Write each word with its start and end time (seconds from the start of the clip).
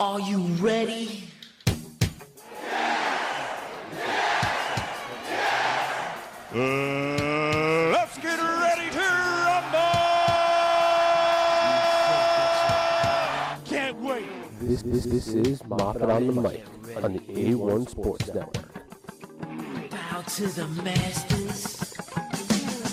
Are 0.00 0.18
you 0.18 0.38
ready? 0.60 1.28
Uh, 6.54 7.90
let's 7.92 8.16
get 8.16 8.38
ready 8.40 8.90
to 8.92 8.98
rumble! 9.44 9.78
Can't 13.66 14.00
wait. 14.00 14.24
This, 14.62 14.80
this, 14.84 15.04
this 15.04 15.28
is 15.28 15.62
Moffat 15.66 16.08
on 16.08 16.28
the 16.28 16.32
mic 16.32 16.64
on 17.04 17.12
the 17.12 17.20
A1 17.20 17.90
Sports 17.90 18.26
Network. 18.28 18.84
Bow 19.90 20.22
to 20.22 20.46
the 20.46 20.66
masters. 20.82 21.92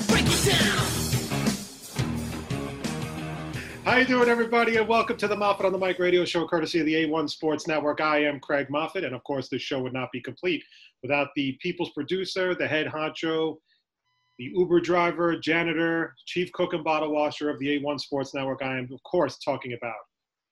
Break 0.10 0.26
it 0.28 0.46
down. 0.46 1.07
How 3.88 3.96
you 3.96 4.04
doing, 4.04 4.28
everybody, 4.28 4.76
and 4.76 4.86
welcome 4.86 5.16
to 5.16 5.30
the 5.30 5.36
Moffat 5.38 5.66
on 5.66 5.72
the 5.72 5.78
Mic 5.78 5.98
radio 5.98 6.26
show, 6.26 6.46
courtesy 6.46 6.82
of 6.82 6.86
the 6.86 7.06
A1 7.06 7.30
Sports 7.30 7.68
Network. 7.68 8.02
I 8.02 8.21
am 8.21 8.38
Craig 8.42 8.70
Moffat, 8.70 9.06
and 9.06 9.16
of 9.16 9.24
course, 9.24 9.48
this 9.48 9.61
show 9.61 9.82
would 9.82 9.94
not 9.94 10.11
be 10.11 10.20
complete 10.20 10.61
without 11.02 11.30
the 11.38 11.57
people's 11.61 11.92
producer, 11.92 12.54
the 12.54 12.68
head 12.68 12.88
honcho, 12.88 13.56
the 14.39 14.52
Uber 14.54 14.82
driver, 14.82 15.38
janitor, 15.38 16.14
chief 16.25 16.52
cook 16.52 16.74
and 16.74 16.84
bottle 16.84 17.14
washer 17.14 17.50
of 17.50 17.58
the 17.60 17.80
A1 17.80 17.97
Sports 18.02 18.34
Network. 18.34 18.61
I 18.61 18.78
am, 18.78 18.89
of 18.92 19.02
course, 19.04 19.38
talking 19.38 19.71
about 19.71 19.96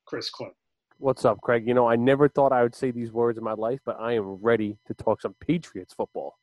Chris 0.05 0.29
Clint. 0.29 0.53
What's 0.99 1.25
up, 1.25 1.41
Craig? 1.41 1.67
You 1.67 1.73
know, 1.73 1.89
I 1.89 1.97
never 1.97 2.29
thought 2.29 2.53
I 2.53 2.63
would 2.63 2.73
say 2.73 2.91
these 2.91 3.11
words 3.11 3.37
in 3.37 3.43
my 3.43 3.51
life, 3.51 3.81
but 3.85 3.99
I 3.99 4.13
am 4.13 4.35
ready 4.35 4.77
to 4.87 4.93
talk 4.93 5.19
some 5.19 5.35
Patriots 5.41 5.93
football. 5.93 6.37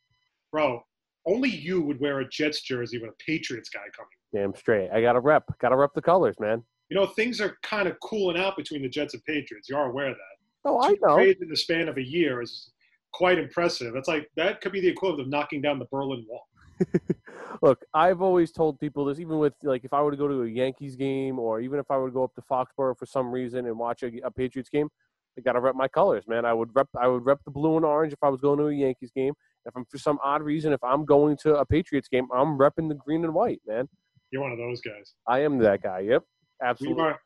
Bro, 0.53 0.85
only 1.25 1.49
you 1.49 1.81
would 1.81 2.01
wear 2.01 2.21
a 2.21 2.29
Jets 2.29 2.61
jersey 2.61 2.99
with 2.99 3.13
a 3.13 3.25
Patriots 3.25 3.71
guy 3.71 3.81
coming. 3.97 4.11
Damn 4.35 4.55
straight. 4.55 4.91
I 4.91 5.01
got 5.01 5.15
to 5.15 5.21
rep. 5.21 5.45
Got 5.59 5.71
to 5.71 5.77
rep 5.77 5.95
the 5.95 6.03
colors, 6.03 6.37
man. 6.39 6.63
You 6.91 6.97
know, 6.97 7.07
things 7.07 7.41
are 7.41 7.57
kind 7.63 7.89
of 7.89 7.99
cooling 8.01 8.37
out 8.37 8.57
between 8.57 8.83
the 8.83 8.89
Jets 8.89 9.15
and 9.15 9.25
Patriots. 9.25 9.69
You 9.69 9.77
are 9.77 9.91
aware 9.91 10.09
of 10.09 10.17
that. 10.17 10.69
Oh, 10.69 10.81
I 10.81 10.95
know. 11.03 11.17
trades 11.17 11.41
in 11.41 11.49
the 11.49 11.57
span 11.57 11.89
of 11.89 11.97
a 11.97 12.03
year 12.03 12.43
is 12.43 12.71
quite 13.13 13.39
impressive. 13.39 13.93
That's 13.95 14.09
like 14.09 14.29
that 14.37 14.61
could 14.61 14.73
be 14.73 14.81
the 14.81 14.89
equivalent 14.89 15.23
of 15.23 15.29
knocking 15.29 15.61
down 15.61 15.79
the 15.79 15.87
Berlin 15.91 16.25
Wall. 16.29 16.47
Look, 17.63 17.85
I've 17.95 18.23
always 18.23 18.51
told 18.51 18.81
people 18.81 19.05
this, 19.05 19.21
even 19.21 19.39
with 19.39 19.55
like 19.63 19.85
if 19.85 19.93
I 19.93 20.03
were 20.03 20.11
to 20.11 20.17
go 20.17 20.29
to 20.29 20.43
a 20.43 20.49
Yankees 20.49 20.97
game 20.97 21.39
or 21.39 21.61
even 21.61 21.79
if 21.79 21.91
I 21.91 21.97
were 21.97 22.09
to 22.09 22.13
go 22.13 22.25
up 22.25 22.35
to 22.35 22.43
Foxborough 22.43 22.99
for 22.99 23.07
some 23.07 23.31
reason 23.31 23.67
and 23.67 23.79
watch 23.79 24.03
a, 24.03 24.11
a 24.25 24.31
Patriots 24.31 24.71
game, 24.71 24.89
I 25.39 25.43
got 25.43 25.53
to 25.53 25.61
rep 25.61 25.75
my 25.75 25.89
colors, 25.89 26.25
man. 26.27 26.45
I 26.45 26.53
would 26.53 26.71
rep 26.75 26.89
I 26.99 27.09
would 27.09 27.25
rep 27.25 27.41
the 27.45 27.51
blue 27.51 27.77
and 27.77 27.85
orange 27.85 28.13
if 28.13 28.23
I 28.23 28.29
was 28.29 28.41
going 28.41 28.59
to 28.59 28.67
a 28.67 28.75
Yankees 28.75 29.11
game. 29.15 29.35
If 29.65 29.77
I'm 29.77 29.85
for 29.85 29.99
some 29.99 30.19
odd 30.23 30.43
reason, 30.43 30.73
if 30.73 30.83
I'm 30.83 31.05
going 31.05 31.37
to 31.43 31.57
a 31.57 31.65
Patriots 31.65 32.09
game, 32.09 32.27
I'm 32.35 32.59
repping 32.59 32.89
the 32.89 32.95
green 32.95 33.25
and 33.25 33.35
white, 33.35 33.61
man. 33.67 33.89
You're 34.31 34.43
one 34.43 34.53
of 34.53 34.59
those 34.59 34.81
guys. 34.81 35.15
I 35.29 35.41
am 35.41 35.59
that 35.59 35.83
guy. 35.83 36.01
Yep, 36.01 36.25
absolutely. 36.63 37.03
are, 37.03 37.21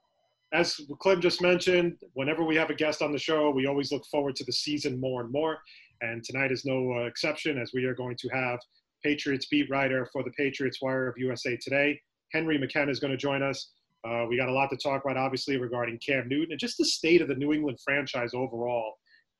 as 0.52 0.80
Clem 1.00 1.20
just 1.20 1.42
mentioned, 1.42 1.98
whenever 2.14 2.44
we 2.44 2.56
have 2.56 2.70
a 2.70 2.74
guest 2.74 3.02
on 3.02 3.12
the 3.12 3.18
show, 3.18 3.50
we 3.50 3.66
always 3.66 3.92
look 3.92 4.04
forward 4.06 4.36
to 4.36 4.44
the 4.44 4.52
season 4.52 5.00
more 5.00 5.22
and 5.22 5.32
more. 5.32 5.58
And 6.02 6.22
tonight 6.22 6.52
is 6.52 6.64
no 6.64 6.92
uh, 6.92 7.04
exception, 7.06 7.58
as 7.58 7.72
we 7.74 7.84
are 7.84 7.94
going 7.94 8.16
to 8.18 8.28
have 8.28 8.58
Patriots 9.02 9.46
beat 9.46 9.68
writer 9.70 10.08
for 10.12 10.22
the 10.22 10.30
Patriots 10.30 10.80
Wire 10.82 11.08
of 11.08 11.14
USA 11.18 11.56
Today, 11.56 12.00
Henry 12.32 12.58
McKenna, 12.58 12.90
is 12.90 13.00
going 13.00 13.12
to 13.12 13.16
join 13.16 13.42
us. 13.42 13.72
Uh, 14.06 14.24
we 14.28 14.36
got 14.36 14.48
a 14.48 14.52
lot 14.52 14.68
to 14.70 14.76
talk 14.76 15.04
about, 15.04 15.16
obviously, 15.16 15.56
regarding 15.56 15.98
Cam 15.98 16.28
Newton 16.28 16.52
and 16.52 16.60
just 16.60 16.78
the 16.78 16.84
state 16.84 17.20
of 17.22 17.28
the 17.28 17.34
New 17.34 17.52
England 17.52 17.78
franchise 17.84 18.34
overall 18.34 18.94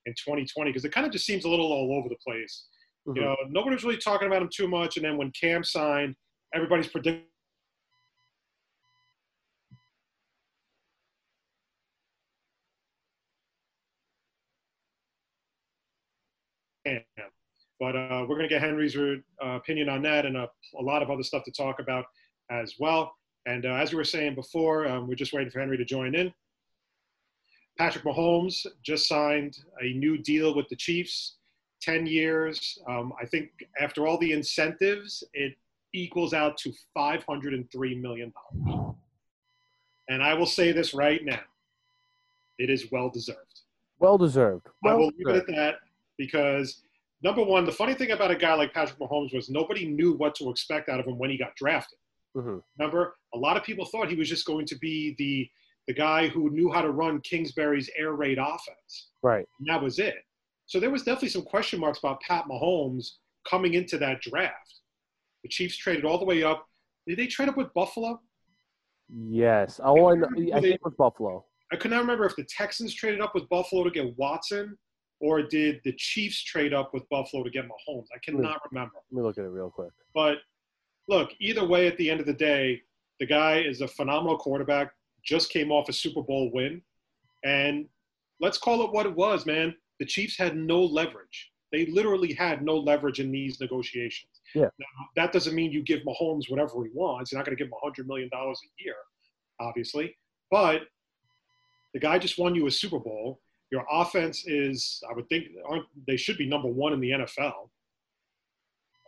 in 0.05 0.13
2020, 0.13 0.71
because 0.71 0.83
it 0.83 0.91
kind 0.91 1.05
of 1.05 1.13
just 1.13 1.25
seems 1.25 1.45
a 1.45 1.49
little 1.49 1.71
all 1.71 1.97
over 1.97 2.09
the 2.09 2.17
place. 2.25 2.67
Mhm. 3.07 3.15
You 3.15 3.21
know, 3.21 3.35
nobody's 3.49 3.83
really 3.83 3.97
talking 3.97 4.27
about 4.27 4.41
him 4.41 4.49
too 4.53 4.67
much. 4.67 4.97
And 4.97 5.05
then 5.05 5.17
when 5.17 5.31
Cam 5.31 5.63
signed, 5.63 6.15
everybody's 6.53 6.87
predicting. 6.87 7.23
Cam. 16.85 17.03
But 17.79 17.95
uh, 17.95 18.25
we're 18.27 18.35
going 18.35 18.49
to 18.49 18.53
get 18.53 18.61
Henry's 18.61 18.97
uh, 18.97 19.19
opinion 19.41 19.89
on 19.89 20.01
that 20.03 20.25
and 20.25 20.35
a, 20.35 20.49
a 20.79 20.81
lot 20.81 21.03
of 21.03 21.09
other 21.11 21.23
stuff 21.23 21.43
to 21.43 21.51
talk 21.51 21.79
about 21.79 22.05
as 22.49 22.75
well. 22.79 23.13
And 23.45 23.65
uh, 23.65 23.73
as 23.73 23.91
we 23.91 23.97
were 23.97 24.03
saying 24.03 24.35
before, 24.35 24.87
um, 24.87 25.07
we're 25.07 25.15
just 25.15 25.33
waiting 25.33 25.51
for 25.51 25.59
Henry 25.59 25.77
to 25.77 25.85
join 25.85 26.15
in. 26.15 26.33
Patrick 27.77 28.03
Mahomes 28.03 28.65
just 28.83 29.07
signed 29.07 29.57
a 29.81 29.93
new 29.93 30.17
deal 30.17 30.55
with 30.55 30.67
the 30.69 30.75
Chiefs, 30.75 31.35
10 31.81 32.07
years. 32.07 32.79
Um, 32.89 33.13
I 33.21 33.25
think 33.25 33.51
after 33.79 34.07
all 34.07 34.17
the 34.17 34.31
incentives, 34.31 35.23
it 35.33 35.53
equals 35.93 36.33
out 36.33 36.57
to 36.57 36.73
$503 36.97 38.01
million. 38.01 38.33
And 40.09 40.23
I 40.23 40.33
will 40.33 40.45
say 40.45 40.71
this 40.71 40.93
right 40.93 41.23
now 41.23 41.39
it 42.57 42.71
is 42.71 42.91
well 42.91 43.09
deserved. 43.09 43.61
well 43.99 44.17
deserved. 44.17 44.65
I 44.67 44.71
Well 44.81 44.97
will 44.97 45.11
leave 45.17 45.27
it 45.27 45.35
at 45.35 45.47
that 45.55 45.75
because 46.17 46.81
number 47.21 47.43
one, 47.43 47.65
the 47.65 47.71
funny 47.71 47.93
thing 47.93 48.11
about 48.11 48.31
a 48.31 48.35
guy 48.35 48.53
like 48.53 48.73
Patrick 48.73 48.99
Mahomes 48.99 49.33
was 49.33 49.49
nobody 49.49 49.87
knew 49.87 50.13
what 50.13 50.35
to 50.35 50.49
expect 50.49 50.89
out 50.89 50.99
of 50.99 51.07
him 51.07 51.17
when 51.17 51.29
he 51.29 51.37
got 51.37 51.55
drafted. 51.55 51.97
Mhm. 52.35 52.61
Remember, 52.77 53.15
a 53.33 53.37
lot 53.37 53.57
of 53.57 53.63
people 53.63 53.85
thought 53.85 54.09
he 54.09 54.15
was 54.15 54.29
just 54.29 54.45
going 54.45 54.65
to 54.67 54.77
be 54.77 55.15
the 55.17 55.49
the 55.87 55.93
guy 55.93 56.27
who 56.27 56.49
knew 56.49 56.69
how 56.69 56.81
to 56.81 56.91
run 56.91 57.21
Kingsbury's 57.21 57.89
air 57.97 58.11
raid 58.11 58.37
offense. 58.37 59.11
Right. 59.23 59.47
And 59.59 59.69
that 59.69 59.81
was 59.81 59.99
it. 59.99 60.17
So 60.65 60.81
there 60.81 60.89
was 60.89 61.03
definitely 61.03 61.29
some 61.29 61.43
question 61.43 61.79
marks 61.79 61.99
about 61.99 62.19
Pat 62.19 62.43
Mahomes 62.43 63.11
coming 63.49 63.73
into 63.75 63.97
that 63.99 64.19
draft. 64.19 64.81
The 65.43 65.49
Chiefs 65.49 65.77
traded 65.77 66.03
all 66.03 66.17
the 66.17 66.25
way 66.25 66.43
up. 66.43 66.67
Did 67.07 67.17
they 67.17 67.27
trade 67.27 67.47
up 67.47 67.55
with 67.55 67.73
Buffalo? 67.73 68.21
Yes. 69.09 69.79
Oh, 69.81 70.07
I. 70.07 70.15
I 70.55 70.59
think 70.59 70.75
it 70.75 70.81
was 70.83 70.93
Buffalo. 70.97 71.45
I 71.71 71.77
could 71.77 71.91
not 71.91 72.01
remember 72.01 72.25
if 72.25 72.35
the 72.35 72.43
Texans 72.43 72.93
traded 72.93 73.21
up 73.21 73.33
with 73.33 73.47
Buffalo 73.47 73.85
to 73.85 73.89
get 73.89 74.17
Watson 74.17 74.77
or 75.19 75.41
did 75.41 75.81
the 75.83 75.93
Chiefs 75.93 76.43
trade 76.43 76.73
up 76.73 76.93
with 76.93 77.07
Buffalo 77.09 77.43
to 77.43 77.49
get 77.49 77.65
Mahomes. 77.65 78.05
I 78.13 78.17
hmm. 78.25 78.37
cannot 78.37 78.61
remember. 78.71 78.95
Let 79.11 79.17
me 79.17 79.23
look 79.23 79.37
at 79.37 79.45
it 79.45 79.49
real 79.49 79.69
quick. 79.69 79.91
But 80.13 80.37
look, 81.07 81.31
either 81.39 81.65
way, 81.65 81.87
at 81.87 81.97
the 81.97 82.09
end 82.09 82.19
of 82.19 82.25
the 82.25 82.33
day, 82.33 82.81
the 83.19 83.25
guy 83.25 83.59
is 83.59 83.81
a 83.81 83.87
phenomenal 83.87 84.37
quarterback, 84.37 84.91
just 85.23 85.49
came 85.49 85.71
off 85.71 85.89
a 85.89 85.93
Super 85.93 86.21
Bowl 86.21 86.51
win. 86.53 86.81
And 87.43 87.87
let's 88.39 88.57
call 88.57 88.83
it 88.83 88.91
what 88.91 89.05
it 89.05 89.15
was, 89.15 89.45
man. 89.45 89.75
The 89.99 90.05
Chiefs 90.05 90.37
had 90.37 90.55
no 90.55 90.81
leverage. 90.83 91.51
They 91.71 91.87
literally 91.87 92.33
had 92.33 92.63
no 92.63 92.77
leverage 92.77 93.19
in 93.19 93.31
these 93.31 93.59
negotiations. 93.59 94.31
Yeah. 94.55 94.69
Now, 94.79 94.85
that 95.15 95.33
doesn't 95.33 95.53
mean 95.53 95.71
you 95.71 95.83
give 95.83 96.01
Mahomes 96.01 96.49
whatever 96.49 96.83
he 96.83 96.91
wants. 96.93 97.31
You're 97.31 97.39
not 97.39 97.45
going 97.45 97.57
to 97.57 97.63
give 97.63 97.71
him 97.71 97.77
$100 97.83 98.07
million 98.07 98.29
a 98.33 98.53
year, 98.83 98.95
obviously. 99.59 100.15
But 100.49 100.83
the 101.93 101.99
guy 101.99 102.19
just 102.19 102.37
won 102.37 102.55
you 102.55 102.67
a 102.67 102.71
Super 102.71 102.99
Bowl. 102.99 103.41
Your 103.71 103.85
offense 103.91 104.45
is, 104.47 105.03
I 105.09 105.13
would 105.13 105.27
think, 105.29 105.47
they 106.07 106.17
should 106.17 106.37
be 106.37 106.47
number 106.47 106.69
one 106.69 106.93
in 106.93 106.99
the 106.99 107.11
NFL 107.11 107.69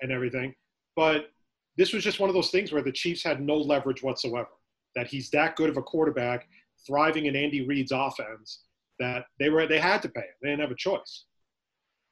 and 0.01 0.11
everything. 0.11 0.53
But 0.95 1.31
this 1.77 1.93
was 1.93 2.03
just 2.03 2.19
one 2.19 2.29
of 2.29 2.35
those 2.35 2.49
things 2.49 2.71
where 2.71 2.81
the 2.81 2.91
Chiefs 2.91 3.23
had 3.23 3.41
no 3.41 3.55
leverage 3.55 4.03
whatsoever. 4.03 4.49
That 4.95 5.07
he's 5.07 5.29
that 5.31 5.55
good 5.55 5.69
of 5.69 5.77
a 5.77 5.81
quarterback, 5.81 6.47
thriving 6.85 7.27
in 7.27 7.35
Andy 7.35 7.65
Reid's 7.65 7.91
offense, 7.91 8.63
that 8.99 9.25
they 9.39 9.49
were 9.49 9.65
they 9.67 9.79
had 9.79 10.01
to 10.01 10.09
pay 10.09 10.21
him. 10.21 10.27
They 10.41 10.49
didn't 10.49 10.61
have 10.61 10.71
a 10.71 10.75
choice. 10.75 11.25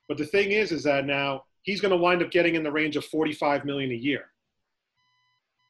But 0.08 0.18
the 0.18 0.26
thing 0.26 0.52
is, 0.52 0.72
is 0.72 0.84
that 0.84 1.06
now 1.06 1.44
he's 1.64 1.82
going 1.82 1.92
to 1.92 1.98
wind 1.98 2.22
up 2.22 2.32
getting 2.32 2.56
in 2.56 2.64
the 2.64 2.72
range 2.72 2.96
of 2.96 3.04
45 3.06 3.66
million 3.66 3.92
a 3.92 3.96
year. 3.96 4.26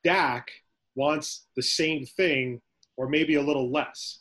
Dak 0.03 0.51
wants 0.95 1.47
the 1.55 1.63
same 1.63 2.05
thing, 2.05 2.61
or 2.97 3.09
maybe 3.09 3.35
a 3.35 3.41
little 3.41 3.71
less, 3.71 4.19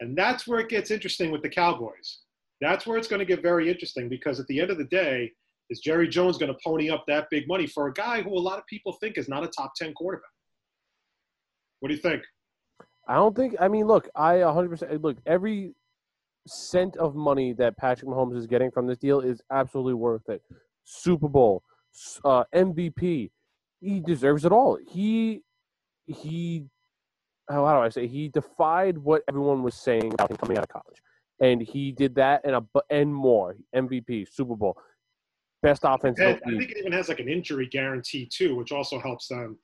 and 0.00 0.16
that's 0.16 0.46
where 0.46 0.60
it 0.60 0.68
gets 0.68 0.90
interesting 0.90 1.30
with 1.30 1.42
the 1.42 1.48
Cowboys. 1.48 2.20
That's 2.60 2.86
where 2.86 2.98
it's 2.98 3.08
going 3.08 3.20
to 3.20 3.26
get 3.26 3.42
very 3.42 3.70
interesting 3.70 4.08
because 4.08 4.40
at 4.40 4.46
the 4.46 4.60
end 4.60 4.70
of 4.70 4.78
the 4.78 4.84
day, 4.84 5.30
is 5.70 5.80
Jerry 5.80 6.08
Jones 6.08 6.36
going 6.36 6.52
to 6.52 6.58
pony 6.64 6.90
up 6.90 7.04
that 7.06 7.28
big 7.30 7.46
money 7.46 7.66
for 7.66 7.86
a 7.86 7.92
guy 7.92 8.22
who 8.22 8.36
a 8.36 8.38
lot 8.38 8.58
of 8.58 8.66
people 8.66 8.92
think 9.00 9.16
is 9.16 9.28
not 9.28 9.44
a 9.44 9.48
top 9.48 9.72
10 9.76 9.94
quarterback? 9.94 10.28
What 11.78 11.88
do 11.88 11.94
you 11.94 12.00
think? 12.00 12.22
I 13.08 13.14
don't 13.14 13.34
think. 13.34 13.54
I 13.60 13.68
mean, 13.68 13.86
look, 13.86 14.08
I 14.14 14.34
100% 14.34 15.02
look. 15.02 15.16
Every 15.26 15.74
cent 16.46 16.96
of 16.96 17.14
money 17.14 17.52
that 17.54 17.76
Patrick 17.76 18.10
Mahomes 18.10 18.36
is 18.36 18.46
getting 18.46 18.70
from 18.70 18.86
this 18.86 18.98
deal 18.98 19.20
is 19.20 19.40
absolutely 19.50 19.94
worth 19.94 20.28
it. 20.28 20.42
Super 20.84 21.28
Bowl, 21.28 21.62
uh, 22.24 22.44
MVP, 22.54 23.30
he 23.80 24.00
deserves 24.00 24.44
it 24.44 24.52
all. 24.52 24.78
He 24.88 25.42
he. 26.06 26.66
How, 27.50 27.66
how 27.66 27.74
do 27.74 27.80
I 27.80 27.88
say? 27.88 28.06
He 28.06 28.28
defied 28.28 28.96
what 28.96 29.22
everyone 29.28 29.62
was 29.62 29.74
saying 29.74 30.12
about 30.14 30.30
him 30.30 30.36
coming 30.36 30.56
out 30.56 30.64
of 30.64 30.68
college, 30.68 30.98
and 31.40 31.60
he 31.60 31.92
did 31.92 32.14
that 32.14 32.42
and 32.44 32.54
a 32.54 32.64
and 32.90 33.12
more. 33.12 33.56
MVP, 33.74 34.32
Super 34.32 34.56
Bowl, 34.56 34.76
best 35.62 35.82
offensive. 35.84 36.40
And 36.44 36.56
I 36.56 36.58
think 36.58 36.70
it 36.70 36.78
even 36.78 36.92
has 36.92 37.08
like 37.08 37.20
an 37.20 37.28
injury 37.28 37.66
guarantee 37.66 38.28
too, 38.32 38.54
which 38.56 38.72
also 38.72 39.00
helps 39.00 39.28
them. 39.28 39.58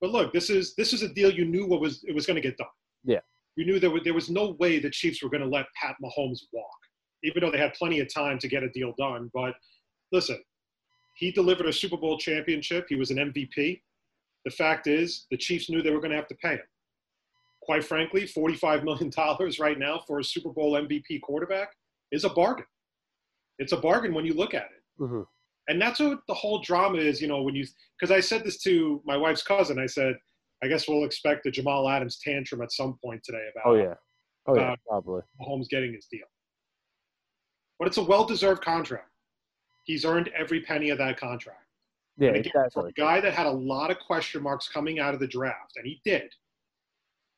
But 0.00 0.10
look, 0.10 0.32
this 0.32 0.50
is 0.50 0.74
this 0.74 0.92
is 0.92 1.02
a 1.02 1.08
deal 1.08 1.30
you 1.30 1.44
knew 1.44 1.66
what 1.66 1.80
was 1.80 2.04
it 2.04 2.14
was 2.14 2.26
going 2.26 2.36
to 2.36 2.42
get 2.42 2.56
done. 2.56 2.68
Yeah. 3.04 3.20
You 3.56 3.66
knew 3.66 3.80
there 3.80 3.90
was, 3.90 4.02
there 4.04 4.14
was 4.14 4.30
no 4.30 4.56
way 4.60 4.78
the 4.78 4.90
Chiefs 4.90 5.22
were 5.22 5.30
going 5.30 5.42
to 5.42 5.48
let 5.48 5.66
Pat 5.80 5.96
Mahomes 6.02 6.42
walk, 6.52 6.78
even 7.24 7.42
though 7.42 7.50
they 7.50 7.58
had 7.58 7.74
plenty 7.74 7.98
of 7.98 8.12
time 8.12 8.38
to 8.38 8.46
get 8.46 8.62
a 8.62 8.68
deal 8.70 8.94
done. 8.96 9.30
But 9.34 9.54
listen, 10.12 10.40
he 11.16 11.32
delivered 11.32 11.66
a 11.66 11.72
Super 11.72 11.96
Bowl 11.96 12.18
championship. 12.18 12.86
He 12.88 12.94
was 12.94 13.10
an 13.10 13.16
MVP. 13.16 13.80
The 14.44 14.50
fact 14.52 14.86
is, 14.86 15.26
the 15.32 15.36
Chiefs 15.36 15.68
knew 15.68 15.82
they 15.82 15.90
were 15.90 16.00
going 16.00 16.12
to 16.12 16.16
have 16.16 16.28
to 16.28 16.36
pay 16.36 16.52
him. 16.52 16.60
Quite 17.68 17.84
frankly, 17.84 18.22
$45 18.22 18.82
million 18.82 19.10
right 19.60 19.78
now 19.78 20.00
for 20.06 20.20
a 20.20 20.24
Super 20.24 20.48
Bowl 20.48 20.72
MVP 20.72 21.20
quarterback 21.20 21.68
is 22.12 22.24
a 22.24 22.30
bargain. 22.30 22.64
It's 23.58 23.72
a 23.72 23.76
bargain 23.76 24.14
when 24.14 24.24
you 24.24 24.32
look 24.32 24.54
at 24.54 24.62
it. 24.74 24.82
hmm 25.04 25.20
And 25.68 25.78
that's 25.80 26.00
what 26.00 26.20
the 26.28 26.32
whole 26.34 26.62
drama 26.62 26.96
is, 26.96 27.20
you 27.20 27.28
know, 27.28 27.42
when 27.42 27.54
you, 27.54 27.66
because 28.00 28.10
I 28.10 28.20
said 28.20 28.42
this 28.42 28.56
to 28.62 29.02
my 29.04 29.18
wife's 29.18 29.42
cousin. 29.42 29.78
I 29.78 29.84
said, 29.84 30.14
I 30.62 30.68
guess 30.68 30.88
we'll 30.88 31.04
expect 31.04 31.44
a 31.44 31.50
Jamal 31.50 31.86
Adams 31.90 32.18
tantrum 32.24 32.62
at 32.62 32.72
some 32.72 32.96
point 33.04 33.20
today 33.22 33.46
about 33.54 33.70
Oh 33.70 33.74
yeah. 33.76 33.94
Oh 34.46 34.56
yeah. 34.56 34.74
Probably. 34.88 35.20
Mahomes 35.38 35.68
getting 35.68 35.92
his 35.92 36.06
deal. 36.10 36.26
But 37.78 37.88
it's 37.88 37.98
a 37.98 38.02
well 38.02 38.24
deserved 38.24 38.64
contract. 38.64 39.10
He's 39.84 40.06
earned 40.06 40.30
every 40.34 40.62
penny 40.62 40.88
of 40.88 40.96
that 40.98 41.20
contract. 41.20 41.66
Yeah. 42.16 42.30
Again, 42.30 42.50
for 42.72 42.88
Exactly. 42.88 42.90
a 42.96 43.00
guy 43.00 43.20
that 43.20 43.34
had 43.34 43.46
a 43.46 43.50
lot 43.50 43.90
of 43.90 43.98
question 43.98 44.42
marks 44.42 44.68
coming 44.68 44.98
out 45.00 45.12
of 45.12 45.20
the 45.20 45.28
draft, 45.28 45.72
and 45.76 45.86
he 45.86 46.00
did. 46.02 46.32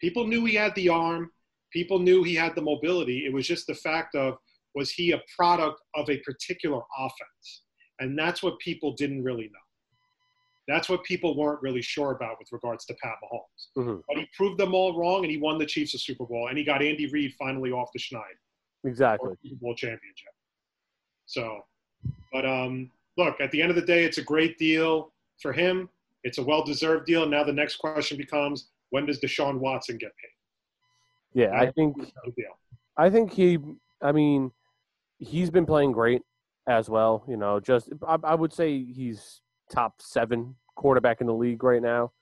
People 0.00 0.26
knew 0.26 0.44
he 0.44 0.54
had 0.54 0.74
the 0.74 0.88
arm. 0.88 1.30
People 1.72 1.98
knew 1.98 2.22
he 2.22 2.34
had 2.34 2.54
the 2.54 2.62
mobility. 2.62 3.26
It 3.26 3.32
was 3.32 3.46
just 3.46 3.66
the 3.66 3.74
fact 3.74 4.14
of 4.14 4.38
was 4.74 4.90
he 4.90 5.12
a 5.12 5.20
product 5.36 5.80
of 5.94 6.08
a 6.08 6.18
particular 6.18 6.80
offense, 6.98 7.62
and 7.98 8.18
that's 8.18 8.42
what 8.42 8.58
people 8.60 8.92
didn't 8.94 9.22
really 9.22 9.44
know. 9.44 9.58
That's 10.68 10.88
what 10.88 11.02
people 11.04 11.36
weren't 11.36 11.60
really 11.62 11.82
sure 11.82 12.12
about 12.12 12.36
with 12.38 12.48
regards 12.52 12.84
to 12.86 12.94
Pat 13.02 13.16
Mahomes. 13.24 13.68
Mhm. 13.76 14.02
But 14.06 14.18
he 14.18 14.26
proved 14.36 14.58
them 14.58 14.74
all 14.74 14.96
wrong, 14.96 15.24
and 15.24 15.30
he 15.30 15.38
won 15.38 15.58
the 15.58 15.66
Chiefs 15.66 15.94
a 15.94 15.98
Super 15.98 16.24
Bowl, 16.24 16.48
and 16.48 16.56
he 16.56 16.62
got 16.64 16.82
Andy 16.82 17.06
Reid 17.08 17.34
finally 17.34 17.72
off 17.72 17.90
the 17.92 17.98
schneid 17.98 18.36
Exactly. 18.84 19.34
Super 19.42 19.56
Bowl 19.56 19.74
championship. 19.74 20.32
So, 21.26 21.66
but 22.32 22.46
um, 22.46 22.90
look, 23.16 23.40
at 23.40 23.50
the 23.50 23.60
end 23.60 23.70
of 23.70 23.76
the 23.76 23.82
day, 23.82 24.04
it's 24.04 24.18
a 24.18 24.22
great 24.22 24.58
deal 24.58 25.12
for 25.42 25.52
him. 25.52 25.88
It's 26.22 26.38
a 26.38 26.42
well-deserved 26.42 27.06
deal. 27.06 27.26
Now 27.26 27.42
the 27.42 27.52
next 27.52 27.76
question 27.76 28.16
becomes, 28.16 28.70
when 28.90 29.06
does 29.06 29.20
Deshaun 29.20 29.58
Watson 29.58 29.96
get 29.98 30.10
paid? 30.16 31.40
Yeah. 31.42 31.58
I 31.58 31.70
think. 31.70 31.96
I 32.96 33.08
think 33.08 33.32
he. 33.32 33.58
I 34.02 34.12
mean, 34.12 34.50
he's 35.18 35.50
been 35.50 35.66
playing 35.66 35.92
great 35.92 36.22
as 36.68 36.90
well. 36.90 37.24
You 37.28 37.36
know, 37.36 37.60
just 37.60 37.90
I, 38.06 38.16
I 38.24 38.34
would 38.34 38.52
say 38.52 38.84
he's 38.84 39.40
top 39.70 39.94
seven 40.00 40.56
quarterback 40.76 41.20
in 41.20 41.26
the 41.26 41.34
league 41.34 41.62
right 41.62 41.82
now, 41.82 42.12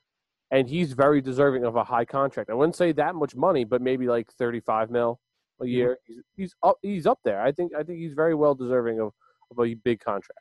and 0.51 0.69
he's 0.69 0.93
very 0.93 1.21
deserving 1.21 1.65
of 1.65 1.77
a 1.77 1.85
high 1.85 2.05
contract. 2.05 2.51
I 2.51 2.55
wouldn't 2.55 2.77
say 2.77 2.93
that 2.93 3.15
much 3.15 3.35
money, 3.35 3.65
but 3.65 3.81
maybe 3.83 4.07
like 4.07 4.31
thirty-five 4.33 4.91
mil 4.91 5.21
a 5.61 5.65
mm-hmm. 5.65 5.71
year. 5.71 5.99
He's, 6.07 6.23
he's 6.37 6.55
up. 6.63 6.77
He's 6.83 7.07
up 7.07 7.19
there. 7.25 7.41
I 7.41 7.51
think. 7.51 7.73
I 7.75 7.83
think 7.83 7.99
he's 7.99 8.15
very 8.15 8.35
well 8.35 8.55
deserving 8.55 9.01
of, 9.01 9.13
of 9.51 9.65
a 9.65 9.75
big 9.75 10.01
contract. 10.01 10.41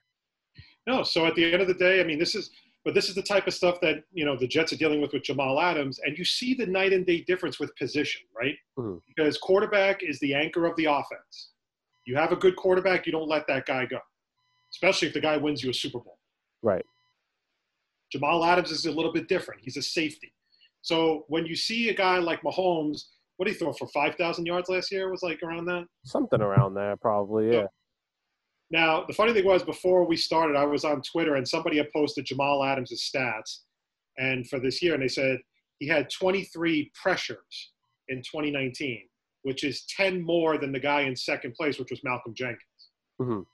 No, 0.85 1.03
so 1.03 1.25
at 1.25 1.35
the 1.35 1.51
end 1.51 1.61
of 1.61 1.67
the 1.67 1.73
day, 1.73 1.99
I 1.99 2.03
mean, 2.05 2.17
this 2.17 2.33
is, 2.33 2.49
but 2.87 2.93
this 2.93 3.09
is 3.09 3.15
the 3.15 3.21
type 3.21 3.45
of 3.47 3.53
stuff 3.53 3.81
that 3.81 4.05
you 4.13 4.23
know 4.23 4.37
the 4.37 4.47
Jets 4.47 4.71
are 4.71 4.77
dealing 4.77 5.01
with 5.01 5.11
with 5.11 5.21
Jamal 5.21 5.59
Adams, 5.59 5.99
and 6.05 6.17
you 6.17 6.23
see 6.23 6.53
the 6.53 6.65
night 6.65 6.93
and 6.93 7.05
day 7.05 7.19
difference 7.19 7.59
with 7.59 7.75
position, 7.75 8.21
right? 8.33 8.55
Mhm. 8.79 9.01
Because 9.05 9.37
quarterback 9.37 10.03
is 10.03 10.17
the 10.21 10.33
anchor 10.33 10.65
of 10.65 10.73
the 10.77 10.85
offense. 10.85 11.51
You 12.05 12.15
have 12.15 12.31
a 12.31 12.37
good 12.37 12.55
quarterback, 12.55 13.05
you 13.05 13.11
don't 13.11 13.27
let 13.27 13.45
that 13.47 13.65
guy 13.65 13.85
go, 13.87 13.99
especially 14.71 15.09
if 15.09 15.13
the 15.13 15.19
guy 15.19 15.35
wins 15.35 15.61
you 15.61 15.69
a 15.69 15.73
Super 15.73 15.99
Bowl. 15.99 16.17
Right. 16.61 16.85
Jamal 18.09 18.45
Adams 18.45 18.71
is 18.71 18.85
a 18.85 18.91
little 18.91 19.11
bit 19.11 19.27
different. 19.27 19.59
He's 19.65 19.75
a 19.75 19.81
safety. 19.81 20.31
So 20.81 21.25
when 21.27 21.45
you 21.45 21.57
see 21.57 21.89
a 21.89 21.93
guy 21.93 22.19
like 22.19 22.41
Mahomes, 22.41 23.07
what 23.35 23.47
did 23.47 23.51
he 23.55 23.59
throw 23.59 23.73
for 23.73 23.89
5,000 23.89 24.45
yards 24.45 24.69
last 24.69 24.93
year? 24.93 25.11
Was 25.11 25.23
like 25.23 25.43
around 25.43 25.65
that. 25.65 25.87
Something 26.05 26.39
around 26.39 26.73
there, 26.75 26.95
probably. 26.95 27.51
Yeah. 27.51 27.67
Now, 28.69 29.05
the 29.05 29.13
funny 29.13 29.33
thing 29.33 29.45
was, 29.45 29.63
before 29.63 30.05
we 30.05 30.17
started, 30.17 30.57
I 30.57 30.65
was 30.65 30.83
on 30.83 31.01
Twitter 31.01 31.35
and 31.35 31.47
somebody 31.47 31.77
had 31.77 31.91
posted 31.93 32.25
Jamal 32.25 32.63
Adams' 32.63 33.09
stats 33.13 33.59
and 34.17 34.47
for 34.49 34.59
this 34.59 34.81
year, 34.81 34.93
and 34.93 35.03
they 35.03 35.07
said 35.07 35.39
he 35.79 35.87
had 35.87 36.09
23 36.09 36.91
pressures 37.01 37.71
in 38.09 38.17
2019, 38.17 39.07
which 39.43 39.63
is 39.63 39.85
10 39.95 40.21
more 40.21 40.57
than 40.57 40.71
the 40.71 40.79
guy 40.79 41.01
in 41.01 41.15
second 41.15 41.53
place, 41.53 41.79
which 41.79 41.91
was 41.91 42.03
Malcolm 42.03 42.33
Jenkins. 42.33 42.89
Mhm. 43.21 43.45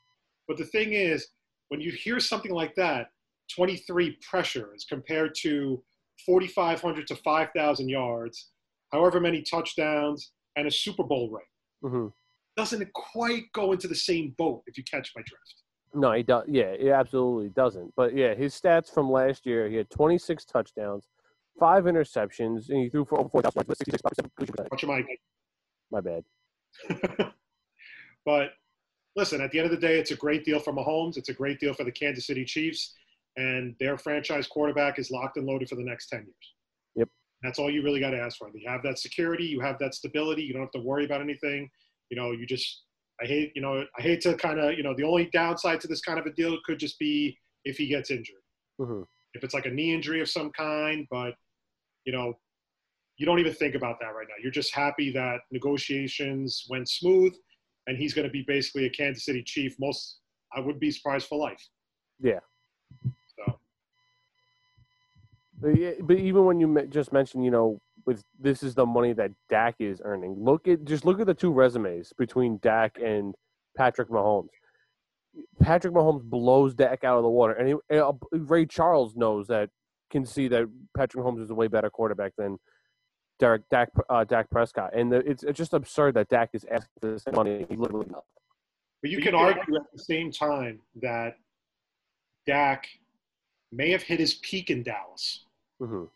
But 0.48 0.58
the 0.58 0.66
thing 0.66 0.94
is, 0.94 1.28
when 1.68 1.80
you 1.82 1.92
hear 1.92 2.20
something 2.20 2.52
like 2.52 2.76
that, 2.76 3.12
23 3.54 4.18
pressures 4.22 4.86
compared 4.86 5.36
to 5.42 5.84
4,500 6.26 7.08
to 7.08 7.16
5,000 7.18 7.90
yards, 7.90 8.52
however 8.92 9.20
many 9.20 9.42
touchdowns, 9.42 10.32
and 10.56 10.68
a 10.68 10.72
Super 10.72 11.04
Bowl 11.04 11.30
ring, 11.30 11.46
hmm 11.82 12.08
doesn't 12.56 12.92
quite 12.94 13.44
go 13.54 13.72
into 13.72 13.88
the 13.88 13.96
same 13.96 14.34
boat, 14.38 14.64
if 14.68 14.78
you 14.78 14.84
catch 14.84 15.12
my 15.16 15.22
drift. 15.22 15.56
No, 15.94 16.12
he 16.12 16.24
does. 16.24 16.46
Yeah, 16.48 16.76
he 16.80 16.90
absolutely 16.90 17.50
doesn't. 17.50 17.94
But 17.96 18.16
yeah, 18.16 18.34
his 18.34 18.60
stats 18.60 18.92
from 18.92 19.12
last 19.12 19.46
year: 19.46 19.70
he 19.70 19.76
had 19.76 19.90
26 19.90 20.46
touchdowns, 20.46 21.08
five 21.60 21.84
interceptions, 21.84 22.70
and 22.70 22.80
he 22.80 22.90
threw 22.90 23.06
for 23.06 23.20
over 23.20 23.30
4,000 23.30 23.58
yards 23.58 23.70
with 23.70 23.78
66 23.78 24.02
percent. 24.02 24.72
Watch 24.72 24.84
your 24.84 24.96
mic. 24.96 25.06
My 25.92 26.02
bad. 26.02 26.24
but 28.26 28.54
listen, 29.16 29.42
at 29.42 29.52
the 29.52 29.60
end 29.60 29.66
of 29.66 29.72
the 29.72 29.88
day, 29.88 30.00
it's 30.00 30.12
a 30.12 30.16
great 30.16 30.44
deal 30.44 30.60
for 30.60 30.74
Mahomes. 30.74 31.18
It's 31.18 31.30
a 31.30 31.34
great 31.34 31.60
deal 31.60 31.74
for 31.74 31.84
the 31.84 31.92
Kansas 31.92 32.26
City 32.26 32.44
Chiefs, 32.44 32.96
and 33.38 33.76
their 33.80 33.98
franchise 33.98 34.48
quarterback 34.48 34.98
is 34.98 35.12
locked 35.12 35.38
and 35.38 35.46
loaded 35.46 35.70
for 35.70 35.76
the 35.76 35.84
next 35.84 36.08
10 36.08 36.22
years. 36.22 36.54
Yep. 36.96 37.10
That's 37.44 37.60
all 37.60 37.70
you 37.70 37.84
really 37.84 38.00
got 38.00 38.12
to 38.12 38.20
ask 38.20 38.40
for. 38.40 38.50
You 38.54 38.68
have 38.68 38.82
that 38.84 38.98
security, 38.98 39.44
you 39.44 39.60
have 39.60 39.78
that 39.80 39.94
stability. 39.94 40.42
You 40.42 40.54
don't 40.54 40.64
have 40.64 40.72
to 40.72 40.82
worry 40.82 41.06
about 41.06 41.22
anything. 41.22 41.70
You 42.10 42.18
know, 42.18 42.32
you 42.32 42.46
just. 42.46 42.84
I 43.22 43.26
hate, 43.28 43.52
you 43.56 43.62
know, 43.62 43.86
I 43.98 44.02
hate 44.02 44.22
to 44.22 44.34
kind 44.34 44.60
of, 44.60 44.76
you 44.76 44.82
know, 44.82 44.96
the 44.98 45.04
only 45.04 45.30
downside 45.32 45.80
to 45.82 45.88
this 45.88 46.02
kind 46.02 46.18
of 46.18 46.26
a 46.26 46.32
deal 46.32 46.58
could 46.66 46.80
just 46.80 46.98
be 46.98 47.38
if 47.64 47.78
he 47.78 47.88
gets 47.88 48.10
injured. 48.10 48.42
hmm 48.80 49.04
If 49.36 49.44
it's 49.44 49.54
like 49.54 49.68
a 49.68 49.70
knee 49.70 49.94
injury 49.94 50.20
of 50.20 50.30
some 50.30 50.52
kind, 50.52 51.06
but 51.12 51.36
you 52.06 52.12
know, 52.12 52.34
you 53.18 53.26
don't 53.26 53.40
even 53.40 53.54
think 53.54 53.76
about 53.76 54.00
that 54.02 54.08
right 54.08 54.28
now. 54.28 54.36
You're 54.42 54.52
just 54.52 54.74
happy 54.74 55.12
that 55.12 55.42
negotiations 55.52 56.66
went 56.70 56.90
smooth, 56.90 57.34
and 57.88 57.98
he's 57.98 58.14
going 58.14 58.28
to 58.28 58.32
be 58.32 58.44
basically 58.48 58.88
a 58.88 58.90
Kansas 58.90 59.26
City 59.26 59.44
Chief. 59.44 59.76
Most, 59.80 60.20
I 60.56 60.60
would 60.60 60.80
be 60.80 60.90
surprised 60.90 61.28
for 61.28 61.38
life. 61.38 61.64
Yeah. 62.20 62.40
So 63.38 63.60
but 65.62 66.18
even 66.18 66.46
when 66.46 66.60
you 66.60 66.88
just 66.90 67.14
mentioned, 67.14 67.46
you 67.46 67.52
know, 67.52 67.80
with 68.06 68.24
this 68.40 68.64
is 68.64 68.76
the 68.76 68.86
money 68.86 69.14
that 69.14 69.32
Dak 69.50 69.76
is 69.80 70.02
earning. 70.04 70.36
Look 70.38 70.68
at 70.68 70.84
just 70.86 71.06
look 71.06 71.20
at 71.20 71.28
the 71.28 71.34
two 71.34 71.52
resumes 71.52 72.14
between 72.18 72.58
Dak 72.62 72.98
and 73.04 73.36
Patrick 73.78 74.10
Mahomes. 74.10 74.50
Patrick 75.62 75.94
Mahomes 75.94 76.24
blows 76.24 76.76
Dak 76.76 77.04
out 77.04 77.18
of 77.18 77.24
the 77.24 77.30
water, 77.30 77.54
and 77.54 77.68
he, 77.68 77.98
uh, 77.98 78.12
Ray 78.32 78.66
Charles 78.66 79.16
knows 79.16 79.48
that 79.48 79.70
can 80.12 80.26
see 80.26 80.48
that 80.50 80.70
Patrick 80.96 81.24
Mahomes 81.24 81.42
is 81.42 81.50
a 81.50 81.56
way 81.56 81.68
better 81.68 81.90
quarterback 81.90 82.34
than 82.38 82.60
Derek 83.40 83.64
Dak 83.70 83.90
uh, 84.10 84.24
Dak 84.24 84.50
Prescott, 84.50 84.92
and 84.94 85.12
the, 85.12 85.18
it's 85.30 85.44
it's 85.44 85.58
just 85.58 85.74
absurd 85.74 86.14
that 86.16 86.30
Dak 86.30 86.50
is 86.54 86.66
asking 86.70 86.90
for 87.02 87.12
this 87.12 87.24
money. 87.34 87.66
He 87.70 87.76
literally 87.76 88.08
but 88.10 89.10
you 89.12 89.18
But 89.18 89.24
can 89.24 89.34
you 89.34 89.40
can 89.40 89.58
argue 89.58 89.76
at 89.76 89.82
the 89.92 90.04
same 90.04 90.32
time 90.32 90.80
that 91.02 91.36
Dak 92.46 92.88
may 93.72 93.90
have 93.90 94.04
hit 94.04 94.20
his 94.20 94.36
peak 94.36 94.70
in 94.70 94.84
Dallas. 94.84 95.46
Mhm. 95.82 96.10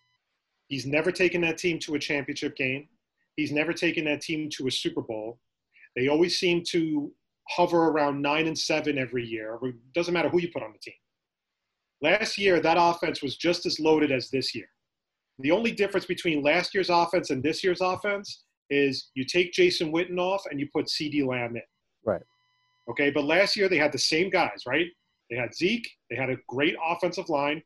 He's 0.68 0.86
never 0.86 1.12
taken 1.12 1.42
that 1.42 1.58
team 1.58 1.80
to 1.80 1.96
a 1.96 2.00
championship 2.00 2.56
game. 2.56 2.88
He's 3.36 3.52
never 3.52 3.74
taken 3.74 4.06
that 4.06 4.22
team 4.22 4.50
to 4.58 4.68
a 4.68 4.72
Super 4.72 5.02
Bowl. 5.02 5.40
They 5.96 6.08
always 6.08 6.38
seem 6.38 6.64
to 6.70 7.12
hover 7.50 7.88
around 7.88 8.22
nine 8.22 8.48
and 8.48 8.58
seven 8.58 8.98
every 8.98 9.26
year. 9.26 9.58
It 9.64 9.76
doesn't 9.94 10.14
matter 10.14 10.30
who 10.30 10.40
you 10.40 10.50
put 10.52 10.64
on 10.64 10.74
the 10.74 10.80
team. 10.80 10.94
Last 12.02 12.38
year, 12.38 12.60
that 12.60 12.78
offense 12.80 13.22
was 13.22 13.38
just 13.38 13.66
as 13.66 13.80
loaded 13.80 14.12
as 14.12 14.30
this 14.30 14.54
year. 14.54 14.68
The 15.40 15.52
only 15.52 15.72
difference 15.72 16.06
between 16.06 16.44
last 16.44 16.74
year's 16.74 16.90
offense 16.90 17.30
and 17.30 17.42
this 17.44 17.64
year's 17.64 17.82
offense 17.82 18.44
is 18.70 19.12
you 19.16 19.24
take 19.24 19.54
Jason 19.54 19.92
Witten 19.92 20.20
off 20.20 20.44
and 20.50 20.60
you 20.60 20.68
put 20.74 20.88
CeeDee 20.88 21.26
Lamb 21.26 21.56
in. 21.56 21.62
Right. 22.06 22.22
Okay, 22.90 23.12
but 23.12 23.24
last 23.24 23.56
year 23.56 23.70
they 23.70 23.78
had 23.78 23.92
the 23.92 24.00
same 24.00 24.30
guys, 24.30 24.64
right? 24.66 24.88
They 25.30 25.38
had 25.38 25.54
Zeke, 25.54 25.88
they 26.10 26.16
had 26.16 26.30
a 26.30 26.38
great 26.48 26.76
offensive 26.86 27.30
line. 27.30 27.62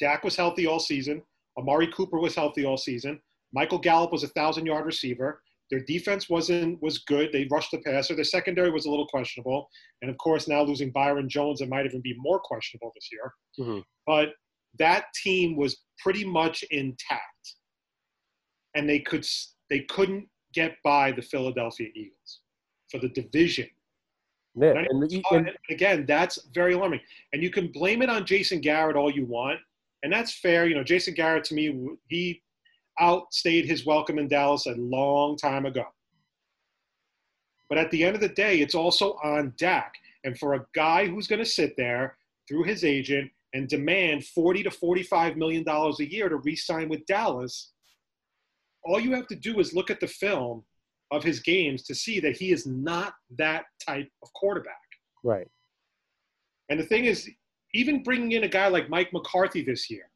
Dak 0.00 0.24
was 0.24 0.36
healthy 0.36 0.66
all 0.66 0.80
season. 0.80 1.22
Amari 1.58 1.88
Cooper 1.88 2.18
was 2.18 2.34
healthy 2.34 2.64
all 2.64 2.76
season. 2.76 3.20
Michael 3.52 3.78
Gallup 3.78 4.12
was 4.12 4.24
a 4.24 4.28
thousand 4.28 4.66
yard 4.66 4.86
receiver. 4.86 5.42
Their 5.70 5.80
defense 5.80 6.28
wasn't 6.28 6.80
was 6.80 6.98
good. 6.98 7.32
They 7.32 7.46
rushed 7.50 7.72
the 7.72 7.78
passer. 7.78 8.14
Their 8.14 8.24
secondary 8.24 8.70
was 8.70 8.86
a 8.86 8.90
little 8.90 9.06
questionable, 9.08 9.68
and 10.02 10.10
of 10.10 10.16
course 10.18 10.46
now 10.46 10.62
losing 10.62 10.90
Byron 10.90 11.28
Jones, 11.28 11.60
it 11.60 11.68
might 11.68 11.86
even 11.86 12.00
be 12.00 12.14
more 12.18 12.38
questionable 12.40 12.92
this 12.94 13.08
year. 13.10 13.34
Mhm. 13.58 13.84
But 14.06 14.34
that 14.78 15.06
team 15.14 15.56
was 15.56 15.82
pretty 15.98 16.24
much 16.24 16.62
intact, 16.64 17.54
and 18.74 18.88
they 18.88 19.00
could 19.00 19.26
they 19.70 19.80
couldn't 19.80 20.28
get 20.52 20.76
by 20.84 21.10
the 21.10 21.22
Philadelphia 21.22 21.88
Eagles 21.94 22.40
for 22.90 22.98
the 22.98 23.08
division. 23.08 23.68
yeah, 24.54 24.70
And 24.78 24.86
and 25.02 25.24
and 25.48 25.50
again, 25.68 26.06
that's 26.06 26.38
very 26.54 26.74
alarming. 26.74 27.00
And 27.32 27.42
you 27.42 27.50
can 27.50 27.72
blame 27.72 28.00
it 28.02 28.08
on 28.08 28.24
Jason 28.24 28.60
Garrett 28.60 28.96
all 28.96 29.10
you 29.10 29.26
want, 29.26 29.60
and 30.06 30.12
that's 30.12 30.38
fair. 30.38 30.68
You 30.68 30.76
know, 30.76 30.84
Jason 30.84 31.14
Garrett 31.14 31.42
to 31.46 31.54
me, 31.54 31.88
he 32.06 32.40
outstayed 33.00 33.64
his 33.64 33.84
welcome 33.84 34.20
in 34.20 34.28
Dallas 34.28 34.66
a 34.66 34.74
long 34.76 35.36
time 35.36 35.66
ago. 35.66 35.82
But 37.68 37.78
at 37.78 37.90
the 37.90 38.04
end 38.04 38.14
of 38.14 38.20
the 38.20 38.28
day, 38.28 38.60
it's 38.60 38.76
also 38.76 39.14
on 39.24 39.52
Dak. 39.58 39.92
And 40.22 40.38
for 40.38 40.54
a 40.54 40.64
guy 40.76 41.08
who's 41.08 41.26
going 41.26 41.40
to 41.40 41.44
sit 41.44 41.74
there 41.76 42.16
through 42.46 42.62
his 42.62 42.84
agent 42.84 43.32
and 43.52 43.66
demand 43.66 44.24
40 44.26 44.62
to 44.62 44.70
45 44.70 45.36
million 45.36 45.64
dollars 45.64 45.98
a 45.98 46.08
year 46.08 46.28
to 46.28 46.36
re-sign 46.36 46.88
with 46.88 47.04
Dallas, 47.06 47.72
all 48.84 49.00
you 49.00 49.12
have 49.12 49.26
to 49.26 49.34
do 49.34 49.58
is 49.58 49.74
look 49.74 49.90
at 49.90 49.98
the 49.98 50.06
film 50.06 50.62
of 51.10 51.24
his 51.24 51.40
games 51.40 51.82
to 51.82 51.96
see 51.96 52.20
that 52.20 52.36
he 52.36 52.52
is 52.52 52.64
not 52.64 53.14
that 53.38 53.64
type 53.84 54.08
of 54.22 54.32
quarterback. 54.34 54.76
Right. 55.24 55.48
And 56.68 56.78
the 56.78 56.86
thing 56.86 57.06
is, 57.06 57.28
even 57.74 58.02
bringing 58.02 58.32
in 58.32 58.44
a 58.44 58.48
guy 58.48 58.68
like 58.68 58.88
Mike 58.88 59.12
McCarthy 59.12 59.62
this 59.62 59.90
year, 59.90 60.10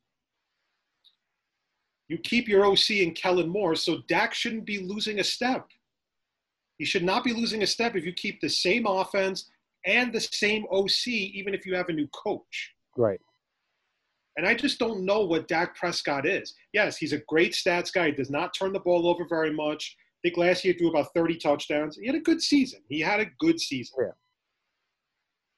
you 2.09 2.19
keep 2.19 2.49
your 2.49 2.67
OC 2.67 2.91
and 3.03 3.15
Kellen 3.15 3.49
Moore, 3.49 3.77
so 3.77 3.99
Dak 4.09 4.35
shouldn't 4.35 4.67
be 4.67 4.79
losing 4.79 5.21
a 5.21 5.25
step. 5.25 5.69
He 6.79 6.85
should 6.85 7.05
not 7.05 7.23
be 7.23 7.33
losing 7.33 7.63
a 7.63 7.67
step 7.67 7.95
if 7.95 8.05
you 8.05 8.13
keep 8.13 8.41
the 8.41 8.49
same 8.49 8.87
offense 8.87 9.51
and 9.87 10.13
the 10.13 10.21
same 10.21 10.65
OC, 10.73 11.07
even 11.07 11.55
if 11.55 11.65
you 11.65 11.75
have 11.75 11.89
a 11.89 11.93
new 11.93 12.09
coach. 12.09 12.73
Right. 12.97 13.21
And 14.37 14.47
I 14.47 14.55
just 14.55 14.79
don't 14.79 15.05
know 15.05 15.21
what 15.21 15.49
Dak 15.49 15.77
Prescott 15.77 16.27
is. 16.27 16.55
Yes, 16.73 16.97
he's 16.97 17.13
a 17.13 17.23
great 17.29 17.53
stats 17.53 17.93
guy. 17.93 18.07
He 18.07 18.13
does 18.13 18.31
not 18.31 18.55
turn 18.55 18.73
the 18.73 18.81
ball 18.81 19.07
over 19.07 19.27
very 19.29 19.53
much. 19.53 19.97
I 19.99 20.29
think 20.29 20.37
last 20.37 20.65
year 20.65 20.73
he 20.73 20.79
threw 20.79 20.91
about 20.91 21.13
30 21.15 21.37
touchdowns. 21.37 21.97
He 21.97 22.07
had 22.07 22.17
a 22.17 22.21
good 22.21 22.43
season. 22.43 22.81
He 22.89 23.01
had 23.01 23.21
a 23.21 23.27
good 23.39 23.61
season. 23.61 23.97
Yeah. 24.01 24.13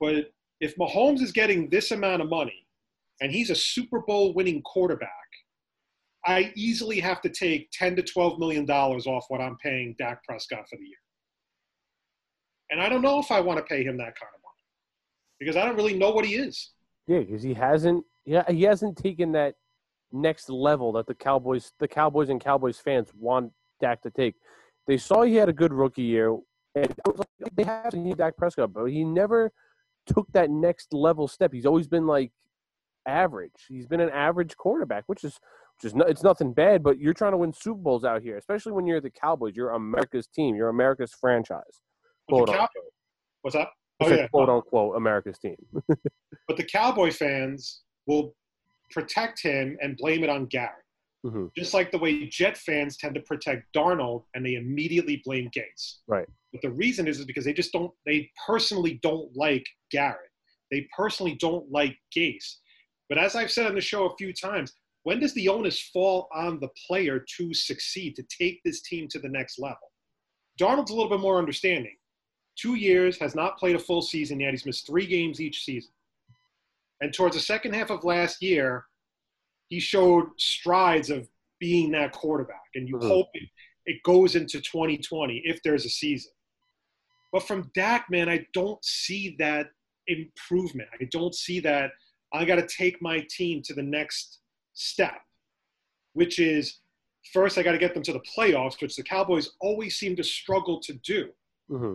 But 0.00 0.32
if 0.62 0.76
Mahomes 0.76 1.20
is 1.20 1.32
getting 1.32 1.68
this 1.68 1.90
amount 1.90 2.22
of 2.22 2.30
money 2.30 2.64
and 3.20 3.32
he's 3.32 3.50
a 3.50 3.54
Super 3.54 3.98
Bowl 3.98 4.32
winning 4.32 4.62
quarterback, 4.62 5.10
I 6.24 6.52
easily 6.54 7.00
have 7.00 7.20
to 7.22 7.28
take 7.28 7.68
10 7.72 7.96
to 7.96 8.02
12 8.02 8.38
million 8.38 8.64
dollars 8.64 9.08
off 9.08 9.24
what 9.28 9.40
I'm 9.40 9.56
paying 9.56 9.96
Dak 9.98 10.22
Prescott 10.22 10.68
for 10.70 10.76
the 10.76 10.84
year. 10.84 10.96
And 12.70 12.80
I 12.80 12.88
don't 12.88 13.02
know 13.02 13.18
if 13.18 13.32
I 13.32 13.40
want 13.40 13.58
to 13.58 13.64
pay 13.64 13.82
him 13.82 13.96
that 13.98 14.14
kind 14.14 14.30
of 14.32 14.40
money 14.40 14.62
because 15.40 15.56
I 15.56 15.66
don't 15.66 15.74
really 15.74 15.98
know 15.98 16.12
what 16.12 16.24
he 16.24 16.36
is. 16.36 16.70
Yeah, 17.08 17.18
because 17.18 17.42
he 17.42 17.52
hasn't. 17.52 18.04
Yeah, 18.24 18.44
he 18.48 18.62
hasn't 18.62 18.96
taken 18.96 19.32
that 19.32 19.56
next 20.12 20.48
level 20.48 20.92
that 20.92 21.08
the 21.08 21.14
Cowboys, 21.14 21.72
the 21.80 21.88
Cowboys 21.88 22.28
and 22.28 22.40
Cowboys 22.40 22.78
fans 22.78 23.08
want 23.18 23.50
Dak 23.80 24.00
to 24.02 24.10
take. 24.10 24.36
They 24.86 24.96
saw 24.96 25.22
he 25.22 25.34
had 25.34 25.48
a 25.48 25.52
good 25.52 25.72
rookie 25.72 26.02
year, 26.02 26.38
and 26.76 26.94
they 27.56 27.64
have 27.64 27.90
to 27.90 27.96
need 27.96 28.18
Dak 28.18 28.36
Prescott, 28.36 28.72
but 28.72 28.84
he 28.84 29.02
never 29.02 29.52
took 30.06 30.26
that 30.32 30.50
next 30.50 30.92
level 30.92 31.28
step. 31.28 31.52
He's 31.52 31.66
always 31.66 31.88
been 31.88 32.06
like 32.06 32.32
average. 33.06 33.66
He's 33.68 33.86
been 33.86 34.00
an 34.00 34.10
average 34.10 34.56
quarterback, 34.56 35.04
which 35.06 35.24
is 35.24 35.38
which 35.76 35.90
is 35.90 35.94
no, 35.94 36.04
it's 36.04 36.22
nothing 36.22 36.52
bad. 36.52 36.82
But 36.82 36.98
you're 36.98 37.14
trying 37.14 37.32
to 37.32 37.38
win 37.38 37.52
Super 37.52 37.80
Bowls 37.80 38.04
out 38.04 38.22
here, 38.22 38.36
especially 38.36 38.72
when 38.72 38.86
you're 38.86 39.00
the 39.00 39.10
Cowboys. 39.10 39.54
You're 39.56 39.70
America's 39.70 40.26
team. 40.26 40.54
You're 40.54 40.68
America's 40.68 41.12
franchise. 41.12 41.80
Quote 42.28 42.48
Cow-. 42.48 42.68
What's 43.42 43.56
that? 43.56 43.68
Oh, 44.00 44.08
yeah. 44.08 44.26
quote 44.28 44.48
unquote 44.48 44.96
America's 44.96 45.38
team. 45.38 45.56
But 46.48 46.56
the 46.56 46.64
Cowboy 46.64 47.12
fans 47.12 47.82
will 48.06 48.34
protect 48.90 49.40
him 49.40 49.78
and 49.80 49.96
blame 49.96 50.24
it 50.24 50.28
on 50.28 50.46
Garrett. 50.46 50.81
Hmm 51.22 51.46
Just 51.56 51.74
like 51.74 51.90
the 51.90 51.98
way 51.98 52.26
Jet 52.26 52.56
fans 52.56 52.96
tend 52.96 53.14
to 53.14 53.20
protect 53.20 53.72
Darnold 53.74 54.24
and 54.34 54.44
they 54.44 54.54
immediately 54.54 55.22
blame 55.24 55.50
Gase. 55.56 55.98
Right. 56.08 56.26
But 56.52 56.62
the 56.62 56.70
reason 56.70 57.06
is, 57.06 57.18
is 57.18 57.24
because 57.24 57.44
they 57.44 57.52
just 57.52 57.72
don't, 57.72 57.92
they 58.06 58.30
personally 58.46 58.98
don't 59.02 59.34
like 59.36 59.64
Garrett. 59.90 60.30
They 60.70 60.88
personally 60.96 61.36
don't 61.40 61.70
like 61.70 61.96
Gase. 62.16 62.56
But 63.08 63.18
as 63.18 63.36
I've 63.36 63.50
said 63.50 63.66
on 63.66 63.74
the 63.74 63.80
show 63.80 64.06
a 64.06 64.16
few 64.16 64.32
times, 64.32 64.72
when 65.04 65.20
does 65.20 65.34
the 65.34 65.48
onus 65.48 65.80
fall 65.92 66.28
on 66.34 66.60
the 66.60 66.68
player 66.86 67.24
to 67.36 67.54
succeed, 67.54 68.16
to 68.16 68.24
take 68.24 68.60
this 68.64 68.82
team 68.82 69.08
to 69.08 69.18
the 69.18 69.28
next 69.28 69.58
level? 69.58 69.92
Darnold's 70.60 70.90
a 70.90 70.94
little 70.94 71.10
bit 71.10 71.20
more 71.20 71.38
understanding. 71.38 71.96
Two 72.56 72.74
years, 72.74 73.18
has 73.18 73.34
not 73.34 73.58
played 73.58 73.76
a 73.76 73.80
full 73.80 74.02
season 74.02 74.40
yet. 74.40 74.52
He's 74.52 74.66
missed 74.66 74.86
three 74.86 75.06
games 75.06 75.40
each 75.40 75.64
season. 75.64 75.92
And 77.00 77.12
towards 77.12 77.34
the 77.34 77.42
second 77.42 77.74
half 77.74 77.90
of 77.90 78.04
last 78.04 78.42
year, 78.42 78.84
he 79.72 79.80
showed 79.80 80.28
strides 80.36 81.08
of 81.08 81.26
being 81.58 81.90
that 81.92 82.12
quarterback. 82.12 82.68
And 82.74 82.86
you 82.86 82.96
Mhm. 82.96 83.08
hope 83.08 83.28
it, 83.32 83.48
it 83.86 84.02
goes 84.02 84.36
into 84.36 84.60
2020 84.60 85.38
if 85.46 85.62
there's 85.62 85.86
a 85.86 85.88
season. 85.88 86.30
But 87.32 87.44
from 87.44 87.70
Dak, 87.74 88.10
man, 88.10 88.28
I 88.28 88.46
don't 88.52 88.84
see 88.84 89.34
that 89.38 89.70
improvement. 90.08 90.90
I 91.00 91.04
don't 91.04 91.34
see 91.34 91.58
that 91.60 91.92
I 92.34 92.44
got 92.44 92.56
to 92.56 92.66
take 92.66 93.00
my 93.00 93.26
team 93.30 93.62
to 93.62 93.72
the 93.72 93.82
next 93.82 94.40
step, 94.74 95.22
which 96.12 96.38
is 96.38 96.80
first 97.32 97.56
I 97.56 97.62
got 97.62 97.72
to 97.72 97.78
get 97.78 97.94
them 97.94 98.02
to 98.02 98.12
the 98.12 98.26
playoffs, 98.36 98.78
which 98.82 98.96
the 98.96 99.02
Cowboys 99.02 99.56
always 99.60 99.96
seem 99.96 100.16
to 100.16 100.24
struggle 100.24 100.80
to 100.80 100.92
do 100.92 101.32
hmm 101.68 101.94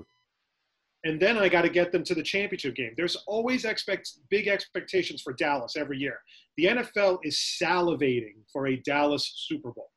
and 1.07 1.21
then 1.21 1.37
I 1.37 1.47
got 1.47 1.61
to 1.61 1.69
get 1.69 1.93
them 1.93 2.03
to 2.03 2.13
the 2.13 2.21
championship 2.21 2.75
game. 2.75 2.91
There's 2.97 3.15
always 3.27 3.63
expect 3.63 4.11
big 4.29 4.49
expectations 4.49 5.21
for 5.21 5.31
Dallas 5.31 5.77
every 5.77 5.97
year. 5.97 6.19
The 6.57 6.65
NFL 6.65 7.19
is 7.23 7.37
salivating 7.61 8.43
for 8.51 8.67
a 8.67 8.75
Dallas 8.77 9.45
Super 9.47 9.71
Bowl. 9.71 9.89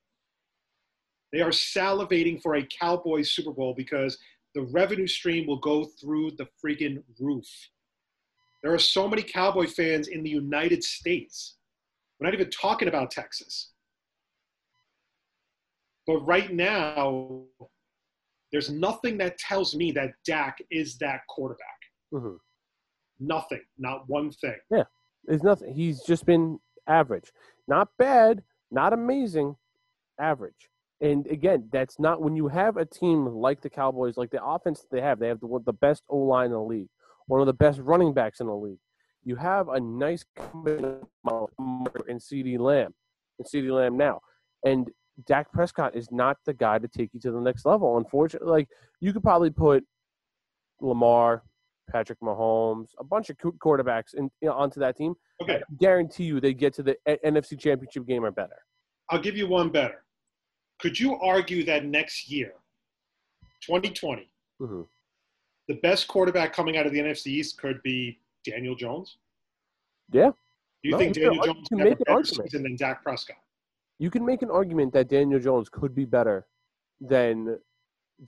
They 1.32 1.40
are 1.40 1.50
salivating 1.50 2.40
for 2.40 2.54
a 2.54 2.66
Cowboys 2.80 3.32
Super 3.32 3.50
Bowl 3.50 3.74
because 3.76 4.16
the 4.54 4.62
revenue 4.62 5.08
stream 5.08 5.48
will 5.48 5.58
go 5.58 5.84
through 6.00 6.32
the 6.38 6.46
freaking 6.64 7.02
roof. 7.18 7.48
There 8.62 8.72
are 8.72 8.78
so 8.78 9.08
many 9.08 9.22
Cowboy 9.22 9.66
fans 9.66 10.06
in 10.06 10.22
the 10.22 10.30
United 10.30 10.84
States. 10.84 11.56
We're 12.20 12.26
not 12.26 12.34
even 12.34 12.50
talking 12.50 12.86
about 12.86 13.10
Texas. 13.10 13.72
But 16.06 16.18
right 16.18 16.52
now, 16.52 17.46
there's 18.52 18.70
nothing 18.70 19.18
that 19.18 19.38
tells 19.38 19.74
me 19.74 19.92
that 19.92 20.10
Dak 20.26 20.58
is 20.70 20.96
that 20.98 21.20
quarterback. 21.28 21.78
hmm 22.12 22.34
Nothing. 23.22 23.60
Not 23.78 24.08
one 24.08 24.30
thing. 24.32 24.56
Yeah, 24.70 24.84
there's 25.24 25.42
nothing. 25.42 25.74
He's 25.74 26.02
just 26.02 26.24
been 26.24 26.58
average. 26.88 27.30
Not 27.68 27.88
bad, 27.98 28.42
not 28.70 28.94
amazing, 28.94 29.56
average. 30.18 30.70
And 31.02 31.26
again, 31.26 31.68
that's 31.72 31.98
not 31.98 32.20
when 32.22 32.34
you 32.34 32.48
have 32.48 32.76
a 32.76 32.84
team 32.84 33.26
like 33.26 33.60
the 33.60 33.70
Cowboys, 33.70 34.16
like 34.16 34.30
the 34.30 34.42
offense 34.42 34.84
they 34.90 35.00
have. 35.00 35.18
They 35.18 35.28
have 35.28 35.40
the, 35.40 35.60
the 35.64 35.72
best 35.72 36.02
O 36.08 36.16
line 36.18 36.46
in 36.46 36.52
the 36.52 36.60
league, 36.62 36.88
one 37.26 37.40
of 37.40 37.46
the 37.46 37.52
best 37.54 37.78
running 37.80 38.12
backs 38.12 38.40
in 38.40 38.46
the 38.46 38.54
league. 38.54 38.78
You 39.22 39.36
have 39.36 39.68
a 39.68 39.78
nice 39.80 40.24
combination 40.36 41.06
in 42.08 42.18
CeeDee 42.18 42.58
Lamb, 42.58 42.94
and 43.38 43.46
CeeDee 43.46 43.70
Lamb 43.70 43.96
now, 43.96 44.20
and 44.64 44.90
Dak 45.26 45.52
Prescott 45.52 45.96
is 45.96 46.10
not 46.10 46.38
the 46.46 46.52
guy 46.54 46.78
to 46.78 46.88
take 46.88 47.10
you 47.12 47.20
to 47.20 47.30
the 47.30 47.40
next 47.40 47.64
level. 47.64 47.96
Unfortunately, 47.98 48.48
like 48.50 48.68
you 49.00 49.12
could 49.12 49.22
probably 49.22 49.50
put 49.50 49.84
Lamar, 50.80 51.42
Patrick 51.90 52.20
Mahomes, 52.20 52.88
a 52.98 53.04
bunch 53.04 53.30
of 53.30 53.36
quarterbacks 53.38 54.14
in, 54.14 54.30
you 54.40 54.48
know, 54.48 54.54
onto 54.54 54.80
that 54.80 54.96
team. 54.96 55.14
Okay, 55.42 55.56
I 55.56 55.74
guarantee 55.78 56.24
you 56.24 56.40
they 56.40 56.54
get 56.54 56.74
to 56.74 56.82
the 56.82 56.96
A- 57.06 57.18
NFC 57.26 57.58
Championship 57.58 58.06
game 58.06 58.24
or 58.24 58.30
better. 58.30 58.56
I'll 59.10 59.20
give 59.20 59.36
you 59.36 59.48
one 59.48 59.70
better. 59.70 60.04
Could 60.80 60.98
you 60.98 61.16
argue 61.16 61.64
that 61.64 61.84
next 61.84 62.30
year, 62.30 62.52
2020, 63.66 64.30
hmm 64.58 64.82
the 65.68 65.74
best 65.76 66.08
quarterback 66.08 66.52
coming 66.52 66.76
out 66.76 66.84
of 66.84 66.90
the 66.92 66.98
NFC 66.98 67.28
East 67.28 67.56
could 67.56 67.80
be 67.84 68.18
Daniel 68.44 68.74
Jones? 68.74 69.18
Yeah. 70.10 70.30
Do 70.82 70.88
you 70.88 70.90
No, 70.92 70.98
think 70.98 71.14
Daniel 71.14 71.44
Jones 71.44 71.68
can 71.68 71.78
can 71.78 71.78
have 71.78 71.86
a 71.86 71.90
make 71.90 71.98
an 72.00 72.04
better 72.06 72.16
argument. 72.16 72.50
season 72.50 72.62
than 72.64 72.74
Dak 72.76 73.04
Prescott? 73.04 73.36
You 74.00 74.10
can 74.10 74.24
make 74.24 74.40
an 74.40 74.50
argument 74.50 74.94
that 74.94 75.08
Daniel 75.08 75.38
Jones 75.38 75.68
could 75.68 75.94
be 75.94 76.06
better 76.06 76.46
than 77.02 77.58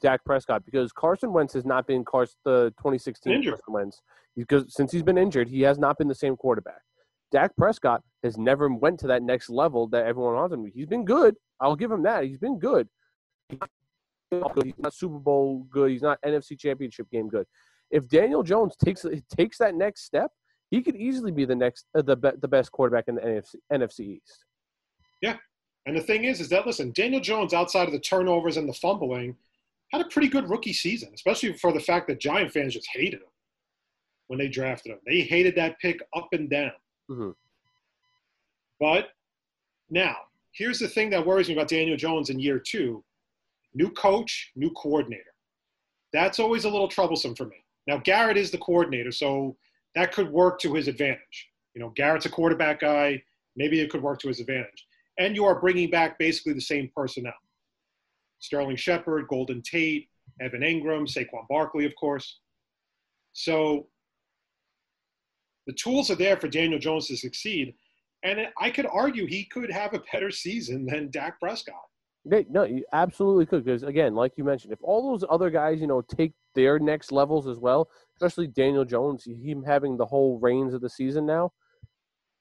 Dak 0.02 0.22
Prescott 0.22 0.66
because 0.66 0.92
Carson 0.92 1.32
Wentz 1.32 1.54
has 1.54 1.64
not 1.64 1.86
been 1.86 2.04
Carson, 2.04 2.36
the 2.44 2.74
2016 2.76 3.32
Injured. 3.32 3.54
Carson 3.54 3.72
Wentz. 3.72 4.02
Because 4.36 4.74
since 4.74 4.92
he's 4.92 5.02
been 5.02 5.16
injured, 5.16 5.48
he 5.48 5.62
has 5.62 5.78
not 5.78 5.96
been 5.96 6.08
the 6.08 6.14
same 6.14 6.36
quarterback. 6.36 6.82
Dak 7.32 7.56
Prescott 7.56 8.02
has 8.22 8.36
never 8.36 8.68
went 8.68 9.00
to 9.00 9.06
that 9.06 9.22
next 9.22 9.48
level 9.48 9.88
that 9.88 10.04
everyone 10.04 10.34
wants 10.34 10.52
him. 10.52 10.64
to. 10.66 10.70
He's 10.70 10.86
been 10.86 11.06
good. 11.06 11.36
I'll 11.58 11.74
give 11.74 11.90
him 11.90 12.02
that. 12.02 12.24
He's 12.24 12.38
been 12.38 12.58
good. 12.58 12.86
He's 13.48 13.58
not 14.78 14.92
Super 14.92 15.18
Bowl 15.18 15.66
good. 15.70 15.90
He's 15.90 16.02
not 16.02 16.18
NFC 16.22 16.58
Championship 16.58 17.10
game 17.10 17.28
good. 17.28 17.46
If 17.90 18.08
Daniel 18.08 18.42
Jones 18.42 18.76
takes 18.76 19.06
takes 19.34 19.56
that 19.58 19.74
next 19.74 20.04
step, 20.04 20.30
he 20.70 20.82
could 20.82 20.96
easily 20.96 21.32
be 21.32 21.46
the 21.46 21.54
next 21.54 21.86
uh, 21.94 22.02
the 22.02 22.16
be, 22.16 22.30
the 22.40 22.48
best 22.48 22.72
quarterback 22.72 23.04
in 23.08 23.14
the 23.14 23.22
NFC, 23.22 23.54
NFC 23.72 24.00
East. 24.00 24.44
And 25.86 25.96
the 25.96 26.00
thing 26.02 26.24
is, 26.24 26.40
is 26.40 26.48
that 26.50 26.66
listen, 26.66 26.92
Daniel 26.92 27.20
Jones, 27.20 27.52
outside 27.52 27.86
of 27.86 27.92
the 27.92 27.98
turnovers 28.00 28.56
and 28.56 28.68
the 28.68 28.74
fumbling, 28.74 29.36
had 29.90 30.00
a 30.00 30.08
pretty 30.08 30.28
good 30.28 30.48
rookie 30.48 30.72
season, 30.72 31.10
especially 31.14 31.52
for 31.54 31.72
the 31.72 31.80
fact 31.80 32.06
that 32.08 32.20
Giant 32.20 32.52
fans 32.52 32.74
just 32.74 32.88
hated 32.92 33.20
him 33.20 33.28
when 34.28 34.38
they 34.38 34.48
drafted 34.48 34.92
him. 34.92 35.00
They 35.06 35.20
hated 35.20 35.54
that 35.56 35.78
pick 35.80 36.00
up 36.14 36.28
and 36.32 36.48
down. 36.48 36.72
Mhm. 37.10 37.34
But 38.78 39.10
now, 39.90 40.16
here's 40.52 40.78
the 40.78 40.88
thing 40.88 41.10
that 41.10 41.26
worries 41.26 41.48
me 41.48 41.54
about 41.54 41.68
Daniel 41.68 41.96
Jones 41.96 42.30
in 42.30 42.38
year 42.38 42.58
two 42.58 43.04
new 43.74 43.90
coach, 43.90 44.52
new 44.54 44.70
coordinator. 44.72 45.34
That's 46.12 46.38
always 46.38 46.64
a 46.64 46.70
little 46.70 46.88
troublesome 46.88 47.34
for 47.34 47.46
me. 47.46 47.56
Now, 47.86 47.96
Garrett 47.96 48.36
is 48.36 48.50
the 48.50 48.58
coordinator, 48.58 49.10
so 49.10 49.56
that 49.94 50.12
could 50.12 50.30
work 50.30 50.60
to 50.60 50.74
his 50.74 50.88
advantage. 50.88 51.50
You 51.74 51.80
know, 51.80 51.88
Garrett's 51.90 52.26
a 52.26 52.30
quarterback 52.30 52.80
guy. 52.80 53.22
Maybe 53.56 53.80
it 53.80 53.90
could 53.90 54.02
work 54.02 54.18
to 54.20 54.28
his 54.28 54.40
advantage. 54.40 54.86
And 55.22 55.36
you 55.36 55.44
are 55.44 55.60
bringing 55.60 55.88
back 55.88 56.18
basically 56.18 56.52
the 56.52 56.60
same 56.60 56.90
personnel 56.96 57.32
Sterling 58.40 58.74
Shepard, 58.74 59.28
Golden 59.28 59.62
Tate, 59.62 60.08
Evan 60.40 60.62
Engram, 60.62 61.06
Saquon 61.06 61.46
Barkley, 61.48 61.84
of 61.84 61.94
course. 61.94 62.40
So 63.32 63.86
the 65.68 65.74
tools 65.74 66.10
are 66.10 66.16
there 66.16 66.36
for 66.36 66.48
Daniel 66.48 66.80
Jones 66.80 67.06
to 67.06 67.16
succeed. 67.16 67.74
And 68.24 68.48
I 68.60 68.70
could 68.70 68.86
argue 68.86 69.26
he 69.26 69.44
could 69.44 69.70
have 69.70 69.94
a 69.94 70.02
better 70.12 70.32
season 70.32 70.86
than 70.86 71.08
Dak 71.12 71.38
Prescott. 71.38 71.76
No, 72.24 72.64
you 72.64 72.84
absolutely 72.92 73.46
could 73.46 73.64
because 73.64 73.84
again, 73.84 74.16
like 74.16 74.32
you 74.36 74.42
mentioned, 74.42 74.72
if 74.72 74.80
all 74.82 75.08
those 75.12 75.24
other 75.30 75.50
guys, 75.50 75.80
you 75.80 75.86
know, 75.86 76.02
take 76.02 76.32
their 76.56 76.80
next 76.80 77.12
levels 77.12 77.46
as 77.46 77.58
well, 77.58 77.88
especially 78.16 78.48
Daniel 78.48 78.84
Jones, 78.84 79.24
him 79.24 79.62
having 79.62 79.96
the 79.96 80.06
whole 80.06 80.40
reins 80.40 80.74
of 80.74 80.80
the 80.80 80.90
season 80.90 81.26
now, 81.26 81.52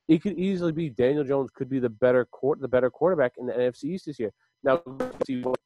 it 0.07 0.21
could 0.21 0.37
easily 0.37 0.71
be 0.71 0.89
Daniel 0.89 1.23
Jones 1.23 1.49
could 1.53 1.69
be 1.69 1.79
the 1.79 1.89
better 1.89 2.25
court, 2.25 2.59
the 2.59 2.67
better 2.67 2.89
quarterback 2.89 3.33
in 3.37 3.45
the 3.45 3.53
NFC 3.53 3.85
East 3.85 4.05
this 4.07 4.19
year. 4.19 4.31
Now, 4.63 4.81
see 5.25 5.41
what- 5.41 5.57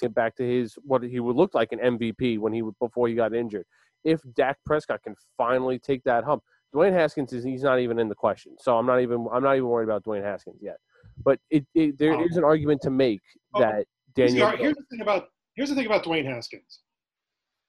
get 0.00 0.14
back 0.14 0.36
to 0.36 0.44
his 0.48 0.74
what 0.84 1.02
he 1.02 1.18
would 1.18 1.34
look 1.34 1.52
like 1.52 1.72
an 1.72 1.80
MVP 1.80 2.38
when 2.38 2.52
he 2.52 2.62
before 2.78 3.08
he 3.08 3.14
got 3.14 3.34
injured. 3.34 3.66
If 4.04 4.20
Dak 4.34 4.58
Prescott 4.64 5.02
can 5.02 5.16
finally 5.36 5.80
take 5.80 6.04
that 6.04 6.22
hump, 6.22 6.44
Dwayne 6.72 6.92
Haskins 6.92 7.32
is 7.32 7.42
he's 7.42 7.62
not 7.64 7.80
even 7.80 7.98
in 7.98 8.08
the 8.08 8.14
question. 8.14 8.54
So 8.60 8.78
I'm 8.78 8.86
not 8.86 9.00
even 9.00 9.26
I'm 9.32 9.42
not 9.42 9.56
even 9.56 9.68
worried 9.68 9.84
about 9.88 10.04
Dwayne 10.04 10.22
Haskins 10.22 10.58
yet. 10.62 10.76
But 11.24 11.40
it, 11.50 11.66
it 11.74 11.98
there 11.98 12.20
is 12.24 12.36
Oh. 12.36 12.38
an 12.38 12.44
argument 12.44 12.82
to 12.82 12.90
make 12.90 13.20
Oh, 13.54 13.60
that 13.60 13.86
Daniel. 14.14 14.48
the, 14.52 14.56
here's 14.58 14.76
the 14.76 14.84
thing 14.90 15.00
about 15.00 15.28
here's 15.56 15.70
the 15.70 15.74
thing 15.74 15.86
about 15.86 16.04
Dwayne 16.04 16.24
Haskins. 16.24 16.80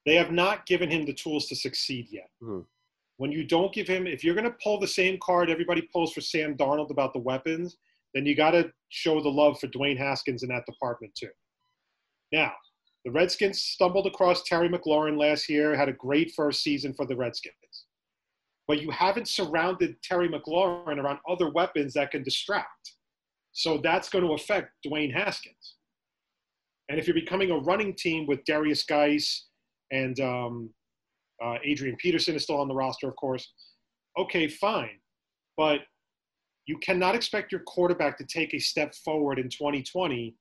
They 0.05 0.15
have 0.15 0.31
not 0.31 0.67
given 0.67 0.91
him 0.91 1.05
the 1.05 1.13
tools 1.13 1.47
to 1.47 1.55
succeed 1.55 2.07
yet. 2.11 2.29
Mhm. 2.43 2.65
When 3.17 3.31
you 3.31 3.45
don't 3.45 3.73
give 3.73 3.87
him, 3.87 4.07
if 4.07 4.23
you're 4.23 4.35
going 4.35 4.49
to 4.49 4.57
pull 4.63 4.79
the 4.79 4.87
same 4.87 5.17
card 5.21 5.49
everybody 5.49 5.87
pulls 5.93 6.13
for 6.13 6.21
Sam 6.21 6.55
Darnold 6.55 6.91
about 6.91 7.13
the 7.13 7.19
weapons, 7.19 7.77
then 8.13 8.25
you 8.25 8.35
got 8.35 8.51
to 8.51 8.71
show 8.89 9.21
the 9.21 9.29
love 9.29 9.59
for 9.59 9.67
Dwayne 9.67 9.97
Haskins 9.97 10.43
in 10.43 10.49
that 10.49 10.65
department 10.65 11.13
too. 11.15 11.29
Now, 12.31 12.51
the 13.03 13.11
Redskins 13.11 13.61
stumbled 13.61 14.07
across 14.07 14.43
Terry 14.43 14.67
McLaurin 14.67 15.17
last 15.17 15.47
year, 15.47 15.75
had 15.75 15.89
a 15.89 15.93
great 15.93 16.33
first 16.35 16.63
season 16.63 16.93
for 16.93 17.05
the 17.05 17.15
Redskins. 17.15 17.55
But 18.67 18.81
you 18.81 18.89
haven't 18.89 19.27
surrounded 19.27 19.95
Terry 20.01 20.27
McLaurin 20.27 20.97
around 20.97 21.19
other 21.29 21.51
weapons 21.51 21.93
that 21.93 22.11
can 22.11 22.23
distract. 22.23 22.95
So 23.51 23.77
that's 23.77 24.09
going 24.09 24.25
to 24.25 24.33
affect 24.33 24.71
Dwayne 24.85 25.13
Haskins. 25.13 25.75
And 26.89 26.99
if 26.99 27.07
you're 27.07 27.13
becoming 27.13 27.51
a 27.51 27.57
running 27.57 27.95
team 27.95 28.25
with 28.25 28.43
Derrius 28.45 28.85
Guice 28.87 29.47
and 29.91 30.19
um, 30.19 30.69
uh, 31.43 31.55
Adrian 31.63 31.95
Peterson 31.97 32.35
is 32.35 32.43
still 32.43 32.59
on 32.59 32.67
the 32.67 32.73
roster, 32.75 33.07
of 33.07 33.15
course, 33.15 33.53
okay, 34.17 34.47
fine. 34.47 34.99
But 35.57 35.81
you 36.65 36.77
cannot 36.79 37.15
expect 37.15 37.51
your 37.51 37.61
quarterback 37.61 38.17
to 38.17 38.25
take 38.25 38.53
a 38.53 38.59
step 38.59 38.95
forward 38.95 39.39
in 39.39 39.49
2020 39.49 40.35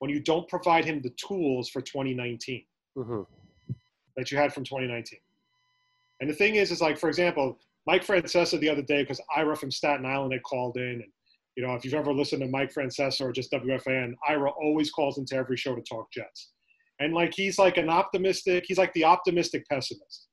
when 0.00 0.10
you 0.10 0.20
don't 0.20 0.48
provide 0.48 0.84
him 0.84 1.00
the 1.02 1.10
tools 1.10 1.68
for 1.68 1.80
2019 1.80 2.64
Mhm. 2.96 3.26
that 4.16 4.30
you 4.30 4.38
had 4.38 4.52
from 4.52 4.64
2019. 4.64 5.20
And 6.20 6.28
the 6.28 6.34
thing 6.34 6.56
is, 6.56 6.70
is 6.72 6.80
like, 6.80 6.98
for 6.98 7.08
example, 7.08 7.58
Mike 7.86 8.04
Francesa 8.04 8.58
the 8.58 8.68
other 8.68 8.82
day, 8.82 9.02
because 9.02 9.20
Ira 9.34 9.56
from 9.56 9.70
Staten 9.70 10.04
Island 10.04 10.32
had 10.32 10.42
called 10.42 10.76
in. 10.76 10.82
And, 11.02 11.12
you 11.56 11.62
know, 11.64 11.74
if 11.74 11.84
you've 11.84 11.94
ever 11.94 12.12
listened 12.12 12.42
to 12.42 12.48
Mike 12.48 12.72
Francesa 12.72 13.22
or 13.22 13.32
just 13.32 13.50
WFAN, 13.52 14.14
Ira 14.28 14.50
always 14.50 14.90
calls 14.90 15.18
into 15.18 15.36
every 15.36 15.56
show 15.56 15.74
to 15.74 15.82
talk 15.82 16.10
Jets. 16.12 16.52
And 17.00 17.14
like, 17.14 17.32
he's 17.34 17.58
like 17.58 17.76
an 17.76 17.88
optimistic, 17.88 18.64
he's 18.66 18.78
like 18.78 18.92
the 18.94 19.04
optimistic 19.04 19.64
pessimist. 19.68 20.27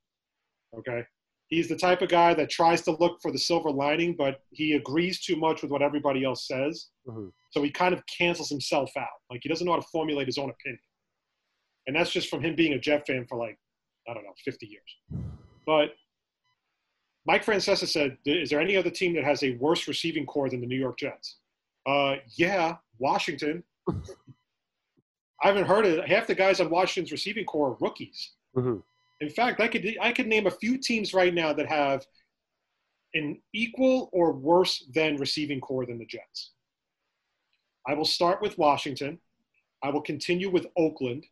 Okay. 0.79 1.03
He's 1.47 1.67
the 1.69 1.75
type 1.77 2.01
of 2.01 2.09
guy 2.09 2.33
that 2.33 2.49
tries 2.49 2.81
to 2.83 2.91
look 2.91 3.21
for 3.21 3.31
the 3.31 3.37
silver 3.37 3.69
lining, 3.69 4.15
but 4.17 4.41
he 4.51 4.73
agrees 4.73 5.21
too 5.23 5.35
much 5.35 5.61
with 5.61 5.69
what 5.71 5.81
everybody 5.83 6.23
else 6.23 6.47
says. 6.47 6.89
Mhm. 7.07 7.31
So 7.51 7.61
he 7.61 7.69
kind 7.69 7.93
of 7.93 8.03
cancels 8.07 8.49
himself 8.49 8.91
out. 8.97 9.07
Like, 9.29 9.41
he 9.43 9.49
doesn't 9.49 9.65
know 9.65 9.73
how 9.73 9.79
to 9.79 9.87
formulate 9.91 10.27
his 10.27 10.37
own 10.39 10.49
opinion. 10.49 10.79
And 11.87 11.95
that's 11.95 12.11
just 12.11 12.29
from 12.29 12.41
him 12.43 12.55
being 12.55 12.73
a 12.73 12.79
Jet 12.79 13.05
fan 13.05 13.27
for 13.27 13.37
like, 13.37 13.59
I 14.09 14.13
don't 14.15 14.23
know, 14.23 14.33
50 14.43 14.65
years. 14.65 15.23
But 15.67 15.95
Mike 17.27 17.43
Francesa 17.45 17.87
said, 17.87 18.17
"Is 18.25 18.49
there 18.49 18.59
any 18.59 18.75
other 18.75 18.89
team 18.91 19.13
that 19.15 19.23
has 19.23 19.41
a 19.43 19.51
worse 19.57 19.87
receiving 19.87 20.25
core 20.25 20.49
than 20.49 20.61
the 20.61 20.67
New 20.67 20.77
York 20.79 20.97
Jets?" 20.99 21.37
Uh, 21.85 22.17
yeah, 22.37 22.77
Washington. 22.99 23.63
I 25.41 25.47
haven't 25.47 25.65
heard 25.65 25.85
it. 25.85 26.07
Half 26.07 26.27
the 26.27 26.35
guys 26.35 26.59
on 26.59 26.69
Washington's 26.69 27.11
receiving 27.11 27.45
core 27.45 27.69
are 27.71 27.77
rookies. 27.79 28.33
Mhm. 28.55 28.83
In 29.25 29.31
fact, 29.31 29.59
I 29.59 29.67
could 29.67 29.97
I 29.99 30.11
could 30.11 30.27
name 30.27 30.45
a 30.45 30.51
few 30.51 30.77
teams 30.77 31.11
right 31.11 31.33
now 31.33 31.51
that 31.51 31.65
have 31.65 32.05
an 33.15 33.41
equal 33.53 34.09
or 34.13 34.33
worse 34.33 34.85
than 34.93 35.17
receiving 35.17 35.59
core 35.59 35.83
than 35.83 35.97
the 35.97 36.05
Jets. 36.05 36.51
I 37.87 37.95
will 37.95 38.05
start 38.05 38.39
with 38.39 38.55
Washington. 38.59 39.17
I 39.83 39.89
will 39.89 40.01
continue 40.01 40.51
with 40.51 40.67
Oakland. 40.77 41.25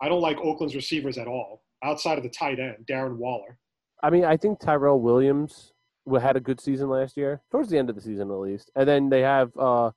I 0.00 0.08
don't 0.08 0.22
like 0.22 0.38
Oakland's 0.38 0.74
receivers 0.74 1.18
at 1.18 1.28
all, 1.28 1.62
outside 1.82 2.16
of 2.16 2.24
the 2.24 2.30
tight 2.30 2.58
end, 2.58 2.86
Darren 2.86 3.16
Waller. 3.16 3.58
I 4.02 4.08
mean, 4.08 4.24
I 4.24 4.38
think 4.38 4.58
Tyrell 4.58 5.00
Williams 5.00 5.74
had 6.18 6.36
a 6.36 6.40
good 6.40 6.58
season 6.58 6.88
last 6.88 7.18
year, 7.18 7.42
towards 7.50 7.68
the 7.68 7.76
end 7.76 7.90
of 7.90 7.96
the 7.96 8.02
season 8.02 8.30
at 8.30 8.38
least. 8.38 8.70
And 8.76 8.88
then 8.88 9.10
they 9.10 9.20
have 9.20 9.54
uh, 9.58 9.90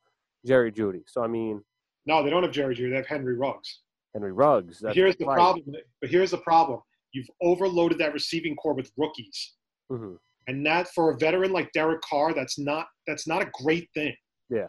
Jerry 0.46 0.74
Jeudy. 0.74 1.04
So 1.08 1.24
I 1.24 1.28
mean, 1.28 1.64
No, 2.06 2.22
they 2.22 2.30
don't 2.30 2.44
have 2.44 2.52
Jerry 2.52 2.76
Jeudy. 2.76 2.90
They 2.90 2.98
have 2.98 3.08
Henry 3.08 3.38
Ruggs. 3.38 3.80
Henry 4.18 4.32
Ruggs. 4.32 4.84
Here's 4.94 5.16
the 5.18 5.26
right. 5.26 5.36
problem. 5.36 5.76
But 6.02 6.10
here's 6.10 6.32
the 6.32 6.38
problem. 6.40 6.82
You've 7.14 7.30
overloaded 7.42 7.98
that 8.00 8.14
receiving 8.14 8.56
core 8.56 8.74
with 8.74 8.92
rookies, 8.98 9.56
Mhm. 9.92 10.20
and 10.48 10.66
that 10.66 10.90
for 10.90 11.12
a 11.12 11.18
veteran 11.18 11.52
like 11.52 11.72
Derek 11.72 12.02
Carr, 12.02 12.34
that's 12.34 12.58
not 12.60 12.88
that's 13.06 13.26
not 13.28 13.42
a 13.42 13.50
great 13.64 13.90
thing. 13.94 14.16
Yeah. 14.50 14.68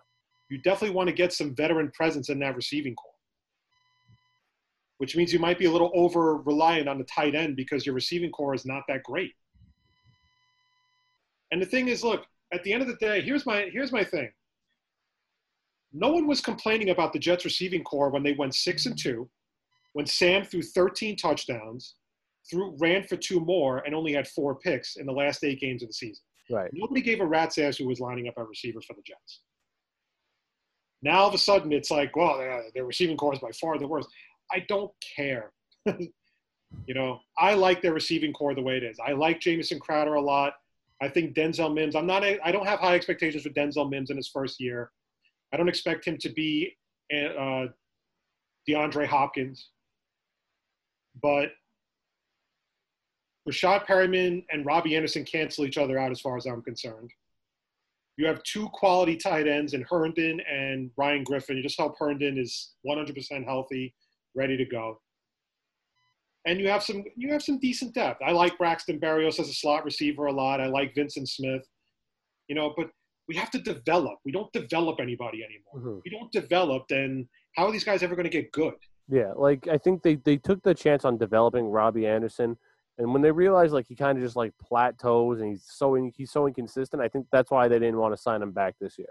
You 0.48 0.58
definitely 0.58 0.94
want 0.94 1.08
to 1.08 1.14
get 1.14 1.32
some 1.32 1.54
veteran 1.54 1.90
presence 1.90 2.28
in 2.30 2.38
that 2.38 2.54
receiving 2.56 2.94
core, 2.94 3.12
which 4.98 5.16
means 5.16 5.32
you 5.32 5.38
might 5.38 5.58
be 5.58 5.66
a 5.66 5.70
little 5.70 5.90
over 5.94 6.36
reliant 6.36 6.88
on 6.88 6.98
the 6.98 7.04
tight 7.04 7.34
end 7.34 7.56
because 7.56 7.84
your 7.84 7.94
receiving 7.94 8.30
core 8.30 8.54
is 8.54 8.64
not 8.64 8.84
that 8.88 9.02
great. 9.02 9.34
And 11.50 11.60
the 11.60 11.66
thing 11.66 11.88
is, 11.88 12.04
look, 12.04 12.26
at 12.52 12.62
the 12.62 12.72
end 12.72 12.82
of 12.82 12.88
the 12.88 12.96
day, 12.96 13.20
here's 13.20 13.44
my 13.44 13.68
here's 13.72 13.92
my 13.92 14.04
thing. 14.04 14.32
No 15.92 16.12
one 16.12 16.26
was 16.26 16.40
complaining 16.40 16.90
about 16.90 17.12
the 17.12 17.18
Jets 17.18 17.44
receiving 17.44 17.82
core 17.82 18.10
when 18.10 18.22
they 18.22 18.32
went 18.32 18.54
six 18.54 18.86
and 18.86 18.96
two, 18.98 19.28
when 19.94 20.06
Sam 20.06 20.44
threw 20.44 20.62
13 20.62 21.16
touchdowns, 21.16 21.96
threw 22.50 22.74
ran 22.78 23.02
for 23.02 23.16
two 23.16 23.40
more, 23.40 23.78
and 23.78 23.94
only 23.94 24.12
had 24.12 24.26
four 24.28 24.56
picks 24.56 24.96
in 24.96 25.06
the 25.06 25.12
last 25.12 25.44
eight 25.44 25.60
games 25.60 25.82
of 25.82 25.88
the 25.88 25.94
season. 25.94 26.22
Right. 26.50 26.70
Nobody 26.72 27.00
gave 27.00 27.20
a 27.20 27.26
rat's 27.26 27.58
ass 27.58 27.76
who 27.76 27.86
was 27.86 28.00
lining 28.00 28.28
up 28.28 28.34
at 28.38 28.48
receiver 28.48 28.80
for 28.80 28.94
the 28.94 29.02
Jets. 29.02 29.40
Now 31.02 31.20
all 31.20 31.28
of 31.28 31.34
a 31.34 31.38
sudden 31.38 31.72
it's 31.72 31.90
like, 31.90 32.16
well, 32.16 32.38
their, 32.74 32.84
receiving 32.84 33.16
core 33.16 33.34
is 33.34 33.38
by 33.38 33.50
far 33.52 33.78
the 33.78 33.86
worst. 33.86 34.08
I 34.50 34.64
don't 34.68 34.90
care. 35.16 35.52
you 35.86 36.94
know, 36.94 37.20
I 37.38 37.54
like 37.54 37.82
their 37.82 37.92
receiving 37.92 38.32
core 38.32 38.54
the 38.54 38.62
way 38.62 38.76
it 38.76 38.82
is. 38.82 38.98
I 39.04 39.12
like 39.12 39.40
Jamison 39.40 39.78
Crowder 39.78 40.14
a 40.14 40.20
lot. 40.20 40.54
I 41.00 41.08
think 41.08 41.34
Denzel 41.34 41.72
Mims. 41.72 41.94
I'm 41.94 42.06
not. 42.06 42.24
A, 42.24 42.40
I 42.44 42.50
don't 42.50 42.66
have 42.66 42.80
high 42.80 42.96
expectations 42.96 43.44
for 43.44 43.50
Denzel 43.50 43.88
Mims 43.88 44.10
in 44.10 44.16
his 44.16 44.28
first 44.28 44.58
year. 44.58 44.90
I 45.52 45.56
don't 45.56 45.68
expect 45.68 46.04
him 46.04 46.18
to 46.18 46.28
be 46.30 46.76
uh, 47.12 47.66
DeAndre 48.68 49.06
Hopkins, 49.06 49.68
but 51.22 51.50
Rashad 53.48 53.86
Perriman 53.86 54.44
and 54.50 54.66
Robbie 54.66 54.96
Anderson 54.96 55.24
cancel 55.24 55.64
each 55.64 55.78
other 55.78 55.98
out 55.98 56.10
as 56.10 56.20
far 56.20 56.36
as 56.36 56.46
I'm 56.46 56.62
concerned. 56.62 57.10
You 58.16 58.26
have 58.26 58.42
two 58.42 58.68
quality 58.70 59.16
tight 59.16 59.46
ends 59.46 59.74
in 59.74 59.82
Herndon 59.88 60.40
and 60.40 60.90
Ryan 60.96 61.22
Griffin. 61.24 61.56
You 61.56 61.62
just 61.62 61.80
hope 61.80 61.94
Herndon 61.98 62.36
is 62.36 62.74
100% 62.86 63.44
healthy, 63.44 63.94
ready 64.34 64.56
to 64.56 64.64
go. 64.64 65.00
And 66.44 66.60
you 66.60 66.68
have 66.68 66.82
some 66.82 67.04
you 67.16 67.32
have 67.32 67.42
some 67.42 67.58
decent 67.58 67.94
depth. 67.94 68.22
I 68.24 68.32
like 68.32 68.56
Braxton 68.58 68.98
Berrios 69.00 69.38
as 69.38 69.48
a 69.48 69.52
slot 69.52 69.84
receiver 69.84 70.26
a 70.26 70.32
lot. 70.32 70.60
I 70.60 70.66
like 70.66 70.94
Vyncint 70.94 71.28
Smith. 71.28 71.66
You 72.48 72.54
know, 72.54 72.72
but 72.76 72.90
we 73.28 73.36
have 73.36 73.50
to 73.50 73.58
develop. 73.58 74.18
We 74.24 74.32
don't 74.32 74.50
develop 74.52 75.00
anybody 75.00 75.44
anymore. 75.44 75.98
Mhm. 75.98 76.02
We 76.04 76.10
don't 76.10 76.32
develop, 76.32 76.88
then 76.88 77.28
how 77.56 77.66
are 77.66 77.72
these 77.72 77.84
guys 77.84 78.02
ever 78.02 78.16
going 78.16 78.24
to 78.24 78.30
get 78.30 78.50
good? 78.52 78.74
Yeah, 79.08 79.32
like 79.36 79.68
I 79.68 79.76
think 79.78 80.02
they, 80.02 80.16
they 80.16 80.36
took 80.38 80.62
the 80.62 80.74
chance 80.74 81.04
on 81.04 81.18
developing 81.18 81.66
Robbie 81.66 82.06
Anderson, 82.06 82.56
and 82.98 83.12
when 83.12 83.22
they 83.22 83.30
realized 83.30 83.72
like 83.72 83.86
he 83.86 83.94
kind 83.94 84.18
of 84.18 84.24
just 84.24 84.36
like 84.36 84.52
plateaus 84.60 85.40
and 85.40 85.50
he's 85.50 85.64
so 85.66 85.94
in, 85.94 86.12
he's 86.16 86.32
so 86.32 86.46
inconsistent, 86.46 87.00
I 87.00 87.08
think 87.08 87.26
that's 87.32 87.50
why 87.50 87.68
they 87.68 87.78
didn't 87.78 87.98
want 87.98 88.14
to 88.14 88.20
sign 88.20 88.42
him 88.42 88.52
back 88.52 88.74
this 88.80 88.98
year, 88.98 89.08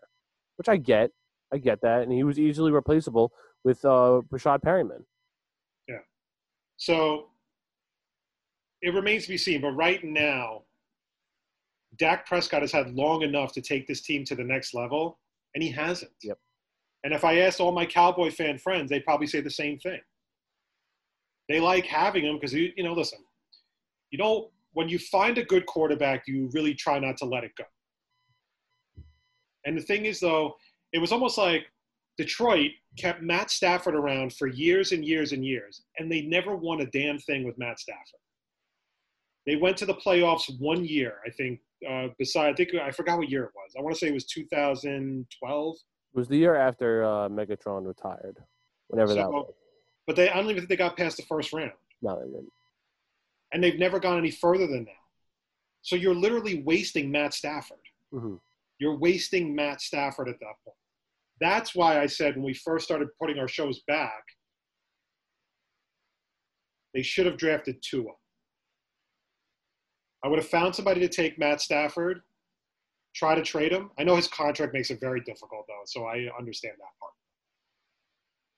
which 0.57 0.67
I 0.67 0.77
get, 0.77 1.11
I 1.53 1.57
get 1.57 1.81
that, 1.81 2.03
and 2.03 2.11
he 2.11 2.23
was 2.23 2.37
easily 2.37 2.71
replaceable 2.71 3.31
with 3.63 3.83
uh, 3.85 4.21
Rashad 4.33 4.61
Perriman. 4.61 5.03
Yeah. 5.87 5.99
So 6.75 7.27
it 8.81 8.93
remains 8.93 9.23
to 9.23 9.29
be 9.29 9.37
seen. 9.37 9.61
But 9.61 9.71
right 9.71 10.03
now, 10.03 10.63
Dak 11.97 12.27
Prescott 12.27 12.61
has 12.61 12.71
had 12.71 12.93
long 12.93 13.21
enough 13.21 13.53
to 13.53 13.61
take 13.61 13.87
this 13.87 14.01
team 14.01 14.25
to 14.25 14.35
the 14.35 14.43
next 14.43 14.73
level, 14.73 15.19
and 15.55 15.63
he 15.63 15.71
hasn't. 15.71 16.11
Yep. 16.21 16.37
And 17.03 17.13
if 17.13 17.23
I 17.23 17.39
asked 17.39 17.59
all 17.59 17.71
my 17.71 17.85
Cowboy 17.85 18.31
fan 18.31 18.57
friends, 18.57 18.89
they'd 18.89 19.05
probably 19.05 19.27
say 19.27 19.41
the 19.41 19.49
same 19.49 19.79
thing. 19.79 20.01
They 21.47 21.59
like 21.59 21.85
having 21.85 22.25
him 22.25 22.35
because, 22.35 22.53
you, 22.53 22.71
you 22.75 22.83
know, 22.83 22.93
listen, 22.93 23.19
you 24.11 24.17
don't, 24.17 24.49
when 24.73 24.89
you 24.89 24.99
find 24.99 25.37
a 25.37 25.43
good 25.43 25.65
quarterback, 25.65 26.23
you 26.27 26.49
really 26.53 26.73
try 26.73 26.99
not 26.99 27.17
to 27.17 27.25
let 27.25 27.43
it 27.43 27.51
go. 27.57 27.63
And 29.65 29.77
the 29.77 29.81
thing 29.81 30.05
is, 30.05 30.19
though, 30.19 30.55
it 30.93 30.99
was 30.99 31.11
almost 31.11 31.37
like 31.37 31.65
Detroit 32.17 32.71
kept 32.97 33.21
Matt 33.21 33.51
Stafford 33.51 33.95
around 33.95 34.33
for 34.33 34.47
years 34.47 34.91
and 34.91 35.03
years 35.03 35.33
and 35.33 35.45
years, 35.45 35.83
and 35.97 36.11
they 36.11 36.21
never 36.21 36.55
won 36.55 36.81
a 36.81 36.85
damn 36.87 37.19
thing 37.19 37.43
with 37.45 37.57
Matt 37.57 37.79
Stafford. 37.79 38.19
They 39.45 39.55
went 39.55 39.77
to 39.77 39.85
the 39.85 39.93
playoffs 39.95 40.49
one 40.59 40.85
year, 40.85 41.15
I 41.25 41.29
think. 41.31 41.59
Uh, 41.87 42.07
beside, 42.17 42.49
I 42.49 42.53
think 42.55 42.73
I 42.73 42.89
forgot 42.91 43.19
what 43.19 43.29
year 43.29 43.43
it 43.43 43.51
was. 43.55 43.73
I 43.77 43.81
want 43.81 43.93
to 43.95 43.99
say 43.99 44.07
it 44.07 44.13
was 44.13 44.25
2012. 44.25 45.75
It 45.75 46.17
was 46.17 46.27
the 46.27 46.35
year 46.37 46.55
after 46.55 47.03
uh, 47.03 47.29
Megatron 47.29 47.85
retired. 47.85 48.37
whenever 48.87 49.11
So- 49.11 49.15
that 49.15 49.29
was. 49.29 49.53
But 50.07 50.15
they, 50.15 50.29
I 50.29 50.35
don't 50.35 50.45
even 50.45 50.55
think 50.59 50.69
they 50.69 50.77
got 50.77 50.95
past 50.95 51.17
the 51.17 51.23
first 51.23 51.51
round. 51.51 51.73
No, 52.01 52.15
they 52.17 52.27
didn't. 52.27 52.47
And 53.51 53.63
they've 53.63 53.79
never 53.79 53.99
gone 53.99 54.17
any 54.17 54.31
further 54.31 54.67
than 54.67 54.85
that. 54.85 54.93
So 55.81 55.95
you're 55.95 56.15
literally 56.15 56.63
wasting 56.63 57.11
Matt 57.11 57.33
Stafford. 57.33 57.79
Mhm. 58.13 58.41
You're 58.79 58.97
wasting 58.97 59.55
Matt 59.55 59.81
Stafford 59.81 60.27
at 60.29 60.39
that 60.39 60.55
point. 60.63 60.77
That's 61.39 61.75
why 61.75 61.99
I 61.99 62.07
said 62.07 62.35
when 62.35 62.43
we 62.43 62.53
first 62.53 62.85
started 62.85 63.09
putting 63.19 63.39
our 63.39 63.47
shows 63.47 63.81
back, 63.83 64.23
they 66.93 67.01
should 67.01 67.25
have 67.25 67.37
drafted 67.37 67.81
Tua. 67.81 68.13
I 70.23 70.27
would 70.27 70.39
have 70.39 70.49
found 70.49 70.75
somebody 70.75 70.99
to 71.01 71.07
take 71.07 71.37
Matt 71.37 71.61
Stafford, 71.61 72.23
try 73.13 73.35
to 73.35 73.41
trade 73.41 73.71
him. 73.71 73.91
I 73.97 74.03
know 74.03 74.15
his 74.15 74.27
contract 74.27 74.73
makes 74.73 74.89
it 74.89 74.99
very 74.99 75.21
difficult, 75.21 75.67
though, 75.67 75.83
so 75.85 76.05
I 76.05 76.27
understand 76.37 76.75
that 76.79 76.99
part. 76.99 77.13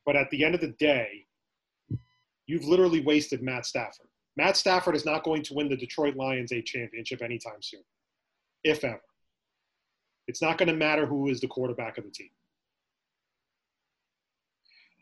But 0.06 0.16
at 0.16 0.30
the 0.32 0.44
end 0.44 0.56
of 0.56 0.62
the 0.62 0.72
day, 0.72 1.28
you've 2.46 2.66
literally 2.66 3.02
wasted 3.02 3.44
Matt 3.44 3.66
Stafford. 3.66 4.09
Matt 4.38 4.58
Stafford 4.58 4.96
is 4.96 5.06
not 5.06 5.24
going 5.24 5.44
to 5.44 5.54
win 5.54 5.70
the 5.70 5.76
Detroit 5.76 6.16
Lions 6.16 6.52
a 6.52 6.62
championship 6.62 7.22
anytime 7.22 7.62
soon, 7.62 7.84
if 8.64 8.84
ever. 8.84 9.02
It's 10.28 10.42
not 10.42 10.58
going 10.58 10.70
to 10.70 10.76
matter 10.76 11.06
who 11.06 11.30
is 11.30 11.42
the 11.42 11.48
quarterback 11.48 11.98
of 11.98 12.04
the 12.04 12.12
team. 12.12 12.30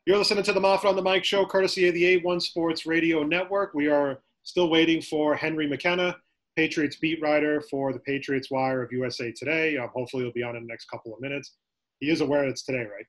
You're 0.05 0.17
listening 0.17 0.45
to 0.45 0.53
the 0.53 0.61
Moffat 0.61 0.89
on 0.89 0.95
the 0.95 1.01
Mic 1.01 1.25
show, 1.25 1.45
courtesy 1.45 1.87
of 1.87 1.93
the 1.93 2.21
A1 2.21 2.41
Sports 2.41 2.85
Radio 2.85 3.23
Network. 3.23 3.73
We 3.73 3.89
are 3.89 4.19
still 4.43 4.69
waiting 4.69 5.01
for 5.01 5.35
Henry 5.35 5.67
McKenna, 5.67 6.15
Patriots 6.55 6.95
beat 6.95 7.21
writer 7.21 7.61
for 7.69 7.91
the 7.93 7.99
Patriots 7.99 8.49
Wire 8.49 8.81
of 8.81 8.91
USA 8.91 9.31
Today. 9.31 9.77
Um, 9.77 9.89
hopefully, 9.93 10.23
he'll 10.23 10.33
be 10.33 10.43
on 10.43 10.55
in 10.55 10.63
the 10.63 10.67
next 10.67 10.89
couple 10.89 11.13
of 11.13 11.19
minutes. 11.19 11.55
He 11.99 12.09
is 12.09 12.21
aware 12.21 12.45
it's 12.45 12.63
today, 12.63 12.85
right? 12.85 13.05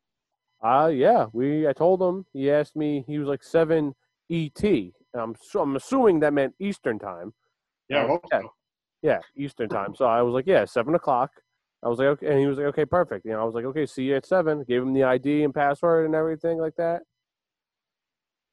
Uh 0.61 0.88
yeah, 0.88 1.26
we 1.33 1.68
I 1.68 1.72
told 1.72 2.02
him. 2.02 2.26
He 2.33 2.50
asked 2.50 2.74
me. 2.74 3.04
He 3.07 3.18
was 3.18 3.28
like 3.28 3.44
seven 3.44 3.94
ET. 4.31 4.62
I'm 5.14 5.35
so 5.40 5.62
I'm 5.62 5.77
assuming 5.77 6.21
that 6.21 6.33
meant 6.33 6.55
Eastern 6.61 6.99
time. 6.99 7.33
Yeah, 7.88 7.99
I 7.99 8.03
um, 8.03 8.09
hope 8.09 8.25
yeah. 8.31 8.40
so. 8.40 8.53
Yeah, 9.01 9.18
Eastern 9.37 9.68
time. 9.68 9.94
So 9.94 10.07
I 10.07 10.23
was 10.23 10.35
like, 10.35 10.47
yeah, 10.47 10.64
seven 10.64 10.94
o'clock. 10.94 11.31
I 11.85 11.88
was 11.88 11.99
like, 11.99 12.09
okay, 12.09 12.27
and 12.27 12.38
he 12.40 12.47
was 12.47 12.59
like, 12.59 12.66
okay, 12.66 12.85
perfect. 12.85 13.25
You 13.25 13.33
know, 13.33 13.40
I 13.40 13.44
was 13.44 13.55
like, 13.55 13.64
okay, 13.66 13.87
see 13.87 14.03
you 14.03 14.16
at 14.16 14.27
seven. 14.27 14.64
Gave 14.66 14.83
him 14.83 14.92
the 14.92 15.05
ID 15.05 15.44
and 15.44 15.55
password 15.55 16.07
and 16.07 16.14
everything 16.14 16.59
like 16.59 16.75
that. 16.77 17.03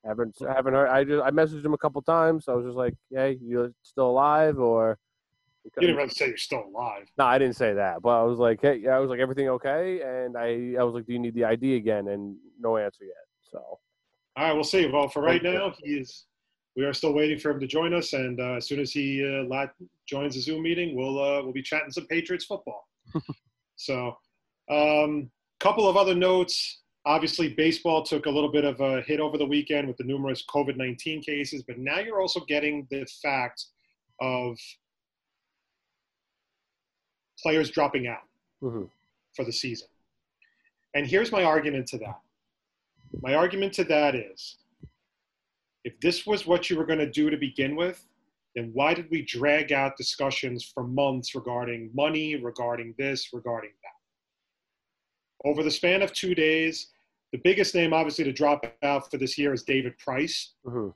Haven't 0.06 0.38
haven't 0.48 0.74
heard. 0.74 0.90
I 0.90 1.04
just 1.04 1.24
I 1.24 1.32
messaged 1.32 1.66
him 1.66 1.74
a 1.74 1.78
couple 1.78 2.02
times. 2.04 2.48
I 2.48 2.54
was 2.54 2.66
just 2.66 2.78
like, 2.78 2.94
hey, 3.12 3.40
you 3.42 3.74
still 3.82 4.12
alive 4.12 4.60
or? 4.60 5.00
You 5.64 5.72
didn't 5.80 5.96
really 5.96 6.10
say 6.10 6.28
you're 6.28 6.38
still 6.38 6.64
alive. 6.64 7.08
No, 7.18 7.26
I 7.26 7.40
didn't 7.40 7.56
say 7.56 7.74
that, 7.74 8.04
but 8.04 8.10
I 8.10 8.22
was 8.22 8.38
like, 8.38 8.60
hey, 8.62 8.76
yeah, 8.76 8.92
I 8.92 9.00
was 9.00 9.10
like, 9.10 9.20
everything 9.20 9.50
okay? 9.50 10.02
And 10.02 10.38
I 10.38 10.80
I 10.80 10.84
was 10.84 10.94
like, 10.94 11.08
do 11.08 11.14
you 11.14 11.18
need 11.18 11.34
the 11.34 11.46
ID 11.46 11.76
again? 11.76 12.10
And 12.10 12.36
no 12.60 12.78
answer 12.78 13.04
yet. 13.04 13.16
So 13.52 13.58
All 13.58 13.80
right, 14.38 14.54
we'll 14.54 14.64
see. 14.64 14.86
Well, 14.86 15.08
for 15.08 15.24
right 15.24 15.42
now, 15.42 15.74
he 15.82 15.94
is. 15.94 16.26
We 16.76 16.84
are 16.84 16.94
still 16.94 17.14
waiting 17.14 17.40
for 17.40 17.52
him 17.52 17.60
to 17.60 17.68
join 17.68 17.94
us, 17.94 18.14
and 18.14 18.40
uh, 18.40 18.54
as 18.56 18.68
soon 18.68 18.80
as 18.80 18.92
he 18.92 19.24
uh, 19.24 19.66
joins 20.06 20.36
the 20.36 20.42
Zoom 20.42 20.64
meeting, 20.64 20.96
we'll 20.96 21.20
uh, 21.20 21.42
we'll 21.42 21.54
be 21.54 21.62
chatting 21.62 21.92
some 21.92 22.06
Patriots 22.08 22.46
football. 22.46 22.88
so, 23.78 24.18
um, 24.70 25.30
couple 25.60 25.88
of 25.88 25.96
other 25.98 26.16
notes. 26.16 26.82
Obviously, 27.08 27.54
baseball 27.54 28.04
took 28.04 28.26
a 28.26 28.30
little 28.30 28.52
bit 28.52 28.66
of 28.66 28.82
a 28.82 29.02
hit 29.04 29.20
over 29.20 29.38
the 29.38 29.46
weekend 29.46 29.88
with 29.88 29.96
the 29.98 30.04
numerous 30.04 30.44
COVID 30.54 30.76
nineteen 30.76 31.22
cases, 31.22 31.64
but 31.66 31.78
now 31.78 32.00
you're 32.00 32.20
also 32.20 32.42
getting 32.48 32.88
the 32.90 33.06
fact 33.22 33.66
of 34.20 34.58
players 37.42 37.70
dropping 37.70 38.08
out 38.08 38.24
mhm. 38.62 38.90
for 39.36 39.46
the 39.46 39.52
season. 39.52 39.88
And 40.94 41.06
here's 41.06 41.32
my 41.32 41.44
argument 41.44 41.88
to 41.88 41.98
that. 42.00 42.20
My 43.22 43.36
argument 43.36 43.74
to 43.74 43.84
that 43.86 44.16
is 44.16 44.58
if 45.86 45.98
this 46.02 46.26
was 46.26 46.46
what 46.46 46.70
you 46.70 46.76
were 46.78 46.86
going 46.86 47.00
to 47.00 47.10
do 47.10 47.30
to 47.30 47.38
begin 47.38 47.76
with, 47.76 48.06
then 48.56 48.72
why 48.74 48.94
did 48.94 49.10
we 49.12 49.22
drag 49.22 49.72
out 49.72 49.96
discussions 49.96 50.64
for 50.74 50.84
months 50.84 51.36
regarding 51.36 51.92
money, 51.94 52.36
regarding 52.36 52.96
this, 52.98 53.32
regarding 53.32 53.72
that? 53.84 55.48
Over 55.48 55.62
the 55.62 55.72
span 55.72 56.02
of 56.02 56.12
two 56.12 56.34
days, 56.34 56.92
the 57.32 57.38
biggest 57.44 57.76
name, 57.76 57.94
obviously, 57.94 58.24
to 58.24 58.34
drop 58.34 58.66
out 58.82 59.12
for 59.12 59.18
this 59.18 59.38
year 59.38 59.54
is 59.54 59.64
David 59.64 59.98
Price. 60.00 60.54
Mhm. 60.66 60.94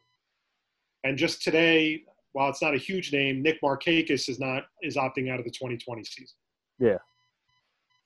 And 1.04 1.18
just 1.18 1.44
today, 1.44 2.04
while 2.32 2.50
it's 2.50 2.62
not 2.62 2.74
a 2.74 2.78
huge 2.78 3.14
name, 3.14 3.42
Nick 3.42 3.62
Markakis 3.62 4.28
is 4.28 4.40
not 4.40 4.68
is 4.82 4.96
opting 4.96 5.30
out 5.30 5.40
of 5.40 5.46
the 5.46 5.52
2020 5.52 6.04
season. 6.04 6.38
Yeah. 6.80 6.98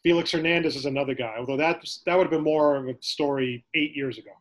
Felix 0.02 0.32
Hernandez 0.32 0.76
is 0.76 0.86
another 0.86 1.14
guy, 1.14 1.36
although 1.38 1.58
that 1.58 1.86
that 2.06 2.16
would 2.18 2.24
have 2.24 2.32
been 2.32 2.44
more 2.44 2.76
of 2.76 2.88
a 2.90 3.02
story 3.02 3.66
eight 3.74 3.96
years 3.96 4.18
ago. 4.18 4.32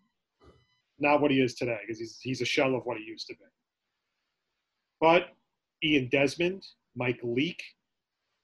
Not 1.03 1.21
what 1.21 1.33
he 1.33 1.41
is 1.41 1.55
today, 1.55 1.79
because 1.83 1.99
he's 1.99 2.19
he's 2.23 2.41
a 2.41 2.47
shell 2.47 2.75
of 2.75 2.85
what 2.85 2.97
he 2.97 3.05
used 3.05 3.27
to 3.27 3.35
be. 3.35 3.45
But 5.01 5.31
Ian 5.83 6.09
Desmond, 6.11 6.65
Mike 6.95 7.19
Leake, 7.25 7.63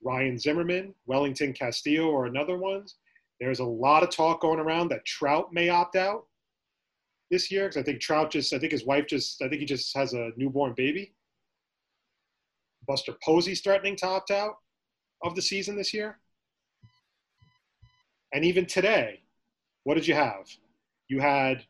Ryan 0.03 0.37
Zimmerman, 0.37 0.93
Wellington 1.05 1.53
Castillo 1.53 2.09
or 2.09 2.25
another 2.25 2.57
ones. 2.57 2.95
There's 3.39 3.59
a 3.59 3.65
lot 3.65 4.03
of 4.03 4.09
talk 4.09 4.41
going 4.41 4.59
around 4.59 4.89
that 4.89 5.05
Trout 5.05 5.53
may 5.53 5.69
opt 5.69 5.95
out 5.95 6.25
this 7.31 7.49
year 7.49 7.67
because 7.67 7.77
I 7.77 7.83
think 7.83 8.01
Trout 8.01 8.29
just 8.29 8.51
I 8.51 8.59
think 8.59 8.73
his 8.73 8.85
wife 8.85 9.07
just 9.07 9.41
I 9.41 9.47
think 9.47 9.61
he 9.61 9.65
just 9.65 9.95
has 9.95 10.13
a 10.13 10.31
newborn 10.35 10.73
baby. 10.75 11.13
Buster 12.87 13.13
Posey's 13.23 13.61
threatening 13.61 13.95
to 13.97 14.07
opt 14.07 14.31
out 14.31 14.55
of 15.23 15.35
the 15.35 15.41
season 15.41 15.77
this 15.77 15.93
year. 15.93 16.19
And 18.33 18.43
even 18.43 18.65
today, 18.65 19.21
what 19.83 19.95
did 19.95 20.07
you 20.07 20.13
have? 20.15 20.47
You 21.07 21.19
had 21.19 21.63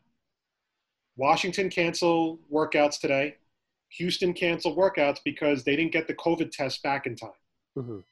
Washington 1.20 1.68
cancel 1.68 2.38
workouts 2.50 2.98
today. 2.98 3.36
Houston 3.90 4.32
cancel 4.32 4.74
workouts 4.74 5.18
because 5.22 5.62
they 5.62 5.76
didn't 5.76 5.92
get 5.92 6.06
the 6.06 6.14
COVID 6.14 6.50
test 6.50 6.82
back 6.82 7.06
in 7.06 7.14
time. 7.14 7.30
Mhm. 7.76 8.02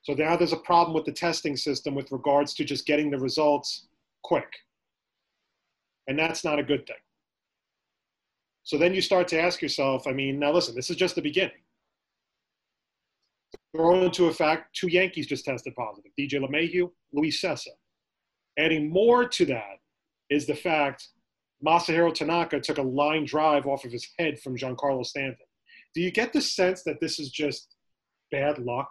So 0.00 0.14
now 0.14 0.34
there's 0.34 0.54
a 0.54 0.58
problem 0.70 0.94
with 0.94 1.04
the 1.04 1.12
testing 1.12 1.58
system 1.58 1.94
with 1.94 2.10
regards 2.10 2.54
to 2.54 2.64
just 2.64 2.86
getting 2.86 3.10
the 3.10 3.18
results 3.18 3.88
quick. 4.22 4.50
And 6.06 6.18
that's 6.18 6.42
not 6.42 6.58
a 6.58 6.62
good 6.62 6.86
thing. 6.86 7.02
So 8.62 8.78
then 8.78 8.94
you 8.94 9.02
start 9.02 9.28
to 9.28 9.40
ask 9.40 9.60
yourself, 9.60 10.06
I 10.06 10.12
mean, 10.12 10.38
now 10.38 10.50
listen, 10.50 10.74
this 10.74 10.88
is 10.88 10.96
just 10.96 11.16
the 11.16 11.22
beginning. 11.22 11.62
Throw 13.76 14.04
into 14.04 14.26
a 14.26 14.32
fact, 14.32 14.74
two 14.74 14.88
Yankees 14.88 15.26
just 15.26 15.44
tested 15.44 15.74
positive 15.74 16.12
DJ 16.16 16.38
LeMahieu, 16.38 16.90
Luis 17.12 17.42
Cessa. 17.42 17.76
Adding 18.56 18.88
more 18.88 19.28
to 19.28 19.44
that 19.44 19.82
is 20.30 20.46
the 20.46 20.56
fact 20.56 21.08
Masahiro 21.64 22.12
Tanaka 22.14 22.60
took 22.60 22.78
a 22.78 22.82
line 22.82 23.24
drive 23.24 23.66
off 23.66 23.84
of 23.84 23.92
his 23.92 24.08
head 24.18 24.38
from 24.40 24.56
Giancarlo 24.56 25.04
Stanton. 25.04 25.36
Do 25.94 26.00
you 26.00 26.10
get 26.10 26.32
the 26.32 26.40
sense 26.40 26.82
that 26.84 27.00
this 27.00 27.18
is 27.18 27.30
just 27.30 27.74
bad 28.30 28.58
luck? 28.58 28.90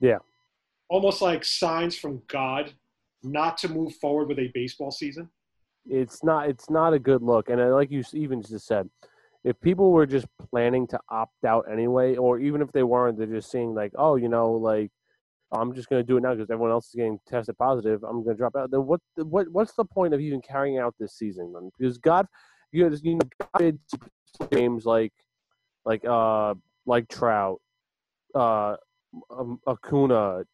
Yeah. 0.00 0.18
Almost 0.88 1.20
like 1.22 1.44
signs 1.44 1.96
from 1.96 2.22
God 2.28 2.72
not 3.22 3.58
to 3.58 3.68
move 3.68 3.94
forward 3.96 4.28
with 4.28 4.38
a 4.38 4.50
baseball 4.54 4.90
season. 4.90 5.28
it's 5.88 6.22
not 6.22 6.48
it's 6.48 6.70
not 6.70 6.92
a 6.92 6.98
good 6.98 7.22
look. 7.22 7.48
And 7.48 7.60
uh, 7.60 7.74
like 7.74 7.90
you 7.90 8.04
even 8.12 8.42
just 8.42 8.66
said, 8.66 8.88
if 9.44 9.60
people 9.60 9.92
were 9.92 10.06
just 10.06 10.26
planning 10.50 10.86
to 10.88 11.00
opt 11.08 11.44
out 11.44 11.66
anyway, 11.70 12.16
or 12.16 12.38
even 12.38 12.62
if 12.62 12.72
they 12.72 12.82
weren't, 12.82 13.18
they're 13.18 13.26
just 13.26 13.50
seeing 13.50 13.74
like, 13.74 13.92
oh, 13.96 14.16
you 14.16 14.28
know, 14.28 14.52
like 14.52 14.90
I'm 15.52 15.74
just 15.74 15.88
going 15.88 16.02
to 16.02 16.06
do 16.06 16.16
it 16.16 16.22
now 16.22 16.34
because 16.34 16.50
everyone 16.50 16.72
else 16.72 16.88
is 16.88 16.94
getting 16.94 17.20
tested 17.26 17.56
positive. 17.56 18.02
I'm 18.02 18.24
going 18.24 18.36
to 18.36 18.38
drop 18.38 18.56
out. 18.56 18.70
Then 18.70 18.86
what 18.86 19.00
what 19.16 19.48
what's 19.50 19.74
the 19.74 19.84
point 19.84 20.12
of 20.12 20.20
even 20.20 20.40
carrying 20.40 20.78
out 20.78 20.94
this 20.98 21.14
season? 21.14 21.52
Then? 21.52 21.70
Because 21.78 21.98
God, 21.98 22.26
you 22.72 22.88
know, 22.88 22.96
you 23.02 23.78
games 24.50 24.84
like 24.84 25.12
like 25.84 26.04
uh 26.04 26.54
like 26.84 27.08
Trout, 27.08 27.60
uh, 28.34 28.76
um, 29.30 29.60
Acuna, 29.66 30.44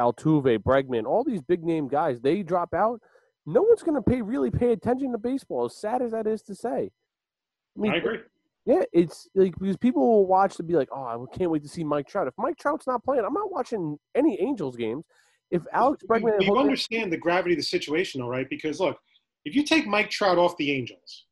Altuve, 0.00 0.58
Bregman, 0.58 1.06
all 1.06 1.24
these 1.24 1.42
big 1.42 1.62
name 1.62 1.88
guys, 1.88 2.20
they 2.20 2.42
drop 2.42 2.74
out 2.74 3.00
no 3.48 3.62
one's 3.62 3.82
going 3.82 3.94
to 3.94 4.02
pay 4.02 4.20
really 4.20 4.50
pay 4.50 4.72
attention 4.72 5.10
to 5.12 5.18
baseball. 5.18 5.64
As 5.64 5.74
sad 5.74 6.02
as 6.02 6.12
that 6.12 6.26
is 6.26 6.42
to 6.42 6.54
say, 6.54 6.90
I 7.76 7.80
mean, 7.80 7.92
I 7.92 7.96
agree. 7.96 8.18
Yeah, 8.68 8.82
it's 8.92 9.26
like 9.34 9.58
because 9.58 9.78
people 9.78 10.06
will 10.06 10.26
watch 10.26 10.56
to 10.56 10.62
be 10.62 10.74
like, 10.74 10.90
oh, 10.92 11.02
I 11.02 11.36
can't 11.36 11.50
wait 11.50 11.62
to 11.62 11.68
see 11.70 11.82
Mike 11.82 12.06
Trout. 12.06 12.28
If 12.28 12.34
Mike 12.36 12.58
Trout's 12.58 12.86
not 12.86 13.02
playing, 13.02 13.24
I'm 13.24 13.32
not 13.32 13.50
watching 13.50 13.98
any 14.14 14.38
Angels 14.42 14.76
games. 14.76 15.04
If 15.50 15.62
Alex 15.72 16.04
Bregman, 16.06 16.42
you, 16.42 16.48
Jose- 16.48 16.60
understand 16.60 17.10
the 17.10 17.16
gravity 17.16 17.54
of 17.54 17.60
the 17.60 17.64
situation, 17.64 18.20
all 18.20 18.28
right? 18.28 18.46
Because 18.50 18.78
look, 18.78 18.98
if 19.46 19.56
you 19.56 19.62
take 19.62 19.86
Mike 19.86 20.10
Trout 20.10 20.36
off 20.36 20.54
the 20.58 20.70
Angels 20.70 21.24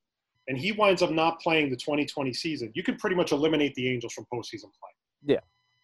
and 0.48 0.56
he 0.56 0.72
winds 0.72 1.02
up 1.02 1.10
not 1.10 1.38
playing 1.38 1.68
the 1.68 1.76
2020 1.76 2.32
season, 2.32 2.72
you 2.74 2.82
can 2.82 2.96
pretty 2.96 3.14
much 3.14 3.32
eliminate 3.32 3.74
the 3.74 3.86
Angels 3.86 4.14
from 4.14 4.24
postseason 4.32 4.70
play. 4.80 4.94
Yeah. 5.26 5.40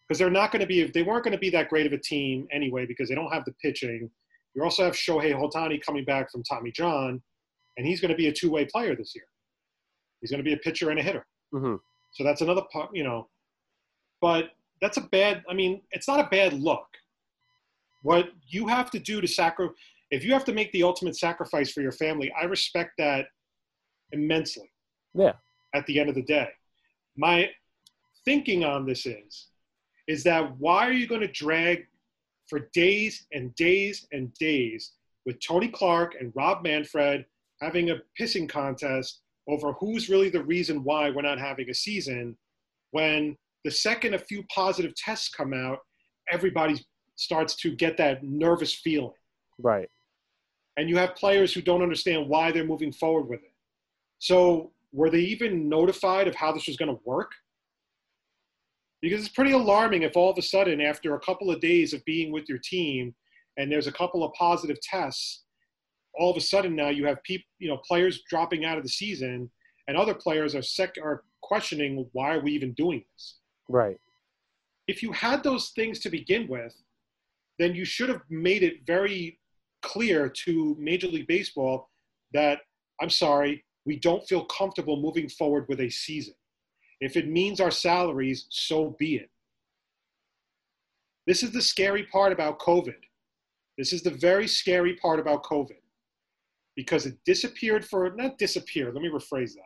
Because 0.08 0.18
they're 0.18 0.30
not 0.30 0.52
going 0.52 0.60
to 0.60 0.66
be, 0.66 0.84
they 0.84 1.02
weren't 1.02 1.22
going 1.22 1.32
to 1.32 1.38
be 1.38 1.50
that 1.50 1.68
great 1.68 1.84
of 1.84 1.92
a 1.92 1.98
team 1.98 2.48
anyway 2.50 2.86
because 2.86 3.10
they 3.10 3.14
don't 3.14 3.30
have 3.30 3.44
the 3.44 3.52
pitching. 3.60 4.10
You 4.54 4.64
also 4.64 4.84
have 4.84 4.94
Shohei 4.94 5.34
Ohtani 5.34 5.82
coming 5.82 6.06
back 6.06 6.32
from 6.32 6.42
Tommy 6.44 6.70
John, 6.70 7.22
and 7.76 7.86
he's 7.86 8.00
going 8.00 8.10
to 8.10 8.16
be 8.16 8.28
a 8.28 8.32
two-way 8.32 8.64
player 8.64 8.96
this 8.96 9.14
year. 9.14 9.24
He's 10.22 10.30
going 10.30 10.42
to 10.42 10.44
be 10.44 10.54
a 10.54 10.58
pitcher 10.58 10.88
and 10.88 10.98
a 10.98 11.02
hitter. 11.02 11.26
Mhm. 11.52 11.80
So 12.12 12.24
that's 12.24 12.40
another 12.40 12.62
part, 12.72 12.94
you 12.94 13.04
know. 13.04 13.28
But 14.20 14.52
that's 14.80 14.96
a 14.96 15.02
bad. 15.02 15.44
I 15.48 15.54
mean, 15.54 15.82
it's 15.90 16.08
not 16.08 16.20
a 16.20 16.28
bad 16.28 16.52
look. 16.54 16.86
What 18.02 18.32
you 18.48 18.66
have 18.66 18.90
to 18.90 18.98
do 18.98 19.20
to 19.20 19.28
sacrifice, 19.28 19.76
if 20.10 20.24
you 20.24 20.32
have 20.32 20.44
to 20.46 20.52
make 20.52 20.72
the 20.72 20.82
ultimate 20.82 21.16
sacrifice 21.16 21.72
for 21.72 21.80
your 21.80 21.92
family, 21.92 22.32
I 22.32 22.44
respect 22.44 22.92
that 22.98 23.28
immensely. 24.12 24.70
Yeah. 25.14 25.32
At 25.74 25.86
the 25.86 25.98
end 26.00 26.08
of 26.08 26.14
the 26.14 26.22
day, 26.22 26.48
my 27.16 27.50
thinking 28.24 28.64
on 28.64 28.86
this 28.86 29.06
is, 29.06 29.48
is 30.06 30.22
that 30.24 30.56
why 30.58 30.86
are 30.86 30.92
you 30.92 31.06
going 31.06 31.20
to 31.20 31.28
drag 31.28 31.86
for 32.48 32.68
days 32.74 33.26
and 33.32 33.54
days 33.54 34.06
and 34.12 34.34
days 34.34 34.92
with 35.24 35.40
Tony 35.40 35.68
Clark 35.68 36.16
and 36.20 36.32
Rob 36.34 36.62
Manfred 36.62 37.24
having 37.60 37.90
a 37.90 38.02
pissing 38.18 38.48
contest 38.48 39.21
over 39.48 39.72
who's 39.72 40.09
really 40.09 40.31
the 40.31 40.44
reason 40.44 40.85
why 40.85 41.11
we're 41.11 41.22
not 41.22 41.38
having 41.38 41.68
a 41.68 41.74
season 41.74 42.37
when 42.92 43.37
the 43.64 43.70
second 43.70 44.14
a 44.14 44.18
few 44.18 44.44
positive 44.44 44.94
tests 44.94 45.28
come 45.28 45.52
out, 45.52 45.78
everybody 46.31 46.81
starts 47.16 47.57
to 47.57 47.74
get 47.74 47.96
that 47.96 48.22
nervous 48.22 48.74
feeling. 48.74 49.12
Right. 49.59 49.88
And 50.76 50.88
you 50.88 50.96
have 50.96 51.14
players 51.16 51.52
who 51.52 51.61
don't 51.61 51.83
understand 51.83 52.28
why 52.28 52.50
they're 52.50 52.64
moving 52.64 52.92
forward 52.92 53.28
with 53.28 53.42
it. 53.42 53.52
So, 54.18 54.72
were 54.92 55.11
they 55.11 55.20
even 55.20 55.68
notified 55.68 56.28
of 56.28 56.35
how 56.35 56.52
this 56.52 56.66
was 56.66 56.76
going 56.76 56.94
to 56.94 57.00
work? 57.05 57.33
Because 59.00 59.20
it's 59.20 59.35
pretty 59.35 59.52
alarming 59.52 60.02
if 60.02 60.16
all 60.16 60.31
of 60.31 60.38
a 60.38 60.42
sudden, 60.42 60.81
after 60.81 61.14
a 61.14 61.20
couple 61.20 61.50
of 61.50 61.61
days 61.61 61.92
of 61.92 62.05
being 62.05 62.31
with 62.31 62.48
your 62.48 62.59
team, 62.59 63.14
and 63.57 63.70
there's 63.70 63.87
a 63.87 63.92
couple 63.92 64.22
of 64.22 64.33
positive 64.35 64.81
tests, 64.81 65.44
all 66.18 66.31
of 66.31 66.37
a 66.37 66.40
sudden 66.40 66.77
now 66.77 66.88
you 66.88 67.07
have 67.07 67.22
people, 67.22 67.46
you 67.59 67.68
know, 67.68 67.79
players 67.79 68.22
dropping 68.29 68.64
out 68.64 68.77
of 68.77 68.83
the 68.83 68.88
season, 68.88 69.51
and 69.88 69.96
other 69.96 70.14
players 70.14 70.55
are 70.55 70.62
sec- 70.62 70.98
are 71.03 71.25
questioning 71.42 72.07
why 72.12 72.35
are 72.35 72.40
we 72.40 72.53
even 72.53 72.72
doing 72.72 73.05
this? 73.14 73.38
Right. 73.68 73.98
If 74.88 75.03
you 75.03 75.12
had 75.12 75.42
those 75.42 75.70
things 75.70 76.01
to 76.01 76.11
begin 76.11 76.48
with, 76.48 76.75
then 77.59 77.75
you 77.75 77.85
should 77.85 78.09
have 78.09 78.22
made 78.29 78.62
it 78.62 78.87
very 78.87 79.38
clear 79.83 80.29
to 80.29 80.77
Major 80.79 81.09
League 81.09 81.27
Baseball 81.27 81.88
that 82.33 82.61
I'm 83.01 83.11
sorry, 83.11 83.64
we 83.85 83.98
don't 83.98 84.27
feel 84.29 84.44
comfortable 84.44 85.01
moving 85.01 85.29
forward 85.29 85.66
with 85.68 85.81
a 85.81 85.90
season. 85.90 86.35
If 87.01 87.16
it 87.16 87.29
means 87.29 87.61
our 87.61 87.70
salaries, 87.70 88.46
so 88.51 88.94
be 88.98 89.16
it. 89.16 89.31
This 91.27 91.42
is 91.42 91.53
the 91.53 91.62
scary 91.62 92.05
part 92.05 92.33
about 92.33 92.61
COVID. 92.61 92.94
This 93.77 93.92
is 93.92 94.03
the 94.03 94.11
very 94.11 94.46
scary 94.46 94.96
part 94.96 95.18
about 95.18 95.42
COVID 95.44 95.81
because 96.76 97.06
it 97.06 97.18
disappeared 97.24 97.85
for, 97.85 98.11
not 98.16 98.38
disappeared, 98.38 98.94
let 98.94 99.02
me 99.02 99.11
rephrase 99.11 99.54
that. 99.54 99.62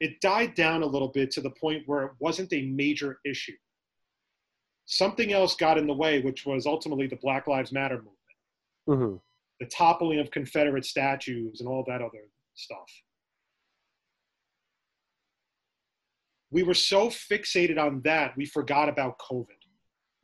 It 0.00 0.20
died 0.20 0.54
down 0.54 0.82
a 0.82 0.86
little 0.86 1.08
bit 1.08 1.30
to 1.32 1.40
the 1.40 1.50
point 1.50 1.84
where 1.86 2.04
it 2.04 2.12
wasn't 2.18 2.52
a 2.52 2.66
major 2.66 3.18
issue. 3.24 3.56
Something 4.86 5.32
else 5.32 5.54
got 5.54 5.78
in 5.78 5.86
the 5.86 5.94
way, 5.94 6.20
which 6.20 6.44
was 6.44 6.66
ultimately 6.66 7.06
the 7.06 7.16
Black 7.16 7.46
Lives 7.46 7.72
Matter 7.72 7.96
movement, 7.96 8.18
hmm 8.86 9.16
the 9.60 9.68
toppling 9.68 10.18
of 10.18 10.28
Confederate 10.32 10.84
statues, 10.84 11.60
and 11.60 11.68
all 11.68 11.84
that 11.86 12.02
other 12.02 12.24
stuff. 12.56 12.90
We 16.50 16.64
were 16.64 16.74
so 16.74 17.08
fixated 17.08 17.78
on 17.78 18.02
that, 18.02 18.36
we 18.36 18.44
forgot 18.44 18.88
about 18.88 19.20
COVID. 19.20 19.46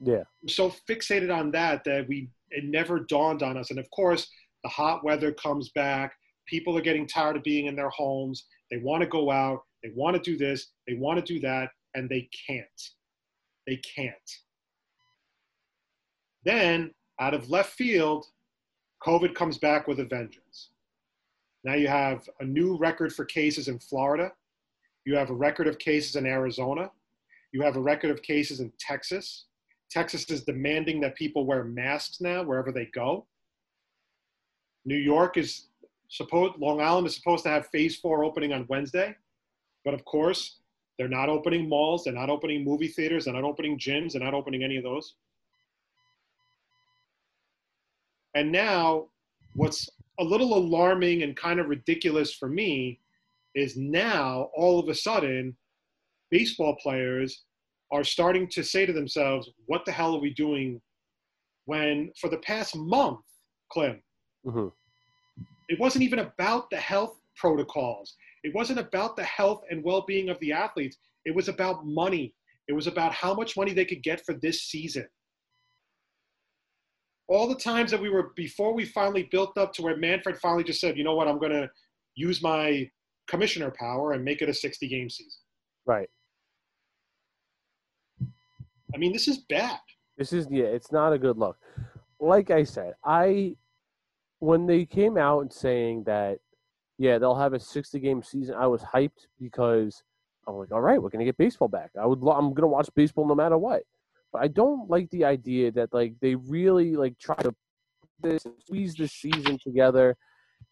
Yeah. 0.01 0.24
So 0.48 0.72
fixated 0.88 1.33
on 1.33 1.53
that 1.53 1.85
that 1.85 2.09
we 2.09 2.31
it 2.51 2.64
never 2.64 3.01
dawned 3.01 3.42
on 3.42 3.57
us. 3.57 3.70
And 3.70 3.79
of 3.79 3.88
course, 3.90 4.29
the 4.62 4.71
hot 4.71 5.05
weather 5.05 5.33
comes 5.33 5.71
back. 5.71 6.14
People 6.47 6.77
are 6.77 6.83
getting 6.83 7.07
tired 7.07 7.37
of 7.37 7.42
being 7.42 7.66
in 7.66 7.77
their 7.77 7.90
homes. 7.90 8.47
They 8.71 8.79
want 8.79 9.03
to 9.03 9.09
go 9.09 9.31
out. 9.31 9.62
They 9.83 9.90
want 9.94 10.16
to 10.16 10.23
do 10.23 10.37
this. 10.37 10.68
They 10.87 10.94
want 10.94 11.25
to 11.25 11.33
do 11.33 11.40
that, 11.40 11.71
and 11.94 12.09
they 12.09 12.29
can't. 12.47 12.66
They 13.66 13.77
can't. 13.77 14.14
Then, 16.44 16.92
out 17.21 17.35
of 17.35 17.51
left 17.51 17.73
field, 17.73 18.27
COVID 19.03 19.35
comes 19.35 19.59
back 19.59 19.87
with 19.87 20.01
a 20.01 20.05
vengeance. 20.05 20.71
Now 21.64 21.75
you 21.75 21.88
have 21.88 22.29
a 22.40 22.44
new 22.44 22.77
record 22.77 23.12
for 23.12 23.25
cases 23.25 23.68
in 23.68 23.79
Florida. 23.79 24.33
You 25.05 25.16
have 25.16 25.31
a 25.31 25.35
record 25.35 25.66
of 25.66 25.79
cases 25.79 26.16
in 26.16 26.27
Arizona. 26.27 26.90
You 27.53 27.62
have 27.62 27.77
a 27.77 27.81
record 27.81 28.11
of 28.11 28.23
cases 28.23 28.61
in 28.61 28.73
Texas. 28.79 29.47
Texas 29.90 30.29
is 30.31 30.44
demanding 30.44 31.01
that 31.01 31.16
people 31.16 31.47
wear 31.47 31.64
masks 31.64 32.21
now 32.21 32.42
wherever 32.42 32.73
they 32.73 32.87
go. 32.94 33.27
New 34.88 34.96
York 34.96 35.37
is 35.37 35.66
supposed, 36.09 36.59
Long 36.59 36.81
Island 36.81 37.07
is 37.07 37.14
supposed 37.14 37.44
to 37.44 37.51
have 37.51 37.66
phase 37.66 37.96
four 37.96 38.24
opening 38.24 38.55
on 38.55 38.64
Wednesday. 38.70 39.14
But 39.85 39.92
of 39.92 40.03
course, 40.07 40.61
they're 40.98 41.09
not 41.09 41.29
opening 41.29 41.68
malls, 41.68 42.05
they're 42.05 42.14
not 42.14 42.31
opening 42.31 42.64
movie 42.64 42.88
theaters, 42.88 43.27
they're 43.27 43.35
not 43.35 43.44
opening 43.44 43.79
gyms, 43.79 44.12
they're 44.12 44.22
not 44.22 44.33
opening 44.33 44.64
any 44.64 44.79
of 44.79 44.85
those. 44.85 45.14
And 48.35 48.51
now, 48.51 49.09
what's 49.55 49.90
a 50.18 50.24
little 50.24 50.57
alarming 50.57 51.22
and 51.22 51.37
kind 51.37 51.61
of 51.61 51.68
ridiculous 51.68 52.33
for 52.33 52.48
me 52.48 52.98
is 53.55 53.77
now, 53.77 54.48
all 54.57 54.81
of 54.81 54.88
a 54.88 54.94
sudden, 54.94 55.55
baseball 56.31 56.77
players 56.83 57.42
are 57.92 58.05
starting 58.05 58.48
to 58.48 58.62
say 58.62 58.87
to 58.87 58.92
themselves, 58.94 59.51
what 59.66 59.85
the 59.85 59.92
hell 59.92 60.14
are 60.14 60.20
we 60.20 60.33
doing 60.33 60.81
when 61.66 62.11
for 62.18 62.31
the 62.31 62.38
past 62.38 62.74
month, 62.74 63.20
Clem, 63.70 64.01
hmm 64.44 64.68
it 65.68 65.79
wasn't 65.79 66.03
even 66.03 66.20
about 66.20 66.70
the 66.70 66.77
health 66.77 67.20
protocols. 67.37 68.16
It 68.42 68.55
wasn't 68.55 68.79
about 68.79 69.16
the 69.16 69.24
health 69.24 69.62
and 69.70 69.85
well 69.85 70.05
being 70.07 70.29
of 70.31 70.38
the 70.40 70.53
athletes. 70.53 70.96
It 71.24 71.35
was 71.35 71.48
about 71.48 71.87
money. 71.87 72.35
It 72.68 72.72
was 72.72 72.87
about 72.87 73.12
how 73.12 73.35
much 73.35 73.57
money 73.57 73.72
they 73.72 73.85
could 73.85 74.03
get 74.03 74.24
for 74.24 74.35
this 74.35 74.62
season. 74.62 75.07
All 77.29 77.46
the 77.46 77.55
times 77.55 77.90
that 77.90 78.01
we 78.01 78.09
were, 78.09 78.33
before 78.37 78.72
we 78.72 78.87
finally 78.87 79.29
built 79.31 79.59
up 79.59 79.74
to 79.74 79.83
where 79.83 79.96
Manfred 79.96 80.38
finally 80.38 80.64
just 80.64 80.81
said, 80.81 80.96
you 80.96 81.05
know 81.05 81.14
what, 81.14 81.29
I'm 81.29 81.38
going 81.38 81.53
to 81.53 81.68
use 82.14 82.42
my 82.42 82.88
commissioner 83.29 83.70
power 83.79 84.12
and 84.12 84.24
make 84.24 84.40
it 84.40 84.48
a 84.48 84.55
60 84.55 84.88
game 84.88 85.11
season. 85.11 85.40
Right. 85.85 86.09
I 88.22 88.96
mean, 88.96 89.12
this 89.12 89.29
is 89.29 89.38
bad. 89.51 89.79
This 90.16 90.33
is 90.33 90.48
yeah, 90.51 90.64
it's 90.64 90.90
not 90.90 91.12
a 91.12 91.18
good 91.18 91.37
look. 91.37 91.59
Like 92.18 92.51
I 92.51 92.64
said, 92.64 92.94
I 93.05 93.55
when 94.40 94.66
they 94.66 94.85
came 94.85 95.16
out 95.16 95.40
and 95.40 95.53
saying 95.53 96.05
that 96.05 96.38
yeah, 96.98 97.18
they'll 97.18 97.37
have 97.37 97.53
a 97.53 97.61
60 97.61 97.98
game 98.01 98.22
season, 98.22 98.57
I 98.57 98.66
was 98.66 98.83
hyped 98.83 99.27
because 99.40 100.03
I'm 100.46 100.57
like, 100.57 100.72
all 100.72 100.81
right, 100.81 101.01
we're 101.01 101.11
gonna 101.11 101.24
get 101.24 101.37
baseball 101.37 101.68
back. 101.68 101.90
I 101.98 102.05
would, 102.05 102.20
lo- 102.20 102.33
I'm 102.33 102.53
gonna 102.53 102.66
watch 102.66 102.90
baseball 102.94 103.27
no 103.27 103.37
matter 103.37 103.57
what. 103.57 103.83
But 104.33 104.42
I 104.42 104.48
don't 104.48 104.90
like 104.90 105.09
the 105.11 105.24
idea 105.24 105.70
that 105.72 105.94
like 105.94 106.14
they 106.20 106.35
really 106.35 106.96
like 106.96 107.18
try 107.18 107.37
to 107.37 107.55
this 108.20 108.44
squeeze 108.64 108.94
the 108.94 109.07
season 109.07 109.59
together, 109.62 110.16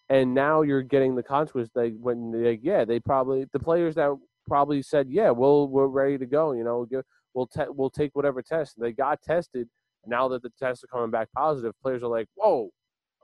and 0.09 0.35
now 0.35 0.63
you're 0.63 0.83
getting 0.83 1.15
the 1.15 1.23
consequence. 1.23 1.71
Like 1.75 1.95
when 1.99 2.33
they, 2.33 2.59
yeah, 2.61 2.85
they 2.85 2.99
probably 2.99 3.47
the 3.53 3.61
players 3.61 3.95
that 3.95 4.17
probably 4.47 4.83
said, 4.83 5.09
yeah, 5.09 5.31
we'll 5.31 5.69
we're 5.69 5.87
ready 5.87 6.19
to 6.19 6.27
go. 6.27 6.53
You 6.53 6.65
know, 6.65 6.87
we'll 7.35 7.47
te- 7.47 7.71
we'll 7.71 7.91
take 7.91 8.11
whatever 8.15 8.43
test. 8.43 8.75
They 8.79 8.93
got 8.93 9.23
tested. 9.23 9.69
Now 10.09 10.29
that 10.29 10.43
the 10.43 10.53
tests 10.59 10.85
are 10.85 10.89
coming 10.89 11.11
back 11.11 11.29
positive, 11.37 11.73
players 11.83 12.03
are 12.03 12.09
like, 12.09 12.29
whoa, 12.35 12.71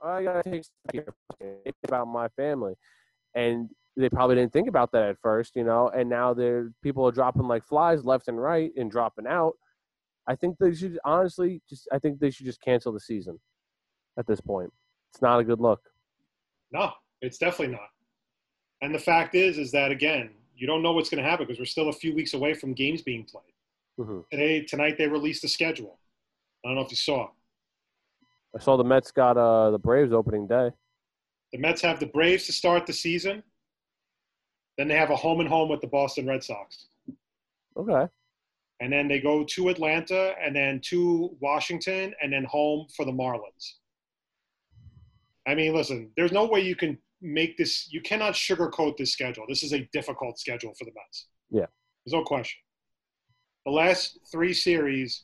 I 0.03 0.23
gotta 0.23 0.43
take 0.43 0.65
about 1.85 2.07
my 2.07 2.27
family, 2.29 2.73
and 3.35 3.69
they 3.95 4.09
probably 4.09 4.35
didn't 4.35 4.53
think 4.53 4.67
about 4.67 4.91
that 4.91 5.03
at 5.03 5.17
first, 5.21 5.55
you 5.55 5.63
know. 5.63 5.89
And 5.89 6.09
now 6.09 6.33
they're 6.33 6.71
people 6.81 7.07
are 7.07 7.11
dropping 7.11 7.47
like 7.47 7.65
flies 7.65 8.03
left 8.03 8.27
and 8.27 8.41
right 8.41 8.71
and 8.75 8.91
dropping 8.91 9.27
out. 9.27 9.53
I 10.27 10.35
think 10.35 10.57
they 10.57 10.73
should 10.73 10.99
honestly 11.05 11.61
just. 11.69 11.87
I 11.91 11.99
think 11.99 12.19
they 12.19 12.31
should 12.31 12.45
just 12.45 12.61
cancel 12.61 12.91
the 12.91 12.99
season 12.99 13.39
at 14.17 14.27
this 14.27 14.41
point. 14.41 14.71
It's 15.13 15.21
not 15.21 15.39
a 15.39 15.43
good 15.43 15.59
look. 15.59 15.81
No, 16.71 16.91
it's 17.21 17.37
definitely 17.37 17.75
not. 17.75 17.89
And 18.81 18.93
the 18.93 18.99
fact 18.99 19.35
is, 19.35 19.57
is 19.57 19.71
that 19.71 19.91
again, 19.91 20.31
you 20.55 20.67
don't 20.67 20.81
know 20.81 20.91
what's 20.91 21.09
going 21.09 21.23
to 21.23 21.29
happen 21.29 21.45
because 21.45 21.59
we're 21.59 21.65
still 21.65 21.89
a 21.89 21.93
few 21.93 22.13
weeks 22.13 22.33
away 22.33 22.53
from 22.53 22.73
games 22.73 23.01
being 23.01 23.23
played. 23.23 23.43
hmm 23.97 24.19
Today, 24.31 24.61
tonight, 24.61 24.97
they 24.97 25.07
released 25.07 25.41
the 25.41 25.47
schedule. 25.47 25.99
I 26.63 26.69
don't 26.69 26.75
know 26.75 26.81
if 26.81 26.91
you 26.91 26.97
saw. 26.97 27.29
I 28.55 28.59
saw 28.59 28.77
the 28.77 28.83
Mets 28.83 29.11
got 29.11 29.37
uh 29.37 29.71
the 29.71 29.79
Braves 29.79 30.13
opening 30.13 30.47
day. 30.47 30.71
The 31.51 31.59
Mets 31.59 31.81
have 31.81 31.99
the 31.99 32.07
Braves 32.07 32.45
to 32.47 32.51
start 32.51 32.85
the 32.85 32.93
season. 32.93 33.43
Then 34.77 34.87
they 34.87 34.95
have 34.95 35.11
a 35.11 35.15
home 35.15 35.39
and 35.39 35.49
home 35.49 35.69
with 35.69 35.81
the 35.81 35.87
Boston 35.87 36.27
Red 36.27 36.43
Sox. 36.43 36.87
Okay. 37.77 38.07
And 38.79 38.91
then 38.91 39.07
they 39.07 39.19
go 39.19 39.43
to 39.43 39.69
Atlanta 39.69 40.33
and 40.43 40.55
then 40.55 40.81
to 40.85 41.35
Washington 41.39 42.13
and 42.21 42.33
then 42.33 42.43
home 42.43 42.87
for 42.95 43.05
the 43.05 43.11
Marlins. 43.11 43.73
I 45.47 45.55
mean, 45.55 45.73
listen, 45.73 46.11
there's 46.17 46.31
no 46.31 46.45
way 46.45 46.61
you 46.61 46.75
can 46.75 46.97
make 47.21 47.57
this, 47.57 47.91
you 47.91 48.01
cannot 48.01 48.33
sugarcoat 48.33 48.97
this 48.97 49.13
schedule. 49.13 49.45
This 49.47 49.63
is 49.63 49.73
a 49.73 49.87
difficult 49.93 50.39
schedule 50.39 50.73
for 50.77 50.85
the 50.85 50.91
Mets. 50.95 51.27
Yeah. 51.49 51.65
There's 52.05 52.13
no 52.13 52.23
question. 52.23 52.59
The 53.65 53.71
last 53.71 54.19
three 54.31 54.53
series 54.53 55.23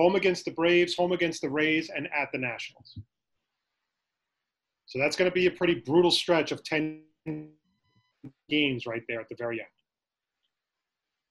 home 0.00 0.14
against 0.14 0.46
the 0.46 0.50
Braves, 0.50 0.96
home 0.96 1.12
against 1.12 1.42
the 1.42 1.50
Rays, 1.50 1.90
and 1.94 2.08
at 2.16 2.32
the 2.32 2.38
Nationals. 2.38 2.98
So 4.86 4.98
that's 4.98 5.14
going 5.14 5.30
to 5.30 5.34
be 5.34 5.46
a 5.46 5.50
pretty 5.50 5.74
brutal 5.74 6.10
stretch 6.10 6.52
of 6.52 6.64
10 6.64 7.02
games 8.48 8.86
right 8.86 9.02
there 9.08 9.20
at 9.20 9.28
the 9.28 9.34
very 9.36 9.60
end. 9.60 9.68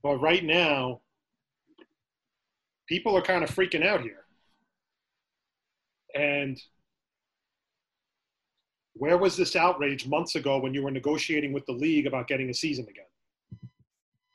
But 0.04 0.18
right 0.18 0.44
now, 0.44 1.02
people 2.88 3.18
are 3.18 3.24
kind 3.24 3.44
of 3.44 3.50
freaking 3.50 3.84
out 3.84 4.02
here. 4.02 4.26
And 6.16 6.62
Where 9.00 9.18
was 9.18 9.38
this 9.38 9.56
outrage 9.56 10.06
months 10.08 10.36
ago 10.36 10.60
when 10.60 10.74
you 10.74 10.84
were 10.84 10.92
negotiating 10.92 11.54
with 11.54 11.66
the 11.66 11.72
league 11.72 12.06
about 12.06 12.28
getting 12.28 12.50
a 12.50 12.54
season 12.54 12.86
again? 12.90 13.06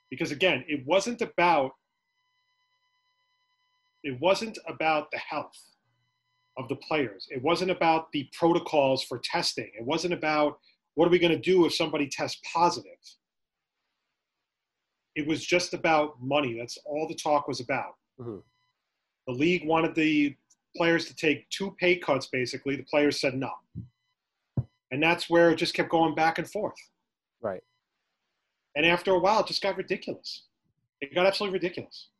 Because 0.08 0.30
again, 0.30 0.64
it 0.66 0.86
wasn't 0.86 1.20
about 1.20 1.72
it 4.04 4.20
wasn't 4.20 4.58
about 4.68 5.10
the 5.10 5.18
health 5.18 5.58
of 6.56 6.68
the 6.68 6.76
players. 6.76 7.26
It 7.30 7.42
wasn't 7.42 7.70
about 7.72 8.12
the 8.12 8.28
protocols 8.32 9.02
for 9.02 9.18
testing. 9.18 9.70
It 9.76 9.84
wasn't 9.84 10.14
about 10.14 10.58
what 10.94 11.08
are 11.08 11.10
we 11.10 11.18
going 11.18 11.32
to 11.32 11.38
do 11.38 11.64
if 11.64 11.74
somebody 11.74 12.06
tests 12.06 12.40
positive. 12.52 12.98
It 15.16 15.26
was 15.26 15.44
just 15.44 15.74
about 15.74 16.22
money. 16.22 16.56
That's 16.58 16.78
all 16.84 17.08
the 17.08 17.14
talk 17.14 17.48
was 17.48 17.60
about. 17.60 17.96
Mhm. 18.20 18.42
The 19.26 19.32
league 19.32 19.64
wanted 19.64 19.94
the 19.94 20.36
players 20.76 21.06
to 21.06 21.16
take 21.16 21.48
two 21.48 21.72
pay 21.80 21.96
cuts, 21.96 22.26
basically. 22.26 22.76
The 22.76 22.84
players 22.84 23.20
said 23.20 23.34
no. 23.34 23.52
And 24.90 25.02
that's 25.02 25.30
where 25.30 25.50
it 25.50 25.56
just 25.56 25.74
kept 25.74 25.88
going 25.90 26.14
back 26.14 26.38
and 26.38 26.48
forth. 26.48 26.78
Right. 27.40 27.62
And 28.76 28.84
after 28.84 29.12
a 29.12 29.18
while, 29.18 29.40
it 29.40 29.46
just 29.46 29.62
got 29.62 29.76
ridiculous. 29.76 30.46
It 31.00 31.14
got 31.14 31.26
absolutely 31.26 31.58
ridiculous. 31.58 32.10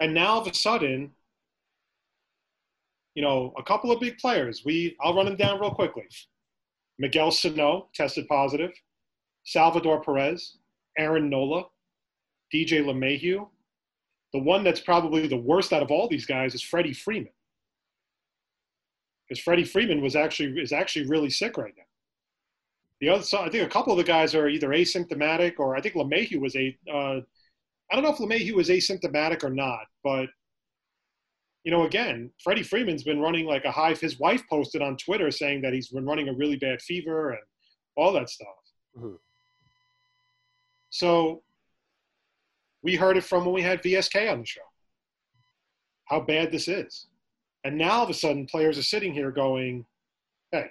And 0.00 0.14
now, 0.14 0.34
all 0.34 0.40
of 0.40 0.46
a 0.46 0.54
sudden, 0.54 1.10
you 3.14 3.22
know, 3.22 3.52
a 3.58 3.62
couple 3.62 3.92
of 3.92 4.00
big 4.00 4.18
players. 4.18 4.62
We 4.64 4.96
I'll 5.00 5.14
run 5.14 5.26
them 5.26 5.36
down 5.36 5.60
real 5.60 5.70
quickly. 5.70 6.04
Miguel 6.98 7.30
Sano 7.30 7.88
tested 7.94 8.26
positive. 8.28 8.72
Salvador 9.44 10.02
Perez, 10.02 10.58
Aaron 10.98 11.28
Nola, 11.28 11.64
DJ 12.54 12.84
LeMahieu. 12.84 13.48
The 14.32 14.38
one 14.38 14.62
that's 14.62 14.80
probably 14.80 15.26
the 15.26 15.36
worst 15.36 15.72
out 15.72 15.82
of 15.82 15.90
all 15.90 16.08
these 16.08 16.26
guys 16.26 16.54
is 16.54 16.62
Freddie 16.62 16.92
Freeman. 16.92 17.32
Because 19.28 19.42
Freddie 19.42 19.64
Freeman 19.64 20.00
was 20.00 20.14
actually 20.14 20.60
is 20.60 20.72
actually 20.72 21.06
really 21.06 21.30
sick 21.30 21.56
right 21.56 21.74
now. 21.76 21.84
The 23.00 23.08
other, 23.08 23.22
so 23.22 23.40
I 23.40 23.48
think 23.48 23.66
a 23.66 23.70
couple 23.70 23.92
of 23.92 23.98
the 23.98 24.04
guys 24.04 24.34
are 24.34 24.48
either 24.48 24.68
asymptomatic 24.68 25.54
or 25.58 25.76
I 25.76 25.80
think 25.80 25.94
LeMahieu 25.94 26.40
was 26.40 26.54
a. 26.56 26.76
Uh, 26.92 27.20
I 27.90 27.96
don't 27.96 28.04
know 28.04 28.12
if 28.12 28.18
LeMahieu 28.18 28.54
was 28.54 28.68
asymptomatic 28.68 29.42
or 29.44 29.50
not, 29.50 29.86
but 30.04 30.28
you 31.64 31.70
know, 31.70 31.84
again, 31.84 32.30
Freddie 32.42 32.62
Freeman's 32.62 33.02
been 33.02 33.20
running 33.20 33.44
like 33.44 33.64
a 33.66 33.70
high. 33.70 33.92
His 33.94 34.18
wife 34.18 34.42
posted 34.48 34.80
on 34.80 34.96
Twitter 34.96 35.30
saying 35.30 35.60
that 35.62 35.74
he's 35.74 35.88
been 35.88 36.06
running 36.06 36.28
a 36.28 36.32
really 36.32 36.56
bad 36.56 36.80
fever 36.80 37.30
and 37.32 37.40
all 37.96 38.12
that 38.12 38.30
stuff. 38.30 38.48
Mhm. 38.96 39.18
So 40.90 41.42
we 42.82 42.96
heard 42.96 43.16
it 43.18 43.24
from 43.24 43.44
when 43.44 43.54
we 43.54 43.62
had 43.62 43.82
VSK 43.82 44.28
on 44.32 44.40
the 44.40 44.46
show. 44.46 44.62
How 46.06 46.20
bad 46.20 46.50
this 46.50 46.66
is. 46.66 47.08
And 47.64 47.76
now 47.76 47.90
all 47.90 48.04
of 48.04 48.10
a 48.10 48.14
sudden 48.14 48.46
players 48.46 48.78
are 48.78 48.82
sitting 48.82 49.12
here 49.12 49.30
going, 49.30 49.84
Hey, 50.50 50.70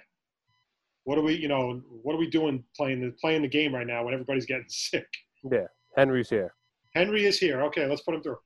what 1.04 1.18
are 1.18 1.22
we, 1.22 1.34
you 1.36 1.48
know, 1.48 1.78
what 2.02 2.14
are 2.14 2.18
we 2.18 2.28
doing 2.28 2.64
playing 2.76 3.00
the 3.00 3.12
playing 3.20 3.42
the 3.42 3.48
game 3.48 3.72
right 3.74 3.86
now 3.86 4.04
when 4.04 4.12
everybody's 4.12 4.44
getting 4.46 4.66
sick? 4.68 5.06
Yeah. 5.50 5.68
Henry's 5.96 6.28
here. 6.28 6.52
Henry 6.94 7.24
is 7.24 7.38
here. 7.38 7.62
Okay, 7.62 7.86
let's 7.86 8.02
put 8.02 8.14
him 8.14 8.22
through. 8.22 8.38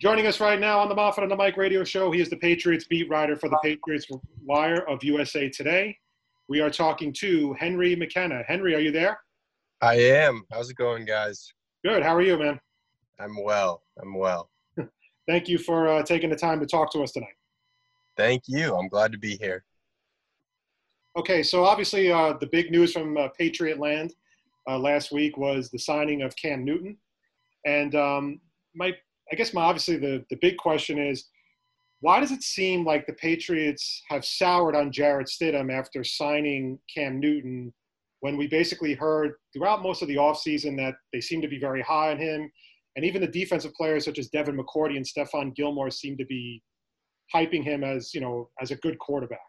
Joining 0.00 0.26
us 0.26 0.40
right 0.40 0.60
now 0.60 0.78
on 0.78 0.88
the 0.88 0.94
Moffat 0.94 1.22
on 1.22 1.30
the 1.30 1.36
Mike 1.36 1.56
radio 1.56 1.82
show, 1.82 2.10
he 2.10 2.20
is 2.20 2.28
the 2.28 2.36
Patriots 2.36 2.84
beat 2.86 3.08
writer 3.08 3.34
for 3.36 3.48
the 3.48 3.58
Patriots 3.62 4.06
Wire 4.44 4.86
of 4.88 5.02
USA 5.02 5.48
Today. 5.48 5.96
We 6.48 6.60
are 6.60 6.70
talking 6.70 7.12
to 7.14 7.54
Henry 7.54 7.96
McKenna. 7.96 8.42
Henry, 8.46 8.74
are 8.74 8.80
you 8.80 8.92
there? 8.92 9.18
I 9.80 9.94
am. 9.94 10.44
How's 10.52 10.70
it 10.70 10.76
going, 10.76 11.06
guys? 11.06 11.50
Good. 11.84 12.02
How 12.02 12.14
are 12.14 12.22
you, 12.22 12.38
man? 12.38 12.60
I'm 13.18 13.42
well. 13.42 13.82
I'm 14.00 14.14
well. 14.14 14.50
Thank 15.26 15.48
you 15.48 15.56
for 15.56 15.88
uh, 15.88 16.02
taking 16.02 16.30
the 16.30 16.36
time 16.36 16.60
to 16.60 16.66
talk 16.66 16.92
to 16.92 17.02
us 17.02 17.12
tonight. 17.12 17.34
Thank 18.16 18.44
you. 18.46 18.76
I'm 18.76 18.88
glad 18.88 19.12
to 19.12 19.18
be 19.18 19.36
here. 19.36 19.64
Okay, 21.16 21.42
so 21.42 21.64
obviously 21.64 22.12
uh, 22.12 22.34
the 22.34 22.46
big 22.46 22.70
news 22.70 22.92
from 22.92 23.16
uh, 23.16 23.28
Patriot 23.38 23.78
Land 23.78 24.14
uh, 24.68 24.78
last 24.78 25.12
week 25.12 25.36
was 25.36 25.70
the 25.70 25.78
signing 25.78 26.22
of 26.22 26.34
Cam 26.36 26.64
Newton, 26.64 26.96
and 27.64 27.94
um, 27.94 28.40
my 28.74 28.92
I 29.32 29.36
guess 29.36 29.54
my 29.54 29.62
obviously 29.62 29.96
the 29.96 30.24
the 30.30 30.38
big 30.40 30.56
question 30.56 30.98
is 30.98 31.26
why 32.00 32.20
does 32.20 32.30
it 32.30 32.42
seem 32.42 32.84
like 32.84 33.06
the 33.06 33.14
Patriots 33.14 34.02
have 34.08 34.24
soured 34.24 34.76
on 34.76 34.92
Jarrett 34.92 35.28
Stidham 35.28 35.72
after 35.72 36.04
signing 36.04 36.78
Cam 36.94 37.18
Newton 37.18 37.72
when 38.20 38.36
we 38.36 38.46
basically 38.46 38.94
heard 38.94 39.32
throughout 39.52 39.82
most 39.82 40.02
of 40.02 40.08
the 40.08 40.16
offseason 40.16 40.76
that 40.76 40.94
they 41.12 41.20
seem 41.20 41.40
to 41.40 41.48
be 41.48 41.58
very 41.58 41.82
high 41.82 42.10
on 42.10 42.18
him, 42.18 42.50
and 42.96 43.04
even 43.04 43.20
the 43.20 43.28
defensive 43.28 43.72
players 43.74 44.04
such 44.04 44.18
as 44.18 44.28
Devin 44.28 44.56
McCourty 44.56 44.96
and 44.96 45.04
Stephon 45.04 45.54
Gilmore 45.54 45.90
seem 45.90 46.16
to 46.16 46.26
be 46.26 46.62
hyping 47.34 47.64
him 47.64 47.82
as 47.82 48.12
you 48.14 48.20
know 48.20 48.50
as 48.60 48.70
a 48.70 48.76
good 48.76 48.98
quarterback. 48.98 49.40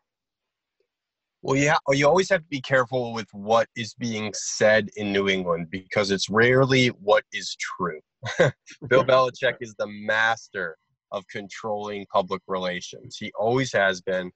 Well, 1.42 1.56
yeah, 1.56 1.78
you 1.92 2.08
always 2.08 2.30
have 2.30 2.42
to 2.42 2.48
be 2.50 2.62
careful 2.62 3.14
with 3.14 3.28
what 3.32 3.68
is 3.76 3.94
being 3.94 4.34
said 4.36 4.90
in 4.96 5.14
New 5.14 5.30
England 5.30 5.68
because 5.70 6.10
it's 6.12 6.30
rarely 6.30 6.88
what 6.88 7.24
is 7.32 7.56
true. 7.60 8.00
Bill 8.88 9.04
Belichick 9.06 9.58
is 9.62 9.76
the 9.78 9.88
master 9.88 10.78
of 11.12 11.28
controlling 11.28 12.06
public 12.12 12.42
relations. 12.48 13.18
He 13.20 13.32
always 13.40 13.72
has 13.74 14.02
been. 14.02 14.32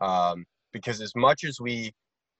Um, 0.00 0.44
because 0.72 1.00
as 1.00 1.14
much 1.14 1.44
as 1.44 1.60
we 1.60 1.92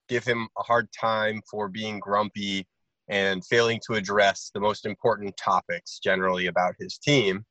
give 0.08 0.24
him 0.24 0.48
a 0.58 0.62
hard 0.62 0.88
time 0.98 1.40
for 1.50 1.68
being 1.68 1.98
grumpy 1.98 2.66
and 3.08 3.44
failing 3.46 3.80
to 3.86 3.94
address 3.94 4.50
the 4.52 4.60
most 4.60 4.86
important 4.86 5.34
topics 5.36 5.98
generally 6.02 6.46
about 6.48 6.74
his 6.78 6.98
team, 6.98 7.44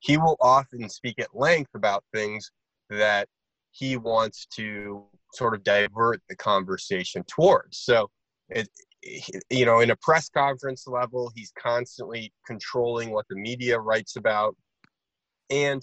he 0.00 0.16
will 0.16 0.36
often 0.40 0.88
speak 0.88 1.18
at 1.20 1.34
length 1.34 1.70
about 1.74 2.02
things 2.12 2.50
that 2.90 3.28
he 3.70 3.96
wants 3.96 4.46
to 4.46 5.04
sort 5.34 5.54
of 5.54 5.64
divert 5.64 6.20
the 6.28 6.36
conversation 6.36 7.24
towards. 7.26 7.78
So, 7.78 8.10
it, 8.48 8.68
you 9.50 9.66
know, 9.66 9.80
in 9.80 9.90
a 9.90 9.96
press 9.96 10.28
conference 10.28 10.86
level, 10.86 11.32
he's 11.34 11.52
constantly 11.58 12.32
controlling 12.46 13.10
what 13.10 13.26
the 13.28 13.36
media 13.36 13.78
writes 13.78 14.16
about. 14.16 14.54
And 15.50 15.82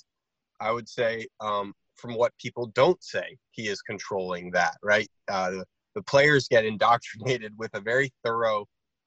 I 0.59 0.71
would 0.71 0.87
say, 0.87 1.27
um, 1.39 1.73
from 1.95 2.15
what 2.15 2.31
people 2.39 2.67
don't 2.67 3.03
say, 3.03 3.37
he 3.51 3.67
is 3.67 3.81
controlling 3.81 4.51
that, 4.51 4.77
right? 4.81 5.09
Uh, 5.27 5.51
the, 5.51 5.65
the 5.95 6.01
players 6.03 6.47
get 6.47 6.65
indoctrinated 6.65 7.53
with 7.57 7.71
a 7.73 7.81
very 7.81 8.11
thorough 8.23 8.65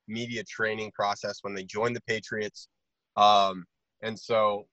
media 0.09 0.45
training 0.45 0.93
process 0.93 1.39
when 1.43 1.55
they 1.55 1.65
join 1.65 1.93
the 1.93 2.03
Patriots. 2.03 2.69
Um, 3.17 3.65
and 4.03 4.19
so 4.19 4.67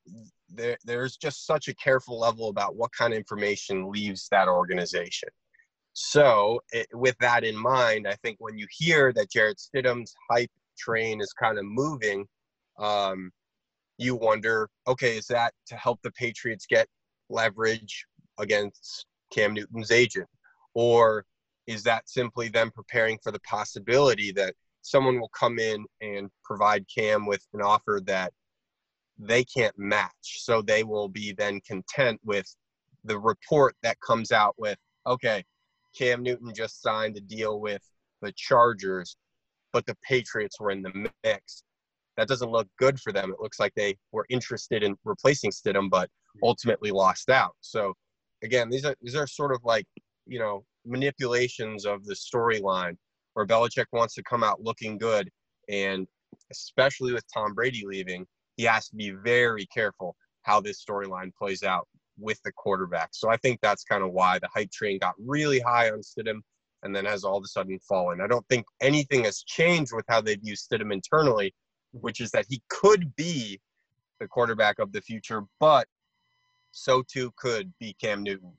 there, 0.50 0.78
there's 0.84 1.18
just 1.18 1.46
such 1.46 1.68
a 1.68 1.76
careful 1.76 2.20
level 2.20 2.50
about 2.50 2.76
what 2.76 2.92
kind 2.92 3.14
of 3.14 3.18
information 3.18 3.90
leaves 3.90 4.28
that 4.32 4.48
organization. 4.48 5.30
So, 6.02 6.62
it, 6.72 6.88
with 6.94 7.18
that 7.20 7.44
in 7.44 7.58
mind, 7.58 8.08
I 8.08 8.16
think 8.24 8.38
when 8.40 8.58
you 8.58 8.66
hear 8.72 9.12
that 9.12 9.30
Jarrett 9.30 9.58
Stidham's 9.60 10.16
hype 10.32 10.50
train 10.78 11.20
is 11.20 11.34
kind 11.34 11.58
of 11.60 11.66
moving, 11.66 12.26
um, 12.78 13.32
you 13.98 14.16
wonder, 14.16 14.70
okay, 14.88 15.18
is 15.18 15.28
that 15.28 15.54
to 15.68 15.76
help 15.76 16.02
the 16.02 16.12
Patriots 16.12 16.66
get 16.66 16.88
leverage 17.30 18.06
against 18.38 19.08
Cam 19.34 19.54
Newton's 19.54 19.92
agent? 19.92 20.30
Or 20.74 21.26
is 21.68 21.84
that 21.84 22.08
simply 22.08 22.48
them 22.48 22.72
preparing 22.72 23.20
for 23.22 23.32
the 23.34 23.42
possibility 23.42 24.32
that 24.32 24.56
someone 24.82 25.20
will 25.20 25.32
come 25.38 25.60
in 25.60 25.86
and 26.00 26.30
provide 26.46 26.86
Cam 26.88 27.26
with 27.26 27.46
an 27.54 27.62
offer 27.62 28.00
that 28.06 28.32
they 29.18 29.44
can't 29.44 29.78
match? 29.78 30.12
So 30.22 30.62
they 30.62 30.86
will 30.86 31.10
be 31.10 31.34
then 31.34 31.60
content 31.68 32.22
with 32.24 32.48
the 33.04 33.20
report 33.20 33.76
that 33.84 34.00
comes 34.00 34.32
out 34.32 34.56
with, 34.58 34.78
okay, 35.06 35.44
Cam 35.97 36.23
Newton 36.23 36.54
just 36.54 36.82
signed 36.82 37.17
a 37.17 37.21
deal 37.21 37.60
with 37.60 37.82
the 38.21 38.32
Chargers, 38.36 39.17
but 39.73 39.86
the 39.86 39.95
Patriots 40.08 40.60
were 40.60 40.71
in 40.71 40.82
the 40.82 41.12
mix. 41.23 41.63
That 42.17 42.28
doesn't 42.28 42.52
look 42.52 42.67
good 42.78 42.99
for 42.99 43.13
them. 43.13 43.32
It 43.32 43.39
looks 43.39 43.60
like 43.60 43.73
they 43.75 43.97
were 44.12 44.25
interested 44.30 44.84
in 44.84 44.97
replacing 45.06 45.52
Stidham, 45.52 45.89
but 45.89 46.10
ultimately 46.43 46.91
lost 46.91 47.30
out. 47.30 47.56
So, 47.62 47.93
again, 48.43 48.69
these 48.69 48.86
are 48.86 48.95
these 49.02 49.15
are 49.15 49.28
sort 49.28 49.54
of 49.54 49.63
like 49.63 49.85
you 50.27 50.40
know 50.40 50.65
manipulations 50.85 51.85
of 51.85 52.06
the 52.06 52.15
storyline 52.15 52.98
where 53.33 53.46
Belichick 53.46 53.85
wants 53.94 54.15
to 54.15 54.23
come 54.23 54.44
out 54.44 54.62
looking 54.62 54.98
good, 54.98 55.29
and 55.69 56.08
especially 56.52 57.13
with 57.13 57.23
Tom 57.33 57.54
Brady 57.54 57.83
leaving, 57.85 58.25
he 58.58 58.63
has 58.63 58.90
to 58.90 58.96
be 58.96 59.12
very 59.12 59.65
careful 59.67 60.15
how 60.42 60.60
this 60.60 60.83
storyline 60.83 61.31
plays 61.33 61.63
out 61.63 61.87
with 62.20 62.42
the 62.44 62.52
quarterback. 62.52 63.10
So 63.12 63.30
I 63.30 63.38
think 63.38 63.60
that's 63.62 63.84
kind 63.84 64.04
of 64.04 64.12
why 64.12 64.40
the 64.40 64.50
hype 64.54 64.72
train 64.72 65.00
got 65.00 65.15
really 65.17 65.60
high 65.60 65.90
on 65.90 66.02
Stidham 66.02 66.42
and 66.84 66.96
then 66.96 67.06
has 67.06 67.24
all 67.24 67.38
of 67.38 67.44
a 67.44 67.48
sudden 67.48 67.80
fallen. 67.80 68.22
I 68.22 68.28
don't 68.28 68.48
think 68.48 68.65
anything 68.82 69.26
has 69.26 69.44
changed 69.44 69.92
with 69.94 70.06
how 70.08 70.22
they 70.22 70.36
view 70.36 70.54
Stidham 70.54 70.94
internally, 70.94 71.54
which 71.92 72.22
is 72.22 72.32
that 72.32 72.46
he 72.50 72.62
could 72.70 73.15
be 73.15 73.60
the 74.20 74.28
quarterback 74.28 74.80
of 74.80 74.92
the 74.92 75.02
future, 75.02 75.44
but 75.60 75.88
so 76.72 77.04
too 77.12 77.34
could 77.38 77.74
be 77.80 77.96
Cam 78.00 78.24
Newton. 78.24 78.52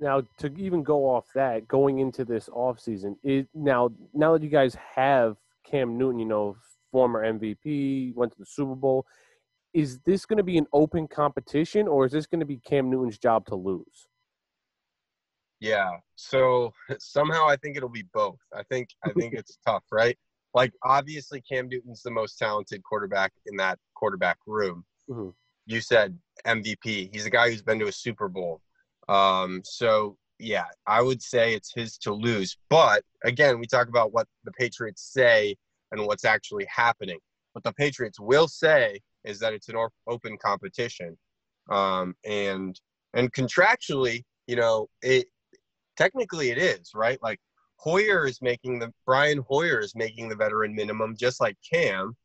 Now, 0.00 0.22
to 0.38 0.52
even 0.56 0.82
go 0.82 1.08
off 1.08 1.26
that, 1.34 1.68
going 1.68 2.00
into 2.00 2.24
this 2.24 2.48
offseason, 2.48 3.16
now 3.54 3.92
now 4.12 4.32
that 4.32 4.42
you 4.42 4.48
guys 4.48 4.76
have 4.94 5.36
Cam 5.64 5.96
Newton, 5.96 6.18
you 6.18 6.26
know, 6.26 6.56
former 6.90 7.24
MVP, 7.24 8.14
went 8.14 8.32
to 8.32 8.38
the 8.38 8.46
Super 8.46 8.74
Bowl, 8.74 9.06
is 9.74 9.98
this 10.06 10.24
going 10.24 10.36
to 10.36 10.44
be 10.44 10.56
an 10.56 10.66
open 10.72 11.08
competition 11.08 11.88
or 11.88 12.06
is 12.06 12.12
this 12.12 12.26
going 12.26 12.40
to 12.40 12.46
be 12.46 12.58
Cam 12.58 12.88
Newton's 12.88 13.18
job 13.18 13.44
to 13.46 13.56
lose? 13.56 14.06
Yeah. 15.60 15.90
So 16.14 16.72
somehow 16.98 17.46
I 17.48 17.56
think 17.56 17.76
it'll 17.76 17.88
be 17.88 18.06
both. 18.14 18.38
I 18.56 18.62
think 18.70 18.88
I 19.04 19.10
think 19.10 19.34
it's 19.36 19.58
tough, 19.66 19.82
right? 19.90 20.16
Like 20.54 20.72
obviously 20.84 21.42
Cam 21.42 21.68
Newton's 21.68 22.02
the 22.02 22.12
most 22.12 22.38
talented 22.38 22.82
quarterback 22.84 23.32
in 23.46 23.56
that 23.56 23.78
quarterback 23.94 24.38
room. 24.46 24.84
Mhm. 25.10 25.34
You 25.66 25.80
said 25.80 26.16
MVP. 26.46 27.10
He's 27.12 27.26
a 27.26 27.30
guy 27.30 27.50
who's 27.50 27.62
been 27.62 27.80
to 27.80 27.88
a 27.88 27.92
Super 27.92 28.28
Bowl. 28.28 28.60
Um, 29.08 29.62
so 29.64 30.16
yeah, 30.38 30.66
I 30.86 31.02
would 31.02 31.22
say 31.22 31.54
it's 31.54 31.72
his 31.74 31.98
to 31.98 32.12
lose. 32.12 32.56
But 32.68 33.02
again, 33.24 33.58
we 33.58 33.66
talk 33.66 33.88
about 33.88 34.12
what 34.12 34.28
the 34.44 34.52
Patriots 34.52 35.02
say 35.12 35.56
and 35.90 36.06
what's 36.06 36.24
actually 36.24 36.66
happening. 36.68 37.18
What 37.52 37.64
the 37.64 37.72
Patriots 37.72 38.20
will 38.20 38.48
say 38.48 39.00
is 39.24 39.38
that 39.40 39.52
it's 39.52 39.68
an 39.68 39.76
open 40.06 40.36
competition, 40.38 41.16
um, 41.70 42.14
and 42.24 42.80
and 43.14 43.32
contractually, 43.32 44.22
you 44.46 44.56
know, 44.56 44.88
it 45.02 45.26
technically 45.96 46.50
it 46.50 46.58
is 46.58 46.90
right. 46.94 47.18
Like 47.22 47.38
Hoyer 47.76 48.26
is 48.26 48.40
making 48.42 48.78
the 48.78 48.92
Brian 49.06 49.44
Hoyer 49.48 49.80
is 49.80 49.94
making 49.94 50.28
the 50.28 50.36
veteran 50.36 50.74
minimum, 50.74 51.16
just 51.16 51.40
like 51.40 51.56
Cam, 51.70 52.16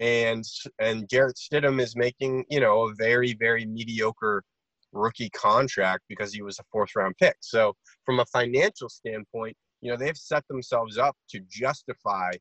and 0.00 0.44
and 0.78 1.08
Jarrett 1.08 1.36
Stidham 1.36 1.80
is 1.80 1.96
making 1.96 2.44
you 2.50 2.60
know 2.60 2.88
a 2.88 2.94
very 2.94 3.34
very 3.34 3.66
mediocre 3.66 4.42
rookie 4.92 5.30
contract 5.30 6.02
because 6.08 6.32
he 6.32 6.42
was 6.42 6.58
a 6.58 6.64
fourth 6.70 6.90
round 6.96 7.16
pick. 7.18 7.36
So 7.40 7.74
from 8.04 8.20
a 8.20 8.26
financial 8.26 8.88
standpoint, 8.88 9.56
you 9.80 9.90
know 9.90 9.96
they've 9.96 10.16
set 10.16 10.46
themselves 10.48 10.98
up 10.98 11.16
to 11.30 11.40
justify 11.48 12.32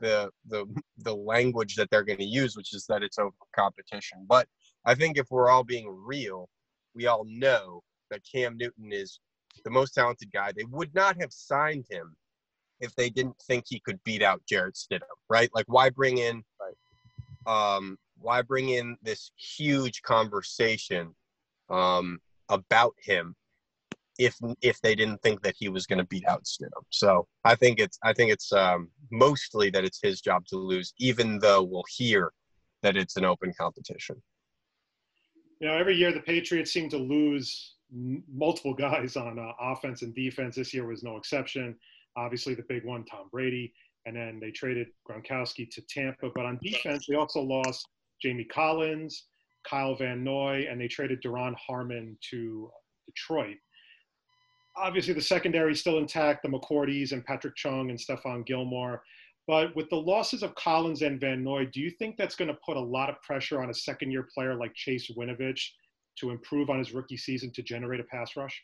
the 0.00 0.30
the 0.46 0.66
the 0.98 1.14
language 1.14 1.74
that 1.76 1.88
they're 1.90 2.04
going 2.04 2.18
to 2.18 2.24
use, 2.24 2.56
which 2.56 2.74
is 2.74 2.86
that 2.86 3.02
it's 3.02 3.18
open 3.18 3.32
competition. 3.54 4.24
But 4.28 4.46
I 4.84 4.94
think 4.94 5.18
if 5.18 5.26
we're 5.30 5.50
all 5.50 5.64
being 5.64 5.88
real, 5.88 6.48
we 6.94 7.06
all 7.06 7.24
know 7.26 7.82
that 8.10 8.22
Cam 8.30 8.56
Newton 8.56 8.92
is 8.92 9.20
the 9.64 9.70
most 9.70 9.92
talented 9.94 10.30
guy. 10.32 10.52
They 10.52 10.64
would 10.64 10.94
not 10.94 11.20
have 11.20 11.32
signed 11.32 11.84
him 11.90 12.16
if 12.80 12.94
they 12.94 13.10
didn't 13.10 13.36
think 13.46 13.64
he 13.66 13.80
could 13.80 14.02
beat 14.04 14.22
out 14.22 14.40
Jarrett 14.48 14.76
Stidham, 14.76 15.02
right? 15.28 15.50
Like, 15.52 15.66
why 15.66 15.90
bring 15.90 16.18
in, 16.18 16.44
um, 17.46 17.98
why 18.20 18.42
bring 18.42 18.68
in 18.68 18.96
this 19.02 19.32
huge 19.36 20.02
conversation 20.02 21.14
um, 21.70 22.20
about 22.48 22.94
him 23.02 23.34
if 24.18 24.36
if 24.62 24.80
they 24.80 24.94
didn't 24.94 25.22
think 25.22 25.42
that 25.42 25.54
he 25.58 25.68
was 25.68 25.86
going 25.86 25.98
to 25.98 26.04
beat 26.04 26.26
out 26.26 26.44
Stidham? 26.44 26.84
So 26.90 27.26
I 27.44 27.54
think 27.54 27.78
it's 27.78 27.98
I 28.02 28.12
think 28.12 28.32
it's 28.32 28.52
um, 28.52 28.90
mostly 29.10 29.70
that 29.70 29.84
it's 29.84 30.00
his 30.02 30.20
job 30.20 30.44
to 30.46 30.56
lose, 30.56 30.92
even 30.98 31.38
though 31.38 31.62
we'll 31.62 31.84
hear 31.88 32.32
that 32.82 32.96
it's 32.96 33.16
an 33.16 33.24
open 33.24 33.52
competition. 33.58 34.16
You 35.60 35.68
know, 35.68 35.76
every 35.76 35.96
year 35.96 36.12
the 36.12 36.20
Patriots 36.20 36.72
seem 36.72 36.88
to 36.90 36.98
lose 36.98 37.74
m- 37.92 38.22
multiple 38.32 38.74
guys 38.74 39.16
on 39.16 39.38
uh, 39.38 39.52
offense 39.60 40.02
and 40.02 40.14
defense. 40.14 40.56
This 40.56 40.72
year 40.72 40.86
was 40.86 41.02
no 41.02 41.16
exception. 41.16 41.76
Obviously, 42.16 42.54
the 42.54 42.64
big 42.68 42.84
one, 42.84 43.04
Tom 43.04 43.28
Brady, 43.30 43.72
and 44.06 44.16
then 44.16 44.38
they 44.40 44.50
traded 44.50 44.88
Gronkowski 45.08 45.70
to 45.70 45.82
Tampa. 45.88 46.30
But 46.34 46.46
on 46.46 46.58
defense, 46.62 47.06
they 47.08 47.16
also 47.16 47.40
lost 47.40 47.86
Jamie 48.22 48.44
Collins, 48.44 49.26
Kyle 49.68 49.94
Van 49.94 50.24
Noy, 50.24 50.66
and 50.70 50.80
they 50.80 50.88
traded 50.88 51.22
Duron 51.22 51.54
Harmon 51.56 52.16
to 52.30 52.70
Detroit. 53.06 53.56
Obviously, 54.78 55.14
the 55.14 55.20
secondary 55.20 55.72
is 55.72 55.80
still 55.80 55.98
intact, 55.98 56.42
the 56.42 56.48
McCourties 56.48 57.12
and 57.12 57.24
Patrick 57.24 57.56
Chung 57.56 57.90
and 57.90 57.98
Stephon 57.98 58.46
Gilmore. 58.46 59.02
But 59.46 59.74
with 59.74 59.88
the 59.88 59.96
losses 59.96 60.42
of 60.42 60.54
Collins 60.54 61.02
and 61.02 61.18
Van 61.18 61.42
Noy, 61.42 61.66
do 61.72 61.80
you 61.80 61.90
think 61.90 62.16
that's 62.16 62.36
going 62.36 62.48
to 62.48 62.58
put 62.64 62.76
a 62.76 62.80
lot 62.80 63.08
of 63.08 63.20
pressure 63.22 63.62
on 63.62 63.70
a 63.70 63.74
second 63.74 64.10
year 64.10 64.28
player 64.34 64.54
like 64.54 64.74
Chase 64.74 65.10
Winovich 65.16 65.60
to 66.20 66.30
improve 66.30 66.68
on 66.68 66.78
his 66.78 66.92
rookie 66.92 67.16
season 67.16 67.50
to 67.52 67.62
generate 67.62 68.00
a 68.00 68.04
pass 68.04 68.36
rush? 68.36 68.62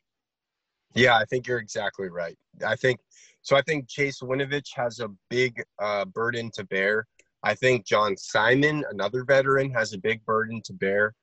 Yeah, 0.95 1.17
I 1.17 1.25
think 1.25 1.47
you're 1.47 1.59
exactly 1.59 2.09
right. 2.09 2.37
I 2.65 2.77
think 2.77 3.01
so. 3.43 3.57
I 3.57 3.63
think 3.63 3.89
Chase 3.89 4.21
Winovich 4.21 4.69
has 4.77 5.01
a 5.01 5.09
big 5.31 5.63
uh, 5.81 6.05
burden 6.05 6.51
to 6.55 6.65
bear. 6.65 7.07
I 7.43 7.55
think 7.55 7.87
John 7.87 8.17
Simon, 8.17 8.85
another 8.91 9.25
veteran, 9.25 9.71
has 9.73 9.93
a 9.93 9.99
big 9.99 10.25
burden 10.25 10.63
to 10.65 10.73
bear. 10.73 11.15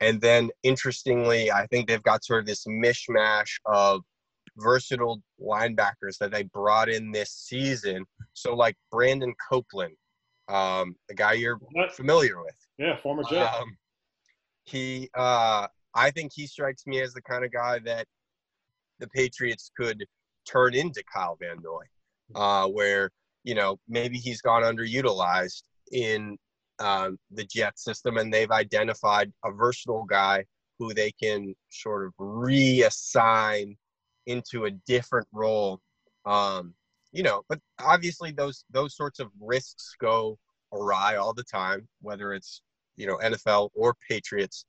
And 0.00 0.20
then, 0.20 0.50
interestingly, 0.62 1.50
I 1.50 1.66
think 1.66 1.88
they've 1.88 2.02
got 2.02 2.24
sort 2.24 2.40
of 2.40 2.46
this 2.46 2.64
mishmash 2.66 3.50
of 3.66 4.02
versatile 4.56 5.22
linebackers 5.40 6.18
that 6.20 6.30
they 6.30 6.44
brought 6.44 6.88
in 6.88 7.12
this 7.12 7.30
season. 7.30 8.04
So, 8.32 8.54
like 8.54 8.76
Brandon 8.90 9.34
Copeland, 9.48 9.96
um, 10.48 10.96
the 11.08 11.14
guy 11.14 11.34
you're 11.34 11.58
familiar 11.92 12.40
with. 12.42 12.56
Yeah, 12.78 12.96
former 12.96 13.22
Jet. 13.24 13.52
Um, 13.54 13.76
he, 14.64 15.08
uh, 15.14 15.66
I 15.94 16.10
think 16.10 16.32
he 16.34 16.46
strikes 16.46 16.86
me 16.86 17.00
as 17.00 17.12
the 17.12 17.22
kind 17.22 17.44
of 17.44 17.52
guy 17.52 17.78
that 17.80 18.06
the 18.98 19.08
Patriots 19.08 19.70
could 19.76 20.04
turn 20.46 20.74
into 20.74 21.02
Kyle 21.12 21.36
Van 21.40 21.58
Noy, 21.62 21.84
uh, 22.34 22.68
where 22.68 23.10
you 23.44 23.54
know 23.54 23.78
maybe 23.88 24.18
he's 24.18 24.40
gone 24.40 24.62
underutilized 24.62 25.62
in 25.92 26.36
um, 26.78 27.18
the 27.30 27.44
Jet 27.44 27.78
system, 27.78 28.16
and 28.16 28.32
they've 28.32 28.50
identified 28.50 29.32
a 29.44 29.52
versatile 29.52 30.04
guy 30.04 30.44
who 30.78 30.92
they 30.92 31.12
can 31.12 31.54
sort 31.70 32.04
of 32.04 32.12
reassign 32.18 33.76
into 34.26 34.64
a 34.64 34.70
different 34.70 35.26
role. 35.32 35.80
Um, 36.24 36.74
you 37.12 37.22
know, 37.22 37.42
but 37.48 37.60
obviously 37.80 38.32
those 38.32 38.64
those 38.70 38.96
sorts 38.96 39.20
of 39.20 39.28
risks 39.40 39.94
go 40.00 40.38
awry 40.72 41.16
all 41.16 41.32
the 41.32 41.44
time, 41.44 41.86
whether 42.00 42.32
it's 42.32 42.62
you 42.96 43.06
know 43.06 43.18
NFL 43.18 43.70
or 43.74 43.94
Patriots. 44.08 44.64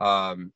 Um, 0.00 0.52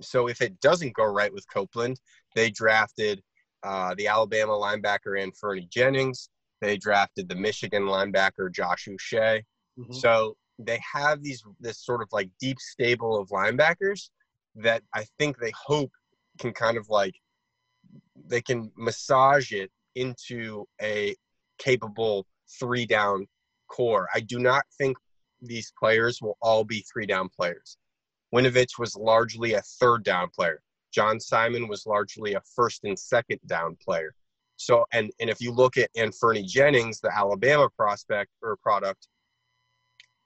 so 0.00 0.28
if 0.28 0.42
it 0.42 0.60
doesn't 0.60 0.94
go 0.94 1.04
right 1.04 1.32
with 1.32 1.46
Copeland, 1.52 2.00
they 2.34 2.50
drafted 2.50 3.22
uh, 3.62 3.94
the 3.96 4.08
Alabama 4.08 4.52
linebacker 4.52 5.16
Anfernee 5.16 5.70
Jennings. 5.70 6.28
They 6.60 6.76
drafted 6.76 7.28
the 7.28 7.34
Michigan 7.34 7.84
linebacker 7.84 8.52
Josh 8.52 8.88
Uche. 8.88 9.42
Mhm. 9.78 9.94
So 9.94 10.36
they 10.58 10.80
have 10.92 11.22
these 11.22 11.42
this 11.60 11.84
sort 11.84 12.02
of 12.02 12.08
like 12.12 12.30
deep 12.40 12.58
stable 12.58 13.18
of 13.18 13.28
linebackers 13.28 14.10
that 14.56 14.82
I 14.94 15.06
think 15.18 15.38
they 15.38 15.52
hope 15.66 15.92
can 16.38 16.52
kind 16.52 16.76
of 16.76 16.88
like 16.88 17.14
they 18.26 18.40
can 18.40 18.70
massage 18.76 19.52
it 19.52 19.70
into 19.94 20.64
a 20.80 21.14
capable 21.58 22.26
three 22.58 22.86
down 22.86 23.26
core. 23.68 24.08
I 24.14 24.20
do 24.20 24.38
not 24.38 24.64
think 24.78 24.96
these 25.40 25.72
players 25.78 26.20
will 26.20 26.36
all 26.40 26.64
be 26.64 26.84
three 26.92 27.06
down 27.06 27.28
players. 27.28 27.76
Winovich 28.34 28.78
was 28.78 28.96
largely 28.96 29.54
a 29.54 29.62
third 29.62 30.04
down 30.04 30.28
player. 30.34 30.60
John 30.92 31.20
Simon 31.20 31.68
was 31.68 31.86
largely 31.86 32.34
a 32.34 32.40
first 32.54 32.84
and 32.84 32.98
second 32.98 33.40
down 33.46 33.76
player. 33.84 34.14
So, 34.56 34.86
and 34.92 35.10
and 35.20 35.28
if 35.28 35.40
you 35.40 35.52
look 35.52 35.76
at 35.76 35.90
Anfernee 35.96 36.46
Jennings, 36.46 37.00
the 37.00 37.14
Alabama 37.14 37.68
prospect 37.76 38.30
or 38.42 38.56
product, 38.56 39.08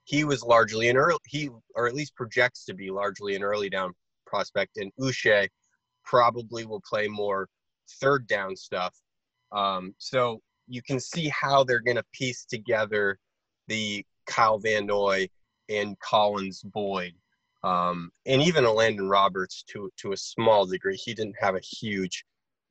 he 0.05 0.25
was 0.25 0.43
largely 0.43 0.89
an 0.89 0.97
early, 0.97 1.19
he 1.27 1.51
or 1.75 1.87
at 1.87 1.95
least 1.95 2.15
projects 2.15 2.65
to 2.67 2.75
be 2.75 2.91
largely 2.91 3.35
an 3.35 3.43
early 3.43 3.69
down 3.69 3.93
prospect. 4.27 4.77
And 4.77 4.93
Uche 5.01 5.49
probably 6.11 6.65
will 6.67 6.81
play 6.81 7.07
more 7.07 7.49
third 8.01 8.27
down 8.27 8.57
stuff. 8.57 8.95
Um, 9.53 9.95
so 9.99 10.41
you 10.67 10.83
can 10.83 10.99
see 10.99 11.29
how 11.29 11.63
they're 11.63 11.81
going 11.81 11.97
to 11.97 12.05
piece 12.13 12.45
together 12.45 13.19
the 13.69 14.05
Kyle 14.27 14.59
Van 14.59 14.87
Noy 14.87 15.29
and 15.69 15.99
Collins 16.01 16.63
Boyd, 16.63 17.15
um, 17.63 18.11
and 18.27 18.43
even 18.43 18.65
a 18.65 18.69
Elandon 18.69 19.09
Roberts 19.09 19.63
to 19.69 19.91
to 19.99 20.13
a 20.13 20.17
small 20.17 20.67
degree. 20.67 20.97
He 20.97 21.15
didn't 21.15 21.37
have 21.41 21.55
a 21.55 21.61
huge 21.61 22.25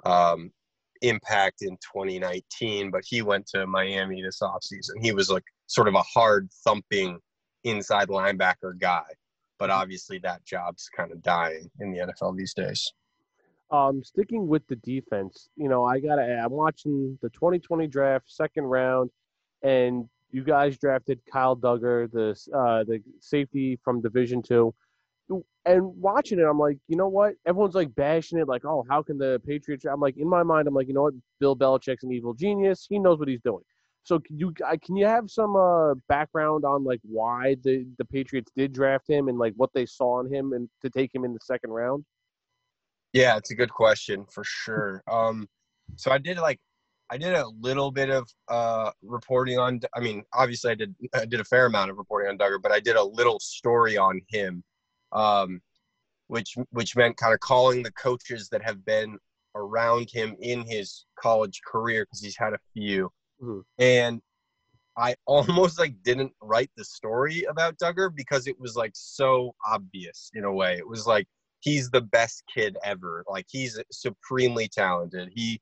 um, 0.05 0.51
impact 1.01 1.61
in 1.61 1.77
2019, 1.77 2.91
but 2.91 3.03
he 3.05 3.21
went 3.21 3.47
to 3.47 3.65
Miami 3.67 4.21
this 4.21 4.39
offseason. 4.41 5.01
He 5.01 5.13
was 5.13 5.29
like 5.29 5.43
sort 5.67 5.87
of 5.87 5.95
a 5.95 6.01
hard 6.01 6.49
thumping 6.65 7.19
inside 7.63 8.09
linebacker 8.09 8.77
guy, 8.79 9.05
but 9.57 9.69
obviously 9.69 10.19
that 10.19 10.43
job's 10.45 10.89
kind 10.95 11.11
of 11.11 11.21
dying 11.21 11.69
in 11.79 11.91
the 11.91 11.99
NFL 11.99 12.37
these 12.37 12.53
days. 12.53 12.91
Um, 13.71 14.03
sticking 14.03 14.47
with 14.47 14.65
the 14.67 14.77
defense, 14.77 15.49
you 15.55 15.69
know, 15.69 15.85
I 15.85 15.99
gotta. 15.99 16.23
I'm 16.23 16.51
watching 16.51 17.17
the 17.21 17.29
2020 17.29 17.87
draft, 17.87 18.25
second 18.27 18.63
round, 18.63 19.11
and 19.61 20.09
you 20.31 20.43
guys 20.43 20.77
drafted 20.77 21.19
Kyle 21.31 21.55
Dugger, 21.55 22.11
the 22.11 22.31
uh, 22.57 22.83
the 22.83 23.01
safety 23.19 23.79
from 23.83 24.01
Division 24.01 24.41
Two, 24.41 24.73
and 25.65 26.01
watching 26.01 26.39
it, 26.39 26.43
I'm 26.43 26.59
like, 26.59 26.77
you 26.87 26.97
know 26.97 27.07
what? 27.07 27.35
Everyone's 27.45 27.75
like 27.75 27.93
bashing 27.95 28.39
it, 28.39 28.47
like, 28.47 28.65
oh, 28.65 28.85
how 28.89 29.03
can 29.03 29.17
the 29.17 29.41
Patriots? 29.45 29.85
I'm 29.85 29.99
like, 29.99 30.17
in 30.17 30.27
my 30.27 30.43
mind, 30.43 30.67
I'm 30.67 30.73
like, 30.73 30.87
you 30.87 30.93
know 30.93 31.03
what? 31.03 31.13
Bill 31.39 31.55
Belichick's 31.55 32.03
an 32.03 32.11
evil 32.11 32.33
genius. 32.33 32.87
He 32.89 32.99
knows 32.99 33.19
what 33.19 33.27
he's 33.27 33.41
doing. 33.41 33.63
So 34.03 34.19
can 34.19 34.39
you 34.39 34.53
can 34.53 34.95
you 34.95 35.05
have 35.05 35.29
some 35.29 35.55
uh, 35.55 35.93
background 36.07 36.65
on 36.65 36.83
like 36.83 37.01
why 37.03 37.55
the 37.63 37.85
the 37.97 38.05
Patriots 38.05 38.51
did 38.55 38.73
draft 38.73 39.07
him 39.07 39.27
and 39.27 39.37
like 39.37 39.53
what 39.57 39.71
they 39.73 39.85
saw 39.85 40.19
in 40.21 40.33
him 40.33 40.53
and 40.53 40.69
to 40.81 40.89
take 40.89 41.13
him 41.13 41.25
in 41.25 41.33
the 41.33 41.39
second 41.43 41.71
round? 41.71 42.03
Yeah, 43.13 43.37
it's 43.37 43.51
a 43.51 43.55
good 43.55 43.71
question 43.71 44.25
for 44.31 44.43
sure. 44.43 45.03
Um, 45.11 45.47
so 45.95 46.11
I 46.11 46.17
did 46.17 46.37
like, 46.37 46.59
I 47.09 47.17
did 47.17 47.33
a 47.33 47.47
little 47.59 47.91
bit 47.91 48.09
of 48.09 48.29
uh, 48.49 48.91
reporting 49.01 49.57
on. 49.57 49.79
I 49.95 49.99
mean, 49.99 50.23
obviously, 50.33 50.71
I 50.71 50.75
did 50.75 50.95
I 51.15 51.25
did 51.25 51.39
a 51.39 51.43
fair 51.45 51.65
amount 51.65 51.89
of 51.91 51.97
reporting 51.97 52.29
on 52.29 52.37
Dugger, 52.37 52.61
but 52.61 52.71
I 52.71 52.79
did 52.79 52.95
a 52.95 53.03
little 53.03 53.39
story 53.39 53.97
on 53.97 54.21
him, 54.29 54.63
um, 55.11 55.59
which 56.27 56.55
which 56.69 56.95
meant 56.95 57.17
kind 57.17 57.33
of 57.33 57.39
calling 57.39 57.81
the 57.81 57.91
coaches 57.93 58.49
that 58.51 58.63
have 58.63 58.85
been 58.85 59.17
around 59.55 60.09
him 60.11 60.35
in 60.41 60.63
his 60.67 61.05
college 61.19 61.61
career 61.65 62.05
because 62.05 62.21
he's 62.21 62.37
had 62.37 62.53
a 62.53 62.59
few. 62.73 63.09
Mhm. 63.41 63.63
And 63.79 64.21
I 64.97 65.15
almost 65.25 65.79
like 65.79 65.95
didn't 66.03 66.33
write 66.41 66.69
the 66.77 66.85
story 66.85 67.43
about 67.45 67.77
Dugger 67.79 68.13
because 68.15 68.45
it 68.47 68.59
was 68.59 68.75
like 68.75 68.91
so 68.93 69.55
obvious 69.65 70.29
in 70.35 70.43
a 70.43 70.53
way. 70.53 70.77
It 70.77 70.87
was 70.87 71.07
like 71.07 71.27
he's 71.59 71.89
the 71.89 72.01
best 72.01 72.43
kid 72.53 72.77
ever. 72.83 73.23
Like 73.29 73.45
he's 73.49 73.79
supremely 73.91 74.67
talented. 74.67 75.29
He 75.33 75.61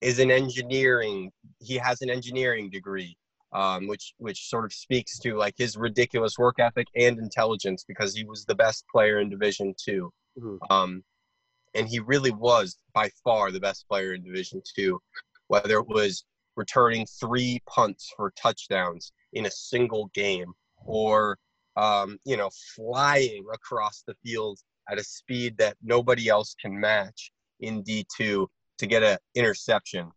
is 0.00 0.18
an 0.18 0.30
engineering. 0.30 1.30
He 1.60 1.76
has 1.76 2.02
an 2.02 2.10
engineering 2.10 2.70
degree, 2.70 3.16
um, 3.52 3.86
which 3.86 4.14
which 4.18 4.48
sort 4.48 4.64
of 4.64 4.72
speaks 4.72 5.18
to 5.20 5.36
like 5.36 5.54
his 5.56 5.76
ridiculous 5.76 6.38
work 6.38 6.58
ethic 6.58 6.88
and 6.96 7.18
intelligence 7.18 7.84
because 7.86 8.14
he 8.14 8.24
was 8.24 8.44
the 8.44 8.54
best 8.54 8.84
player 8.92 9.20
in 9.20 9.30
Division 9.30 9.74
Two. 9.82 10.12
Mhm. 10.38 10.58
Um, 10.70 11.04
and 11.74 11.88
he 11.88 11.98
really 12.00 12.32
was 12.32 12.76
by 12.92 13.10
far 13.24 13.50
the 13.50 13.60
best 13.60 13.86
player 13.88 14.14
in 14.14 14.22
Division 14.22 14.62
Two, 14.76 15.00
whether 15.48 15.78
it 15.78 15.88
was 15.88 16.24
returning 16.56 17.06
three 17.06 17.60
punts 17.66 18.12
for 18.16 18.32
touchdowns 18.32 19.12
in 19.32 19.46
a 19.46 19.50
single 19.50 20.06
game, 20.14 20.52
or 20.76 21.38
um, 21.76 22.18
you 22.24 22.36
know 22.36 22.50
flying 22.76 23.44
across 23.52 24.02
the 24.06 24.14
field 24.24 24.58
at 24.90 24.98
a 24.98 25.04
speed 25.04 25.58
that 25.58 25.76
nobody 25.82 26.28
else 26.28 26.54
can 26.60 26.78
match 26.78 27.32
in 27.60 27.82
D 27.82 28.06
two 28.16 28.48
to 28.78 28.86
get 28.86 29.02
an 29.02 29.18
interception. 29.34 30.10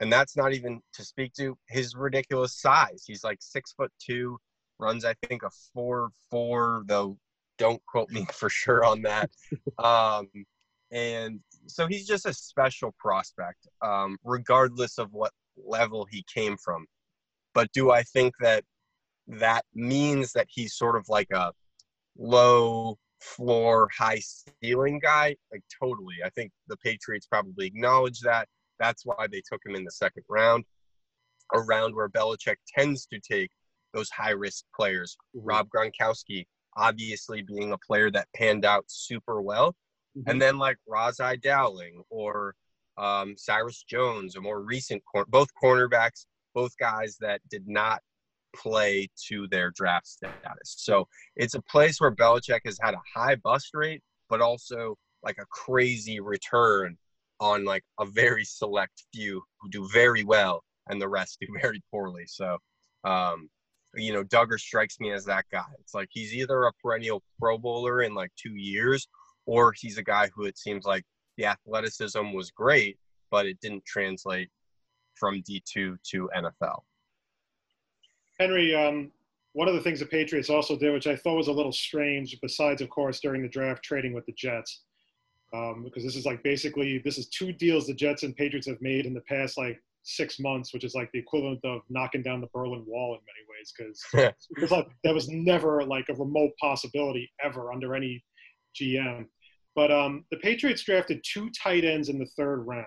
And 0.00 0.12
that's 0.12 0.36
not 0.36 0.52
even 0.52 0.80
to 0.94 1.04
speak 1.04 1.32
to 1.34 1.56
his 1.68 1.94
ridiculous 1.94 2.60
size. 2.60 3.04
He's 3.06 3.22
like 3.22 3.38
six 3.40 3.72
foot 3.72 3.92
two, 4.00 4.38
runs 4.78 5.04
I 5.04 5.14
think 5.28 5.42
a 5.42 5.50
four 5.72 6.10
four, 6.30 6.82
though 6.86 7.16
don't 7.58 7.84
quote 7.86 8.10
me 8.10 8.26
for 8.32 8.50
sure 8.50 8.84
on 8.84 9.02
that. 9.02 9.30
um, 9.78 10.28
and 10.90 11.40
so 11.66 11.86
he's 11.86 12.06
just 12.06 12.26
a 12.26 12.34
special 12.34 12.94
prospect, 12.98 13.66
um, 13.80 14.18
regardless 14.24 14.98
of 14.98 15.12
what 15.12 15.32
level 15.56 16.06
he 16.10 16.24
came 16.32 16.56
from. 16.56 16.86
But 17.54 17.72
do 17.72 17.90
I 17.90 18.02
think 18.02 18.34
that 18.40 18.64
that 19.28 19.64
means 19.74 20.32
that 20.32 20.48
he's 20.50 20.74
sort 20.74 20.96
of 20.96 21.08
like 21.08 21.30
a 21.32 21.52
low 22.18 22.98
floor, 23.22 23.88
high 23.96 24.20
ceiling 24.62 25.00
guy? 25.02 25.36
Like 25.50 25.62
totally. 25.82 26.16
I 26.24 26.30
think 26.30 26.52
the 26.68 26.76
Patriots 26.78 27.26
probably 27.26 27.66
acknowledge 27.66 28.20
that. 28.20 28.48
That's 28.78 29.04
why 29.04 29.26
they 29.30 29.42
took 29.50 29.60
him 29.64 29.76
in 29.76 29.84
the 29.84 29.90
second 29.90 30.24
round, 30.28 30.64
a 31.54 31.60
round 31.60 31.94
where 31.94 32.08
Belichick 32.08 32.56
tends 32.76 33.06
to 33.06 33.20
take 33.20 33.50
those 33.94 34.10
high 34.10 34.30
risk 34.30 34.64
players. 34.74 35.16
Rob 35.34 35.68
Gronkowski, 35.68 36.46
obviously 36.76 37.42
being 37.42 37.72
a 37.72 37.78
player 37.78 38.10
that 38.10 38.28
panned 38.34 38.64
out 38.64 38.84
super 38.88 39.40
well. 39.40 39.76
And 40.26 40.42
then 40.42 40.58
like 40.58 40.76
Ras-I 40.86 41.36
Dowling 41.36 42.02
or 42.10 42.54
um, 42.98 43.34
Cyrus 43.38 43.84
Jones, 43.88 44.36
a 44.36 44.40
more 44.40 44.60
recent, 44.62 45.02
cor- 45.10 45.26
both 45.26 45.48
cornerbacks, 45.62 46.26
both 46.54 46.76
guys 46.76 47.16
that 47.20 47.40
did 47.50 47.66
not 47.66 48.02
play 48.54 49.08
to 49.28 49.46
their 49.48 49.70
draft 49.70 50.06
status. 50.06 50.36
So 50.64 51.06
it's 51.36 51.54
a 51.54 51.62
place 51.62 52.00
where 52.00 52.14
Belichick 52.14 52.60
has 52.64 52.78
had 52.80 52.94
a 52.94 53.02
high 53.14 53.36
bust 53.36 53.70
rate, 53.74 54.02
but 54.28 54.40
also 54.40 54.96
like 55.22 55.38
a 55.38 55.46
crazy 55.50 56.20
return 56.20 56.96
on 57.40 57.64
like 57.64 57.84
a 57.98 58.06
very 58.06 58.44
select 58.44 59.04
few 59.12 59.42
who 59.60 59.70
do 59.70 59.88
very 59.92 60.24
well 60.24 60.62
and 60.88 61.00
the 61.00 61.08
rest 61.08 61.38
do 61.40 61.46
very 61.60 61.82
poorly. 61.90 62.24
So, 62.26 62.58
um, 63.04 63.48
you 63.94 64.12
know, 64.12 64.24
Dugger 64.24 64.58
strikes 64.58 64.98
me 65.00 65.12
as 65.12 65.24
that 65.26 65.44
guy. 65.52 65.66
It's 65.80 65.94
like 65.94 66.08
he's 66.10 66.34
either 66.34 66.64
a 66.64 66.72
perennial 66.82 67.22
Pro 67.38 67.58
Bowler 67.58 68.02
in 68.02 68.14
like 68.14 68.30
two 68.36 68.54
years, 68.54 69.06
or 69.44 69.74
he's 69.76 69.98
a 69.98 70.02
guy 70.02 70.30
who 70.34 70.44
it 70.44 70.56
seems 70.56 70.84
like 70.84 71.04
the 71.36 71.46
athleticism 71.46 72.32
was 72.32 72.50
great, 72.50 72.96
but 73.30 73.46
it 73.46 73.58
didn't 73.60 73.84
translate 73.84 74.48
from 75.14 75.42
D2 75.42 75.96
to 76.02 76.30
NFL. 76.34 76.80
Henry, 78.42 78.74
um, 78.74 79.12
one 79.52 79.68
of 79.68 79.74
the 79.74 79.80
things 79.80 80.00
the 80.00 80.06
Patriots 80.06 80.50
also 80.50 80.76
did, 80.76 80.92
which 80.92 81.06
I 81.06 81.14
thought 81.14 81.36
was 81.36 81.46
a 81.46 81.52
little 81.52 81.72
strange, 81.72 82.36
besides, 82.42 82.82
of 82.82 82.90
course, 82.90 83.20
during 83.20 83.40
the 83.40 83.48
draft 83.48 83.84
trading 83.84 84.14
with 84.14 84.26
the 84.26 84.32
Jets, 84.32 84.82
um, 85.54 85.84
because 85.84 86.02
this 86.02 86.16
is 86.16 86.26
like 86.26 86.42
basically 86.42 86.98
this 87.04 87.18
is 87.18 87.28
two 87.28 87.52
deals 87.52 87.86
the 87.86 87.94
Jets 87.94 88.24
and 88.24 88.34
Patriots 88.34 88.66
have 88.66 88.80
made 88.80 89.06
in 89.06 89.14
the 89.14 89.20
past 89.22 89.56
like 89.56 89.80
six 90.02 90.40
months, 90.40 90.74
which 90.74 90.82
is 90.82 90.96
like 90.96 91.08
the 91.12 91.20
equivalent 91.20 91.60
of 91.64 91.82
knocking 91.88 92.24
down 92.24 92.40
the 92.40 92.48
Berlin 92.52 92.84
Wall 92.84 93.16
in 93.16 93.20
many 93.30 93.44
ways, 93.48 93.72
because 93.76 94.70
like 94.72 94.88
that 95.04 95.14
was 95.14 95.28
never 95.28 95.84
like 95.84 96.08
a 96.08 96.14
remote 96.14 96.50
possibility 96.60 97.30
ever 97.44 97.72
under 97.72 97.94
any 97.94 98.24
GM. 98.74 99.26
But 99.76 99.92
um, 99.92 100.24
the 100.32 100.38
Patriots 100.38 100.82
drafted 100.82 101.22
two 101.22 101.48
tight 101.50 101.84
ends 101.84 102.08
in 102.08 102.18
the 102.18 102.26
third 102.36 102.66
round. 102.66 102.86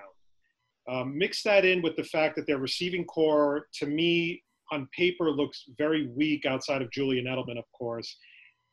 Um, 0.88 1.18
mix 1.18 1.42
that 1.44 1.64
in 1.64 1.82
with 1.82 1.96
the 1.96 2.04
fact 2.04 2.36
that 2.36 2.46
their 2.46 2.60
receiving 2.60 3.06
core, 3.06 3.68
to 3.76 3.88
me, 3.88 4.44
on 4.72 4.88
paper 4.98 5.30
looks 5.32 5.66
very 5.78 6.08
weak 6.08 6.46
outside 6.46 6.82
of 6.82 6.92
Julian 6.92 7.26
Edelman, 7.26 7.58
of 7.58 7.66
course. 7.78 8.18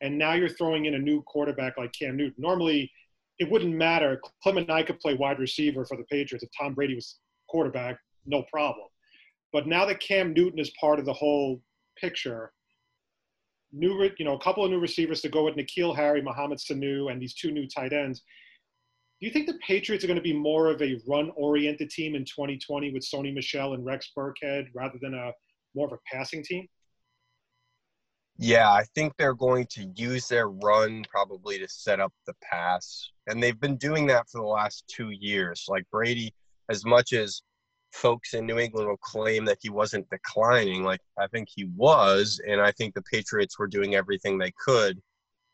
And 0.00 0.18
now 0.18 0.32
you're 0.32 0.48
throwing 0.48 0.86
in 0.86 0.94
a 0.94 0.98
new 0.98 1.22
quarterback 1.22 1.78
like 1.78 1.92
Cam 1.92 2.16
Newton. 2.16 2.34
Normally, 2.38 2.90
it 3.38 3.50
wouldn't 3.50 3.74
matter. 3.74 4.20
Clement 4.42 4.70
I 4.70 4.82
could 4.82 5.00
play 5.00 5.14
wide 5.14 5.38
receiver 5.38 5.84
for 5.84 5.96
the 5.96 6.04
Patriots 6.04 6.44
if 6.44 6.50
Tom 6.58 6.74
Brady 6.74 6.94
was 6.94 7.18
quarterback, 7.48 7.98
no 8.26 8.44
problem. 8.52 8.86
But 9.52 9.66
now 9.66 9.84
that 9.86 10.00
Cam 10.00 10.32
Newton 10.32 10.58
is 10.58 10.70
part 10.80 10.98
of 10.98 11.04
the 11.04 11.12
whole 11.12 11.60
picture, 12.00 12.52
new, 13.72 14.08
you 14.18 14.24
know, 14.24 14.34
a 14.34 14.42
couple 14.42 14.64
of 14.64 14.70
new 14.70 14.80
receivers 14.80 15.20
to 15.22 15.28
go 15.28 15.44
with 15.44 15.56
N'Keal 15.56 15.94
Harry, 15.94 16.22
Mohamed 16.22 16.58
Sanu, 16.58 17.10
and 17.10 17.20
these 17.20 17.34
two 17.34 17.50
new 17.50 17.66
tight 17.66 17.92
ends. 17.92 18.22
Do 19.20 19.26
you 19.26 19.32
think 19.32 19.46
the 19.46 19.58
Patriots 19.66 20.02
are 20.02 20.08
going 20.08 20.16
to 20.16 20.22
be 20.22 20.36
more 20.36 20.68
of 20.68 20.82
a 20.82 20.98
run-oriented 21.06 21.90
team 21.90 22.16
in 22.16 22.24
2020 22.24 22.92
with 22.92 23.04
Sony 23.04 23.32
Michel 23.32 23.74
and 23.74 23.84
Rex 23.84 24.10
Burkhead 24.16 24.66
rather 24.74 24.98
than 25.00 25.14
a 25.14 25.32
more 25.74 25.86
of 25.86 25.92
a 25.92 25.98
passing 26.10 26.42
team? 26.42 26.66
Yeah, 28.38 28.70
I 28.70 28.84
think 28.94 29.12
they're 29.16 29.34
going 29.34 29.66
to 29.70 29.92
use 29.94 30.26
their 30.26 30.48
run 30.48 31.04
probably 31.10 31.58
to 31.58 31.68
set 31.68 32.00
up 32.00 32.12
the 32.26 32.34
pass. 32.42 33.10
And 33.26 33.42
they've 33.42 33.60
been 33.60 33.76
doing 33.76 34.06
that 34.06 34.28
for 34.28 34.40
the 34.40 34.46
last 34.46 34.84
two 34.88 35.10
years. 35.10 35.66
Like 35.68 35.84
Brady, 35.90 36.34
as 36.68 36.84
much 36.84 37.12
as 37.12 37.42
folks 37.92 38.34
in 38.34 38.46
New 38.46 38.58
England 38.58 38.88
will 38.88 38.96
claim 38.96 39.44
that 39.44 39.58
he 39.60 39.68
wasn't 39.68 40.08
declining, 40.08 40.82
like 40.82 41.00
I 41.18 41.26
think 41.28 41.48
he 41.54 41.66
was. 41.76 42.40
And 42.48 42.60
I 42.60 42.72
think 42.72 42.94
the 42.94 43.02
Patriots 43.02 43.58
were 43.58 43.68
doing 43.68 43.94
everything 43.94 44.38
they 44.38 44.52
could 44.58 45.00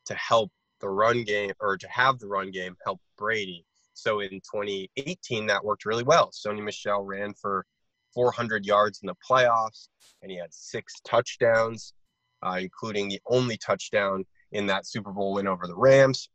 to 0.07 0.15
help 0.15 0.51
the 0.81 0.89
run 0.89 1.25
game 1.25 1.53
or 1.61 1.77
to 1.77 1.89
have 1.89 2.19
the 2.19 2.29
run 2.29 2.51
game 2.51 2.77
help 2.85 3.01
Brady. 3.19 3.67
So 3.95 4.21
in 4.21 4.31
2018, 4.31 5.47
that 5.47 5.65
worked 5.65 5.85
really 5.85 6.05
well. 6.05 6.31
Sony 6.31 6.63
Michel 6.63 7.03
ran 7.03 7.35
for 7.35 7.67
400 8.19 8.67
yards 8.67 8.99
in 9.01 9.07
the 9.07 9.15
playoffs, 9.15 9.87
and 10.23 10.31
he 10.33 10.39
had 10.39 10.53
six 10.53 10.95
touchdowns, 11.07 11.95
uh, 12.43 12.59
including 12.61 13.09
the 13.09 13.21
only 13.29 13.57
touchdown 13.57 14.25
in 14.51 14.67
that 14.67 14.89
Super 14.89 15.13
Bowl 15.13 15.35
win 15.35 15.47
over 15.47 15.69
the 15.69 15.77
Rams. 15.77 16.29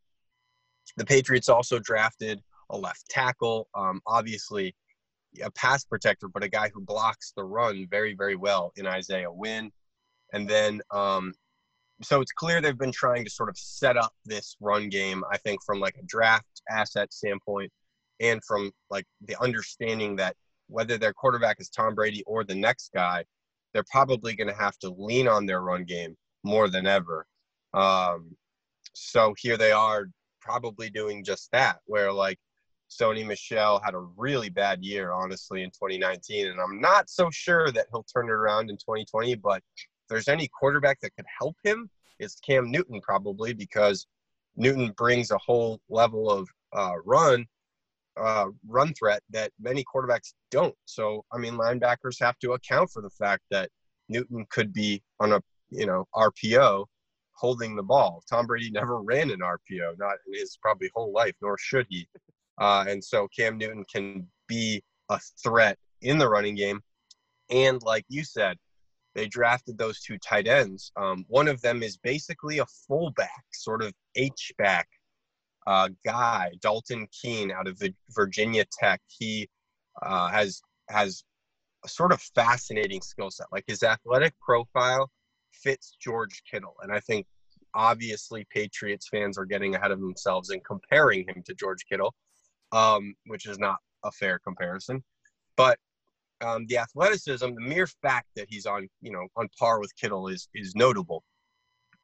The 0.95 1.03
Patriots 1.03 1.49
also 1.49 1.79
drafted 1.79 2.39
a 2.69 2.77
left 2.77 3.09
tackle, 3.09 3.67
um, 3.75 3.99
obviously 4.07 4.73
a 5.43 5.51
pass 5.51 5.83
protector, 5.83 6.29
but 6.29 6.41
a 6.41 6.47
guy 6.47 6.69
who 6.73 6.79
blocks 6.79 7.33
the 7.35 7.43
run 7.43 7.85
very, 7.91 8.13
very 8.13 8.37
well 8.37 8.71
in 8.77 8.87
Isaiah 8.87 9.29
Wynn. 9.29 9.69
And 10.31 10.47
then, 10.47 10.79
um, 10.89 11.33
so 12.01 12.21
it's 12.21 12.31
clear 12.31 12.61
they've 12.61 12.77
been 12.77 12.93
trying 12.93 13.25
to 13.25 13.29
sort 13.29 13.49
of 13.49 13.57
set 13.57 13.97
up 13.97 14.13
this 14.23 14.55
run 14.61 14.87
game, 14.87 15.21
I 15.29 15.37
think, 15.37 15.61
from 15.65 15.81
like 15.81 15.97
a 15.97 16.05
draft 16.05 16.61
asset 16.69 17.11
standpoint 17.11 17.73
and 18.21 18.41
from 18.45 18.71
like 18.89 19.05
the 19.19 19.35
understanding 19.41 20.15
that 20.15 20.37
whether 20.73 20.97
their 20.97 21.13
quarterback 21.13 21.59
is 21.59 21.69
Tom 21.69 21.93
Brady 21.93 22.23
or 22.25 22.43
the 22.43 22.55
next 22.55 22.91
guy, 22.93 23.23
they're 23.73 23.85
probably 23.91 24.35
going 24.35 24.47
to 24.47 24.55
have 24.55 24.77
to 24.79 24.89
lean 24.89 25.27
on 25.27 25.45
their 25.45 25.61
run 25.61 25.83
game 25.83 26.17
more 26.43 26.67
than 26.67 26.87
ever. 26.87 27.27
Um, 27.75 28.35
so 28.93 29.35
here 29.37 29.55
they 29.55 29.71
are, 29.71 30.07
probably 30.41 30.89
doing 30.89 31.23
just 31.23 31.51
that, 31.51 31.77
where 31.85 32.11
like 32.11 32.39
Sony 32.89 33.25
Michel 33.25 33.79
had 33.85 33.93
a 33.93 33.99
really 34.17 34.49
bad 34.49 34.83
year, 34.83 35.11
honestly, 35.11 35.61
in 35.61 35.69
2019, 35.69 36.47
and 36.47 36.59
I'm 36.59 36.81
not 36.81 37.07
so 37.07 37.29
sure 37.31 37.71
that 37.71 37.85
he'll 37.91 38.05
turn 38.11 38.25
it 38.25 38.31
around 38.31 38.71
in 38.71 38.77
2020. 38.77 39.35
But 39.35 39.61
if 39.77 39.87
there's 40.09 40.27
any 40.27 40.47
quarterback 40.47 40.99
that 41.01 41.15
could 41.15 41.25
help 41.39 41.55
him, 41.63 41.87
it's 42.17 42.39
Cam 42.39 42.71
Newton 42.71 42.99
probably 42.99 43.53
because 43.53 44.07
Newton 44.55 44.91
brings 44.97 45.29
a 45.29 45.37
whole 45.37 45.79
level 45.87 46.31
of 46.31 46.49
uh, 46.73 46.93
run 47.05 47.45
uh, 48.21 48.47
run 48.67 48.93
threat 48.93 49.21
that 49.31 49.51
many 49.59 49.83
quarterbacks 49.83 50.33
don't. 50.51 50.75
So, 50.85 51.25
I 51.31 51.37
mean, 51.37 51.53
linebackers 51.53 52.19
have 52.19 52.37
to 52.39 52.53
account 52.53 52.91
for 52.91 53.01
the 53.01 53.09
fact 53.09 53.43
that 53.51 53.69
Newton 54.09 54.45
could 54.49 54.73
be 54.73 55.01
on 55.19 55.33
a, 55.33 55.41
you 55.69 55.85
know, 55.85 56.05
RPO 56.15 56.85
holding 57.35 57.75
the 57.75 57.83
ball. 57.83 58.23
Tom 58.29 58.45
Brady 58.45 58.69
never 58.71 59.01
ran 59.01 59.31
an 59.31 59.39
RPO, 59.39 59.97
not 59.97 60.17
in 60.27 60.39
his 60.39 60.57
probably 60.61 60.89
whole 60.93 61.11
life, 61.11 61.33
nor 61.41 61.57
should 61.57 61.87
he. 61.89 62.07
Uh, 62.59 62.85
and 62.87 63.03
so 63.03 63.27
Cam 63.35 63.57
Newton 63.57 63.83
can 63.91 64.27
be 64.47 64.83
a 65.09 65.19
threat 65.41 65.77
in 66.01 66.17
the 66.17 66.29
running 66.29 66.55
game. 66.55 66.81
And 67.49 67.81
like 67.81 68.05
you 68.09 68.23
said, 68.23 68.57
they 69.15 69.27
drafted 69.27 69.77
those 69.77 69.99
two 69.99 70.17
tight 70.17 70.47
ends. 70.47 70.91
Um, 70.95 71.25
one 71.27 71.47
of 71.47 71.61
them 71.61 71.83
is 71.83 71.97
basically 71.97 72.59
a 72.59 72.65
fullback, 72.87 73.43
sort 73.51 73.83
of 73.83 73.93
H 74.15 74.51
back 74.57 74.87
uh, 75.67 75.89
guy, 76.05 76.51
Dalton 76.61 77.07
Keene, 77.11 77.51
out 77.51 77.67
of 77.67 77.79
the 77.79 77.93
Virginia 78.11 78.65
Tech. 78.79 79.01
He 79.07 79.49
uh, 80.01 80.29
has 80.29 80.61
has 80.89 81.23
a 81.85 81.89
sort 81.89 82.11
of 82.11 82.21
fascinating 82.35 83.01
skill 83.01 83.31
set. 83.31 83.47
Like 83.51 83.63
his 83.67 83.83
athletic 83.83 84.33
profile 84.39 85.09
fits 85.51 85.95
George 86.01 86.43
Kittle, 86.49 86.75
and 86.81 86.91
I 86.91 86.99
think 86.99 87.27
obviously 87.75 88.45
Patriots 88.51 89.07
fans 89.09 89.37
are 89.37 89.45
getting 89.45 89.75
ahead 89.75 89.91
of 89.91 89.99
themselves 89.99 90.49
and 90.49 90.63
comparing 90.63 91.27
him 91.27 91.43
to 91.45 91.53
George 91.55 91.85
Kittle, 91.89 92.13
um, 92.71 93.15
which 93.25 93.45
is 93.45 93.57
not 93.57 93.77
a 94.03 94.11
fair 94.11 94.39
comparison. 94.39 95.03
But 95.55 95.79
um, 96.41 96.65
the 96.67 96.77
athleticism, 96.77 97.45
the 97.45 97.61
mere 97.61 97.87
fact 97.87 98.27
that 98.35 98.47
he's 98.49 98.65
on, 98.65 98.89
you 99.01 99.11
know, 99.11 99.27
on 99.37 99.47
par 99.57 99.79
with 99.79 99.95
Kittle 99.95 100.27
is 100.27 100.47
is 100.53 100.75
notable. 100.75 101.23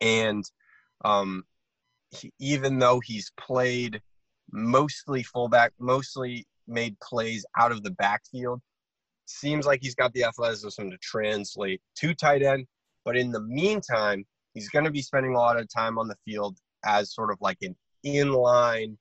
And 0.02 0.44
um, 1.04 1.44
he, 2.12 2.32
even 2.40 2.80
though 2.80 3.00
he's 3.04 3.32
played 3.40 4.02
mostly 4.52 5.24
fullback, 5.24 5.74
mostly 5.80 6.46
made 6.68 7.00
plays 7.00 7.46
out 7.58 7.72
of 7.72 7.84
the 7.84 7.92
backfield, 7.92 8.62
seems 9.26 9.66
like 9.66 9.80
he's 9.82 9.96
got 9.96 10.14
the 10.14 10.24
athleticism 10.24 10.90
to 10.90 10.98
translate 11.02 11.82
to 11.96 12.14
tight 12.14 12.44
end. 12.44 12.66
But 13.06 13.18
in 13.18 13.32
the 13.32 13.42
meantime, 13.42 14.26
he's 14.54 14.70
going 14.70 14.86
to 14.86 14.92
be 14.92 15.02
spending 15.02 15.36
a 15.36 15.40
lot 15.40 15.60
of 15.60 15.68
time 15.74 15.98
on 15.98 16.08
the 16.08 16.18
field 16.26 16.58
as 16.86 17.14
sort 17.14 17.32
of 17.32 17.38
like 17.42 17.58
an 17.62 17.76
inline 18.06 18.98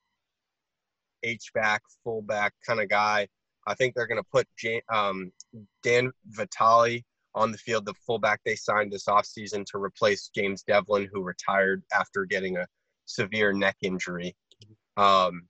H 1.22 1.50
back, 1.54 1.82
fullback 2.04 2.54
kind 2.66 2.80
of 2.80 2.88
guy. 2.88 3.28
I 3.66 3.74
think 3.74 3.94
they're 3.94 4.06
going 4.06 4.22
to 4.22 4.28
put 4.30 4.46
Jan, 4.56 4.80
um, 4.92 5.32
Dan 5.82 6.10
Vitale 6.26 7.02
on 7.34 7.52
the 7.52 7.58
field, 7.58 7.84
the 7.84 7.94
fullback 8.06 8.40
they 8.44 8.56
signed 8.56 8.92
this 8.92 9.04
offseason 9.04 9.64
to 9.66 9.78
replace 9.78 10.30
James 10.34 10.62
Develin, 10.62 11.08
who 11.12 11.22
retired 11.22 11.82
after 11.92 12.24
getting 12.24 12.56
a 12.56 12.66
severe 13.08 13.52
neck 13.52 13.76
injury. 13.82 14.36
Um, 14.96 15.42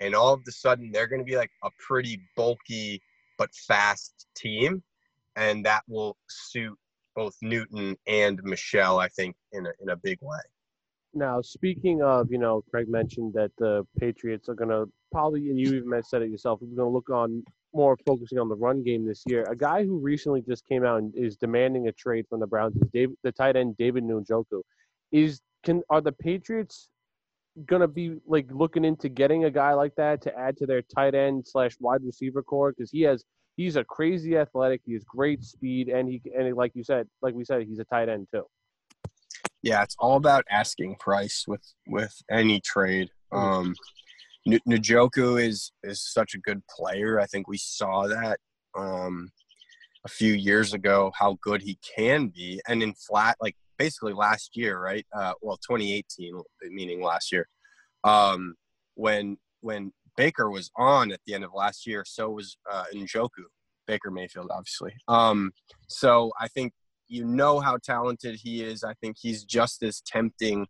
and 0.00 0.14
all 0.14 0.32
of 0.32 0.40
a 0.48 0.52
sudden, 0.52 0.90
they're 0.90 1.06
going 1.06 1.20
to 1.20 1.30
be 1.30 1.36
like 1.36 1.50
a 1.64 1.70
pretty 1.78 2.20
bulky 2.36 3.02
but 3.38 3.50
fast 3.54 4.26
team. 4.34 4.82
And 5.36 5.64
that 5.66 5.82
will 5.88 6.16
suit 6.28 6.76
both 7.14 7.34
Newton 7.42 7.96
and 8.06 8.40
Michel, 8.42 8.98
I 8.98 9.08
think, 9.08 9.36
in 9.52 9.66
a, 9.66 9.70
in 9.80 9.90
a 9.90 9.96
big 9.96 10.18
way. 10.22 10.38
Now, 11.12 11.40
speaking 11.40 12.02
of, 12.02 12.30
you 12.30 12.38
know, 12.38 12.62
Craig 12.70 12.88
mentioned 12.88 13.34
that 13.34 13.50
the 13.58 13.86
Patriots 13.98 14.48
are 14.48 14.54
going 14.54 14.70
to 14.70 14.86
probably, 15.10 15.48
and 15.50 15.58
you 15.58 15.74
even 15.74 16.02
said 16.02 16.22
it 16.22 16.30
yourself, 16.30 16.60
we're 16.62 16.76
going 16.76 16.88
to 16.88 16.94
look 16.94 17.10
on 17.10 17.42
more 17.72 17.96
focusing 18.06 18.38
on 18.38 18.48
the 18.48 18.54
run 18.54 18.82
game 18.82 19.06
this 19.06 19.22
year. 19.26 19.44
A 19.50 19.56
guy 19.56 19.84
who 19.84 19.98
recently 19.98 20.42
just 20.42 20.64
came 20.66 20.84
out 20.84 20.98
and 20.98 21.12
is 21.16 21.36
demanding 21.36 21.88
a 21.88 21.92
trade 21.92 22.26
from 22.28 22.40
the 22.40 22.46
Browns 22.46 22.76
is 22.76 22.88
David, 22.92 23.16
the 23.22 23.32
tight 23.32 23.56
end 23.56 23.76
David 23.76 24.04
Njoku. 24.04 24.62
Is 25.12 25.40
can 25.64 25.82
are 25.90 26.00
the 26.00 26.12
Patriots 26.12 26.88
gonna 27.66 27.88
be 27.88 28.16
like 28.26 28.46
looking 28.50 28.84
into 28.84 29.08
getting 29.08 29.44
a 29.44 29.50
guy 29.50 29.74
like 29.74 29.94
that 29.96 30.22
to 30.22 30.38
add 30.38 30.56
to 30.58 30.66
their 30.66 30.82
tight 30.82 31.14
end 31.14 31.46
slash 31.46 31.72
wide 31.80 32.02
receiver 32.04 32.42
core 32.42 32.72
because 32.72 32.90
he 32.90 33.02
has 33.02 33.24
he's 33.56 33.76
a 33.76 33.84
crazy 33.84 34.36
athletic, 34.36 34.80
he 34.84 34.94
has 34.94 35.04
great 35.04 35.44
speed, 35.44 35.88
and 35.88 36.08
he 36.08 36.20
and 36.36 36.54
like 36.56 36.72
you 36.74 36.84
said, 36.84 37.06
like 37.22 37.34
we 37.34 37.44
said, 37.44 37.62
he's 37.66 37.78
a 37.78 37.84
tight 37.84 38.08
end 38.08 38.28
too. 38.32 38.44
Yeah, 39.62 39.82
it's 39.82 39.96
all 39.98 40.16
about 40.16 40.44
asking 40.50 40.96
price 40.96 41.44
with 41.46 41.62
with 41.86 42.14
any 42.30 42.60
trade. 42.60 43.10
Um, 43.32 43.74
N- 44.46 44.60
Njoku 44.68 45.42
is 45.42 45.72
is 45.82 46.02
such 46.02 46.34
a 46.34 46.38
good 46.38 46.62
player. 46.66 47.20
I 47.20 47.26
think 47.26 47.48
we 47.48 47.58
saw 47.58 48.06
that 48.06 48.38
um, 48.76 49.30
a 50.06 50.08
few 50.08 50.32
years 50.32 50.72
ago 50.72 51.12
how 51.14 51.38
good 51.42 51.62
he 51.62 51.78
can 51.96 52.28
be, 52.28 52.60
and 52.66 52.82
in 52.82 52.94
flat 52.94 53.36
like 53.40 53.56
basically 53.80 54.12
last 54.12 54.58
year, 54.58 54.78
right? 54.78 55.06
Uh, 55.16 55.32
well, 55.40 55.56
2018, 55.56 56.38
meaning 56.70 57.02
last 57.02 57.32
year, 57.32 57.48
um, 58.04 58.54
when 58.94 59.38
when 59.62 59.90
Baker 60.18 60.50
was 60.50 60.70
on 60.76 61.10
at 61.12 61.20
the 61.26 61.32
end 61.32 61.44
of 61.44 61.50
last 61.54 61.86
year, 61.86 62.04
so 62.06 62.28
was 62.28 62.58
uh, 62.70 62.84
Njoku, 62.94 63.44
Baker 63.86 64.10
Mayfield, 64.10 64.50
obviously. 64.50 64.92
Um, 65.08 65.52
so 65.88 66.30
I 66.38 66.48
think 66.48 66.74
you 67.08 67.24
know 67.24 67.58
how 67.58 67.78
talented 67.78 68.38
he 68.42 68.62
is. 68.62 68.84
I 68.84 68.92
think 69.00 69.16
he's 69.18 69.44
just 69.44 69.82
as 69.82 70.02
tempting 70.02 70.66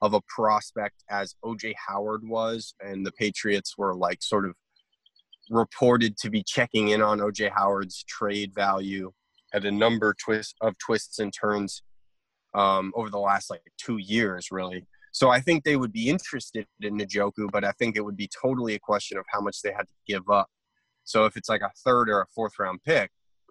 of 0.00 0.14
a 0.14 0.22
prospect 0.26 1.04
as 1.10 1.34
OJ 1.44 1.74
Howard 1.86 2.26
was, 2.26 2.74
and 2.80 3.04
the 3.04 3.12
Patriots 3.12 3.74
were 3.76 3.94
like 3.94 4.22
sort 4.22 4.46
of 4.46 4.54
reported 5.50 6.16
to 6.16 6.30
be 6.30 6.42
checking 6.42 6.88
in 6.88 7.02
on 7.02 7.18
OJ 7.18 7.50
Howard's 7.50 8.02
trade 8.04 8.54
value 8.54 9.12
at 9.52 9.66
a 9.66 9.70
number 9.70 10.14
twist 10.18 10.56
of 10.62 10.78
twists 10.78 11.18
and 11.18 11.30
turns 11.30 11.82
um, 12.54 12.92
over 12.94 13.10
the 13.10 13.18
last 13.18 13.50
like 13.50 13.62
two 13.78 13.98
years, 13.98 14.48
really. 14.50 14.86
So 15.12 15.30
I 15.30 15.40
think 15.40 15.62
they 15.64 15.76
would 15.76 15.92
be 15.92 16.08
interested 16.08 16.66
in 16.80 16.98
Njoku, 16.98 17.50
but 17.52 17.64
I 17.64 17.72
think 17.72 17.96
it 17.96 18.04
would 18.04 18.16
be 18.16 18.28
totally 18.28 18.74
a 18.74 18.80
question 18.80 19.16
of 19.16 19.24
how 19.28 19.40
much 19.40 19.62
they 19.62 19.70
had 19.70 19.86
to 19.86 19.94
give 20.06 20.28
up. 20.28 20.48
So 21.04 21.24
if 21.24 21.36
it's 21.36 21.48
like 21.48 21.60
a 21.60 21.70
third 21.84 22.08
or 22.08 22.20
a 22.20 22.26
fourth 22.34 22.58
round 22.58 22.80
pick, 22.84 23.10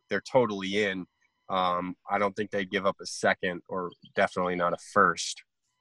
they're 0.10 0.24
totally 0.30 0.84
in. 0.84 1.06
Um, 1.50 1.96
I 2.10 2.18
don't 2.18 2.36
think 2.36 2.52
they'd 2.52 2.70
give 2.70 2.86
up 2.86 2.98
a 3.02 3.06
second 3.06 3.62
or 3.70 3.92
definitely 4.16 4.56
not 4.56 4.74
a 4.74 4.98
1st 4.98 5.36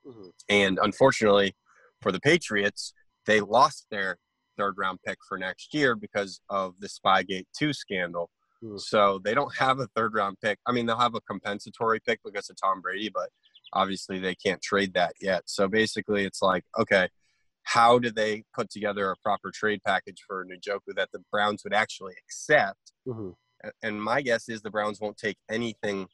Mm-hmm. 0.06 0.28
And 0.48 0.78
unfortunately 0.82 1.54
for 2.00 2.12
the 2.12 2.20
Patriots, 2.20 2.92
they 3.26 3.40
lost 3.40 3.86
their 3.90 4.18
third 4.58 4.74
round 4.76 4.98
pick 5.06 5.18
for 5.28 5.38
next 5.38 5.72
year 5.72 5.94
because 5.94 6.40
of 6.48 6.74
the 6.80 6.88
Spygate 6.88 7.46
2 7.56 7.72
scandal. 7.72 8.30
So 8.76 9.20
they 9.24 9.34
don't 9.34 9.54
have 9.56 9.80
a 9.80 9.88
third 9.96 10.14
round 10.14 10.38
pick. 10.40 10.58
I 10.66 10.72
mean, 10.72 10.86
they'll 10.86 10.98
have 10.98 11.14
a 11.14 11.20
compensatory 11.22 12.00
pick 12.00 12.20
because 12.24 12.48
of 12.48 12.56
Tom 12.60 12.80
Brady, 12.80 13.10
but 13.12 13.30
obviously 13.72 14.18
they 14.18 14.34
can't 14.34 14.62
trade 14.62 14.94
that 14.94 15.14
yet. 15.20 15.42
So 15.46 15.68
basically, 15.68 16.24
it's 16.24 16.42
like, 16.42 16.64
okay, 16.78 17.08
how 17.64 17.98
do 17.98 18.10
they 18.10 18.44
put 18.54 18.70
together 18.70 19.10
a 19.10 19.16
proper 19.22 19.50
trade 19.52 19.80
package 19.84 20.22
for 20.26 20.44
Njoku 20.44 20.94
that 20.96 21.10
the 21.12 21.22
Browns 21.30 21.64
would 21.64 21.74
actually 21.74 22.14
accept? 22.24 22.92
Mhm. 23.06 23.34
And 23.82 24.02
my 24.02 24.22
guess 24.22 24.48
is 24.48 24.62
the 24.62 24.70
Browns 24.70 25.00
won't 25.00 25.16
take 25.16 25.38
anything 25.48 26.08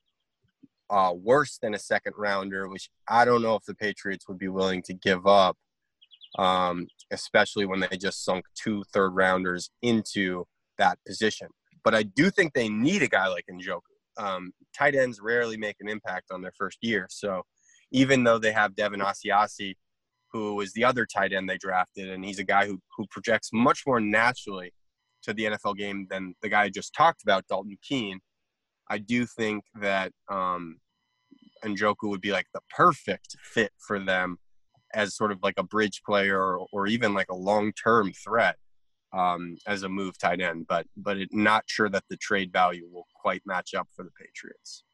uh, 0.90 1.12
worse 1.14 1.58
than 1.58 1.74
a 1.74 1.78
second 1.78 2.14
rounder, 2.16 2.66
which 2.66 2.90
I 3.06 3.26
don't 3.26 3.42
know 3.42 3.56
if 3.56 3.64
the 3.64 3.74
Patriots 3.74 4.26
would 4.26 4.38
be 4.38 4.48
willing 4.48 4.82
to 4.82 4.94
give 4.94 5.26
up, 5.26 5.58
um, 6.38 6.86
especially 7.10 7.66
when 7.66 7.80
they 7.80 7.96
just 7.98 8.24
sunk 8.24 8.46
two 8.54 8.84
third 8.92 9.10
rounders 9.10 9.70
into 9.82 10.46
that 10.78 10.98
position. 11.06 11.48
But 11.84 11.94
I 11.94 12.02
do 12.02 12.30
think 12.30 12.52
they 12.52 12.68
need 12.68 13.02
a 13.02 13.08
guy 13.08 13.28
like 13.28 13.46
Njoku. 13.50 13.80
Um, 14.18 14.52
tight 14.76 14.94
ends 14.94 15.20
rarely 15.20 15.56
make 15.56 15.76
an 15.80 15.88
impact 15.88 16.32
on 16.32 16.42
their 16.42 16.52
first 16.56 16.78
year. 16.82 17.06
So 17.10 17.42
even 17.92 18.24
though 18.24 18.38
they 18.38 18.52
have 18.52 18.76
Devin 18.76 19.00
Asiasi, 19.00 19.74
who 20.32 20.60
is 20.60 20.72
the 20.72 20.84
other 20.84 21.06
tight 21.06 21.32
end 21.32 21.48
they 21.48 21.56
drafted, 21.56 22.10
and 22.10 22.24
he's 22.24 22.38
a 22.38 22.44
guy 22.44 22.66
who, 22.66 22.80
who 22.96 23.06
projects 23.10 23.50
much 23.52 23.84
more 23.86 24.00
naturally 24.00 24.72
to 25.22 25.32
the 25.32 25.44
NFL 25.44 25.76
game 25.76 26.06
than 26.10 26.34
the 26.42 26.48
guy 26.48 26.64
I 26.64 26.68
just 26.68 26.94
talked 26.94 27.22
about, 27.22 27.46
Dalton 27.48 27.78
Keene. 27.82 28.20
I 28.90 28.98
do 28.98 29.26
think 29.26 29.64
that 29.80 30.12
um, 30.30 30.78
Njoku 31.64 32.08
would 32.08 32.20
be 32.20 32.32
like 32.32 32.46
the 32.54 32.60
perfect 32.74 33.36
fit 33.42 33.72
for 33.78 33.98
them 33.98 34.38
as 34.94 35.16
sort 35.16 35.32
of 35.32 35.38
like 35.42 35.54
a 35.58 35.62
bridge 35.62 36.02
player 36.04 36.40
or, 36.40 36.66
or 36.72 36.86
even 36.86 37.14
like 37.14 37.30
a 37.30 37.34
long-term 37.34 38.12
threat 38.12 38.56
um, 39.12 39.56
as 39.66 39.82
a 39.82 39.88
move 39.88 40.18
tight 40.18 40.40
end. 40.40 40.66
But 40.68 40.86
but 40.96 41.18
it, 41.18 41.28
not 41.32 41.64
sure 41.66 41.88
that 41.88 42.04
the 42.10 42.16
trade 42.16 42.52
value 42.52 42.88
will 42.90 43.06
quite 43.14 43.42
match 43.46 43.74
up 43.74 43.88
for 43.94 44.04
the 44.04 44.10
Patriots. 44.18 44.84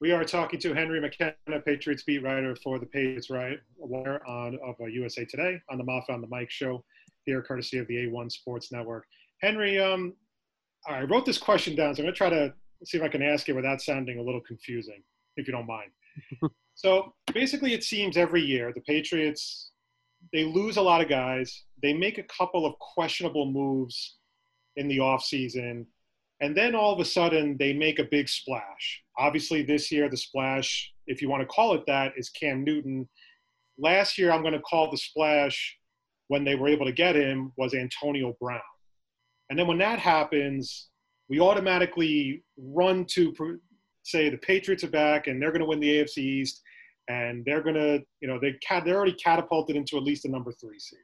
We 0.00 0.10
are 0.10 0.24
talking 0.24 0.58
to 0.60 0.74
Henry 0.74 1.00
McKenna, 1.00 1.60
Patriots 1.64 2.02
beat 2.02 2.24
writer 2.24 2.56
for 2.56 2.80
the 2.80 2.86
Patriots 2.86 3.30
Right 3.30 3.60
Wire 3.76 4.20
on 4.26 4.58
of 4.66 4.74
uh, 4.80 4.86
USA 4.86 5.24
Today 5.24 5.60
on 5.70 5.78
the 5.78 5.84
Moff 5.84 6.10
on 6.10 6.20
the 6.20 6.26
Mike 6.26 6.50
show 6.50 6.84
here, 7.24 7.42
courtesy 7.42 7.78
of 7.78 7.86
the 7.86 8.06
A1 8.06 8.32
Sports 8.32 8.72
Network. 8.72 9.04
Henry, 9.40 9.78
um, 9.78 10.14
I 10.88 11.02
wrote 11.02 11.24
this 11.24 11.38
question 11.38 11.76
down, 11.76 11.94
so 11.94 12.00
I'm 12.00 12.06
going 12.06 12.14
to 12.14 12.18
try 12.18 12.30
to 12.30 12.52
see 12.84 12.98
if 12.98 13.04
I 13.04 13.08
can 13.08 13.22
ask 13.22 13.48
it 13.48 13.52
without 13.52 13.80
sounding 13.80 14.18
a 14.18 14.22
little 14.22 14.40
confusing, 14.40 15.02
if 15.36 15.46
you 15.46 15.52
don't 15.52 15.66
mind. 15.66 15.90
so 16.74 17.14
basically, 17.32 17.72
it 17.72 17.84
seems 17.84 18.16
every 18.16 18.42
year 18.42 18.72
the 18.74 18.80
Patriots 18.80 19.71
they 20.32 20.44
lose 20.44 20.76
a 20.76 20.82
lot 20.82 21.00
of 21.00 21.08
guys. 21.08 21.64
They 21.82 21.92
make 21.92 22.18
a 22.18 22.24
couple 22.24 22.64
of 22.66 22.78
questionable 22.78 23.50
moves 23.50 24.16
in 24.76 24.88
the 24.88 24.98
offseason, 24.98 25.86
and 26.40 26.56
then 26.56 26.74
all 26.74 26.92
of 26.92 27.00
a 27.00 27.04
sudden 27.04 27.56
they 27.58 27.72
make 27.72 27.98
a 27.98 28.08
big 28.10 28.28
splash. 28.28 29.02
Obviously, 29.18 29.62
this 29.62 29.92
year 29.92 30.08
the 30.08 30.16
splash, 30.16 30.92
if 31.06 31.22
you 31.22 31.28
want 31.28 31.42
to 31.42 31.46
call 31.46 31.74
it 31.74 31.84
that, 31.86 32.12
is 32.16 32.30
Cam 32.30 32.64
Newton. 32.64 33.08
Last 33.78 34.18
year, 34.18 34.32
I'm 34.32 34.42
going 34.42 34.54
to 34.54 34.60
call 34.60 34.90
the 34.90 34.98
splash 34.98 35.78
when 36.28 36.44
they 36.44 36.54
were 36.54 36.68
able 36.68 36.86
to 36.86 36.92
get 36.92 37.14
him 37.14 37.52
was 37.56 37.74
Antonio 37.74 38.34
Brown. 38.40 38.60
And 39.50 39.58
then 39.58 39.66
when 39.66 39.78
that 39.78 39.98
happens, 39.98 40.88
we 41.28 41.40
automatically 41.40 42.42
run 42.56 43.04
to 43.10 43.34
say 44.02 44.30
the 44.30 44.38
Patriots 44.38 44.84
are 44.84 44.90
back 44.90 45.26
and 45.26 45.40
they're 45.40 45.52
going 45.52 45.60
to 45.60 45.66
win 45.66 45.80
the 45.80 45.98
AFC 45.98 46.18
East 46.18 46.62
and 47.08 47.44
they're 47.44 47.62
going 47.62 47.74
to, 47.74 48.02
you 48.20 48.28
know, 48.28 48.38
they 48.40 48.52
cat- 48.66 48.84
they're 48.84 48.96
already 48.96 49.14
catapulted 49.14 49.76
into 49.76 49.96
at 49.96 50.02
least 50.02 50.24
a 50.24 50.30
number 50.30 50.52
three 50.52 50.78
seed. 50.78 50.98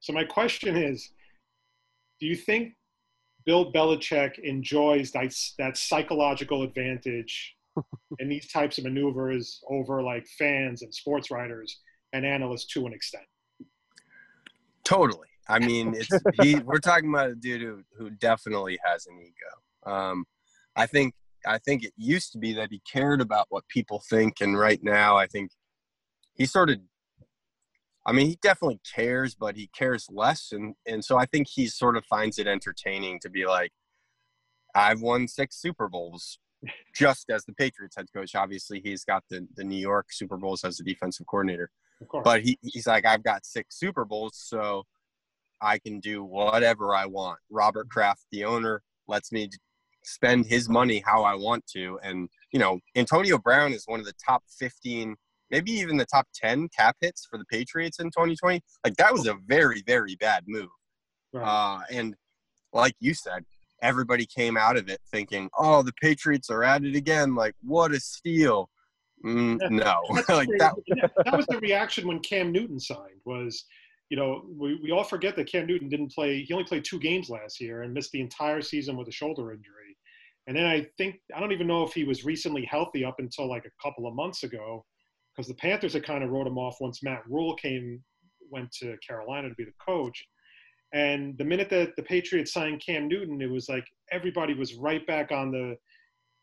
So 0.00 0.12
my 0.12 0.24
question 0.24 0.76
is, 0.76 1.10
do 2.20 2.26
you 2.26 2.36
think 2.36 2.74
Bill 3.46 3.72
Belichick 3.72 4.38
enjoys 4.40 5.10
that, 5.12 5.34
that 5.58 5.76
psychological 5.76 6.62
advantage 6.62 7.56
in 8.18 8.28
these 8.28 8.50
types 8.52 8.78
of 8.78 8.84
maneuvers 8.84 9.60
over 9.68 10.02
like 10.02 10.26
fans 10.38 10.82
and 10.82 10.94
sports 10.94 11.30
writers 11.30 11.80
and 12.12 12.26
analysts 12.26 12.66
to 12.66 12.86
an 12.86 12.92
extent? 12.92 13.24
Totally. 14.84 15.28
I 15.48 15.58
mean, 15.58 15.94
it's 15.94 16.08
he. 16.42 16.56
We're 16.64 16.78
talking 16.78 17.08
about 17.08 17.30
a 17.30 17.34
dude 17.34 17.62
who 17.62 17.82
who 17.96 18.10
definitely 18.10 18.78
has 18.84 19.06
an 19.06 19.18
ego. 19.18 19.90
Um, 19.90 20.24
I 20.76 20.86
think 20.86 21.14
I 21.46 21.58
think 21.58 21.84
it 21.84 21.92
used 21.96 22.32
to 22.32 22.38
be 22.38 22.52
that 22.54 22.68
he 22.70 22.80
cared 22.90 23.20
about 23.20 23.46
what 23.50 23.66
people 23.68 24.02
think, 24.08 24.40
and 24.40 24.58
right 24.58 24.82
now 24.82 25.16
I 25.16 25.26
think 25.26 25.50
he 26.34 26.46
sort 26.46 26.70
of. 26.70 26.78
I 28.06 28.12
mean, 28.12 28.26
he 28.26 28.38
definitely 28.40 28.80
cares, 28.94 29.34
but 29.34 29.56
he 29.56 29.68
cares 29.76 30.06
less, 30.10 30.50
and 30.52 30.74
and 30.86 31.04
so 31.04 31.18
I 31.18 31.26
think 31.26 31.46
he 31.48 31.66
sort 31.66 31.96
of 31.96 32.04
finds 32.06 32.38
it 32.38 32.46
entertaining 32.46 33.20
to 33.20 33.28
be 33.30 33.46
like, 33.46 33.70
I've 34.74 35.00
won 35.00 35.28
six 35.28 35.60
Super 35.60 35.88
Bowls 35.88 36.38
just 36.94 37.30
as 37.30 37.44
the 37.44 37.52
Patriots 37.52 37.96
head 37.96 38.06
coach. 38.14 38.34
Obviously, 38.34 38.80
he's 38.82 39.04
got 39.04 39.24
the 39.30 39.46
the 39.56 39.64
New 39.64 39.76
York 39.80 40.06
Super 40.10 40.36
Bowls 40.36 40.64
as 40.64 40.78
the 40.78 40.84
defensive 40.84 41.26
coordinator 41.26 41.70
Of 42.00 42.08
course. 42.08 42.24
but 42.24 42.42
he, 42.42 42.58
he's 42.62 42.86
like 42.86 43.04
i've 43.06 43.22
got 43.24 43.44
six 43.44 43.76
super 43.78 44.04
bowls 44.04 44.34
so 44.36 44.84
i 45.60 45.78
can 45.78 45.98
do 46.00 46.22
whatever 46.24 46.94
i 46.94 47.04
want 47.06 47.38
robert 47.50 47.88
kraft 47.88 48.22
the 48.30 48.44
owner 48.44 48.82
lets 49.08 49.32
me 49.32 49.48
spend 50.04 50.46
his 50.46 50.68
money 50.68 51.02
how 51.04 51.22
i 51.22 51.34
want 51.34 51.66
to 51.66 51.98
and 52.02 52.28
you 52.52 52.58
know 52.58 52.78
antonio 52.96 53.38
brown 53.38 53.72
is 53.72 53.84
one 53.86 54.00
of 54.00 54.06
the 54.06 54.14
top 54.24 54.42
15 54.58 55.14
maybe 55.50 55.70
even 55.72 55.96
the 55.96 56.06
top 56.06 56.26
10 56.34 56.68
cap 56.76 56.96
hits 57.00 57.26
for 57.28 57.38
the 57.38 57.44
patriots 57.46 57.98
in 57.98 58.06
2020 58.06 58.60
like 58.84 58.96
that 58.96 59.12
was 59.12 59.26
a 59.26 59.36
very 59.46 59.82
very 59.86 60.16
bad 60.16 60.44
move 60.46 60.68
Right. 61.32 61.44
uh, 61.44 61.80
and 61.90 62.14
like 62.72 62.94
you 63.00 63.12
said 63.12 63.44
everybody 63.82 64.26
came 64.26 64.56
out 64.56 64.76
of 64.76 64.88
it 64.88 65.00
thinking 65.10 65.50
oh 65.58 65.82
the 65.82 65.92
patriots 66.00 66.48
are 66.50 66.64
at 66.64 66.84
it 66.84 66.96
again 66.96 67.34
like 67.34 67.54
what 67.62 67.92
a 67.92 68.00
steal 68.00 68.70
mm, 69.24 69.58
no 69.70 70.00
like 70.34 70.48
that. 70.58 70.74
that 71.24 71.36
was 71.36 71.46
the 71.46 71.58
reaction 71.58 72.06
when 72.08 72.20
Cam 72.20 72.50
Newton 72.52 72.80
signed. 72.80 73.20
Was 73.24 73.64
you 74.10 74.16
know 74.16 74.44
we, 74.48 74.78
we 74.82 74.90
all 74.90 75.04
forget 75.04 75.36
that 75.36 75.46
Cam 75.50 75.66
Newton 75.66 75.88
didn't 75.88 76.12
play. 76.12 76.42
He 76.42 76.52
only 76.52 76.64
played 76.64 76.84
two 76.84 76.98
games 76.98 77.28
last 77.28 77.60
year 77.60 77.82
and 77.82 77.92
missed 77.92 78.12
the 78.12 78.20
entire 78.20 78.62
season 78.62 78.96
with 78.96 79.08
a 79.08 79.12
shoulder 79.12 79.52
injury. 79.52 79.87
And 80.48 80.56
then 80.56 80.64
I 80.64 80.86
think 80.96 81.16
I 81.36 81.40
don't 81.40 81.52
even 81.52 81.66
know 81.66 81.82
if 81.82 81.92
he 81.92 82.04
was 82.04 82.24
recently 82.24 82.64
healthy 82.64 83.04
up 83.04 83.16
until 83.18 83.48
like 83.48 83.66
a 83.66 83.82
couple 83.82 84.06
of 84.06 84.14
months 84.14 84.44
ago, 84.44 84.84
because 85.36 85.46
the 85.46 85.54
Panthers 85.54 85.92
had 85.92 86.04
kind 86.04 86.24
of 86.24 86.30
wrote 86.30 86.46
him 86.46 86.56
off 86.56 86.78
once 86.80 87.02
Matt 87.02 87.22
Rhule 87.28 87.54
came 87.54 88.02
went 88.50 88.72
to 88.80 88.96
Carolina 89.06 89.50
to 89.50 89.54
be 89.56 89.64
the 89.64 89.72
coach. 89.86 90.26
And 90.94 91.36
the 91.36 91.44
minute 91.44 91.68
that 91.68 91.94
the 91.96 92.02
Patriots 92.02 92.54
signed 92.54 92.82
Cam 92.84 93.08
Newton, 93.08 93.42
it 93.42 93.50
was 93.50 93.68
like 93.68 93.84
everybody 94.10 94.54
was 94.54 94.74
right 94.74 95.06
back 95.06 95.30
on 95.32 95.52
the, 95.52 95.76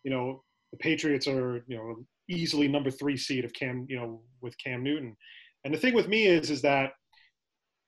you 0.04 0.12
know, 0.12 0.44
the 0.72 0.78
Patriots 0.78 1.28
are 1.28 1.64
you 1.68 1.76
know 1.76 1.96
easily 2.30 2.68
number 2.68 2.92
three 2.92 3.18
seed 3.18 3.44
of 3.44 3.54
Cam, 3.54 3.88
you 3.90 3.98
know, 3.98 4.22
with 4.40 4.56
Cam 4.64 4.84
Newton. 4.84 5.16
And 5.64 5.74
the 5.74 5.80
thing 5.80 5.96
with 5.96 6.08
me 6.08 6.28
is, 6.28 6.52
is 6.52 6.62
that 6.62 6.92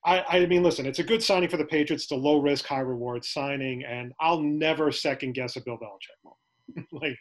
I, 0.06 0.24
I 0.30 0.46
mean, 0.46 0.64
listen, 0.64 0.86
it's 0.86 1.00
a 1.00 1.04
good 1.04 1.24
signing 1.24 1.50
for 1.50 1.58
the 1.58 1.66
Patriots. 1.66 2.04
It's 2.04 2.12
a 2.12 2.16
low 2.16 2.40
risk, 2.40 2.66
high 2.66 2.80
reward 2.80 3.26
signing, 3.26 3.84
and 3.84 4.14
I'll 4.20 4.40
never 4.40 4.92
second 4.92 5.34
guess 5.34 5.56
a 5.56 5.62
Bill 5.62 5.78
Belichick 5.78 6.24
move. 6.24 6.86
like, 6.92 7.18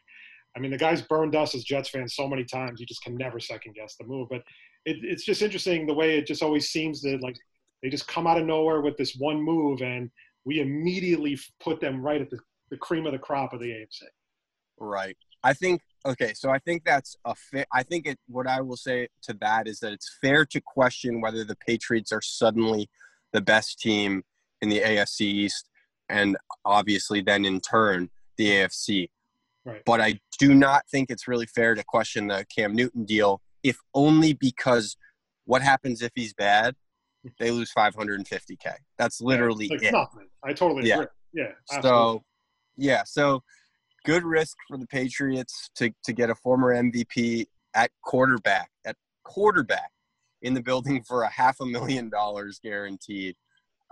I 0.57 0.61
mean, 0.61 0.71
the 0.71 0.79
guy's 0.79 1.03
burned 1.03 1.35
us 1.35 1.55
as 1.55 1.65
Jets 1.65 1.89
fans 1.89 2.15
so 2.15 2.29
many 2.29 2.45
times, 2.45 2.81
you 2.81 2.87
just 2.87 3.03
can 3.03 3.17
never 3.17 3.41
second 3.41 3.75
guess 3.75 3.97
the 3.97 4.07
move. 4.07 4.29
But 4.31 4.43
it, 4.85 4.99
it's 5.03 5.25
just 5.25 5.43
interesting 5.43 5.87
the 5.87 5.95
way 5.95 6.17
it 6.17 6.27
just 6.27 6.43
always 6.43 6.69
seems 6.69 7.03
that 7.03 7.23
like 7.23 7.37
they 7.83 7.89
just 7.89 8.09
come 8.09 8.27
out 8.27 8.39
of 8.39 8.47
nowhere 8.47 8.81
with 8.81 8.97
this 8.97 9.17
one 9.17 9.41
move, 9.41 9.83
and 9.83 10.11
we 10.45 10.61
immediately 10.61 11.39
put 11.61 11.81
them 11.81 12.01
right 12.01 12.21
at 12.21 12.31
the, 12.31 12.39
the 12.71 12.77
cream 12.77 13.07
of 13.07 13.13
the 13.13 13.19
crop 13.19 13.53
of 13.53 13.61
the 13.61 13.71
AFC. 13.71 14.03
Right. 14.79 15.17
I 15.47 15.53
think 15.53 15.81
okay, 16.05 16.33
so 16.35 16.51
I 16.51 16.59
think 16.59 16.85
that's 16.85 17.17
a 17.25 17.35
fair 17.35 17.67
I 17.73 17.83
think 17.85 18.07
it 18.07 18.19
what 18.27 18.49
I 18.49 18.61
will 18.61 18.77
say 18.77 19.09
to 19.23 19.33
that 19.41 19.69
is 19.69 19.79
that 19.81 19.93
it's 19.93 20.11
fair 20.21 20.45
to 20.47 20.61
question 20.61 21.21
whether 21.21 21.45
the 21.45 21.57
Patriots 21.67 22.11
are 22.13 22.21
suddenly 22.21 22.91
the 23.33 23.41
best 23.41 23.79
team 23.79 24.25
in 24.61 24.69
the 24.69 24.81
AFC 24.81 25.21
East 25.21 25.69
and 26.09 26.37
obviously 26.65 27.21
then 27.21 27.45
in 27.45 27.61
turn 27.61 28.11
the 28.37 28.47
AFC. 28.49 29.09
Right. 29.65 29.83
But 29.85 30.01
I 30.01 30.21
do 30.39 30.53
not 30.53 30.83
think 30.91 31.11
it's 31.11 31.29
really 31.29 31.47
fair 31.47 31.75
to 31.77 31.85
question 31.85 32.27
the 32.27 32.45
Cam 32.55 32.75
Newton 32.75 33.05
deal 33.05 33.41
if 33.63 33.79
only 33.95 34.33
because 34.33 34.97
what 35.45 35.63
happens 35.63 36.03
if 36.03 36.11
he's 36.17 36.35
bad? 36.35 36.75
They 37.39 37.51
lose 37.53 37.73
550k. 37.77 38.73
That's 38.99 39.21
literally 39.21 39.67
It's 39.67 39.83
like 39.83 39.91
it. 39.91 39.93
nothing. 39.93 40.29
I 40.45 40.53
totally 40.53 40.89
Yeah. 40.89 40.95
agree. 40.97 41.07
Yeah. 41.35 41.53
absolutely. 41.73 41.89
So, 41.91 42.25
yeah, 42.77 43.03
so 43.05 43.43
good 44.07 44.23
risk 44.23 44.57
for 44.69 44.79
the 44.79 44.87
Patriots 44.87 45.69
to, 45.75 45.91
to 46.05 46.13
get 46.13 46.31
a 46.31 46.35
former 46.37 46.73
MVP 46.73 47.47
at 47.75 47.91
quarterback, 48.03 48.71
at 48.87 48.97
quarterback 49.25 49.91
in 50.43 50.55
the 50.55 50.63
building 50.63 51.03
for 51.03 51.23
a 51.23 51.29
half 51.29 51.57
a 51.61 51.67
million 51.67 52.09
dollars 52.09 52.61
guaranteed. 52.63 53.35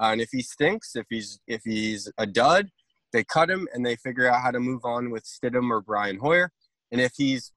Uh, 0.01 0.11
and 0.13 0.21
if 0.21 0.29
he 0.31 0.41
stinks, 0.41 0.97
if 0.97 1.07
he's 1.11 1.41
if 1.47 1.63
he's 1.65 2.11
a 2.19 2.27
dud, 2.27 2.69
they 3.13 3.25
cut 3.25 3.51
him 3.51 3.69
and 3.75 3.85
they 3.85 3.97
figure 3.97 4.29
out 4.29 4.41
how 4.41 4.51
to 4.51 4.61
move 4.61 4.85
on 4.85 5.11
with 5.11 5.25
Stidham 5.25 5.71
or 5.71 5.81
Brian 5.81 6.19
Hoyer. 6.19 6.51
And 6.91 7.01
if 7.01 7.13
he's 7.17 7.53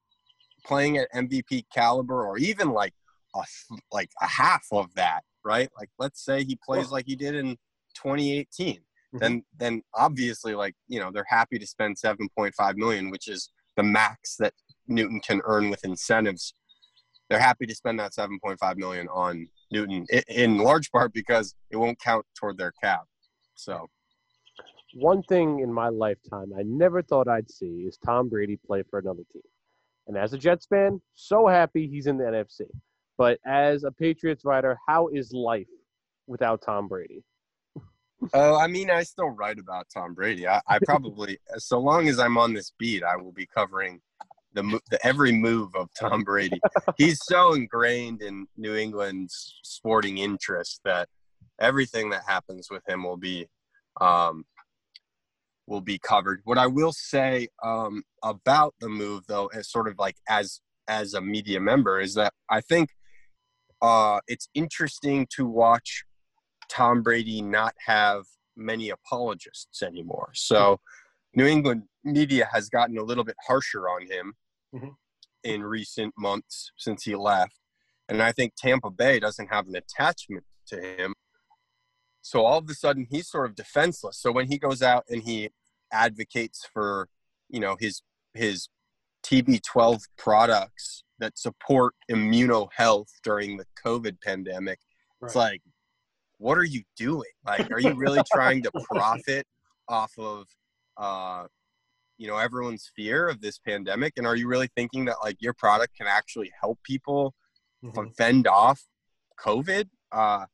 playing 0.64 0.98
at 0.98 1.12
MVP 1.12 1.64
caliber 1.74 2.26
or 2.26 2.38
even 2.38 2.70
like 2.70 2.92
a 3.34 3.42
like 3.92 4.10
a 4.20 4.26
half 4.26 4.66
of 4.72 4.94
that, 4.94 5.22
right? 5.44 5.68
Like 5.76 5.90
let's 5.98 6.24
say 6.24 6.44
he 6.44 6.58
plays 6.64 6.90
like 6.90 7.06
he 7.06 7.16
did 7.16 7.34
in 7.34 7.56
2018 7.94 8.80
Mhm. 9.14 9.20
then 9.20 9.44
then 9.56 9.82
obviously 9.94 10.54
like 10.54 10.74
you 10.86 11.00
know 11.00 11.10
they're 11.10 11.24
happy 11.28 11.58
to 11.58 11.66
spend 11.66 11.96
7.5 11.96 12.76
million 12.76 13.10
which 13.10 13.26
is 13.28 13.50
the 13.76 13.82
max 13.82 14.36
that 14.36 14.52
newton 14.86 15.20
can 15.20 15.40
earn 15.44 15.70
with 15.70 15.84
incentives 15.84 16.54
they're 17.28 17.38
happy 17.38 17.66
to 17.66 17.74
spend 17.74 17.98
that 18.00 18.12
7.5 18.12 18.76
million 18.76 19.08
on 19.08 19.48
newton 19.70 20.06
in 20.28 20.58
large 20.58 20.90
part 20.90 21.12
because 21.12 21.54
it 21.70 21.76
won't 21.76 21.98
count 22.00 22.26
toward 22.38 22.58
their 22.58 22.72
cap 22.82 23.04
so 23.54 23.88
One 24.94 25.22
thing 25.22 25.60
in 25.60 25.72
my 25.72 25.88
lifetime 25.88 26.52
I 26.58 26.62
never 26.64 27.02
thought 27.02 27.28
I'd 27.28 27.50
see 27.50 27.84
is 27.88 27.98
Tom 27.98 28.28
Brady 28.28 28.56
play 28.56 28.82
for 28.88 28.98
another 28.98 29.22
team. 29.32 29.42
And 30.06 30.16
as 30.16 30.32
a 30.32 30.38
Jets 30.38 30.64
fan, 30.66 31.02
so 31.14 31.46
happy 31.46 31.86
he's 31.86 32.06
in 32.06 32.16
the 32.16 32.24
NFC. 32.24 32.62
But 33.18 33.38
as 33.44 33.84
a 33.84 33.92
Patriots 33.92 34.44
writer, 34.46 34.78
how 34.88 35.08
is 35.08 35.32
life 35.34 35.68
without 36.26 36.62
Tom 36.62 36.88
Brady? 36.88 37.22
Uh, 38.34 38.56
i 38.56 38.66
mean 38.66 38.90
i 38.90 39.02
still 39.02 39.30
write 39.30 39.58
about 39.58 39.86
tom 39.92 40.14
brady 40.14 40.46
i, 40.46 40.60
I 40.66 40.78
probably 40.84 41.38
so 41.56 41.78
long 41.78 42.08
as 42.08 42.18
i'm 42.18 42.36
on 42.38 42.54
this 42.54 42.72
beat 42.78 43.02
i 43.02 43.16
will 43.16 43.32
be 43.32 43.46
covering 43.46 44.00
the, 44.54 44.80
the 44.90 45.06
every 45.06 45.32
move 45.32 45.74
of 45.76 45.88
tom 45.98 46.22
brady 46.24 46.60
he's 46.96 47.20
so 47.24 47.54
ingrained 47.54 48.22
in 48.22 48.46
new 48.56 48.74
england's 48.74 49.54
sporting 49.62 50.18
interest 50.18 50.80
that 50.84 51.08
everything 51.60 52.10
that 52.10 52.22
happens 52.26 52.68
with 52.70 52.82
him 52.88 53.04
will 53.04 53.16
be 53.16 53.46
um, 54.00 54.44
will 55.68 55.80
be 55.80 55.98
covered. 55.98 56.40
What 56.44 56.58
I 56.58 56.66
will 56.66 56.92
say 56.92 57.48
um, 57.62 58.02
about 58.22 58.74
the 58.80 58.88
move, 58.88 59.24
though, 59.28 59.46
as 59.48 59.70
sort 59.70 59.88
of 59.88 59.98
like 59.98 60.16
as 60.28 60.60
as 60.88 61.14
a 61.14 61.20
media 61.20 61.60
member, 61.60 62.00
is 62.00 62.14
that 62.14 62.32
I 62.50 62.60
think 62.60 62.90
uh, 63.82 64.20
it's 64.26 64.48
interesting 64.54 65.26
to 65.36 65.46
watch 65.46 66.04
Tom 66.68 67.02
Brady 67.02 67.42
not 67.42 67.74
have 67.86 68.24
many 68.56 68.90
apologists 68.90 69.82
anymore. 69.82 70.30
So 70.34 70.80
New 71.34 71.46
England 71.46 71.84
media 72.04 72.48
has 72.52 72.68
gotten 72.68 72.98
a 72.98 73.02
little 73.02 73.24
bit 73.24 73.36
harsher 73.46 73.88
on 73.88 74.06
him 74.06 74.34
Mhm. 74.74 74.96
in 75.44 75.62
recent 75.62 76.14
months 76.18 76.72
since 76.76 77.04
he 77.04 77.14
left, 77.14 77.58
and 78.08 78.22
I 78.22 78.32
think 78.32 78.54
Tampa 78.56 78.90
Bay 78.90 79.20
doesn't 79.20 79.48
have 79.48 79.66
an 79.68 79.76
attachment 79.76 80.44
to 80.66 80.80
him. 80.80 81.14
So 82.22 82.44
all 82.44 82.58
of 82.58 82.68
a 82.68 82.74
sudden 82.74 83.06
he's 83.10 83.28
sort 83.28 83.48
of 83.48 83.54
defenseless. 83.54 84.18
So 84.18 84.32
when 84.32 84.48
he 84.48 84.58
goes 84.58 84.82
out 84.82 85.04
and 85.08 85.22
he 85.22 85.50
advocates 85.92 86.66
for, 86.66 87.08
you 87.48 87.60
know, 87.60 87.76
his 87.78 88.02
his 88.34 88.68
TB12 89.22 90.02
products 90.16 91.02
that 91.18 91.38
support 91.38 91.94
immuno 92.10 92.68
health 92.72 93.08
during 93.22 93.56
the 93.56 93.66
COVID 93.84 94.20
pandemic, 94.20 94.80
it's 95.22 95.34
like, 95.34 95.62
what 96.38 96.56
are 96.58 96.64
you 96.64 96.82
doing? 96.96 97.30
Like, 97.44 97.70
are 97.70 97.80
you 97.80 97.94
really 97.94 98.20
trying 98.32 98.62
to 98.62 98.70
profit 98.90 99.46
off 99.88 100.12
of, 100.18 100.46
uh, 100.96 101.46
you 102.16 102.26
know, 102.28 102.36
everyone's 102.38 102.90
fear 102.96 103.28
of 103.28 103.40
this 103.40 103.58
pandemic? 103.58 104.14
And 104.16 104.26
are 104.26 104.36
you 104.36 104.48
really 104.48 104.68
thinking 104.76 105.04
that 105.06 105.16
like 105.22 105.36
your 105.40 105.54
product 105.54 105.96
can 105.96 106.06
actually 106.06 106.50
help 106.60 106.78
people 106.82 107.34
Mhm. 107.84 108.14
fend 108.16 108.46
off 108.48 108.82
COVID. 109.40 109.88
Uh, 110.10 110.46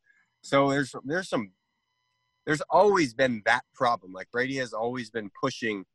so 0.43 0.71
there's 0.71 0.95
there's 1.05 1.29
some 1.29 1.53
there's 2.45 2.61
always 2.69 3.15
been 3.15 3.41
that 3.47 3.63
problem. 3.75 4.13
Like 4.13 4.31
Brady 4.31 4.57
has 4.57 4.75
always 4.75 5.09
been 5.09 5.31
pushing 5.41 5.87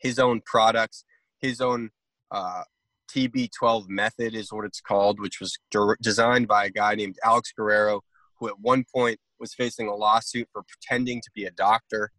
his 0.00 0.18
own 0.18 0.40
products, 0.40 1.04
his 1.40 1.60
own 1.60 1.90
uh, 2.32 2.64
TB12 3.12 3.88
method 3.88 4.34
is 4.34 4.52
what 4.52 4.64
it's 4.64 4.80
called, 4.80 5.20
which 5.20 5.38
was 5.40 5.56
der- 5.70 5.96
designed 6.02 6.48
by 6.48 6.64
a 6.66 6.70
guy 6.70 6.94
named 6.96 7.16
Alex 7.24 7.52
Guerrero, 7.56 8.02
who 8.38 8.48
at 8.48 8.60
one 8.60 8.84
point 8.94 9.18
was 9.38 9.54
facing 9.54 9.88
a 9.88 9.94
lawsuit 9.94 10.48
for 10.52 10.62
pretending 10.62 11.20
to 11.20 11.30
be 11.34 11.44
a 11.44 11.50
doctor. 11.50 12.10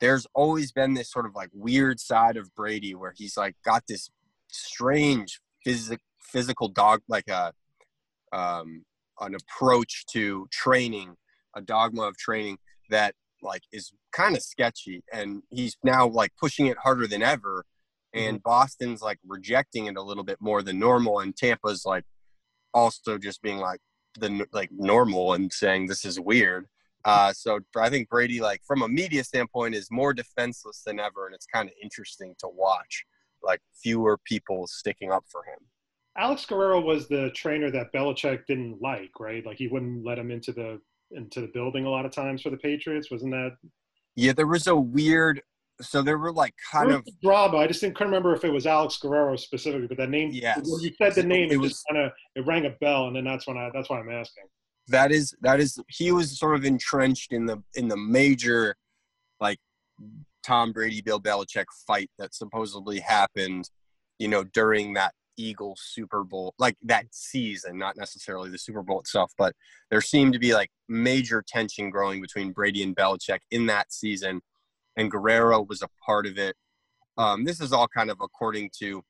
There's 0.00 0.26
always 0.34 0.72
been 0.72 0.94
this 0.94 1.10
sort 1.10 1.26
of 1.26 1.34
like 1.34 1.50
weird 1.52 2.00
side 2.00 2.36
of 2.36 2.54
Brady 2.54 2.94
where 2.94 3.14
he's 3.16 3.36
like 3.36 3.56
got 3.64 3.84
this 3.88 4.10
strange 4.50 5.40
physic 5.64 6.00
physical 6.20 6.68
dog 6.68 7.00
like 7.08 7.28
a 7.28 7.52
um, 8.32 8.84
an 9.20 9.34
approach 9.34 10.04
to 10.12 10.46
training 10.52 11.16
a 11.54 11.62
dogma 11.62 12.02
of 12.02 12.16
training 12.16 12.58
that 12.90 13.14
like 13.42 13.62
is 13.72 13.92
kind 14.12 14.36
of 14.36 14.42
sketchy. 14.42 15.02
And 15.12 15.42
he's 15.50 15.76
now 15.82 16.06
like 16.08 16.32
pushing 16.40 16.66
it 16.66 16.76
harder 16.78 17.06
than 17.06 17.22
ever. 17.22 17.64
And 18.14 18.42
Boston's 18.42 19.02
like 19.02 19.18
rejecting 19.26 19.86
it 19.86 19.96
a 19.96 20.02
little 20.02 20.24
bit 20.24 20.38
more 20.40 20.62
than 20.62 20.78
normal. 20.78 21.20
And 21.20 21.36
Tampa's 21.36 21.84
like 21.84 22.04
also 22.72 23.18
just 23.18 23.42
being 23.42 23.58
like 23.58 23.80
the 24.20 24.46
like 24.52 24.70
normal 24.72 25.34
and 25.34 25.52
saying 25.52 25.86
this 25.86 26.04
is 26.04 26.18
weird 26.18 26.66
uh, 27.06 27.32
so 27.32 27.60
I 27.76 27.88
think 27.88 28.08
Brady, 28.08 28.40
like 28.40 28.62
from 28.66 28.82
a 28.82 28.88
media 28.88 29.22
standpoint, 29.22 29.76
is 29.76 29.92
more 29.92 30.12
defenseless 30.12 30.82
than 30.84 30.98
ever, 30.98 31.26
and 31.26 31.34
it's 31.36 31.46
kind 31.46 31.68
of 31.68 31.74
interesting 31.80 32.34
to 32.40 32.48
watch. 32.48 33.04
Like 33.42 33.60
fewer 33.80 34.18
people 34.24 34.66
sticking 34.66 35.12
up 35.12 35.24
for 35.30 35.44
him. 35.44 35.58
Alex 36.18 36.44
Guerrero 36.46 36.80
was 36.80 37.06
the 37.06 37.30
trainer 37.30 37.70
that 37.70 37.92
Belichick 37.92 38.44
didn't 38.46 38.82
like, 38.82 39.20
right? 39.20 39.46
Like 39.46 39.56
he 39.56 39.68
wouldn't 39.68 40.04
let 40.04 40.18
him 40.18 40.32
into 40.32 40.52
the 40.52 40.80
into 41.12 41.40
the 41.40 41.46
building 41.46 41.84
a 41.84 41.90
lot 41.90 42.04
of 42.04 42.10
times 42.10 42.42
for 42.42 42.50
the 42.50 42.56
Patriots. 42.56 43.08
Wasn't 43.08 43.30
that 43.30 43.56
Yeah, 44.16 44.32
there 44.32 44.48
was 44.48 44.66
a 44.66 44.74
weird. 44.74 45.42
So 45.80 46.00
there 46.02 46.16
were 46.18 46.32
like 46.32 46.54
kind 46.70 46.90
of 46.90 47.06
drama? 47.22 47.58
I 47.58 47.66
just 47.66 47.80
didn't 47.82 47.96
couldn't 47.96 48.10
remember 48.12 48.34
if 48.34 48.44
it 48.44 48.52
was 48.52 48.66
Alex 48.66 48.96
Guerrero 48.98 49.36
specifically, 49.36 49.86
but 49.86 49.98
that 49.98 50.10
name. 50.10 50.30
Yes. 50.32 50.60
When 50.64 50.80
you 50.80 50.92
said 50.96 51.14
the 51.14 51.22
name, 51.22 51.50
It 51.50 51.54
it, 51.54 51.56
was- 51.58 51.82
kind 51.90 52.04
of 52.04 52.12
it 52.34 52.46
rang 52.46 52.64
a 52.66 52.70
bell, 52.80 53.06
and 53.08 53.16
then 53.16 53.24
that's 53.24 53.46
when 53.46 53.56
I 53.58 53.70
that's 53.74 53.90
why 53.90 54.00
I'm 54.00 54.10
asking. 54.10 54.44
that 54.88 55.12
is 55.12 55.34
that 55.42 55.60
is 55.60 55.78
he 55.88 56.12
was 56.12 56.38
sort 56.38 56.56
of 56.56 56.64
entrenched 56.64 57.32
in 57.32 57.44
the 57.46 57.62
in 57.74 57.88
the 57.88 57.96
major 57.96 58.74
like 59.40 59.58
Tom 60.42 60.72
Brady 60.72 61.02
Bill 61.02 61.20
Belichick 61.20 61.66
fight 61.86 62.10
that 62.18 62.34
supposedly 62.34 63.00
happened, 63.00 63.68
you 64.18 64.28
know, 64.28 64.44
during 64.44 64.94
that 64.94 65.12
Eagles 65.36 65.82
Super 65.84 66.24
Bowl, 66.24 66.54
like 66.58 66.76
that 66.84 67.04
season, 67.10 67.76
not 67.76 67.96
necessarily 67.98 68.48
the 68.48 68.56
Super 68.56 68.82
Bowl 68.82 69.00
itself, 69.00 69.32
but 69.36 69.54
there 69.90 70.00
seemed 70.00 70.32
to 70.32 70.38
be 70.38 70.54
like 70.54 70.70
major 70.88 71.44
tension 71.46 71.90
growing 71.90 72.22
between 72.22 72.52
Brady 72.52 72.82
and 72.82 72.96
Belichick 72.96 73.40
in 73.50 73.66
that 73.66 73.92
season, 73.92 74.40
and 74.96 75.10
Guerrero 75.10 75.62
was 75.62 75.82
a 75.82 75.88
part 76.04 76.26
of 76.26 76.38
it. 76.38 76.56
Um, 77.18 77.44
this 77.44 77.60
is 77.60 77.72
all 77.72 77.88
kind 77.88 78.10
of 78.10 78.18
according 78.20 78.70
to 78.80 79.02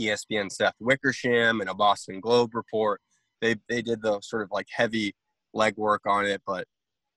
ESPN 0.00 0.50
Seth 0.50 0.74
Wickersham 0.80 1.60
and 1.60 1.70
a 1.70 1.74
Boston 1.74 2.20
Globe 2.20 2.54
report. 2.54 3.00
They 3.40 3.56
they 3.68 3.82
did 3.82 4.02
the 4.02 4.20
sort 4.20 4.42
of 4.42 4.50
like 4.52 4.66
heavy 4.70 5.14
legwork 5.54 5.98
on 6.06 6.24
it 6.26 6.40
but 6.46 6.64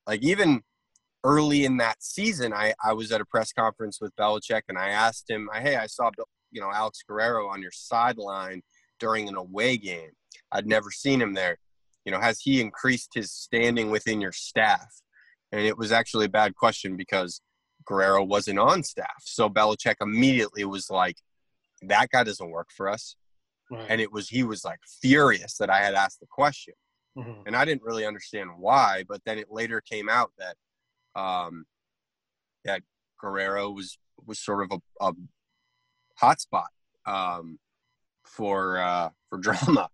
like 0.08 0.24
even 0.24 0.60
early 1.24 1.66
in 1.66 1.78
that 1.78 2.02
season 2.02 2.52
i 2.52 2.74
i 2.84 2.92
was 2.92 3.12
at 3.12 3.22
a 3.22 3.26
press 3.26 3.54
conference 3.54 4.00
with 4.02 4.12
Belichick 4.16 4.64
and 4.70 4.78
i 4.78 4.90
asked 4.90 5.30
him 5.30 5.48
hey 5.54 5.76
i 5.76 5.86
saw 5.86 6.10
you 6.52 6.60
know 6.60 6.72
alex 6.74 7.04
guerrero 7.08 7.48
on 7.48 7.62
your 7.62 7.72
sideline 7.72 8.64
during 9.04 9.28
an 9.28 9.36
away 9.36 9.76
game. 9.76 10.12
I'd 10.54 10.66
never 10.66 10.90
seen 10.90 11.22
him 11.22 11.34
there. 11.34 11.58
You 12.06 12.12
know 12.12 12.20
has 12.20 12.40
he 12.40 12.62
increased 12.62 13.12
his 13.14 13.32
standing 13.32 13.92
within 13.92 14.22
your 14.22 14.32
staff? 14.32 14.88
And 15.52 15.62
it 15.62 15.78
was 15.78 15.92
actually 15.92 16.26
a 16.26 16.30
bad 16.30 16.56
question 16.56 16.96
because 16.96 17.42
guerrero 17.86 18.24
wasn't 18.24 18.58
on 18.60 18.84
staff 18.84 19.22
so 19.24 19.50
Belichick 19.50 19.96
immediately 20.02 20.64
was 20.66 20.90
like 20.90 21.18
that 21.82 22.10
guy 22.10 22.24
doesn't 22.24 22.50
work 22.52 22.70
for 22.76 22.90
us 22.90 23.16
Right. 23.72 23.86
and 23.90 24.02
it 24.02 24.12
was 24.12 24.28
he 24.30 24.44
was 24.44 24.64
like 24.66 24.80
furious 25.02 25.58
that 25.58 25.70
I 25.70 25.80
had 25.80 25.96
asked 25.96 26.20
the 26.20 26.28
question, 26.28 26.74
Mhm. 27.18 27.44
and 27.48 27.56
I 27.56 27.64
didn't 27.66 27.82
really 27.82 28.06
understand 28.06 28.50
why. 28.58 29.04
But 29.08 29.22
then 29.26 29.40
it 29.40 29.50
later 29.50 29.80
came 29.82 30.10
out 30.10 30.32
that 30.38 30.56
um, 31.20 31.66
that 32.66 32.82
Guerrero 33.20 33.72
was 33.72 33.98
was 34.28 34.38
sort 34.40 34.64
of 34.70 34.80
a, 35.00 35.06
a 35.10 35.14
hotspot 36.22 36.68
um, 37.06 37.58
for 38.26 38.78
uh, 38.80 39.10
for 39.30 39.38
drama, 39.48 39.90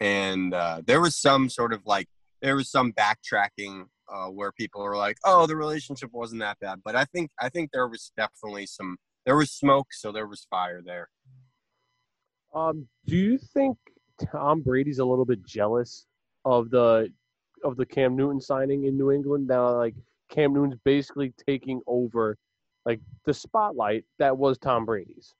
and 0.00 0.54
uh, 0.54 0.80
there 0.86 1.00
was 1.00 1.16
some 1.16 1.48
sort 1.50 1.72
of 1.72 1.84
like 1.84 2.08
there 2.40 2.56
was 2.56 2.70
some 2.70 2.92
backtracking 2.92 3.86
uh, 4.12 4.28
where 4.28 4.52
people 4.52 4.82
are 4.82 4.96
like, 4.96 5.18
"Oh, 5.24 5.46
the 5.46 5.56
relationship 5.56 6.10
wasn't 6.12 6.40
that 6.40 6.58
bad," 6.60 6.80
but 6.84 6.96
I 6.96 7.04
think 7.04 7.30
I 7.40 7.48
think 7.48 7.70
there 7.72 7.88
was 7.88 8.12
definitely 8.16 8.66
some 8.66 8.96
there 9.26 9.36
was 9.36 9.50
smoke, 9.50 9.88
so 9.92 10.12
there 10.12 10.26
was 10.26 10.46
fire 10.50 10.80
there. 10.84 11.08
Um, 12.54 12.88
do 13.06 13.16
you 13.16 13.38
think 13.38 13.76
Tom 14.32 14.62
Brady's 14.62 14.98
a 14.98 15.04
little 15.04 15.24
bit 15.24 15.44
jealous 15.44 16.06
of 16.44 16.70
the 16.70 17.12
of 17.64 17.76
the 17.76 17.86
Cam 17.86 18.16
Newton 18.16 18.40
signing 18.40 18.84
in 18.84 18.96
New 18.96 19.10
England? 19.10 19.48
Now, 19.48 19.76
like 19.76 19.94
Cam 20.30 20.54
Newton's 20.54 20.80
basically 20.84 21.32
taking 21.46 21.80
over 21.86 22.36
like 22.86 23.00
the 23.26 23.34
spotlight 23.34 24.04
that 24.18 24.36
was 24.36 24.58
Tom 24.58 24.86
Brady's. 24.86 25.34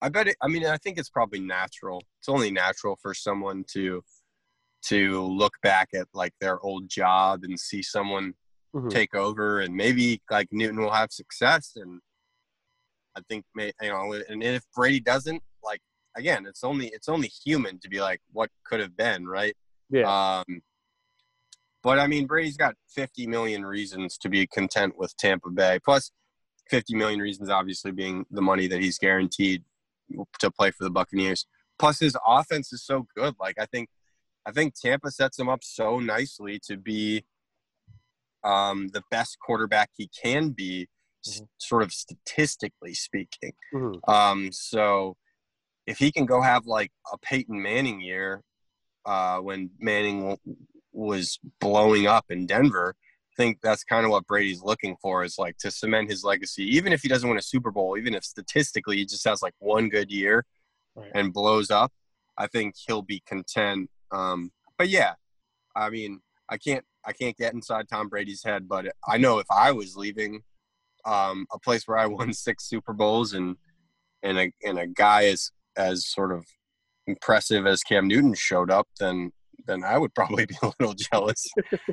I 0.00 0.08
bet 0.08 0.28
it. 0.28 0.36
I 0.40 0.48
mean, 0.48 0.64
I 0.64 0.76
think 0.76 0.98
it's 0.98 1.10
probably 1.10 1.40
natural. 1.40 2.02
It's 2.20 2.28
only 2.28 2.50
natural 2.50 2.96
for 3.02 3.14
someone 3.14 3.64
to 3.72 4.02
to 4.88 5.22
look 5.22 5.52
back 5.62 5.88
at 5.94 6.06
like 6.14 6.32
their 6.40 6.60
old 6.60 6.88
job 6.88 7.44
and 7.44 7.58
see 7.58 7.82
someone 7.82 8.34
Mhm. 8.74 8.90
take 8.90 9.14
over, 9.14 9.60
and 9.60 9.74
maybe 9.74 10.20
like 10.30 10.48
Newton 10.52 10.80
will 10.80 10.92
have 10.92 11.10
success. 11.10 11.72
And 11.76 12.00
I 13.16 13.20
think, 13.28 13.44
may, 13.54 13.72
you 13.80 13.88
know, 13.88 14.12
and 14.28 14.42
if 14.42 14.64
Brady 14.74 15.00
doesn't, 15.00 15.42
like 15.62 15.80
again, 16.16 16.46
it's 16.46 16.62
only 16.62 16.88
it's 16.88 17.08
only 17.08 17.28
human 17.28 17.78
to 17.80 17.88
be 17.88 18.00
like, 18.00 18.20
what 18.32 18.50
could 18.64 18.80
have 18.80 18.96
been, 18.96 19.26
right? 19.26 19.56
Yeah, 19.90 20.40
Um, 20.40 20.60
but 21.82 21.98
I 21.98 22.06
mean, 22.06 22.26
Brady's 22.26 22.56
got 22.58 22.74
50 22.88 23.26
million 23.26 23.64
reasons 23.64 24.18
to 24.18 24.28
be 24.28 24.46
content 24.46 24.98
with 24.98 25.16
Tampa 25.16 25.48
Bay, 25.50 25.78
plus 25.82 26.10
50 26.68 26.94
million 26.94 27.20
reasons, 27.20 27.48
obviously, 27.48 27.90
being 27.92 28.26
the 28.30 28.42
money 28.42 28.66
that 28.66 28.82
he's 28.82 28.98
guaranteed 28.98 29.64
to 30.40 30.50
play 30.50 30.70
for 30.70 30.84
the 30.84 30.90
Buccaneers. 30.90 31.46
Plus, 31.78 32.00
his 32.00 32.16
offense 32.26 32.72
is 32.72 32.84
so 32.84 33.06
good. 33.16 33.34
Like, 33.40 33.58
I 33.58 33.64
think, 33.66 33.88
I 34.48 34.50
think 34.50 34.72
Tampa 34.74 35.10
sets 35.10 35.38
him 35.38 35.50
up 35.50 35.62
so 35.62 35.98
nicely 36.00 36.58
to 36.68 36.78
be 36.78 37.22
um, 38.42 38.88
the 38.94 39.02
best 39.10 39.36
quarterback 39.44 39.90
he 39.94 40.08
can 40.22 40.50
be, 40.50 40.88
s- 41.26 41.42
sort 41.58 41.82
of 41.82 41.92
statistically 41.92 42.94
speaking. 42.94 43.52
Mhm. 43.74 44.00
Um, 44.08 44.50
so 44.50 45.16
if 45.86 45.98
he 45.98 46.10
can 46.10 46.24
go 46.24 46.40
have 46.40 46.64
like 46.64 46.90
a 47.12 47.18
Peyton 47.18 47.60
Manning 47.60 48.00
year 48.00 48.42
uh, 49.04 49.38
when 49.40 49.68
Manning 49.78 50.20
w- 50.20 50.56
was 50.92 51.38
blowing 51.60 52.06
up 52.06 52.24
in 52.30 52.46
Denver, 52.46 52.94
I 52.98 53.34
think 53.36 53.58
that's 53.62 53.84
kind 53.84 54.06
of 54.06 54.10
what 54.10 54.26
Brady's 54.26 54.62
looking 54.62 54.96
for 55.02 55.24
is 55.24 55.36
like 55.38 55.58
to 55.58 55.70
cement 55.70 56.08
his 56.08 56.24
legacy. 56.24 56.62
Even 56.74 56.94
if 56.94 57.02
he 57.02 57.08
doesn't 57.08 57.28
win 57.28 57.38
a 57.38 57.42
Super 57.42 57.70
Bowl, 57.70 57.98
even 57.98 58.14
if 58.14 58.24
statistically 58.24 58.96
he 58.96 59.04
just 59.04 59.26
has 59.28 59.42
like 59.42 59.54
one 59.58 59.90
good 59.90 60.10
year 60.10 60.46
Right. 60.94 61.10
and 61.14 61.34
blows 61.34 61.70
up, 61.70 61.92
I 62.38 62.46
think 62.46 62.74
he'll 62.86 63.02
be 63.02 63.20
content. 63.26 63.90
Um, 64.10 64.50
but 64.76 64.88
yeah, 64.88 65.14
I 65.76 65.90
mean, 65.90 66.20
I 66.48 66.56
can't 66.56 66.84
I 67.04 67.12
can't 67.12 67.36
get 67.36 67.54
inside 67.54 67.88
Tom 67.88 68.08
Brady's 68.08 68.42
head, 68.44 68.68
but 68.68 68.86
I 69.06 69.18
know 69.18 69.38
if 69.38 69.46
I 69.50 69.72
was 69.72 69.96
leaving 69.96 70.42
um, 71.04 71.46
a 71.52 71.58
place 71.58 71.86
where 71.86 71.98
I 71.98 72.06
won 72.18 72.32
six 72.32 72.68
Super 72.68 72.92
Bowls 72.92 73.32
and 73.34 73.56
and 74.22 74.38
a 74.38 74.52
and 74.64 74.78
a 74.78 74.86
guy 74.86 75.26
as 75.26 75.50
as 75.76 76.08
sort 76.08 76.32
of 76.32 76.44
impressive 77.06 77.66
as 77.66 77.82
Cam 77.82 78.08
Newton 78.08 78.34
showed 78.34 78.70
up, 78.70 78.88
then 78.98 79.32
then 79.66 79.84
I 79.84 79.98
would 79.98 80.14
probably 80.14 80.46
be 80.46 80.56
a 80.62 80.72
little 80.78 80.94
jealous. 80.94 81.46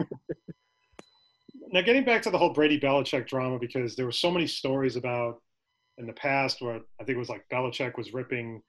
Now, 1.71 1.81
getting 1.81 2.05
back 2.05 2.21
to 2.21 2.29
the 2.29 2.37
whole 2.37 2.53
Brady 2.53 2.79
Belichick 2.79 3.27
drama, 3.27 3.59
because 3.59 3.95
there 3.95 4.05
were 4.05 4.11
so 4.11 4.31
many 4.31 4.47
stories 4.47 4.95
about 4.95 5.41
in 5.97 6.05
the 6.07 6.13
past 6.13 6.61
where 6.61 6.75
I 6.75 7.03
think 7.03 7.15
it 7.15 7.19
was 7.19 7.27
like 7.27 7.43
Belichick 7.51 7.97
was 7.97 8.13
ripping, 8.13 8.61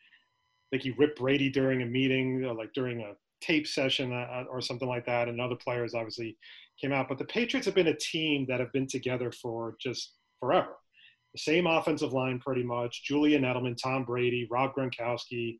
like 0.72 0.82
he 0.82 0.92
ripped 0.92 1.18
Brady 1.18 1.50
during 1.50 1.82
a 1.82 1.86
meeting, 1.86 2.44
or 2.44 2.54
like 2.54 2.72
during 2.72 3.02
a 3.02 3.12
tape 3.40 3.66
session 3.66 4.12
uh, 4.12 4.44
or 4.50 4.60
something 4.60 4.88
like 4.88 5.06
that, 5.06 5.28
and 5.28 5.40
other 5.40 5.56
players 5.56 5.94
obviously 5.94 6.36
came 6.80 6.92
out. 6.92 7.08
But 7.08 7.18
the 7.18 7.24
Patriots 7.24 7.66
have 7.66 7.74
been 7.74 7.88
a 7.88 7.96
team 7.96 8.46
that 8.48 8.60
have 8.60 8.72
been 8.72 8.86
together 8.86 9.32
for 9.32 9.76
just 9.80 10.14
forever. 10.40 10.76
The 11.34 11.40
same 11.40 11.66
offensive 11.66 12.12
line, 12.12 12.38
pretty 12.38 12.62
much. 12.62 13.04
Julian 13.04 13.42
Edelman, 13.42 13.76
Tom 13.82 14.04
Brady, 14.04 14.46
Rob 14.50 14.72
Gronkowski, 14.74 15.58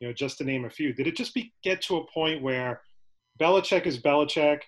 you 0.00 0.08
know, 0.08 0.12
just 0.12 0.38
to 0.38 0.44
name 0.44 0.64
a 0.64 0.70
few. 0.70 0.92
Did 0.92 1.06
it 1.06 1.16
just 1.16 1.34
be, 1.34 1.52
get 1.62 1.80
to 1.82 1.98
a 1.98 2.06
point 2.12 2.42
where 2.42 2.80
Belichick 3.40 3.86
is 3.86 4.00
Belichick? 4.00 4.60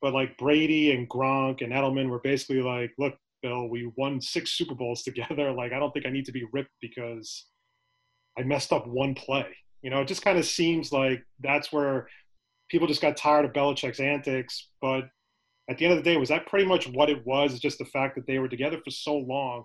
but 0.00 0.14
like 0.14 0.36
Brady 0.38 0.92
and 0.92 1.08
Gronk 1.08 1.62
and 1.62 1.72
Edelman 1.72 2.08
were 2.08 2.20
basically 2.20 2.62
like, 2.62 2.92
look, 2.98 3.14
Bill, 3.42 3.68
we 3.68 3.90
won 3.96 4.20
six 4.20 4.52
Super 4.52 4.74
Bowls 4.74 5.02
together. 5.04 5.52
Like, 5.52 5.72
I 5.72 5.78
don't 5.78 5.92
think 5.92 6.06
I 6.06 6.10
need 6.10 6.26
to 6.26 6.32
be 6.32 6.46
ripped 6.52 6.74
because 6.80 7.46
I 8.38 8.42
messed 8.42 8.72
up 8.72 8.86
one 8.86 9.14
play. 9.14 9.46
You 9.82 9.90
know, 9.90 10.00
it 10.00 10.08
just 10.08 10.22
kind 10.22 10.38
of 10.38 10.44
seems 10.44 10.92
like 10.92 11.24
that's 11.40 11.72
where 11.72 12.08
people 12.68 12.86
just 12.86 13.02
got 13.02 13.16
tired 13.16 13.44
of 13.44 13.52
Belichick's 13.52 14.00
antics. 14.00 14.68
But 14.80 15.04
at 15.70 15.78
the 15.78 15.84
end 15.84 15.96
of 15.96 16.02
the 16.02 16.10
day, 16.10 16.16
was 16.16 16.30
that 16.30 16.46
pretty 16.46 16.66
much 16.66 16.88
what 16.88 17.10
it 17.10 17.24
was? 17.26 17.58
Just 17.60 17.78
the 17.78 17.84
fact 17.84 18.16
that 18.16 18.26
they 18.26 18.38
were 18.38 18.48
together 18.48 18.78
for 18.84 18.90
so 18.90 19.16
long 19.16 19.64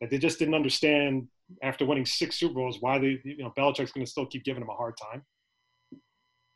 that 0.00 0.10
they 0.10 0.18
just 0.18 0.38
didn't 0.38 0.54
understand 0.54 1.28
after 1.62 1.84
winning 1.84 2.06
six 2.06 2.36
Super 2.36 2.54
Bowls 2.54 2.78
why 2.80 2.98
they, 2.98 3.20
you 3.24 3.38
know, 3.38 3.52
Belichick's 3.56 3.92
going 3.92 4.04
to 4.04 4.10
still 4.10 4.26
keep 4.26 4.44
giving 4.44 4.60
them 4.60 4.70
a 4.70 4.74
hard 4.74 4.94
time. 4.96 5.22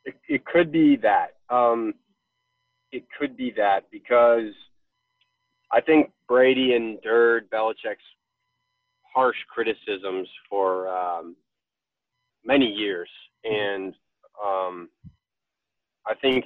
it, 0.05 0.15
it 0.27 0.45
could 0.45 0.71
be 0.71 0.95
that. 0.97 1.35
Um, 1.49 1.93
it 2.91 3.03
could 3.17 3.35
be 3.37 3.51
that 3.57 3.83
because 3.91 4.53
I 5.71 5.81
think 5.81 6.11
Brady 6.27 6.73
endured 6.73 7.49
Belichick's 7.49 8.03
harsh 9.13 9.37
criticisms 9.49 10.27
for 10.49 10.87
um, 10.87 11.35
many 12.47 12.65
years, 12.65 13.09
and 13.43 13.93
um, 14.43 14.89
I 16.07 16.15
think 16.21 16.45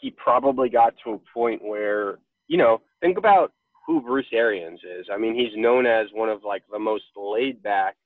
he 0.00 0.10
probably 0.10 0.68
got 0.68 0.94
to 1.04 1.12
a 1.12 1.20
point 1.32 1.64
where, 1.64 2.18
you 2.48 2.58
know, 2.58 2.82
think 3.00 3.16
about 3.16 3.52
who 3.86 4.02
Bruce 4.02 4.26
Arians 4.32 4.80
is. 4.84 5.06
I 5.12 5.16
mean, 5.16 5.34
he's 5.34 5.56
known 5.56 5.86
as 5.86 6.08
one 6.12 6.28
of 6.28 6.44
like 6.44 6.62
the 6.70 6.78
most 6.78 7.04
laid 7.16 7.62
back, 7.62 7.96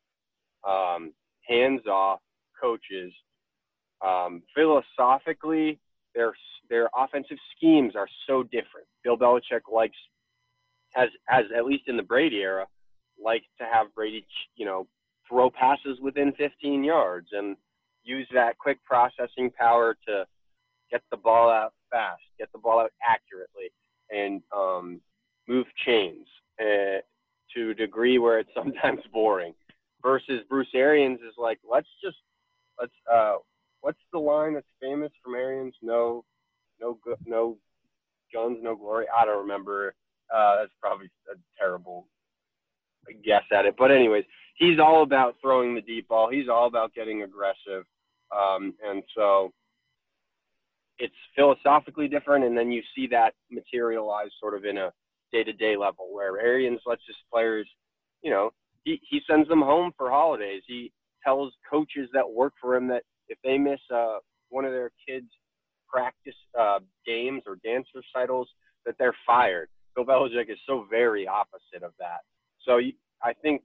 um, 0.68 1.12
hands 1.48 1.86
off 1.86 2.20
coaches. 2.60 3.12
Um, 4.06 4.42
philosophically, 4.54 5.78
their 6.14 6.32
their 6.70 6.88
offensive 6.96 7.38
schemes 7.56 7.94
are 7.96 8.08
so 8.26 8.42
different. 8.44 8.86
Bill 9.02 9.16
Belichick 9.16 9.62
likes 9.72 9.96
has 10.92 11.08
has 11.26 11.44
at 11.56 11.64
least 11.64 11.84
in 11.88 11.96
the 11.96 12.02
Brady 12.02 12.38
era 12.38 12.66
liked 13.22 13.46
to 13.58 13.66
have 13.70 13.94
Brady, 13.94 14.26
you 14.56 14.66
know, 14.66 14.86
throw 15.28 15.50
passes 15.50 15.98
within 16.00 16.32
15 16.32 16.84
yards 16.84 17.28
and 17.32 17.56
use 18.04 18.28
that 18.32 18.58
quick 18.58 18.82
processing 18.84 19.50
power 19.50 19.96
to 20.06 20.24
get 20.90 21.02
the 21.10 21.16
ball 21.16 21.50
out 21.50 21.72
fast, 21.90 22.22
get 22.38 22.50
the 22.52 22.58
ball 22.58 22.80
out 22.80 22.92
accurately, 23.06 23.70
and 24.10 24.42
um, 24.54 25.00
move 25.48 25.66
chains 25.86 26.26
uh, 26.60 27.00
to 27.54 27.70
a 27.70 27.74
degree 27.74 28.18
where 28.18 28.38
it's 28.38 28.50
sometimes 28.56 29.00
boring. 29.12 29.54
Versus 30.02 30.40
Bruce 30.48 30.68
Arians 30.74 31.20
is 31.20 31.34
like, 31.38 31.60
let's 31.68 31.88
just 32.02 32.16
let's 32.80 32.92
uh, 33.12 33.34
what's 33.82 34.00
the 34.12 34.18
line 34.18 34.54
that's 34.54 34.66
famous 34.80 35.12
from 35.22 35.36
Arians? 35.36 35.74
No, 35.80 36.24
no, 36.80 36.98
no 37.24 37.56
guns, 38.34 38.58
no 38.62 38.74
glory. 38.74 39.06
I 39.16 39.24
don't 39.24 39.42
remember. 39.42 39.94
Uh, 40.34 40.56
that's 40.56 40.72
probably 40.80 41.08
a 41.32 41.36
terrible 41.56 42.08
guess 43.24 43.42
at 43.52 43.66
it. 43.66 43.74
But 43.78 43.90
anyways, 43.92 44.24
he's 44.62 44.78
all 44.78 45.02
about 45.02 45.34
throwing 45.42 45.74
the 45.74 45.80
deep 45.80 46.06
ball. 46.08 46.30
He's 46.30 46.48
all 46.48 46.66
about 46.66 46.94
getting 46.94 47.22
aggressive, 47.22 47.84
um, 48.30 48.74
and 48.86 49.02
so 49.14 49.52
it's 50.98 51.14
philosophically 51.34 52.06
different. 52.06 52.44
And 52.44 52.56
then 52.56 52.70
you 52.70 52.82
see 52.94 53.08
that 53.08 53.34
materialize 53.50 54.30
sort 54.40 54.54
of 54.54 54.64
in 54.64 54.78
a 54.78 54.92
day-to-day 55.32 55.76
level, 55.76 56.08
where 56.12 56.38
Arians 56.38 56.80
lets 56.86 57.02
his 57.06 57.16
players, 57.32 57.68
you 58.22 58.30
know, 58.30 58.50
he 58.84 59.00
he 59.10 59.20
sends 59.28 59.48
them 59.48 59.62
home 59.62 59.92
for 59.96 60.10
holidays. 60.10 60.62
He 60.66 60.92
tells 61.24 61.52
coaches 61.68 62.08
that 62.12 62.30
work 62.30 62.52
for 62.60 62.76
him 62.76 62.86
that 62.88 63.02
if 63.28 63.38
they 63.44 63.58
miss 63.58 63.80
uh, 63.92 64.18
one 64.50 64.64
of 64.64 64.72
their 64.72 64.92
kids' 65.08 65.30
practice 65.88 66.34
uh, 66.58 66.78
games 67.04 67.42
or 67.46 67.56
dance 67.64 67.88
recitals, 67.94 68.48
that 68.86 68.94
they're 68.98 69.16
fired. 69.26 69.68
Bill 69.94 70.04
Belichick 70.04 70.50
is 70.50 70.58
so 70.66 70.86
very 70.88 71.26
opposite 71.26 71.82
of 71.82 71.92
that. 71.98 72.20
So 72.64 72.80
I 73.22 73.32
think 73.42 73.62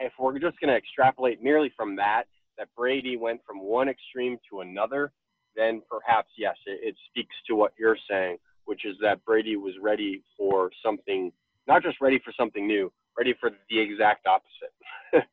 if 0.00 0.12
we're 0.18 0.38
just 0.38 0.58
going 0.60 0.70
to 0.70 0.76
extrapolate 0.76 1.42
merely 1.42 1.72
from 1.76 1.96
that, 1.96 2.24
that 2.58 2.68
Brady 2.76 3.16
went 3.16 3.40
from 3.46 3.60
one 3.60 3.88
extreme 3.88 4.38
to 4.50 4.60
another, 4.60 5.12
then 5.56 5.82
perhaps 5.90 6.28
yes, 6.36 6.56
it, 6.66 6.80
it 6.82 6.94
speaks 7.08 7.34
to 7.48 7.54
what 7.54 7.72
you're 7.78 7.96
saying, 8.08 8.38
which 8.64 8.84
is 8.84 8.96
that 9.02 9.24
Brady 9.24 9.56
was 9.56 9.74
ready 9.80 10.22
for 10.36 10.70
something, 10.84 11.32
not 11.66 11.82
just 11.82 12.00
ready 12.00 12.20
for 12.24 12.32
something 12.38 12.66
new, 12.66 12.92
ready 13.16 13.34
for 13.38 13.50
the 13.68 13.78
exact 13.78 14.26
opposite. 14.26 15.28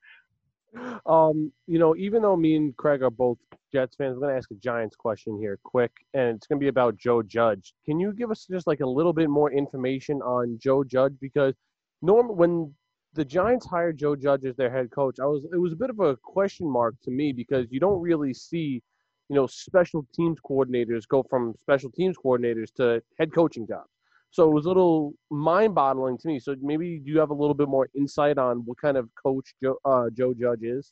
um, 1.05 1.51
you 1.67 1.79
know, 1.79 1.95
even 1.95 2.21
though 2.21 2.35
me 2.35 2.55
and 2.55 2.75
Craig 2.77 3.01
are 3.01 3.09
both 3.09 3.37
Jets 3.71 3.95
fans, 3.95 4.13
I'm 4.13 4.19
going 4.19 4.31
to 4.31 4.37
ask 4.37 4.49
a 4.51 4.55
Giants 4.55 4.95
question 4.95 5.37
here, 5.37 5.59
quick, 5.63 5.91
and 6.13 6.37
it's 6.37 6.47
going 6.47 6.59
to 6.59 6.63
be 6.63 6.69
about 6.69 6.97
Joe 6.97 7.21
Judge. 7.21 7.73
Can 7.85 7.99
you 7.99 8.13
give 8.13 8.31
us 8.31 8.47
just 8.49 8.67
like 8.67 8.79
a 8.79 8.85
little 8.85 9.13
bit 9.13 9.29
more 9.29 9.51
information 9.51 10.21
on 10.21 10.57
Joe 10.61 10.83
Judge? 10.83 11.15
Because 11.19 11.53
Norm, 12.01 12.35
when 12.35 12.73
the 13.17 13.25
Giants 13.25 13.65
hired 13.65 13.97
Joe 13.97 14.15
Judge 14.15 14.45
as 14.45 14.55
their 14.55 14.71
head 14.71 14.91
coach, 14.91 15.17
I 15.19 15.25
was 15.25 15.43
it 15.51 15.57
was 15.57 15.73
a 15.73 15.75
bit 15.75 15.89
of 15.89 15.99
a 15.99 16.15
question 16.17 16.69
mark 16.69 16.95
to 17.03 17.11
me 17.11 17.33
because 17.33 17.65
you 17.71 17.79
don't 17.79 17.99
really 17.99 18.33
see, 18.33 18.81
you 19.27 19.35
know, 19.35 19.47
special 19.47 20.05
teams 20.13 20.37
coordinators 20.47 21.07
go 21.07 21.23
from 21.23 21.55
special 21.59 21.89
teams 21.91 22.15
coordinators 22.23 22.71
to 22.75 23.01
head 23.19 23.33
coaching 23.33 23.67
jobs. 23.67 23.89
So 24.29 24.47
it 24.47 24.53
was 24.53 24.65
a 24.65 24.67
little 24.67 25.13
mind-boggling 25.31 26.19
to 26.19 26.27
me. 26.27 26.39
So 26.39 26.55
maybe 26.61 27.01
you 27.03 27.17
have 27.17 27.31
a 27.31 27.33
little 27.33 27.55
bit 27.55 27.67
more 27.67 27.89
insight 27.95 28.37
on 28.37 28.57
what 28.65 28.77
kind 28.79 28.97
of 28.97 29.09
coach 29.21 29.55
Joe, 29.63 29.77
uh, 29.83 30.09
Joe 30.15 30.33
Judge 30.39 30.61
is? 30.61 30.91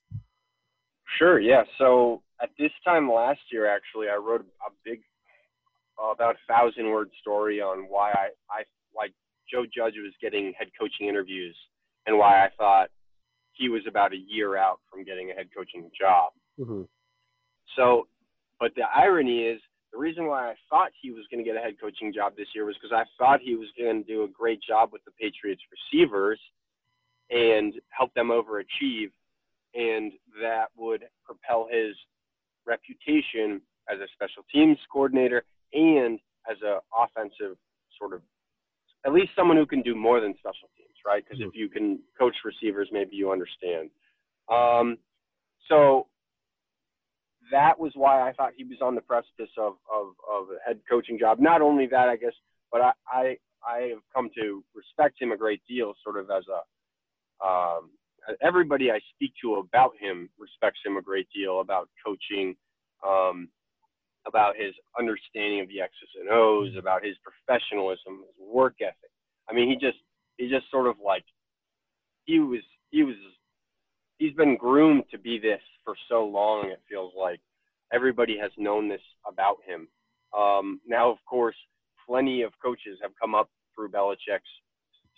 Sure. 1.19 1.39
Yeah. 1.39 1.63
So 1.77 2.23
at 2.41 2.49
this 2.57 2.71
time 2.83 3.11
last 3.11 3.41
year, 3.51 3.67
actually, 3.67 4.07
I 4.07 4.15
wrote 4.15 4.41
a 4.41 4.71
big, 4.83 5.01
uh, 6.01 6.11
about 6.11 6.37
thousand 6.47 6.89
word 6.89 7.09
story 7.21 7.61
on 7.61 7.85
why 7.87 8.11
I, 8.11 8.27
I 8.49 8.63
why 8.93 9.09
Joe 9.51 9.65
Judge 9.65 9.95
was 9.97 10.13
getting 10.19 10.53
head 10.57 10.69
coaching 10.79 11.07
interviews 11.07 11.55
and 12.05 12.17
why 12.17 12.45
I 12.45 12.49
thought 12.57 12.89
he 13.53 13.69
was 13.69 13.81
about 13.87 14.13
a 14.13 14.17
year 14.17 14.57
out 14.57 14.79
from 14.91 15.03
getting 15.03 15.31
a 15.31 15.33
head 15.33 15.47
coaching 15.55 15.89
job. 15.99 16.33
Mm-hmm. 16.59 16.83
So, 17.75 18.07
but 18.59 18.73
the 18.75 18.83
irony 18.93 19.43
is 19.43 19.59
the 19.91 19.99
reason 19.99 20.27
why 20.27 20.49
I 20.49 20.55
thought 20.69 20.91
he 21.01 21.11
was 21.11 21.23
going 21.31 21.43
to 21.43 21.49
get 21.49 21.57
a 21.57 21.63
head 21.63 21.75
coaching 21.79 22.13
job 22.13 22.33
this 22.35 22.47
year 22.53 22.65
was 22.65 22.75
because 22.75 22.93
I 22.93 23.05
thought 23.17 23.39
he 23.41 23.55
was 23.55 23.69
going 23.77 24.03
to 24.03 24.07
do 24.07 24.23
a 24.23 24.27
great 24.27 24.59
job 24.61 24.89
with 24.91 25.03
the 25.05 25.11
Patriots 25.11 25.61
receivers 25.71 26.39
and 27.29 27.73
help 27.89 28.13
them 28.13 28.27
overachieve, 28.27 29.11
and 29.73 30.11
that 30.41 30.65
would 30.77 31.05
propel 31.23 31.67
his 31.71 31.95
reputation 32.65 33.61
as 33.89 33.99
a 33.99 34.07
special 34.13 34.43
teams 34.53 34.77
coordinator 34.91 35.43
and 35.73 36.19
as 36.49 36.57
an 36.61 36.79
offensive 36.93 37.57
sort 37.97 38.13
of 38.13 38.21
at 39.05 39.13
least 39.13 39.31
someone 39.35 39.57
who 39.57 39.65
can 39.65 39.81
do 39.81 39.95
more 39.95 40.19
than 40.19 40.33
special 40.39 40.67
teams, 40.75 40.94
right? 41.05 41.23
Because 41.23 41.43
if 41.45 41.55
you 41.55 41.69
can 41.69 41.99
coach 42.17 42.35
receivers, 42.43 42.89
maybe 42.91 43.15
you 43.15 43.31
understand. 43.31 43.89
Um, 44.51 44.97
so 45.69 46.07
that 47.51 47.79
was 47.79 47.91
why 47.95 48.27
I 48.27 48.33
thought 48.33 48.53
he 48.57 48.63
was 48.63 48.79
on 48.81 48.95
the 48.95 49.01
precipice 49.01 49.51
of, 49.57 49.73
of, 49.93 50.13
of 50.29 50.49
a 50.49 50.57
head 50.67 50.79
coaching 50.89 51.19
job. 51.19 51.39
Not 51.39 51.61
only 51.61 51.87
that, 51.87 52.09
I 52.09 52.15
guess, 52.15 52.33
but 52.71 52.81
I, 52.81 52.91
I, 53.07 53.37
I 53.67 53.77
have 53.89 54.01
come 54.13 54.29
to 54.35 54.63
respect 54.73 55.21
him 55.21 55.31
a 55.31 55.37
great 55.37 55.61
deal, 55.67 55.93
sort 56.03 56.17
of 56.17 56.29
as 56.29 56.43
a, 56.49 57.45
um, 57.45 57.91
everybody 58.41 58.91
I 58.91 58.99
speak 59.13 59.33
to 59.43 59.55
about 59.55 59.91
him 59.99 60.29
respects 60.39 60.79
him 60.85 60.97
a 60.97 61.01
great 61.01 61.27
deal 61.35 61.61
about 61.61 61.89
coaching, 62.03 62.55
um, 63.05 63.49
about 64.27 64.55
his 64.55 64.73
understanding 64.97 65.61
of 65.61 65.67
the 65.67 65.81
X's 65.81 66.09
and 66.19 66.29
O's, 66.29 66.75
about 66.77 67.05
his 67.05 67.15
professionalism, 67.21 68.23
his 68.25 68.47
work 68.47 68.75
ethic. 68.81 69.11
I 69.49 69.53
mean, 69.53 69.69
he 69.69 69.75
just 69.75 69.99
he 70.37 70.49
just 70.49 70.69
sort 70.71 70.87
of 70.87 70.95
like 71.03 71.23
he 72.25 72.39
was 72.39 72.61
he 72.91 73.03
was 73.03 73.15
he's 74.17 74.33
been 74.33 74.57
groomed 74.57 75.03
to 75.11 75.17
be 75.17 75.39
this 75.39 75.61
for 75.83 75.95
so 76.09 76.25
long. 76.25 76.69
It 76.69 76.81
feels 76.89 77.13
like 77.17 77.39
everybody 77.93 78.37
has 78.39 78.51
known 78.57 78.89
this 78.89 79.01
about 79.27 79.57
him. 79.65 79.87
Um, 80.37 80.81
now, 80.85 81.09
of 81.09 81.17
course, 81.29 81.55
plenty 82.07 82.41
of 82.41 82.51
coaches 82.61 82.99
have 83.01 83.11
come 83.19 83.35
up 83.35 83.49
through 83.73 83.89
Belichick's 83.89 84.43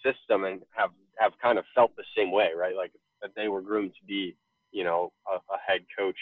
system 0.03 0.43
and 0.43 0.61
have 0.75 0.91
have 1.17 1.31
kind 1.41 1.57
of 1.57 1.65
felt 1.73 1.95
the 1.95 2.03
same 2.15 2.31
way, 2.31 2.49
right? 2.55 2.75
Like 2.75 2.91
that 3.21 3.31
they 3.35 3.47
were 3.47 3.61
groomed 3.61 3.93
to 3.99 4.05
be, 4.05 4.35
you 4.71 4.83
know, 4.83 5.11
a, 5.27 5.35
a 5.35 5.57
head 5.65 5.81
coach, 5.97 6.17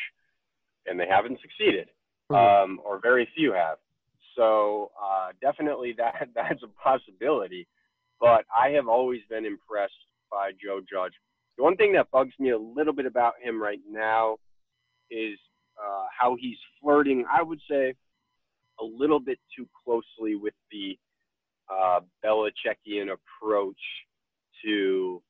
and 0.85 0.99
they 0.99 1.07
haven't 1.07 1.39
succeeded 1.41 1.89
um, 2.29 2.79
or 2.83 2.99
very 3.01 3.27
few 3.35 3.53
have. 3.53 3.77
So 4.35 4.91
uh, 5.01 5.29
definitely 5.41 5.95
that 5.97 6.29
that's 6.35 6.63
a 6.63 6.67
possibility. 6.81 7.67
But 8.19 8.45
I 8.55 8.69
have 8.69 8.87
always 8.87 9.21
been 9.29 9.45
impressed 9.45 9.93
by 10.31 10.51
Joe 10.63 10.79
Judge. 10.79 11.13
The 11.57 11.63
one 11.63 11.75
thing 11.75 11.93
that 11.93 12.11
bugs 12.11 12.33
me 12.39 12.51
a 12.51 12.57
little 12.57 12.93
bit 12.93 13.05
about 13.05 13.33
him 13.41 13.61
right 13.61 13.79
now 13.89 14.37
is 15.09 15.37
uh, 15.79 16.05
how 16.17 16.35
he's 16.39 16.57
flirting. 16.81 17.25
I 17.31 17.41
would 17.43 17.59
say 17.69 17.93
a 18.79 18.83
little 18.83 19.19
bit 19.19 19.39
too 19.57 19.67
closely 19.83 20.35
with 20.35 20.53
the 20.71 20.97
uh, 21.71 21.99
Belichickian 22.23 23.07
approach 23.13 23.79
to 24.63 25.21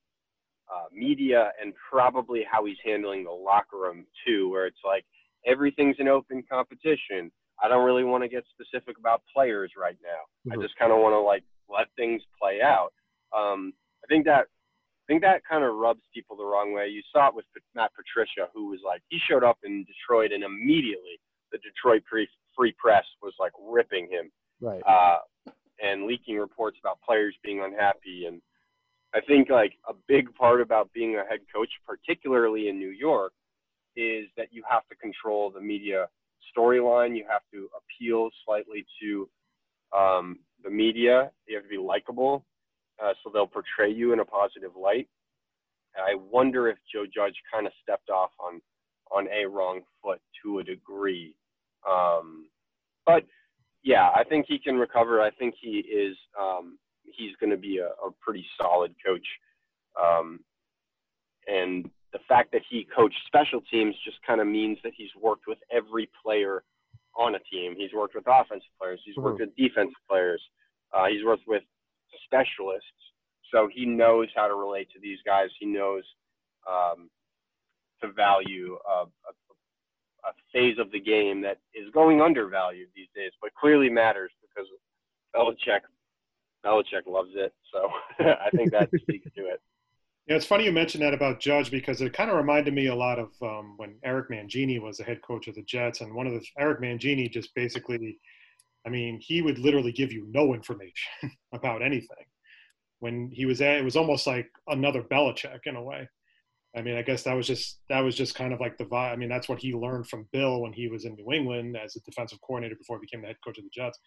uh, 0.72 0.86
media 0.92 1.52
and 1.62 1.74
probably 1.92 2.44
how 2.50 2.66
he's 2.66 2.78
handling 2.84 3.24
the 3.24 3.32
locker 3.32 3.78
room 3.78 4.06
too, 4.26 4.50
where 4.50 4.66
it's 4.66 4.80
like, 4.84 5.06
everything's 5.46 5.98
an 6.00 6.08
open 6.08 6.44
competition. 6.50 7.32
I 7.64 7.68
don't 7.68 7.86
really 7.86 8.04
want 8.04 8.24
to 8.24 8.28
get 8.28 8.44
specific 8.52 8.98
about 8.98 9.22
players 9.34 9.72
right 9.78 9.98
now. 10.02 10.52
Mm-hmm. 10.52 10.60
I 10.60 10.64
just 10.64 10.76
kind 10.78 10.92
of 10.92 11.00
want 11.00 11.14
to 11.14 11.20
like 11.20 11.44
let 11.70 11.88
things 11.95 12.22
play 12.41 12.59
out. 12.61 12.93
Um, 13.36 13.74
I 14.03 14.07
think 14.07 14.26
that 14.26 14.45
I 14.47 15.05
think 15.07 15.22
that 15.22 15.41
kind 15.47 15.63
of 15.63 15.76
rubs 15.76 16.01
people 16.13 16.36
the 16.36 16.45
wrong 16.45 16.74
way. 16.74 16.88
You 16.88 17.01
saw 17.11 17.30
it 17.30 17.36
with 17.36 17.45
Matt 17.76 17.91
Patricia, 17.95 18.49
who 18.53 18.70
was 18.70 18.80
like 18.84 19.01
he 19.09 19.20
showed 19.30 19.43
up 19.43 19.57
in 19.63 19.86
Detroit 19.86 20.32
and 20.32 20.43
immediately 20.43 21.20
the 21.51 21.59
Detroit 21.59 22.03
Free 22.09 22.76
Press 22.78 23.05
was 23.22 23.34
like 23.39 23.51
ripping 23.61 24.09
him, 24.09 24.32
right? 24.61 24.82
Uh, 24.88 25.51
and 25.82 26.05
leaking 26.05 26.38
reports 26.38 26.78
about 26.80 26.99
players 27.05 27.36
being 27.43 27.61
unhappy. 27.61 28.26
And 28.28 28.41
I 29.13 29.22
think 29.22 29.49
like 29.49 29.74
a 29.88 29.93
big 30.07 30.34
part 30.36 30.61
about 30.61 30.91
being 30.93 31.16
a 31.16 31.30
head 31.30 31.39
coach, 31.53 31.70
particularly 31.86 32.70
in 32.70 32.80
New 32.80 32.89
York, 32.89 33.34
is 33.95 34.26
that 34.38 34.47
you 34.51 34.63
have 34.70 34.88
to 34.89 34.95
control 34.95 35.51
the 35.51 35.61
media 35.61 36.07
storyline. 36.57 37.16
You 37.16 37.26
have 37.30 37.41
to 37.53 37.70
appeal 37.78 38.30
slightly 38.45 38.86
to 39.01 39.30
um, 39.95 40.39
the 40.66 40.72
media. 40.72 41.32
You 41.47 41.55
have 41.55 41.63
to 41.63 41.70
be 41.70 41.78
likable, 41.78 42.43
uh, 43.01 43.13
so 43.24 43.30
they'll 43.34 43.47
portray 43.47 43.91
you 43.91 44.11
in 44.11 44.20
a 44.20 44.26
positive 44.26 44.72
light. 44.76 45.07
I 45.95 46.16
wonder 46.16 46.68
if 46.68 46.78
Joe 46.91 47.05
Judge 47.05 47.36
kind 47.53 47.66
of 47.66 47.72
stepped 47.82 48.09
off 48.09 48.32
on 48.39 48.61
on 49.11 49.28
a 49.28 49.45
wrong 49.45 49.82
foot 50.03 50.20
to 50.43 50.59
a 50.59 50.63
degree. 50.63 51.36
Um, 51.89 52.47
but 53.05 53.24
yeah, 53.84 54.09
I 54.16 54.24
think 54.24 54.47
he 54.49 54.59
can 54.59 54.76
recover. 54.76 55.22
I 55.22 55.30
think 55.32 55.55
he 55.61 55.78
is. 55.78 56.18
Um, 56.38 56.78
he's 57.03 57.36
going 57.39 57.51
to 57.51 57.57
be 57.57 57.78
a, 57.78 57.89
a 58.05 58.11
pretty 58.20 58.45
solid 58.59 58.93
coach. 59.05 59.26
Um, 60.01 60.39
and 61.47 61.89
the 62.11 62.20
fact 62.28 62.51
that 62.51 62.61
he 62.70 62.88
coached 62.95 63.20
special 63.28 63.61
teams 63.72 63.95
just 64.03 64.18
kind 64.26 64.41
of 64.41 64.47
means 64.47 64.80
that 64.84 64.93
he's 64.97 65.09
worked 65.22 65.47
with 65.47 65.59
every 65.72 66.09
player 66.24 66.63
on 67.16 67.36
a 67.36 67.39
team. 67.39 67.76
He's 67.78 67.93
worked 67.93 68.16
with 68.16 68.26
offensive 68.28 68.70
players. 68.80 69.01
He's 69.05 69.16
worked 69.18 69.39
with 69.39 69.55
defensive 69.55 69.93
players. 70.09 70.41
Uh, 70.93 71.05
he's 71.07 71.24
worked 71.26 71.47
with 71.47 71.63
specialists. 72.26 72.89
So 73.53 73.70
he 73.72 73.86
knows 73.86 74.28
how 74.36 74.47
to 74.47 74.55
relate 74.55 74.89
to 74.93 74.99
these 74.99 75.20
guys. 75.26 75.49
He 75.59 75.66
knows 75.66 76.03
um, 76.70 77.09
to 78.01 78.11
value 78.11 78.78
a, 78.88 79.03
a, 79.03 79.32
a 80.28 80.32
phase 80.51 80.78
of 80.80 80.91
the 80.91 80.99
game 80.99 81.41
that 81.41 81.59
is 81.74 81.89
going 81.93 82.22
undervalued 82.22 82.89
these 82.95 83.07
days, 83.16 83.32
but 83.41 83.53
clearly 83.53 83.89
matters 83.89 84.32
because 84.41 84.68
Belichick 85.36 85.82
Belichick 86.66 87.05
loves 87.07 87.32
it. 87.36 87.53
So 87.72 87.89
I 88.26 88.49
think 88.55 88.72
that 88.72 88.89
speaks 89.01 89.28
to 89.38 89.45
it. 89.45 89.61
Yeah, 90.28 90.38
it's 90.38 90.45
funny 90.45 90.65
you 90.65 90.71
mentioned 90.71 91.03
that 91.03 91.13
about 91.13 91.39
Judge 91.39 91.69
because 91.69 92.01
it 92.01 92.13
kind 92.13 92.32
of 92.32 92.38
reminded 92.38 92.73
me 92.73 92.88
a 92.88 92.95
lot 92.95 93.19
of 93.19 93.30
um, 93.43 93.76
when 93.78 93.95
Eric 94.03 94.32
Mangini 94.32 94.82
was 94.82 94.97
the 94.97 95.03
head 95.03 95.21
coach 95.21 95.47
of 95.47 95.53
the 95.53 95.61
Jets, 95.61 96.01
and 96.01 96.15
one 96.15 96.26
of 96.26 96.34
the 96.34 96.43
Eric 96.57 96.82
Mangini 96.82 97.32
just 97.32 97.53
basically, 97.53 98.17
I 98.88 98.89
mean, 98.89 99.19
he 99.21 99.43
would 99.43 99.59
literally 99.59 99.91
give 99.91 100.11
you 100.11 100.26
no 100.32 100.55
information 100.55 101.11
about 101.53 101.84
anything. 101.84 102.26
When 102.99 103.30
he 103.32 103.45
was 103.45 103.61
at, 103.61 103.78
it 103.78 103.84
was 103.84 103.95
almost 103.95 104.26
like 104.26 104.49
another 104.67 105.03
Belichick 105.03 105.59
in 105.67 105.76
a 105.76 105.84
way. 105.84 106.09
I 106.76 106.82
mean, 106.82 106.97
I 106.97 107.03
guess 107.03 107.21
that 107.23 107.36
was 107.36 107.45
just 107.45 107.80
that 107.89 107.99
was 107.99 108.15
just 108.15 108.34
kind 108.34 108.51
of 108.51 108.59
like 108.59 108.78
the 108.80 108.86
vibe. 108.86 109.13
I 109.13 109.15
mean, 109.15 109.30
that's 109.30 109.47
what 109.47 109.59
he 109.59 109.73
learned 109.73 110.07
from 110.07 110.28
Bill 110.34 110.59
when 110.61 110.73
he 110.73 110.88
was 110.88 111.05
in 111.05 111.15
New 111.15 111.34
England 111.34 111.78
as 111.78 111.95
a 111.95 112.01
defensive 112.01 112.39
coordinator 112.41 112.76
before 112.76 112.97
he 112.97 113.05
became 113.05 113.21
the 113.21 113.28
head 113.28 113.38
coach 113.45 113.59
of 113.59 113.63
the 113.63 113.69
Jets. 113.71 113.99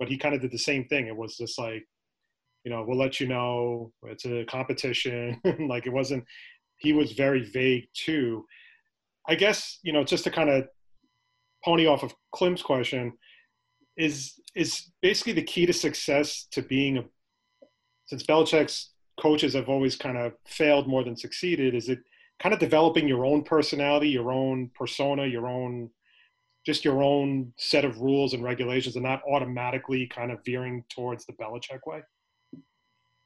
But 0.00 0.08
he 0.08 0.18
kind 0.18 0.34
of 0.34 0.40
did 0.40 0.50
the 0.50 0.58
same 0.58 0.86
thing. 0.88 1.06
It 1.06 1.16
was 1.16 1.36
just 1.36 1.56
like 1.56 1.86
you 2.64 2.70
know, 2.70 2.84
we'll 2.86 2.98
let 2.98 3.20
you 3.20 3.26
know 3.26 3.92
it's 4.04 4.24
a 4.24 4.44
competition. 4.44 5.40
like 5.68 5.86
it 5.86 5.92
wasn't, 5.92 6.24
he 6.76 6.92
was 6.92 7.12
very 7.12 7.44
vague 7.50 7.88
too. 7.94 8.44
I 9.28 9.34
guess, 9.34 9.78
you 9.82 9.92
know, 9.92 10.04
just 10.04 10.24
to 10.24 10.30
kind 10.30 10.50
of 10.50 10.66
pony 11.64 11.86
off 11.86 12.02
of 12.02 12.14
Clem's 12.34 12.62
question, 12.62 13.12
is 13.96 14.34
is 14.54 14.90
basically 15.02 15.34
the 15.34 15.42
key 15.42 15.66
to 15.66 15.72
success 15.72 16.46
to 16.50 16.62
being 16.62 16.98
a 16.98 17.04
since 18.06 18.24
Belichick's 18.24 18.92
coaches 19.20 19.54
have 19.54 19.68
always 19.68 19.96
kind 19.96 20.18
of 20.18 20.32
failed 20.46 20.88
more 20.88 21.04
than 21.04 21.16
succeeded, 21.16 21.74
is 21.74 21.88
it 21.88 22.00
kind 22.40 22.52
of 22.52 22.58
developing 22.58 23.06
your 23.06 23.24
own 23.24 23.42
personality, 23.42 24.08
your 24.08 24.32
own 24.32 24.70
persona, 24.74 25.26
your 25.26 25.46
own 25.46 25.90
just 26.64 26.84
your 26.84 27.02
own 27.02 27.52
set 27.58 27.84
of 27.84 28.00
rules 28.00 28.34
and 28.34 28.44
regulations 28.44 28.94
and 28.94 29.04
not 29.04 29.20
automatically 29.28 30.06
kind 30.06 30.30
of 30.30 30.38
veering 30.44 30.84
towards 30.88 31.26
the 31.26 31.32
Belichick 31.32 31.80
way? 31.86 32.00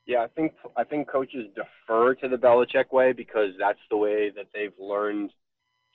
Yeah, 0.06 0.22
I 0.22 0.28
think 0.28 0.52
I 0.76 0.84
think 0.84 1.08
coaches 1.08 1.46
defer 1.54 2.14
to 2.14 2.28
the 2.28 2.36
Belichick 2.36 2.92
way 2.92 3.12
because 3.12 3.50
that's 3.58 3.78
the 3.90 3.96
way 3.96 4.30
that 4.30 4.46
they've 4.54 4.78
learned 4.78 5.30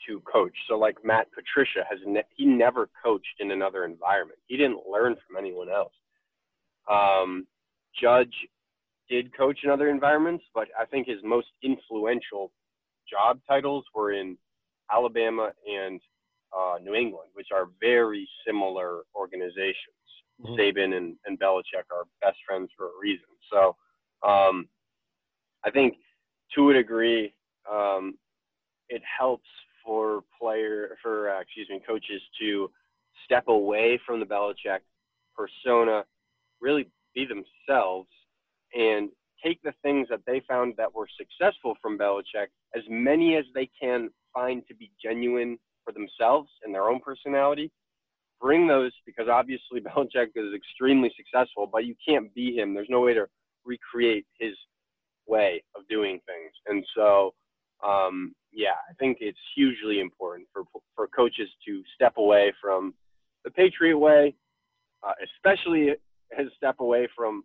to 0.08 0.20
coach. 0.22 0.54
So 0.68 0.78
like 0.78 0.98
Matt 1.04 1.28
Patricia 1.32 1.86
has 1.90 2.00
ne- 2.06 2.28
he 2.36 2.46
never 2.46 2.90
coached 3.04 3.40
in 3.40 3.52
another 3.52 3.86
environment. 3.86 4.40
He 4.48 4.58
didn't 4.58 4.82
learn 4.90 5.16
from 5.16 5.38
anyone 5.38 5.70
else. 5.70 5.94
Um, 6.90 7.48
Judge 8.00 8.34
did 9.10 9.36
coach 9.36 9.60
in 9.64 9.70
other 9.70 9.90
environments, 9.90 10.44
but 10.54 10.68
I 10.80 10.86
think 10.86 11.08
his 11.08 11.20
most 11.24 11.48
influential 11.64 12.52
job 13.10 13.40
titles 13.48 13.86
were 13.94 14.14
in 14.14 14.38
Alabama 14.92 15.52
and 15.68 16.02
uh, 16.58 16.78
New 16.82 16.96
England, 16.96 17.30
which 17.34 17.48
are 17.54 17.68
very 17.80 18.28
similar 18.46 19.02
organizations. 19.16 19.76
Mm-hmm. 20.42 20.60
Saban 20.60 20.98
and, 20.98 21.16
and 21.26 21.40
Belichick 21.40 21.88
are 21.92 22.06
best 22.22 22.38
friends 22.48 22.70
for 22.76 22.88
a 22.88 23.00
reason. 23.02 23.26
So 23.52 23.76
um, 24.28 24.68
I 25.64 25.72
think 25.72 25.96
to 26.56 26.70
a 26.70 26.74
degree, 26.74 27.34
um, 27.72 28.18
it 28.90 29.02
helps 29.20 29.48
for 29.86 30.22
player 30.40 30.98
for 31.02 31.30
uh, 31.30 31.42
excuse 31.42 31.68
me 31.70 31.82
coaches 31.88 32.22
to 32.40 32.70
step 33.26 33.48
away 33.48 34.00
from 34.06 34.20
the 34.20 34.26
Belichick 34.26 34.80
persona, 35.36 36.04
really 36.60 36.88
be 37.16 37.26
themselves, 37.26 38.10
and 38.74 39.10
take 39.44 39.62
the 39.64 39.74
things 39.82 40.08
that 40.10 40.22
they 40.28 40.42
found 40.48 40.74
that 40.78 40.94
were 40.94 41.08
successful 41.18 41.76
from 41.82 41.98
Belichick, 41.98 42.48
as 42.76 42.84
many 42.90 43.36
as 43.36 43.46
they 43.54 43.70
can 43.80 44.10
find 44.34 44.64
to 44.68 44.76
be 44.76 44.92
genuine 45.04 45.58
for 45.84 45.94
themselves 45.94 46.50
and 46.64 46.74
their 46.74 46.90
own 46.90 47.00
personality. 47.00 47.72
Bring 48.40 48.68
those 48.68 48.92
because 49.06 49.28
obviously 49.30 49.82
Belichick 49.82 50.30
is 50.36 50.54
extremely 50.54 51.12
successful, 51.16 51.68
but 51.72 51.86
you 51.86 51.96
can't 52.08 52.34
be 52.34 52.56
him. 52.56 52.74
There's 52.74 52.90
no 52.90 53.02
way 53.02 53.14
to 53.14 53.28
recreate 53.66 54.26
his 54.40 54.54
way 55.28 55.64
of 55.76 55.88
doing 55.88 56.20
things. 56.26 56.52
And 56.68 56.86
so, 56.96 57.34
um, 57.86 58.34
yeah, 58.52 58.78
I 58.90 58.94
think 59.00 59.18
it's 59.22 59.40
hugely 59.56 60.00
important 60.00 60.48
for 60.54 60.64
for 60.96 61.08
coaches 61.08 61.50
to 61.68 61.82
step 61.96 62.14
away 62.18 62.54
from 62.62 62.94
the 63.44 63.52
Patriot 63.52 63.98
way, 63.98 64.36
uh, 65.04 65.14
especially 65.24 65.96
his 66.38 66.48
step 66.58 66.76
away 66.80 67.08
from 67.16 67.44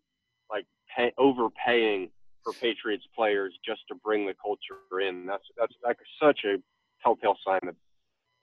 like 0.50 0.66
pay, 0.94 1.12
overpaying 1.18 2.10
for 2.42 2.52
Patriots 2.54 3.04
players 3.16 3.52
just 3.64 3.80
to 3.88 3.94
bring 3.94 4.26
the 4.26 4.34
culture 4.42 5.00
in. 5.00 5.26
That's 5.26 5.44
that's 5.58 5.74
like 5.84 5.98
such 6.22 6.40
a 6.44 6.56
telltale 7.02 7.36
sign 7.46 7.60
that 7.64 7.74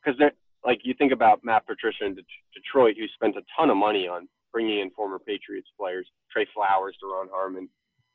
because 0.03 0.17
they're 0.17 0.34
like 0.65 0.80
you 0.84 0.93
think 0.93 1.11
about 1.11 1.43
Matt 1.43 1.65
Patricia 1.67 2.05
in 2.05 2.15
Detroit, 2.53 2.95
who 2.97 3.05
spent 3.13 3.36
a 3.36 3.41
ton 3.57 3.69
of 3.69 3.78
money 3.78 4.07
on 4.07 4.28
bringing 4.53 4.79
in 4.79 4.91
former 4.91 5.19
Patriots 5.19 5.67
players, 5.77 6.07
Trey 6.31 6.47
Flowers, 6.53 6.95
Duron 7.03 7.27
Harmon, 7.31 7.67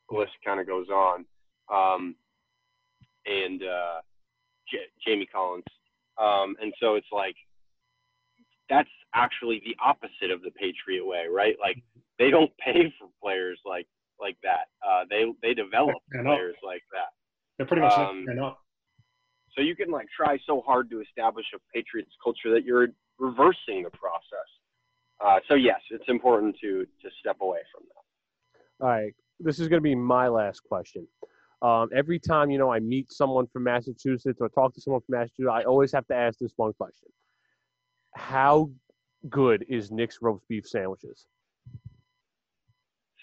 the 0.09 0.17
list 0.17 0.33
kind 0.45 0.61
of 0.61 0.67
goes 0.67 0.89
on, 0.89 1.27
um, 1.71 2.15
and 3.27 3.63
uh, 3.63 4.01
J- 4.71 4.89
Jamie 5.07 5.27
Collins, 5.27 5.65
um, 6.17 6.57
and 6.63 6.73
so 6.81 6.95
it's 6.95 7.13
like 7.13 7.37
that's 8.71 8.89
actually 9.15 9.61
the 9.65 9.77
opposite 9.85 10.31
of 10.31 10.43
the 10.43 10.51
Patriot 10.53 11.05
way, 11.05 11.25
right? 11.31 11.57
Like 11.61 11.83
they 12.19 12.31
don't 12.31 12.51
pay 12.65 12.93
for 12.99 13.09
players 13.23 13.59
like 13.67 13.87
like 14.21 14.37
that. 14.43 14.69
Uh, 14.87 15.05
they 15.11 15.25
they 15.43 15.55
develop 15.55 15.97
players 16.13 16.57
like 16.65 16.83
that. 16.93 17.11
They're 17.57 17.67
pretty 17.67 17.83
much 17.83 17.93
um, 17.93 18.27
up. 18.43 18.61
So 19.57 19.63
you 19.63 19.75
can 19.75 19.91
like 19.91 20.07
try 20.17 20.39
so 20.47 20.63
hard 20.65 20.91
to 20.91 21.01
establish 21.01 21.47
a 21.55 21.59
Patriots 21.75 22.13
culture 22.23 22.53
that 22.55 22.65
you're 22.65 22.89
reversing 23.19 23.83
the 23.83 23.91
process. 23.91 24.49
Uh, 25.25 25.41
so 25.49 25.55
yes, 25.55 25.81
it's 25.91 26.09
important 26.09 26.57
to 26.61 26.85
to 27.03 27.11
step 27.21 27.37
away 27.41 27.59
from 27.73 27.85
that. 27.89 28.85
All 28.85 28.91
right, 28.91 29.15
this 29.41 29.59
is 29.59 29.69
going 29.69 29.79
to 29.79 29.85
be 29.85 29.95
my 29.95 30.29
last 30.29 30.63
question. 30.63 31.07
Um, 31.61 31.89
every 31.95 32.21
time 32.21 32.51
you 32.51 32.59
know 32.59 32.73
I 32.73 32.79
meet 32.79 33.13
someone 33.13 33.47
from 33.49 33.65
Massachusetts 33.65 34.39
or 34.41 34.49
talk 34.49 34.75
to 34.75 34.81
someone 34.81 35.01
from 35.01 35.19
Massachusetts, 35.19 35.51
I 35.53 35.63
always 35.65 35.93
have 35.93 36.07
to 36.07 36.15
ask 36.15 36.39
this 36.39 36.53
one 36.57 36.73
question: 36.75 37.09
How 38.15 38.71
good 39.29 39.65
is 39.69 39.91
Nick's 39.91 40.19
roast 40.23 40.45
beef 40.49 40.67
sandwiches? 40.67 41.27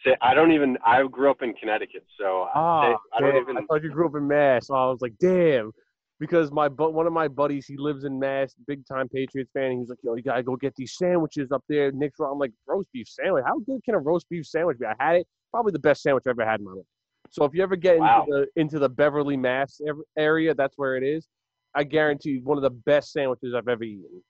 Say, 0.04 0.16
I 0.22 0.34
don't 0.34 0.52
even. 0.52 0.78
I 0.86 1.02
grew 1.08 1.32
up 1.32 1.42
in 1.42 1.54
Connecticut, 1.54 2.06
so 2.20 2.48
ah, 2.54 2.96
I 3.14 3.22
don't 3.22 3.38
even. 3.42 3.58
I 3.58 3.62
thought 3.62 3.84
you 3.84 3.90
grew 3.90 4.08
up 4.08 4.16
in 4.16 4.28
Mass. 4.28 4.68
So 4.68 4.76
I 4.76 4.88
was 4.88 5.02
like, 5.02 5.14
damn 5.18 5.72
because 6.20 6.52
my 6.52 6.70
but 6.70 6.94
one 6.94 7.08
of 7.08 7.14
my 7.14 7.28
buddies 7.28 7.66
he 7.66 7.78
lives 7.78 8.04
in 8.06 8.18
Mass, 8.18 8.56
big 8.68 8.86
time 8.86 9.10
Patriots 9.10 9.52
fan. 9.54 9.80
he's 9.80 9.90
like, 9.90 10.00
yo, 10.04 10.16
you 10.16 10.24
gotta 10.24 10.44
go 10.44 10.56
get 10.56 10.76
these 10.76 10.96
sandwiches 10.96 11.52
up 11.52 11.64
there. 11.68 11.92
Nick's 11.92 12.20
I'm 12.20 12.40
like, 12.40 12.52
roast 12.68 12.90
beef 12.94 13.08
sandwich. 13.08 13.44
How 13.46 13.60
good 13.60 13.84
can 13.84 13.96
a 13.96 14.00
roast 14.00 14.28
beef 14.30 14.46
sandwich 14.46 14.80
be? 14.80 14.86
I 14.86 14.96
had 15.00 15.16
it, 15.18 15.28
probably 15.52 15.72
the 15.72 15.80
best 15.80 16.02
sandwich 16.02 16.24
I've 16.28 16.40
ever 16.40 16.50
had 16.50 16.60
in 16.60 16.66
my 16.66 16.74
life. 16.74 16.86
So 17.30 17.44
if 17.44 17.54
you 17.54 17.64
ever 17.64 17.76
get 17.76 18.00
wow. 18.00 18.22
into 18.22 18.32
the 18.32 18.62
into 18.62 18.80
the 18.80 18.90
Beverly, 18.90 19.36
Mass 19.36 19.82
area, 20.18 20.54
that's 20.54 20.78
where 20.78 20.96
it 20.96 21.04
is. 21.04 21.28
I 21.74 21.84
guarantee 21.84 22.32
you, 22.32 22.42
one 22.44 22.58
of 22.58 22.64
the 22.64 22.70
best 22.70 23.12
sandwiches 23.12 23.54
I've 23.54 23.68
ever 23.68 23.84
eaten. 23.84 24.24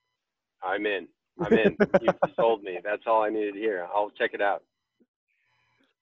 I'm 0.64 0.86
in. 0.86 1.08
I'm 1.40 1.54
in. 1.54 1.78
you 2.02 2.10
sold 2.36 2.64
me. 2.64 2.80
That's 2.84 3.04
all 3.06 3.22
I 3.22 3.30
needed 3.30 3.54
to 3.54 3.60
hear. 3.60 3.88
I'll 3.94 4.10
check 4.10 4.32
it 4.34 4.42
out. 4.42 4.64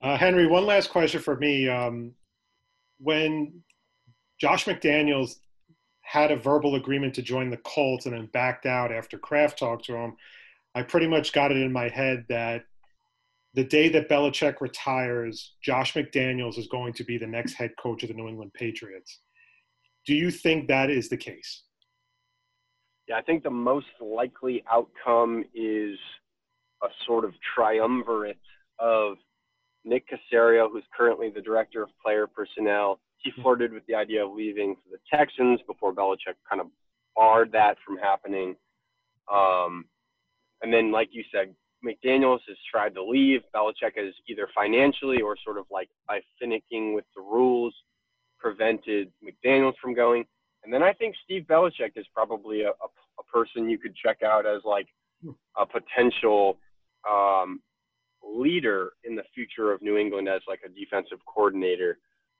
Uh, 0.01 0.17
Henry, 0.17 0.47
one 0.47 0.65
last 0.65 0.89
question 0.89 1.21
for 1.21 1.35
me. 1.35 1.67
Um, 1.67 2.13
when 2.99 3.61
Josh 4.39 4.65
McDaniels 4.65 5.35
had 6.03 6.31
a 6.31 6.35
verbal 6.35 6.75
agreement 6.75 7.15
to 7.15 7.21
join 7.21 7.49
the 7.49 7.57
Colts 7.57 8.05
and 8.05 8.13
then 8.13 8.29
backed 8.33 8.65
out 8.65 8.91
after 8.91 9.17
Kraft 9.17 9.57
talked 9.57 9.85
to 9.85 9.95
him, 9.95 10.15
I 10.75 10.83
pretty 10.83 11.07
much 11.07 11.33
got 11.33 11.51
it 11.51 11.57
in 11.57 11.71
my 11.71 11.89
head 11.89 12.25
that 12.29 12.65
the 13.53 13.63
day 13.63 13.89
that 13.89 14.09
Belichick 14.09 14.61
retires, 14.61 15.53
Josh 15.63 15.93
McDaniels 15.93 16.57
is 16.57 16.67
going 16.67 16.93
to 16.93 17.03
be 17.03 17.17
the 17.17 17.27
next 17.27 17.53
head 17.53 17.71
coach 17.79 18.03
of 18.03 18.09
the 18.09 18.15
New 18.15 18.27
England 18.27 18.51
Patriots. 18.53 19.19
Do 20.05 20.13
you 20.15 20.31
think 20.31 20.67
that 20.67 20.89
is 20.89 21.09
the 21.09 21.17
case? 21.17 21.63
Yeah, 23.07 23.17
I 23.17 23.21
think 23.21 23.43
the 23.43 23.49
most 23.49 23.87
likely 24.01 24.63
outcome 24.71 25.43
is 25.53 25.97
a 26.83 26.87
sort 27.05 27.25
of 27.25 27.33
triumvirate 27.55 28.39
of 28.79 29.17
Nick 29.85 30.05
Caserio, 30.09 30.69
who's 30.71 30.83
currently 30.95 31.29
the 31.29 31.41
director 31.41 31.83
of 31.83 31.89
player 32.03 32.27
personnel, 32.27 32.99
he 33.23 33.31
flirted 33.41 33.71
with 33.71 33.85
the 33.87 33.95
idea 33.95 34.25
of 34.25 34.33
leaving 34.33 34.75
for 34.75 34.89
the 34.91 34.99
Texans 35.11 35.59
before 35.67 35.93
Belichick 35.93 36.35
kind 36.49 36.61
of 36.61 36.67
barred 37.15 37.51
that 37.53 37.77
from 37.85 37.97
happening. 37.97 38.55
Um, 39.33 39.85
and 40.61 40.73
then, 40.73 40.91
like 40.91 41.09
you 41.11 41.23
said, 41.33 41.53
McDaniels 41.85 42.39
has 42.47 42.57
tried 42.69 42.95
to 42.95 43.03
leave. 43.03 43.41
Belichick 43.55 43.97
has 43.97 44.13
either 44.27 44.47
financially 44.55 45.21
or 45.21 45.35
sort 45.43 45.57
of 45.57 45.65
like 45.71 45.89
by 46.07 46.21
finicking 46.41 46.95
with 46.95 47.05
the 47.15 47.21
rules 47.21 47.73
prevented 48.39 49.11
McDaniels 49.23 49.73
from 49.81 49.93
going. 49.93 50.25
And 50.63 50.73
then 50.73 50.83
I 50.83 50.93
think 50.93 51.15
Steve 51.23 51.45
Belichick 51.49 51.91
is 51.95 52.05
probably 52.13 52.61
a, 52.61 52.69
a, 52.69 52.87
a 53.19 53.23
person 53.31 53.69
you 53.69 53.77
could 53.77 53.95
check 53.95 54.17
out 54.23 54.45
as 54.45 54.61
like 54.63 54.87
a 55.57 55.65
potential 55.65 56.57
um, 57.09 57.61
leader 58.23 58.91
in 59.03 59.15
the 59.15 59.23
future 59.33 59.71
of 59.71 59.81
New 59.81 59.97
England 59.97 60.27
as 60.29 60.41
like 60.47 60.61
a 60.65 60.69
defensive 60.69 61.19
coordinator. 61.25 61.97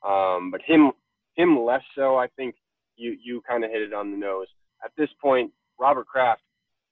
Um, 0.08 0.52
but 0.52 0.62
him, 0.66 0.92
him 1.36 1.60
less 1.64 1.82
so. 1.96 2.16
I 2.18 2.28
think 2.36 2.56
you 2.96 3.18
you 3.24 3.42
kind 3.48 3.64
of 3.64 3.72
hit 3.72 3.82
it 3.82 3.94
on 3.94 4.12
the 4.12 4.18
nose. 4.18 4.48
At 4.84 4.92
this 4.98 5.10
point, 5.22 5.52
Robert 5.80 6.08
Kraft 6.08 6.42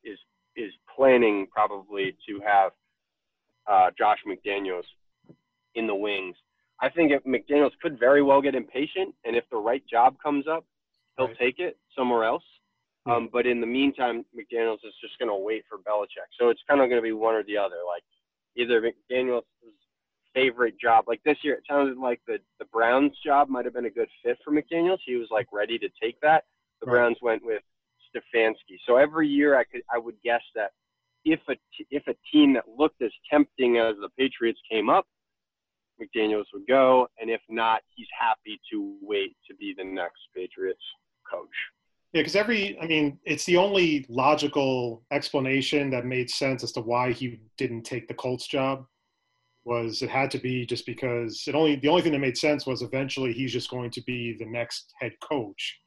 is 0.04 0.18
is 0.56 0.72
planning 0.96 1.48
probably 1.52 2.16
to 2.28 2.40
have 2.46 2.72
uh, 3.68 3.92
Josh 3.98 4.20
McDaniels 4.28 4.84
in 5.76 5.88
the 5.88 5.96
wings. 5.96 6.36
I 6.82 6.90
think 6.90 7.12
if 7.12 7.24
McDaniels 7.24 7.72
could 7.82 8.00
very 8.00 8.24
well 8.24 8.42
get 8.42 8.56
impatient, 8.56 9.14
and 9.26 9.36
if 9.36 9.44
the 9.52 9.58
right 9.58 9.84
job 9.88 10.16
comes 10.24 10.48
up, 10.48 10.66
he'll 11.18 11.28
Right. 11.28 11.38
take 11.38 11.60
it 11.60 11.78
somewhere 11.96 12.24
else. 12.24 12.44
Um, 13.06 13.30
but 13.32 13.46
in 13.48 13.62
the 13.62 13.68
meantime, 13.68 14.26
McDaniels 14.36 14.84
is 14.86 14.94
just 15.02 15.18
going 15.20 15.30
to 15.30 15.36
wait 15.36 15.64
for 15.70 15.78
Belichick. 15.80 16.30
So 16.40 16.50
it's 16.50 16.62
kind 16.68 16.82
of 16.82 16.90
going 16.90 17.02
to 17.02 17.04
be 17.04 17.14
one 17.14 17.36
or 17.36 17.44
the 17.44 17.58
other. 17.58 17.78
Like 17.86 18.04
either 18.56 18.82
McDaniels' 18.82 19.44
favorite 20.34 20.80
job, 20.80 21.06
like 21.08 21.22
this 21.24 21.38
year, 21.44 21.56
it 21.56 21.64
sounded 21.70 21.98
like 21.98 22.22
the 22.28 22.40
the 22.60 22.66
Browns 22.66 23.14
job 23.26 23.50
might 23.50 23.66
have 23.66 23.74
been 23.74 23.86
a 23.86 23.90
good 23.90 24.10
fit 24.24 24.38
for 24.44 24.52
McDaniels. 24.52 25.00
He 25.06 25.16
was 25.16 25.28
like 25.32 25.48
ready 25.52 25.78
to 25.80 25.90
take 26.02 26.20
that. 26.22 26.46
The 26.82 26.88
Right. 26.88 26.94
Browns 26.94 27.18
went 27.22 27.44
with 27.46 27.62
Stefanski. 28.16 28.78
So 28.86 28.98
every 28.98 29.28
year, 29.28 29.58
I 29.58 29.64
could 29.64 29.82
I 29.94 29.98
would 29.98 30.16
guess 30.24 30.42
that 30.56 30.72
if 31.26 31.40
a 31.48 31.56
t- 31.56 31.88
if 31.92 32.08
a 32.08 32.16
team 32.32 32.54
that 32.54 32.64
looked 32.68 33.02
as 33.02 33.12
tempting 33.30 33.78
as 33.78 33.96
the 34.02 34.10
Patriots 34.18 34.60
came 34.70 34.90
up, 34.90 35.06
McDaniels 36.02 36.46
would 36.54 36.68
go, 36.68 37.08
and 37.20 37.30
if 37.30 37.42
not, 37.50 37.82
he's 37.96 38.08
happy 38.18 38.60
to 38.72 38.96
wait 39.02 39.36
to 39.50 39.56
be 39.56 39.74
the 39.78 39.84
next 39.84 40.20
Patriots 40.36 40.82
coach. 41.30 41.50
Yeah, 42.14 42.22
because 42.22 42.36
every, 42.36 42.78
I 42.82 42.88
mean, 42.88 43.20
it's 43.24 43.46
the 43.46 43.56
only 43.56 44.06
logical 44.10 45.04
explanation 45.12 45.90
that 45.92 46.06
made 46.06 46.30
sense 46.30 46.62
as 46.64 46.74
to 46.74 46.82
why 46.82 47.14
he 47.14 47.40
didn't 47.58 47.84
take 47.84 48.08
the 48.08 48.14
Colts 48.14 48.48
job. 48.48 48.86
Was 49.64 50.02
it 50.02 50.10
had 50.10 50.32
to 50.32 50.40
be 50.40 50.66
just 50.66 50.88
because 50.88 51.44
it 51.48 51.54
only 51.54 51.76
the 51.76 51.88
only 51.88 52.02
thing 52.02 52.14
that 52.14 52.20
made 52.20 52.38
sense 52.38 52.66
was 52.66 52.82
eventually 52.82 53.32
he's 53.32 53.54
just 53.54 53.70
going 53.70 53.92
to 53.92 54.02
be 54.02 54.36
the 54.40 54.46
next 54.46 54.92
head 55.00 55.14
coach. 55.22 55.80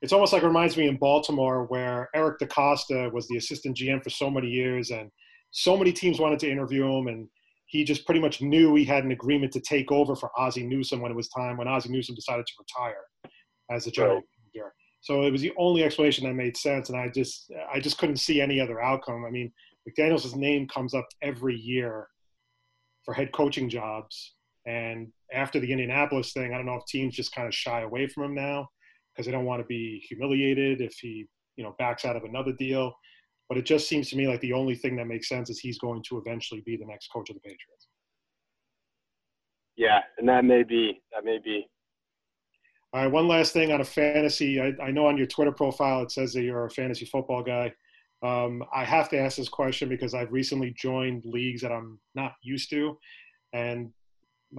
It's 0.00 0.12
almost 0.12 0.32
like 0.32 0.42
it 0.42 0.46
reminds 0.46 0.76
me 0.76 0.88
in 0.88 0.96
Baltimore 0.96 1.64
where 1.66 2.08
Eric 2.14 2.38
DeCosta 2.38 3.12
was 3.12 3.28
the 3.28 3.36
assistant 3.36 3.76
GM 3.76 4.02
for 4.02 4.10
so 4.10 4.30
many 4.30 4.48
years, 4.48 4.90
and 4.90 5.10
so 5.50 5.76
many 5.76 5.92
teams 5.92 6.20
wanted 6.20 6.38
to 6.38 6.50
interview 6.50 6.86
him, 6.86 7.08
and 7.08 7.28
he 7.66 7.84
just 7.84 8.06
pretty 8.06 8.20
much 8.20 8.40
knew 8.40 8.74
he 8.74 8.84
had 8.84 9.04
an 9.04 9.12
agreement 9.12 9.52
to 9.52 9.60
take 9.60 9.92
over 9.92 10.16
for 10.16 10.30
Ozzie 10.38 10.66
Newsome 10.66 11.00
when 11.00 11.12
it 11.12 11.16
was 11.16 11.28
time 11.28 11.58
when 11.58 11.68
Ozzie 11.68 11.90
Newsome 11.90 12.14
decided 12.14 12.46
to 12.46 12.52
retire 12.58 13.04
as 13.70 13.84
the 13.84 13.90
general 13.90 14.22
manager. 14.54 14.72
So 15.02 15.22
it 15.22 15.30
was 15.30 15.42
the 15.42 15.52
only 15.58 15.84
explanation 15.84 16.24
that 16.24 16.34
made 16.34 16.56
sense, 16.56 16.88
and 16.88 16.98
I 16.98 17.08
just 17.08 17.52
I 17.72 17.78
just 17.78 17.98
couldn't 17.98 18.16
see 18.16 18.40
any 18.40 18.60
other 18.60 18.80
outcome. 18.80 19.24
I 19.26 19.30
mean, 19.30 19.52
McDaniel's 19.86 20.34
name 20.34 20.66
comes 20.68 20.94
up 20.94 21.06
every 21.22 21.56
year 21.56 22.08
for 23.08 23.14
head 23.14 23.32
coaching 23.32 23.70
jobs, 23.70 24.34
and 24.66 25.08
after 25.32 25.58
the 25.58 25.72
Indianapolis 25.72 26.34
thing, 26.34 26.52
I 26.52 26.58
don't 26.58 26.66
know 26.66 26.74
if 26.74 26.84
teams 26.84 27.16
just 27.16 27.34
kind 27.34 27.48
of 27.48 27.54
shy 27.54 27.80
away 27.80 28.06
from 28.06 28.24
him 28.24 28.34
now 28.34 28.68
because 29.10 29.24
they 29.24 29.32
don't 29.32 29.46
want 29.46 29.62
to 29.62 29.66
be 29.66 30.04
humiliated 30.06 30.82
if 30.82 30.92
he 31.00 31.26
you 31.56 31.64
know 31.64 31.74
backs 31.78 32.04
out 32.04 32.16
of 32.16 32.24
another 32.24 32.52
deal. 32.52 32.92
But 33.48 33.56
it 33.56 33.64
just 33.64 33.88
seems 33.88 34.10
to 34.10 34.16
me 34.16 34.28
like 34.28 34.42
the 34.42 34.52
only 34.52 34.74
thing 34.74 34.94
that 34.96 35.06
makes 35.06 35.26
sense 35.26 35.48
is 35.48 35.58
he's 35.58 35.78
going 35.78 36.02
to 36.10 36.18
eventually 36.18 36.62
be 36.66 36.76
the 36.76 36.84
next 36.84 37.08
coach 37.08 37.30
of 37.30 37.36
the 37.36 37.40
Patriots. 37.40 37.88
Yeah, 39.78 40.00
and 40.18 40.28
that 40.28 40.44
may 40.44 40.62
be 40.62 41.00
that 41.14 41.24
may 41.24 41.38
be. 41.42 41.66
All 42.92 43.02
right, 43.02 43.10
one 43.10 43.26
last 43.26 43.54
thing 43.54 43.72
on 43.72 43.80
a 43.80 43.86
fantasy. 43.86 44.60
I, 44.60 44.74
I 44.82 44.90
know 44.90 45.06
on 45.06 45.16
your 45.16 45.26
Twitter 45.26 45.52
profile 45.52 46.02
it 46.02 46.10
says 46.10 46.34
that 46.34 46.42
you're 46.42 46.66
a 46.66 46.70
fantasy 46.70 47.06
football 47.06 47.42
guy. 47.42 47.72
Um, 48.22 48.64
I 48.74 48.84
have 48.84 49.08
to 49.10 49.18
ask 49.18 49.36
this 49.36 49.48
question 49.48 49.88
because 49.88 50.14
I've 50.14 50.32
recently 50.32 50.74
joined 50.76 51.24
leagues 51.24 51.62
that 51.62 51.72
I'm 51.72 52.00
not 52.14 52.32
used 52.42 52.70
to. 52.70 52.98
And 53.52 53.92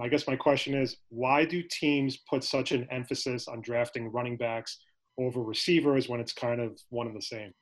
I 0.00 0.08
guess 0.08 0.26
my 0.26 0.36
question 0.36 0.74
is 0.74 0.96
why 1.08 1.44
do 1.44 1.62
teams 1.62 2.18
put 2.28 2.44
such 2.44 2.72
an 2.72 2.86
emphasis 2.90 3.48
on 3.48 3.60
drafting 3.60 4.10
running 4.12 4.36
backs 4.36 4.78
over 5.18 5.42
receivers 5.42 6.08
when 6.08 6.20
it's 6.20 6.32
kind 6.32 6.60
of 6.60 6.78
one 6.88 7.06
and 7.06 7.16
the 7.16 7.22
same? 7.22 7.52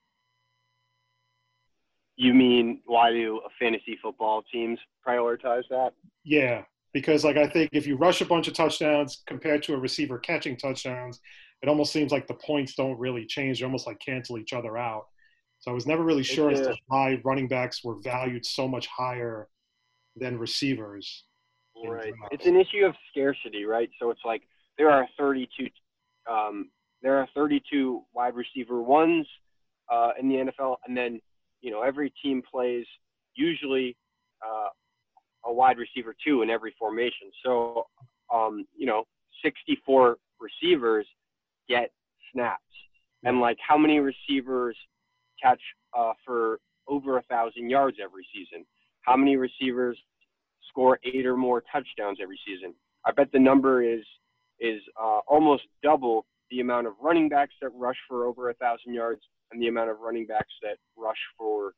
You 2.17 2.35
mean 2.35 2.81
why 2.85 3.13
do 3.13 3.41
fantasy 3.59 3.99
football 4.03 4.43
teams 4.53 4.79
prioritize 5.07 5.63
that? 5.71 5.93
Yeah, 6.25 6.63
because 6.93 7.25
like 7.25 7.37
I 7.37 7.49
think 7.49 7.71
if 7.73 7.87
you 7.87 7.97
rush 7.97 8.21
a 8.21 8.27
bunch 8.27 8.49
of 8.49 8.55
touchdowns 8.55 9.23
compared 9.27 9.63
to 9.65 9.75
a 9.75 9.79
receiver 9.79 10.19
catching 10.19 10.57
touchdowns, 10.57 11.21
it 11.63 11.69
almost 11.69 11.93
seems 11.93 12.13
like 12.13 12.27
the 12.27 12.35
points 12.35 12.75
don't 12.75 12.99
really 12.99 13.25
change. 13.25 13.59
They 13.59 13.65
almost 13.65 13.87
like 13.87 14.01
cancel 14.05 14.39
each 14.39 14.53
other 14.53 14.77
out. 14.77 15.07
So 15.61 15.71
I 15.71 15.75
was 15.75 15.87
never 15.87 16.05
really 16.05 16.23
sure 16.23 16.51
as 16.51 16.61
to 16.61 16.77
why 16.87 17.21
running 17.25 17.49
backs 17.49 17.83
were 17.83 17.97
valued 18.03 18.47
so 18.47 18.69
much 18.69 18.87
higher 18.87 19.49
than 20.17 20.39
receivers. 20.39 21.25
Right. 21.85 22.13
It's 22.31 22.47
an 22.47 22.57
issue 22.57 22.85
of 22.85 22.95
scarcity, 23.11 23.65
right? 23.65 23.89
So 24.01 24.11
it's 24.11 24.21
like 24.25 24.43
there 24.77 24.91
are 24.91 25.07
32, 25.17 25.69
um, 26.31 26.71
there 27.03 27.19
are 27.19 27.29
32 27.35 28.03
wide 28.15 28.35
receiver 28.35 28.83
ones 28.83 29.27
uh, 29.93 30.11
in 30.19 30.29
the 30.29 30.37
NFL, 30.37 30.77
and 30.87 30.97
then 30.97 31.21
you 31.61 31.71
know 31.71 31.83
every 31.83 32.13
team 32.23 32.43
plays 32.49 32.85
usually 33.35 33.97
uh, 34.45 34.69
a 35.45 35.53
wide 35.53 35.79
receiver 35.79 36.15
two 36.25 36.43
in 36.43 36.51
every 36.51 36.75
formation. 36.79 37.31
So 37.45 37.87
um, 38.33 38.65
you 38.77 38.87
know 38.87 39.05
64 39.45 40.17
receivers 40.41 41.07
get 41.69 41.91
snaps, 42.33 42.63
and 43.25 43.41
like 43.41 43.59
how 43.67 43.79
many 43.79 44.01
receivers 44.01 44.77
catch 45.43 45.61
uh, 45.97 46.13
for 46.25 46.61
over 46.87 47.19
a 47.19 47.23
thousand 47.23 47.71
yards 47.71 47.99
every 48.03 48.27
season? 48.35 48.65
How 49.03 49.17
many 49.17 49.37
receivers 49.37 49.99
score 50.69 50.99
eight 51.05 51.27
or 51.27 51.37
more 51.37 51.63
touchdowns 51.73 52.19
every 52.23 52.39
season. 52.47 52.75
I 53.05 53.13
bet 53.13 53.33
the 53.33 53.39
number 53.39 53.83
is 53.83 54.05
is 54.61 54.81
uh, 55.01 55.21
almost 55.27 55.65
double 55.83 56.27
the 56.51 56.61
amount 56.61 56.87
of 56.87 56.95
running 57.01 57.29
backs 57.29 57.55
that 57.63 57.71
rush 57.75 57.97
for 58.09 58.27
over 58.27 58.51
a 58.51 58.55
thousand 58.55 58.95
yards 58.95 59.21
and 59.51 59.63
the 59.63 59.69
amount 59.69 59.91
of 59.91 60.01
running 60.01 60.27
backs 60.27 60.53
that 60.63 60.79
rush 60.97 61.19
for 61.37 61.73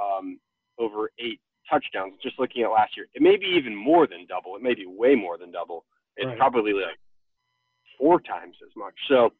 um, 0.00 0.38
over 0.78 1.10
eight 1.18 1.40
touchdowns. 1.70 2.14
Just 2.22 2.38
looking 2.38 2.62
at 2.62 2.70
last 2.70 2.96
year, 2.96 3.06
it 3.14 3.22
may 3.22 3.36
be 3.36 3.46
even 3.46 3.74
more 3.74 4.06
than 4.06 4.26
double. 4.26 4.56
It 4.56 4.62
may 4.62 4.74
be 4.74 4.86
way 4.86 5.14
more 5.14 5.38
than 5.38 5.50
double. 5.50 5.84
It's 6.16 6.26
Right. 6.26 6.38
probably 6.38 6.72
like 6.72 6.98
four 7.98 8.20
times 8.20 8.56
as 8.64 8.70
much. 8.76 8.94
So 9.08 9.30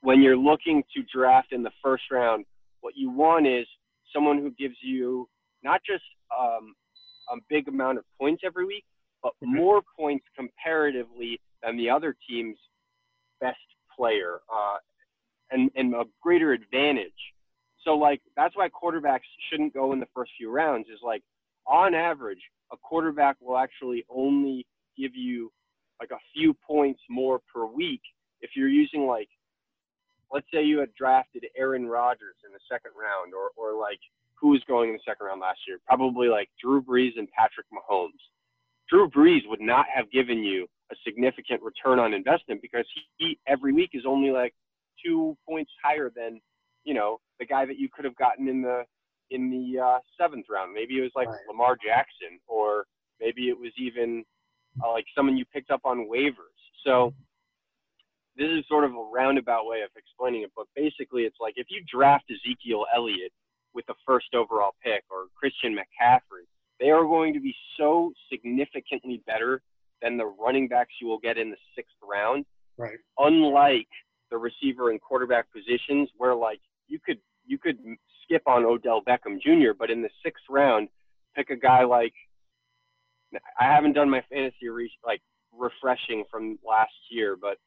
when 0.00 0.22
you're 0.22 0.36
looking 0.36 0.82
to 0.94 1.02
draft 1.14 1.52
in 1.52 1.62
the 1.62 1.70
first 1.82 2.04
round, 2.10 2.44
what 2.82 2.94
you 2.96 3.10
want 3.10 3.46
is 3.46 3.66
someone 4.14 4.38
who 4.38 4.50
gives 4.52 4.76
you 4.82 5.28
not 5.64 5.80
just 5.88 6.04
um, 6.38 6.74
a 7.32 7.36
big 7.48 7.68
amount 7.68 7.98
of 7.98 8.04
points 8.20 8.42
every 8.44 8.66
week, 8.66 8.84
but 9.22 9.32
more 9.40 9.80
points 9.98 10.26
comparatively 10.36 11.40
than 11.62 11.76
the 11.76 11.88
other 11.88 12.14
team's 12.28 12.58
best 13.40 13.56
player, 13.96 14.40
uh, 14.52 14.76
and 15.50 15.70
and 15.76 15.94
a 15.94 16.04
greater 16.20 16.52
advantage. 16.52 17.12
So 17.84 17.94
like 17.94 18.20
that's 18.36 18.56
why 18.56 18.68
quarterbacks 18.68 19.20
shouldn't 19.48 19.72
go 19.72 19.92
in 19.92 20.00
the 20.00 20.08
first 20.14 20.32
few 20.36 20.50
rounds. 20.50 20.88
Is 20.92 21.00
like 21.02 21.22
on 21.66 21.94
average, 21.94 22.42
a 22.72 22.76
quarterback 22.76 23.36
will 23.40 23.56
actually 23.56 24.04
only 24.10 24.66
give 24.98 25.14
you 25.14 25.52
like 26.00 26.10
a 26.10 26.20
few 26.34 26.54
points 26.66 27.00
more 27.08 27.40
per 27.52 27.64
week 27.64 28.00
if 28.40 28.50
you're 28.56 28.68
using 28.68 29.06
like 29.06 29.28
let's 30.32 30.46
say 30.52 30.62
you 30.64 30.78
had 30.78 30.94
drafted 30.94 31.44
Aaron 31.56 31.86
Rodgers 31.86 32.36
in 32.44 32.52
the 32.52 32.60
second 32.70 32.92
round 32.98 33.34
or 33.34 33.50
or 33.56 33.78
like 33.78 34.00
who 34.34 34.48
was 34.48 34.62
going 34.66 34.88
in 34.90 34.94
the 34.96 35.00
second 35.06 35.26
round 35.26 35.40
last 35.40 35.60
year? 35.68 35.78
Probably 35.86 36.28
like 36.28 36.48
Drew 36.60 36.82
Brees 36.82 37.12
and 37.16 37.28
Patrick 37.30 37.66
Mahomes. 37.72 38.18
Drew 38.88 39.08
Brees 39.08 39.48
would 39.48 39.60
not 39.60 39.86
have 39.94 40.10
given 40.10 40.42
you 40.42 40.66
a 40.90 40.94
significant 41.06 41.62
return 41.62 41.98
on 41.98 42.12
investment 42.12 42.60
because 42.60 42.84
he, 43.16 43.38
every 43.46 43.72
week 43.72 43.90
is 43.94 44.02
only 44.06 44.30
like 44.30 44.52
two 45.04 45.36
points 45.48 45.70
higher 45.82 46.10
than 46.14 46.40
you 46.84 46.94
know 46.94 47.20
the 47.38 47.46
guy 47.46 47.64
that 47.64 47.78
you 47.78 47.88
could 47.92 48.04
have 48.04 48.16
gotten 48.16 48.48
in 48.48 48.62
the 48.62 48.82
in 49.30 49.50
the 49.50 49.80
uh, 49.80 49.98
seventh 50.20 50.46
round. 50.50 50.72
Maybe 50.74 50.98
it 50.98 51.02
was 51.02 51.12
like 51.14 51.28
Right. 51.28 51.38
Lamar 51.48 51.76
Jackson, 51.76 52.38
or 52.46 52.84
maybe 53.20 53.48
it 53.48 53.58
was 53.58 53.72
even 53.78 54.24
uh, 54.84 54.90
like 54.90 55.06
someone 55.16 55.36
you 55.36 55.44
picked 55.46 55.70
up 55.70 55.80
on 55.84 56.08
waivers. 56.12 56.58
So 56.84 57.14
this 58.36 58.48
is 58.48 58.64
sort 58.68 58.84
of 58.84 58.92
a 58.92 59.10
roundabout 59.12 59.66
way 59.66 59.82
of 59.82 59.90
explaining 59.96 60.42
it, 60.42 60.52
but 60.56 60.66
basically 60.74 61.22
it's 61.22 61.36
like 61.40 61.54
if 61.56 61.66
you 61.70 61.82
draft 61.90 62.24
Ezekiel 62.30 62.86
Elliott 62.94 63.32
with 63.74 63.86
the 63.86 63.94
first 64.06 64.34
overall 64.34 64.72
pick 64.82 65.04
or 65.10 65.26
Christian 65.34 65.74
McCaffrey, 65.74 66.46
they 66.80 66.90
are 66.90 67.04
going 67.04 67.34
to 67.34 67.40
be 67.40 67.54
so 67.78 68.12
significantly 68.30 69.22
better 69.26 69.62
than 70.00 70.16
the 70.16 70.26
running 70.26 70.68
backs 70.68 70.94
you 71.00 71.06
will 71.06 71.18
get 71.18 71.38
in 71.38 71.50
the 71.50 71.56
sixth 71.76 71.96
round. 72.02 72.44
Right. 72.76 72.98
Unlike 73.18 73.88
the 74.30 74.38
receiver 74.38 74.90
and 74.90 75.00
quarterback 75.00 75.46
positions, 75.52 76.08
where 76.16 76.34
like 76.34 76.60
you 76.88 76.98
could 77.04 77.18
you 77.46 77.58
could 77.58 77.78
skip 78.24 78.42
on 78.46 78.64
Odell 78.64 79.02
Beckham 79.02 79.40
Jr., 79.40 79.72
but 79.78 79.90
in 79.90 80.02
the 80.02 80.10
sixth 80.24 80.44
round 80.48 80.88
pick 81.36 81.50
a 81.50 81.56
guy 81.56 81.84
like 81.84 82.14
I 83.58 83.64
haven't 83.64 83.94
done 83.94 84.10
my 84.10 84.22
fantasy 84.30 84.68
re- 84.68 84.92
like 85.04 85.20
refreshing 85.52 86.24
from 86.30 86.58
last 86.66 86.92
year, 87.10 87.36
but 87.40 87.58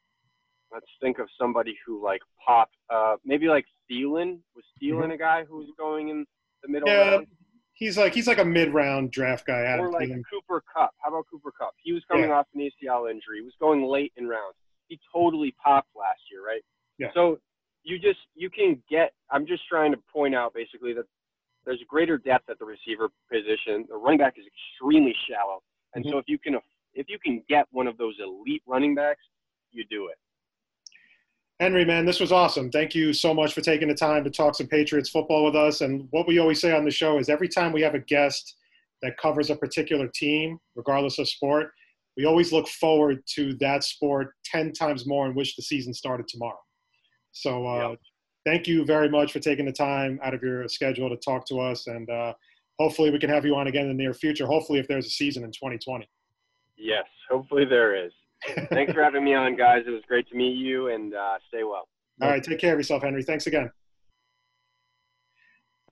let's 0.75 0.85
think 1.01 1.17
of 1.19 1.27
somebody 1.39 1.75
who 1.85 2.03
like 2.03 2.21
popped. 2.45 2.75
Uh, 2.93 3.15
maybe 3.25 3.47
like 3.47 3.65
Thielen 3.89 4.39
was 4.55 4.65
Thielen 4.81 5.13
a 5.13 5.17
guy 5.17 5.43
who 5.45 5.57
was 5.57 5.69
going 5.77 6.09
in 6.09 6.25
the 6.61 6.69
middle 6.69 6.87
Mm-hmm. 6.87 7.09
Yeah, 7.09 7.11
round, 7.15 7.27
he's 7.73 7.97
like 7.97 8.13
he's 8.13 8.27
like 8.27 8.37
a 8.39 8.45
mid-round 8.45 9.11
draft 9.11 9.47
guy. 9.47 9.61
Adam 9.61 9.85
or 9.87 9.91
like 9.91 10.09
Thielen. 10.09 10.21
Cooper 10.31 10.61
Kupp. 10.71 10.91
How 10.99 11.09
about 11.09 11.25
Cooper 11.31 11.51
Kupp? 11.57 11.73
He 11.81 11.93
was 11.93 12.03
coming 12.11 12.29
Yeah. 12.29 12.35
off 12.39 12.47
an 12.53 12.61
ACL 12.61 13.09
injury. 13.09 13.37
He 13.39 13.41
was 13.43 13.55
going 13.59 13.83
late 13.83 14.13
in 14.17 14.27
rounds. 14.27 14.55
He 14.87 14.99
totally 15.11 15.55
popped 15.63 15.89
last 15.95 16.19
year, 16.31 16.45
right? 16.45 16.61
Yeah. 16.99 17.07
So 17.13 17.39
you 17.83 17.97
just 17.97 18.19
you 18.35 18.49
can 18.49 18.81
get. 18.89 19.13
I'm 19.31 19.47
just 19.47 19.63
trying 19.67 19.91
to 19.93 19.99
point 20.13 20.35
out 20.35 20.53
basically 20.53 20.93
that 20.93 21.05
there's 21.65 21.81
greater 21.87 22.17
depth 22.17 22.49
at 22.49 22.59
the 22.59 22.65
receiver 22.65 23.09
position. 23.31 23.85
The 23.89 23.95
running 23.95 24.19
back 24.19 24.35
is 24.37 24.45
extremely 24.45 25.15
shallow, 25.27 25.61
and 25.95 26.03
Mm-hmm. 26.03 26.11
so 26.13 26.17
if 26.19 26.25
you 26.27 26.37
can 26.37 26.57
if 26.93 27.07
you 27.09 27.17
can 27.19 27.41
get 27.49 27.65
one 27.71 27.87
of 27.87 27.97
those 27.97 28.15
elite 28.23 28.61
running 28.67 28.93
backs, 28.95 29.23
you 29.71 29.83
do 29.89 30.07
it. 30.07 30.17
Henry, 31.59 31.85
man, 31.85 32.05
this 32.05 32.19
was 32.19 32.33
awesome. 32.33 32.69
Thank 32.69 32.93
you 32.93 33.13
so 33.13 33.33
much 33.33 33.53
for 33.53 33.61
taking 33.61 33.87
the 33.87 33.95
time 33.95 34.25
to 34.25 34.29
talk 34.29 34.55
some 34.55 34.67
Patriots 34.67 35.09
football 35.09 35.45
with 35.45 35.55
us. 35.55 35.81
And 35.81 36.07
what 36.11 36.27
we 36.27 36.37
always 36.37 36.59
say 36.59 36.73
on 36.73 36.83
the 36.83 36.91
show 36.91 37.17
is 37.17 37.29
every 37.29 37.47
time 37.47 37.71
we 37.71 37.81
have 37.81 37.95
a 37.95 37.99
guest 37.99 38.57
that 39.01 39.17
covers 39.17 39.49
a 39.49 39.55
particular 39.55 40.09
team, 40.13 40.59
regardless 40.75 41.17
of 41.17 41.29
sport, 41.29 41.71
we 42.17 42.25
always 42.25 42.51
look 42.51 42.67
forward 42.67 43.23
to 43.35 43.53
that 43.55 43.85
sport 43.85 44.33
10 44.45 44.73
times 44.73 45.05
more 45.07 45.27
and 45.27 45.35
wish 45.35 45.55
the 45.55 45.61
season 45.61 45.93
started 45.93 46.27
tomorrow. 46.27 46.59
So 47.31 47.65
uh, 47.65 47.89
Yep. 47.89 47.99
thank 48.45 48.67
you 48.67 48.83
very 48.83 49.09
much 49.09 49.31
for 49.31 49.39
taking 49.39 49.65
the 49.65 49.71
time 49.71 50.19
out 50.23 50.33
of 50.33 50.43
your 50.43 50.67
schedule 50.67 51.09
to 51.09 51.17
talk 51.17 51.45
to 51.47 51.61
us. 51.61 51.87
And 51.87 52.09
uh, 52.09 52.33
hopefully 52.79 53.11
we 53.11 53.19
can 53.19 53.29
have 53.29 53.45
you 53.45 53.55
on 53.55 53.67
again 53.67 53.83
in 53.83 53.89
the 53.95 54.03
near 54.03 54.13
future. 54.13 54.45
Hopefully, 54.45 54.79
if 54.79 54.89
there's 54.89 55.05
a 55.05 55.09
season 55.09 55.45
in 55.45 55.51
2020. 55.51 56.09
Yes, 56.77 57.05
hopefully 57.29 57.63
there 57.63 57.95
is. 57.95 58.11
Thanks 58.69 58.93
for 58.93 59.03
having 59.03 59.23
me 59.23 59.33
on, 59.33 59.55
guys. 59.55 59.83
It 59.87 59.91
was 59.91 60.03
great 60.07 60.27
to 60.29 60.35
meet 60.35 60.57
you, 60.57 60.89
and 60.89 61.13
uh, 61.13 61.37
stay 61.47 61.63
well. 61.63 61.87
All 62.21 62.29
right, 62.29 62.43
take 62.43 62.59
care 62.59 62.73
of 62.73 62.79
yourself, 62.79 63.03
Henry. 63.03 63.23
Thanks 63.23 63.47
again. 63.47 63.69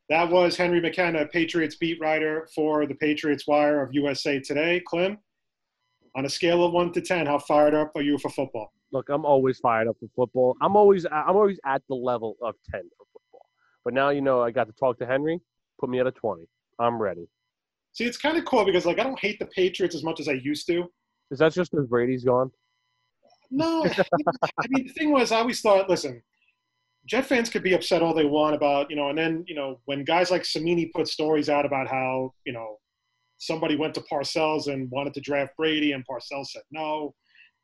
That 0.09 0.29
was 0.29 0.55
Henry 0.55 0.81
McKenna, 0.81 1.25
Patriots 1.25 1.75
beat 1.75 1.99
writer 1.99 2.47
for 2.53 2.85
the 2.85 2.95
Patriots 2.95 3.47
Wire 3.47 3.81
of 3.81 3.93
USA 3.93 4.39
Today. 4.39 4.81
Clem, 4.85 5.17
on 6.15 6.25
a 6.25 6.29
scale 6.29 6.63
of 6.63 6.73
one 6.73 6.91
to 6.93 7.01
ten, 7.01 7.25
how 7.25 7.39
fired 7.39 7.73
up 7.73 7.91
are 7.95 8.01
you 8.01 8.17
for 8.17 8.29
football? 8.29 8.71
Look, 8.91 9.09
I'm 9.09 9.25
always 9.25 9.57
fired 9.59 9.87
up 9.87 9.95
for 9.99 10.07
football. 10.15 10.55
I'm 10.61 10.75
always 10.75 11.05
I'm 11.05 11.35
always 11.35 11.59
at 11.65 11.81
the 11.89 11.95
level 11.95 12.35
of 12.41 12.55
ten 12.71 12.81
for 12.97 13.05
football. 13.13 13.45
But 13.83 13.93
now 13.93 14.09
you 14.09 14.21
know 14.21 14.41
I 14.41 14.51
got 14.51 14.67
to 14.67 14.73
talk 14.73 14.99
to 14.99 15.05
Henry. 15.05 15.39
Put 15.79 15.89
me 15.89 15.99
at 15.99 16.07
a 16.07 16.11
twenty. 16.11 16.47
I'm 16.79 17.01
ready. 17.01 17.27
See, 17.93 18.05
it's 18.05 18.17
kind 18.17 18.37
of 18.37 18.45
cool 18.45 18.65
because 18.65 18.85
like 18.85 18.99
I 18.99 19.03
don't 19.03 19.19
hate 19.19 19.39
the 19.39 19.45
Patriots 19.47 19.95
as 19.95 20.03
much 20.03 20.19
as 20.19 20.27
I 20.27 20.33
used 20.33 20.67
to. 20.67 20.85
Is 21.31 21.39
that 21.39 21.53
just 21.53 21.71
because 21.71 21.87
Brady's 21.87 22.23
gone? 22.23 22.51
No, 23.51 23.85
I 23.85 24.65
mean 24.69 24.87
the 24.87 24.93
thing 24.93 25.11
was, 25.11 25.31
I 25.31 25.37
always 25.37 25.61
thought, 25.61 25.89
listen, 25.89 26.21
Jet 27.05 27.25
fans 27.25 27.49
could 27.49 27.63
be 27.63 27.73
upset 27.73 28.01
all 28.01 28.13
they 28.13 28.25
want 28.25 28.55
about, 28.55 28.89
you 28.89 28.95
know, 28.95 29.09
and 29.09 29.17
then 29.17 29.43
you 29.47 29.55
know 29.55 29.79
when 29.85 30.03
guys 30.03 30.31
like 30.31 30.45
Cimini 30.45 30.87
put 30.87 31.07
stories 31.07 31.49
out 31.49 31.65
about 31.65 31.87
how 31.87 32.33
you 32.45 32.53
know 32.53 32.77
somebody 33.37 33.75
went 33.75 33.93
to 33.95 34.01
Parcells 34.11 34.71
and 34.71 34.89
wanted 34.89 35.13
to 35.15 35.21
draft 35.21 35.55
Brady, 35.57 35.91
and 35.91 36.05
Parcells 36.07 36.47
said 36.47 36.63
no. 36.71 37.13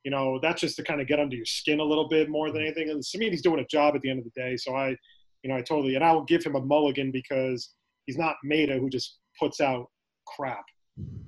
You 0.04 0.12
know, 0.12 0.40
that's 0.42 0.62
just 0.62 0.78
to 0.78 0.84
kind 0.84 1.02
of 1.02 1.08
get 1.08 1.20
under 1.20 1.36
your 1.36 1.46
skin 1.46 1.82
a 1.82 1.84
little 1.84 2.08
bit 2.08 2.30
more 2.30 2.52
than 2.52 2.62
anything. 2.62 2.90
And 2.90 3.04
Cimini's 3.04 3.42
doing 3.42 3.60
a 3.60 3.66
job 3.66 3.96
at 3.96 4.02
the 4.02 4.10
end 4.10 4.20
of 4.20 4.26
the 4.26 4.42
day, 4.42 4.56
so 4.56 4.74
I, 4.74 4.96
you 5.44 5.50
know, 5.50 5.56
I 5.56 5.62
totally 5.62 5.96
and 5.96 6.04
I 6.04 6.12
will 6.14 6.24
give 6.24 6.44
him 6.44 6.56
a 6.56 6.62
mulligan 6.62 7.12
because 7.12 7.74
he's 8.06 8.18
not 8.18 8.36
Mehta 8.44 8.76
who 8.76 8.90
just 8.90 9.20
puts 9.40 9.60
out 9.60 9.88
crap 10.26 10.64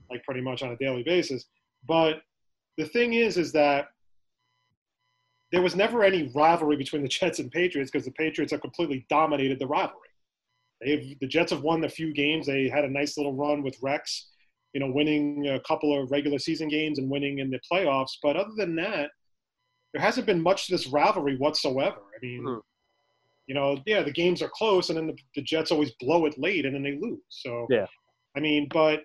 like 0.09 0.23
pretty 0.23 0.41
much 0.41 0.63
on 0.63 0.71
a 0.71 0.77
daily 0.77 1.03
basis. 1.03 1.45
But 1.87 2.21
the 2.77 2.85
thing 2.85 3.13
is, 3.13 3.37
is 3.37 3.51
that 3.53 3.89
there 5.51 5.61
was 5.61 5.75
never 5.75 6.03
any 6.03 6.31
rivalry 6.33 6.77
between 6.77 7.01
the 7.01 7.07
Jets 7.19 7.39
and 7.39 7.51
Patriots 7.51 7.91
because 7.91 8.05
the 8.05 8.11
Patriots 8.11 8.51
have 8.51 8.61
completely 8.61 9.05
dominated 9.09 9.59
the 9.59 9.67
rivalry. 9.67 10.07
They've 10.81 11.19
the 11.19 11.27
Jets 11.27 11.51
have 11.51 11.61
won 11.61 11.83
a 11.83 11.89
few 11.89 12.13
games. 12.13 12.47
They 12.47 12.67
had 12.69 12.85
a 12.85 12.89
nice 12.89 13.17
little 13.17 13.33
run 13.33 13.61
with 13.61 13.77
Rex, 13.81 14.29
you 14.73 14.79
know, 14.79 14.89
winning 14.91 15.47
a 15.49 15.59
couple 15.61 15.99
of 16.01 16.09
regular 16.09 16.39
season 16.39 16.69
games 16.69 16.97
and 16.97 17.09
winning 17.09 17.39
in 17.39 17.51
the 17.51 17.59
playoffs. 17.71 18.17
But 18.23 18.35
other 18.35 18.53
than 18.57 18.75
that, 18.77 19.11
there 19.93 20.01
hasn't 20.01 20.25
been 20.25 20.41
much 20.41 20.65
to 20.67 20.71
this 20.73 20.87
rivalry 20.87 21.37
whatsoever. 21.37 21.97
I 22.15 22.19
mean, 22.25 22.43
Mhm. 22.43 22.61
you 23.47 23.53
know, 23.53 23.77
yeah, 23.85 24.01
the 24.01 24.11
games 24.11 24.41
are 24.41 24.49
close, 24.49 24.89
and 24.89 24.97
then 24.97 25.07
the, 25.07 25.17
the 25.35 25.41
Jets 25.41 25.71
always 25.71 25.91
blow 25.99 26.25
it 26.25 26.37
late, 26.39 26.65
and 26.65 26.73
then 26.73 26.81
they 26.83 26.97
lose. 26.97 27.21
So 27.29 27.67
Yeah. 27.69 27.87
I 28.35 28.39
mean, 28.39 28.67
but 28.69 29.03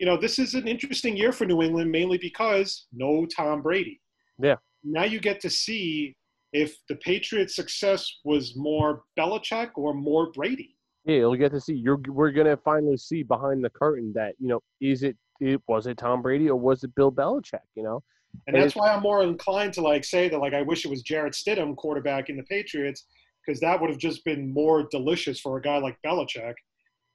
you 0.00 0.06
know, 0.06 0.16
this 0.16 0.38
is 0.38 0.54
an 0.54 0.66
interesting 0.66 1.14
year 1.14 1.30
for 1.30 1.44
New 1.44 1.60
England, 1.60 1.92
mainly 1.92 2.16
because 2.16 2.86
no 2.90 3.26
Tom 3.36 3.60
Brady. 3.60 4.00
Yeah. 4.42 4.56
Now 4.82 5.04
you 5.04 5.20
get 5.20 5.40
to 5.40 5.50
see 5.50 6.16
if 6.54 6.74
the 6.88 6.96
Patriots' 6.96 7.54
success 7.54 8.10
was 8.24 8.56
more 8.56 9.02
Belichick 9.18 9.72
or 9.76 9.92
more 9.92 10.32
Brady. 10.32 10.74
Yeah, 11.04 11.16
you'll 11.16 11.36
get 11.36 11.52
to 11.52 11.60
see. 11.60 11.74
You're 11.74 12.00
we're 12.08 12.30
gonna 12.30 12.56
finally 12.56 12.96
see 12.96 13.22
behind 13.22 13.62
the 13.62 13.68
curtain 13.70 14.10
that 14.14 14.34
you 14.38 14.48
know 14.48 14.60
is 14.80 15.02
it, 15.02 15.16
it 15.38 15.60
was 15.68 15.86
it 15.86 15.98
Tom 15.98 16.22
Brady 16.22 16.48
or 16.48 16.56
was 16.56 16.82
it 16.82 16.94
Bill 16.94 17.12
Belichick? 17.12 17.60
You 17.74 17.82
know, 17.82 18.02
And 18.46 18.56
And 18.56 18.64
that's 18.64 18.74
why 18.74 18.90
I'm 18.92 19.02
more 19.02 19.22
inclined 19.22 19.74
to 19.74 19.82
like 19.82 20.04
say 20.04 20.30
that 20.30 20.38
like 20.38 20.54
I 20.54 20.62
wish 20.62 20.86
it 20.86 20.90
was 20.90 21.02
Jarrett 21.02 21.34
Stidham 21.34 21.76
quarterback 21.76 22.30
in 22.30 22.38
the 22.38 22.42
Patriots 22.44 23.04
because 23.44 23.60
that 23.60 23.78
would 23.78 23.90
have 23.90 23.98
just 23.98 24.24
been 24.24 24.52
more 24.52 24.88
delicious 24.90 25.40
for 25.40 25.58
a 25.58 25.62
guy 25.62 25.76
like 25.76 25.98
Belichick 26.04 26.54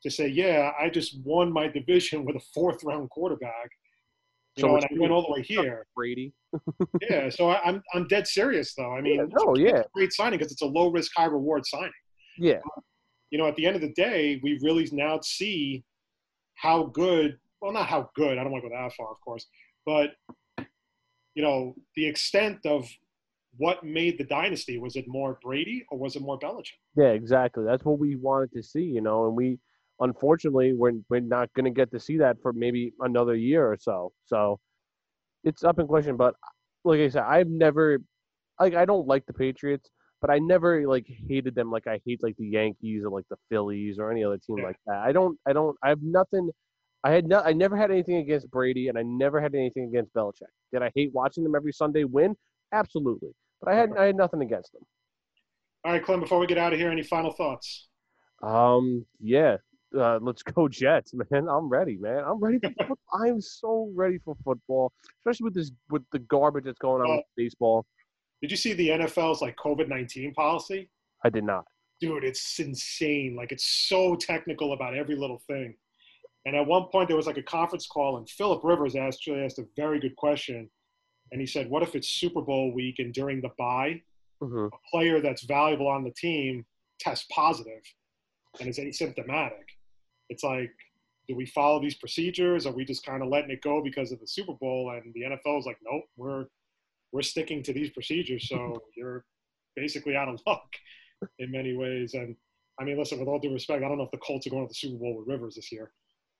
to 0.06 0.12
say, 0.12 0.28
yeah, 0.28 0.72
I 0.80 0.90
just 0.90 1.20
won 1.24 1.52
my 1.52 1.68
division 1.68 2.24
with 2.26 2.36
a 2.36 2.40
fourth 2.54 2.84
round 2.84 3.10
quarterback. 3.10 3.70
You 4.56 4.62
So 4.62 4.68
know, 4.68 4.76
and 4.78 4.86
I 4.86 4.88
went 5.00 5.12
all 5.12 5.24
the 5.24 5.32
way 5.34 5.42
here. 5.42 5.86
Brady. 5.96 6.32
yeah, 7.10 7.30
so 7.30 7.50
I, 7.50 7.60
I'm 7.66 7.82
I'm 7.94 8.08
dead 8.08 8.26
serious 8.28 8.74
though. 8.76 8.94
I 8.94 9.02
mean, 9.02 9.16
Yeah, 9.20 9.26
no, 9.44 9.56
yeah. 9.58 9.78
it's 9.80 9.88
a 9.88 9.90
great 9.94 10.14
signing 10.14 10.38
because 10.40 10.52
it's 10.54 10.62
a 10.62 10.66
low 10.68 10.90
risk, 10.90 11.12
high 11.18 11.26
reward 11.26 11.66
signing. 11.66 11.92
Yeah, 12.38 12.58
um, 12.58 12.84
You 13.32 13.38
know, 13.40 13.48
at 13.48 13.56
the 13.56 13.66
end 13.66 13.76
of 13.76 13.82
the 13.82 13.94
day, 13.94 14.40
we 14.44 14.60
really 14.62 14.88
now 14.92 15.20
see 15.22 15.84
how 16.54 16.84
good. 16.84 17.38
Well, 17.62 17.74
not 17.74 17.88
how 17.88 18.10
good. 18.16 18.38
I 18.38 18.44
don't 18.44 18.52
want 18.52 18.64
to 18.64 18.70
go 18.70 18.76
that 18.76 18.94
far, 18.94 19.10
of 19.12 19.20
course, 19.22 19.48
but 19.86 20.12
you 21.34 21.44
know, 21.44 21.76
the 21.96 22.06
extent 22.06 22.60
of 22.66 22.88
what 23.58 23.84
made 23.84 24.18
the 24.18 24.24
dynasty. 24.26 24.78
Was 24.78 24.96
it 24.96 25.06
more 25.08 25.40
Brady 25.42 25.86
or 25.90 25.98
was 25.98 26.16
it 26.16 26.22
more 26.22 26.38
Belichick? 26.40 26.78
yeah, 26.96 27.08
exactly. 27.08 27.64
That's 27.66 27.84
what 27.84 27.98
we 28.00 28.16
wanted 28.16 28.52
to 28.54 28.62
see. 28.64 28.84
You 28.84 29.02
know, 29.02 29.26
and 29.28 29.36
we 29.36 29.58
unfortunately 30.00 30.74
we're 30.74 30.94
we're 31.10 31.20
not 31.22 31.50
gonna 31.56 31.72
get 31.72 31.92
to 31.92 32.00
see 32.00 32.18
that 32.18 32.38
for 32.42 32.54
maybe 32.54 32.94
another 33.02 33.36
year 33.36 33.66
or 33.66 33.78
so. 33.80 34.12
So 34.26 34.60
it's 35.44 35.64
up 35.64 35.80
in 35.80 35.88
question. 35.88 36.18
But 36.18 36.36
like 36.84 37.00
I 37.00 37.10
said, 37.10 37.24
I've 37.24 37.48
never 37.50 38.00
like 38.60 38.74
I 38.76 38.86
don't 38.86 39.08
like 39.08 39.26
the 39.26 39.34
Patriots. 39.34 39.90
But 40.22 40.30
I 40.32 40.40
never 40.40 40.88
like 40.88 41.06
hated 41.30 41.54
them 41.54 41.70
like 41.70 41.86
I 41.88 42.00
hate 42.06 42.24
like 42.24 42.36
the 42.38 42.48
Yankees 42.48 43.04
or 43.04 43.12
like 43.12 43.26
the 43.30 43.36
Phillies 43.50 44.00
or 44.00 44.10
any 44.12 44.24
other 44.24 44.38
team 44.40 44.58
Yeah. 44.58 44.66
like 44.66 44.78
that. 44.88 44.98
I 45.00 45.12
don't 45.12 45.38
I 45.46 45.54
don't 45.54 45.78
I 45.84 45.90
have 45.90 46.02
nothing 46.02 46.50
I 47.04 47.12
had 47.12 47.28
no 47.28 47.42
I 47.42 47.54
never 47.54 47.78
had 47.78 47.92
anything 47.92 48.16
against 48.18 48.50
Brady 48.50 48.88
and 48.88 48.98
I 48.98 49.04
never 49.04 49.40
had 49.40 49.54
anything 49.54 49.84
against 49.90 50.14
Belichick. 50.16 50.50
Did 50.74 50.82
I 50.82 50.92
hate 50.96 51.12
watching 51.14 51.44
them 51.44 51.54
every 51.54 51.74
Sunday 51.74 52.06
win? 52.06 52.36
Absolutely. 52.72 53.30
But 53.62 53.74
I 53.74 53.76
had 53.76 53.90
I 53.98 54.06
had 54.06 54.16
nothing 54.16 54.42
against 54.42 54.72
them. 54.72 54.82
All 55.84 55.92
right, 55.92 56.04
Clem. 56.04 56.22
Before 56.22 56.40
we 56.40 56.48
get 56.48 56.58
out 56.58 56.74
of 56.74 56.80
here, 56.80 56.90
any 56.90 57.04
final 57.04 57.32
thoughts? 57.32 57.88
Um 58.42 59.06
yeah. 59.20 59.58
Uh, 59.96 60.20
let's 60.22 60.44
go 60.44 60.68
Jets, 60.82 61.14
man. 61.14 61.48
I'm 61.50 61.70
ready, 61.70 61.98
man. 61.98 62.24
I'm 62.26 62.40
ready 62.40 62.60
for 62.60 62.70
football. 62.80 62.98
I'm 63.14 63.40
so 63.42 63.92
ready 63.96 64.18
for 64.24 64.36
football, 64.44 64.92
especially 65.20 65.46
with 65.46 65.54
this 65.56 65.72
with 65.90 66.04
the 66.12 66.20
garbage 66.20 66.66
that's 66.66 66.80
going 66.80 67.02
on 67.02 67.18
with 67.18 67.26
baseball. 67.38 67.86
Did 68.42 68.52
you 68.52 68.58
see 68.58 68.74
the 68.74 68.90
NFL's 68.90 69.42
like 69.42 69.56
COVID 69.58 69.88
nineteen 69.88 70.34
policy? 70.34 70.90
I 71.24 71.30
did 71.30 71.44
not. 71.44 71.66
dude, 72.02 72.24
it's 72.24 72.60
insane. 72.60 73.36
Like 73.38 73.52
it's 73.52 73.88
so 73.88 74.16
technical 74.16 74.74
about 74.74 74.96
every 74.96 75.16
little 75.16 75.42
thing. 75.48 75.76
And 76.46 76.56
at 76.56 76.68
one 76.68 76.86
point 76.92 77.08
there 77.08 77.18
was 77.18 77.26
like 77.26 77.38
a 77.38 77.44
conference 77.44 77.88
call, 77.88 78.18
and 78.18 78.30
Philip 78.30 78.64
Rivers 78.64 78.96
actually 78.96 79.44
asked 79.44 79.58
a 79.60 79.66
very 79.76 80.00
good 80.00 80.16
question. 80.16 80.70
And 81.32 81.42
he 81.42 81.48
said, 81.48 81.70
"What 81.70 81.82
if 81.84 81.96
it's 81.96 82.08
Super 82.08 82.42
Bowl 82.42 82.74
week 82.74 83.00
and 83.00 83.14
during 83.14 83.42
the 83.42 83.50
bye, 83.58 84.02
hmm 84.42 84.68
a 84.68 84.78
player 84.92 85.22
that's 85.22 85.44
valuable 85.46 85.88
on 85.88 86.04
the 86.04 86.12
team 86.12 86.66
tests 87.00 87.26
positive 87.32 87.82
and 88.60 88.70
is 88.70 88.78
asymptomatic? 88.78 89.64
It's 90.30 90.44
like, 90.44 90.72
do 91.28 91.36
we 91.36 91.46
follow 91.46 91.82
these 91.82 91.96
procedures? 91.96 92.66
Are 92.66 92.74
we 92.74 92.86
just 92.86 93.06
kind 93.06 93.24
of 93.24 93.30
letting 93.30 93.52
it 93.52 93.62
go 93.62 93.82
because 93.84 94.12
of 94.12 94.20
the 94.20 94.28
Super 94.28 94.54
Bowl? 94.54 94.92
And 94.92 95.14
the 95.14 95.22
NFL 95.22 95.60
is 95.60 95.66
like, 95.66 95.78
nope, 95.84 96.04
we're 96.18 96.46
we're 97.12 97.22
sticking 97.22 97.64
to 97.64 97.74
these 97.74 97.90
procedures. 97.92 98.48
So 98.50 98.82
you're 98.98 99.26
basically 99.76 100.16
out 100.16 100.28
of 100.28 100.40
luck 100.46 100.68
in 101.40 101.52
many 101.52 101.76
ways. 101.76 102.14
And 102.14 102.36
I 102.80 102.84
mean, 102.84 102.98
listen, 102.98 103.20
with 103.20 103.28
all 103.28 103.40
due 103.40 103.54
respect, 103.54 103.84
I 103.84 103.88
don't 103.88 103.98
know 103.98 104.04
if 104.04 104.12
the 104.12 104.18
Colts 104.18 104.46
are 104.48 104.50
going 104.50 104.66
to 104.66 104.70
the 104.70 104.76
Super 104.76 104.98
Bowl 104.98 105.18
with 105.18 105.28
Rivers 105.28 105.56
this 105.56 105.72
year, 105.72 105.92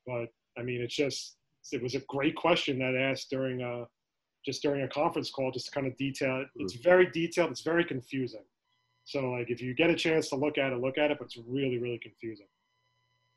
but 0.06 0.28
I 0.58 0.64
mean, 0.64 0.82
it's 0.82 0.96
just 0.96 1.38
it 1.72 1.82
was 1.82 1.96
a 1.96 2.02
great 2.08 2.36
question 2.36 2.78
that 2.80 2.96
asked 2.96 3.30
during 3.30 3.62
a 3.62 3.86
just 4.46 4.62
during 4.62 4.84
a 4.84 4.88
conference 4.88 5.32
call, 5.32 5.52
just 5.52 5.66
to 5.68 5.72
kind 5.72 5.88
of 5.88 5.98
detail 5.98 6.42
it. 6.42 6.48
It's 6.58 6.76
mm-hmm. 6.76 6.84
very 6.84 7.10
detailed. 7.12 7.52
It's 7.52 7.62
very 7.62 7.84
confusing. 7.84 8.44
So 9.06 9.32
like, 9.32 9.50
if 9.50 9.62
you 9.62 9.74
get 9.74 9.90
a 9.90 9.96
chance 9.96 10.30
to 10.30 10.36
look 10.36 10.58
at 10.58 10.72
it, 10.72 10.80
look 10.80 10.98
at 10.98 11.12
it, 11.12 11.18
but 11.18 11.26
it's 11.26 11.38
really, 11.48 11.78
really 11.80 12.00
confusing. 12.00 12.48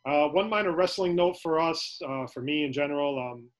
Uh, 0.08 0.26
one 0.28 0.48
minor 0.48 0.72
wrestling 0.72 1.14
note 1.14 1.38
for 1.42 1.60
us, 1.60 2.00
uh, 2.08 2.26
for 2.32 2.40
me 2.40 2.64
in 2.64 2.72
general. 2.72 3.18
Um, 3.18 3.50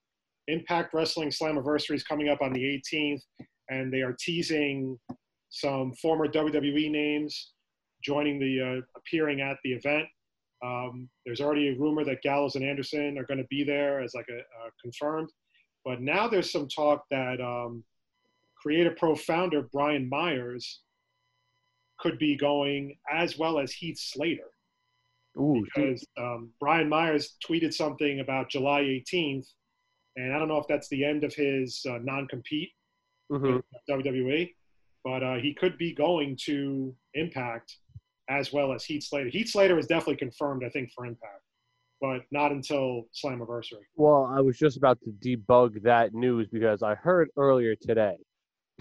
Impact 0.47 0.95
Wrestling 0.95 1.29
Slammiversary 1.29 1.95
is 1.95 2.03
coming 2.03 2.31
up 2.31 2.41
on 2.41 2.55
the 2.55 2.63
18th, 2.63 3.21
and 3.69 3.93
they 3.93 4.01
are 4.01 4.17
teasing 4.19 4.99
some 5.51 5.93
former 6.01 6.27
WWE 6.27 6.91
names 6.91 7.53
joining 8.03 8.39
the 8.39 8.61
uh, 8.63 8.81
appearing 8.97 9.43
at 9.43 9.59
the 9.63 9.73
event. 9.73 10.07
Um, 10.65 11.11
there's 11.27 11.43
already 11.43 11.69
a 11.69 11.79
rumor 11.79 12.03
that 12.05 12.23
Gallows 12.23 12.55
and 12.55 12.65
Anderson 12.65 13.19
are 13.19 13.27
going 13.27 13.39
to 13.39 13.47
be 13.51 13.63
there 13.63 14.01
as 14.01 14.15
like 14.15 14.27
a, 14.31 14.39
a 14.39 14.71
confirmed, 14.83 15.29
but 15.85 16.01
now 16.01 16.29
there's 16.29 16.51
some 16.51 16.67
talk 16.67 17.05
that 17.11 17.43
um, 17.43 17.85
Create 18.63 18.87
A 18.87 18.93
Pro 18.93 19.15
founder 19.15 19.69
Brian 19.71 20.09
Myers 20.09 20.81
could 22.01 22.19
be 22.19 22.37
going 22.37 22.97
as 23.13 23.37
well 23.37 23.59
as 23.59 23.71
Heath 23.71 23.99
Slater 23.99 24.51
Ooh, 25.39 25.65
because 25.65 26.05
um, 26.19 26.51
Brian 26.61 26.89
Myers 26.89 27.37
tweeted 27.47 27.73
something 27.73 28.21
about 28.21 28.51
July 28.51 28.83
18th, 28.83 29.47
and 30.17 30.35
I 30.35 30.39
don't 30.39 30.49
know 30.49 30.59
if 30.59 30.67
that's 30.67 30.89
the 30.89 31.05
end 31.05 31.25
of 31.25 31.35
his 31.35 31.85
uh, 31.89 31.99
non-compete 32.03 32.71
mhm. 33.31 33.63
WWE, 33.89 34.51
but 35.05 35.23
uh, 35.23 35.37
he 35.37 35.55
could 35.55 35.79
be 35.79 35.95
going 35.95 36.37
to 36.45 36.95
Impact 37.15 37.77
as 38.29 38.53
well 38.53 38.73
as 38.73 38.85
Heath 38.85 39.05
Slater. 39.05 39.31
Heath 39.31 39.49
Slater 39.49 39.79
is 39.79 39.87
definitely 39.87 40.17
confirmed, 40.17 40.63
I 40.65 40.69
think, 40.71 40.91
for 40.95 41.07
Impact, 41.07 41.43
but 42.01 42.23
not 42.31 42.53
until 42.53 43.05
Slammiversary. 43.15 43.85
Well, 43.97 44.31
I 44.31 44.41
was 44.41 44.59
just 44.59 44.77
about 44.77 44.99
to 45.03 45.11
debug 45.11 45.83
that 45.83 46.15
news 46.15 46.49
because 46.53 46.83
I 46.83 46.95
heard 46.95 47.31
earlier 47.37 47.75
today, 47.75 48.17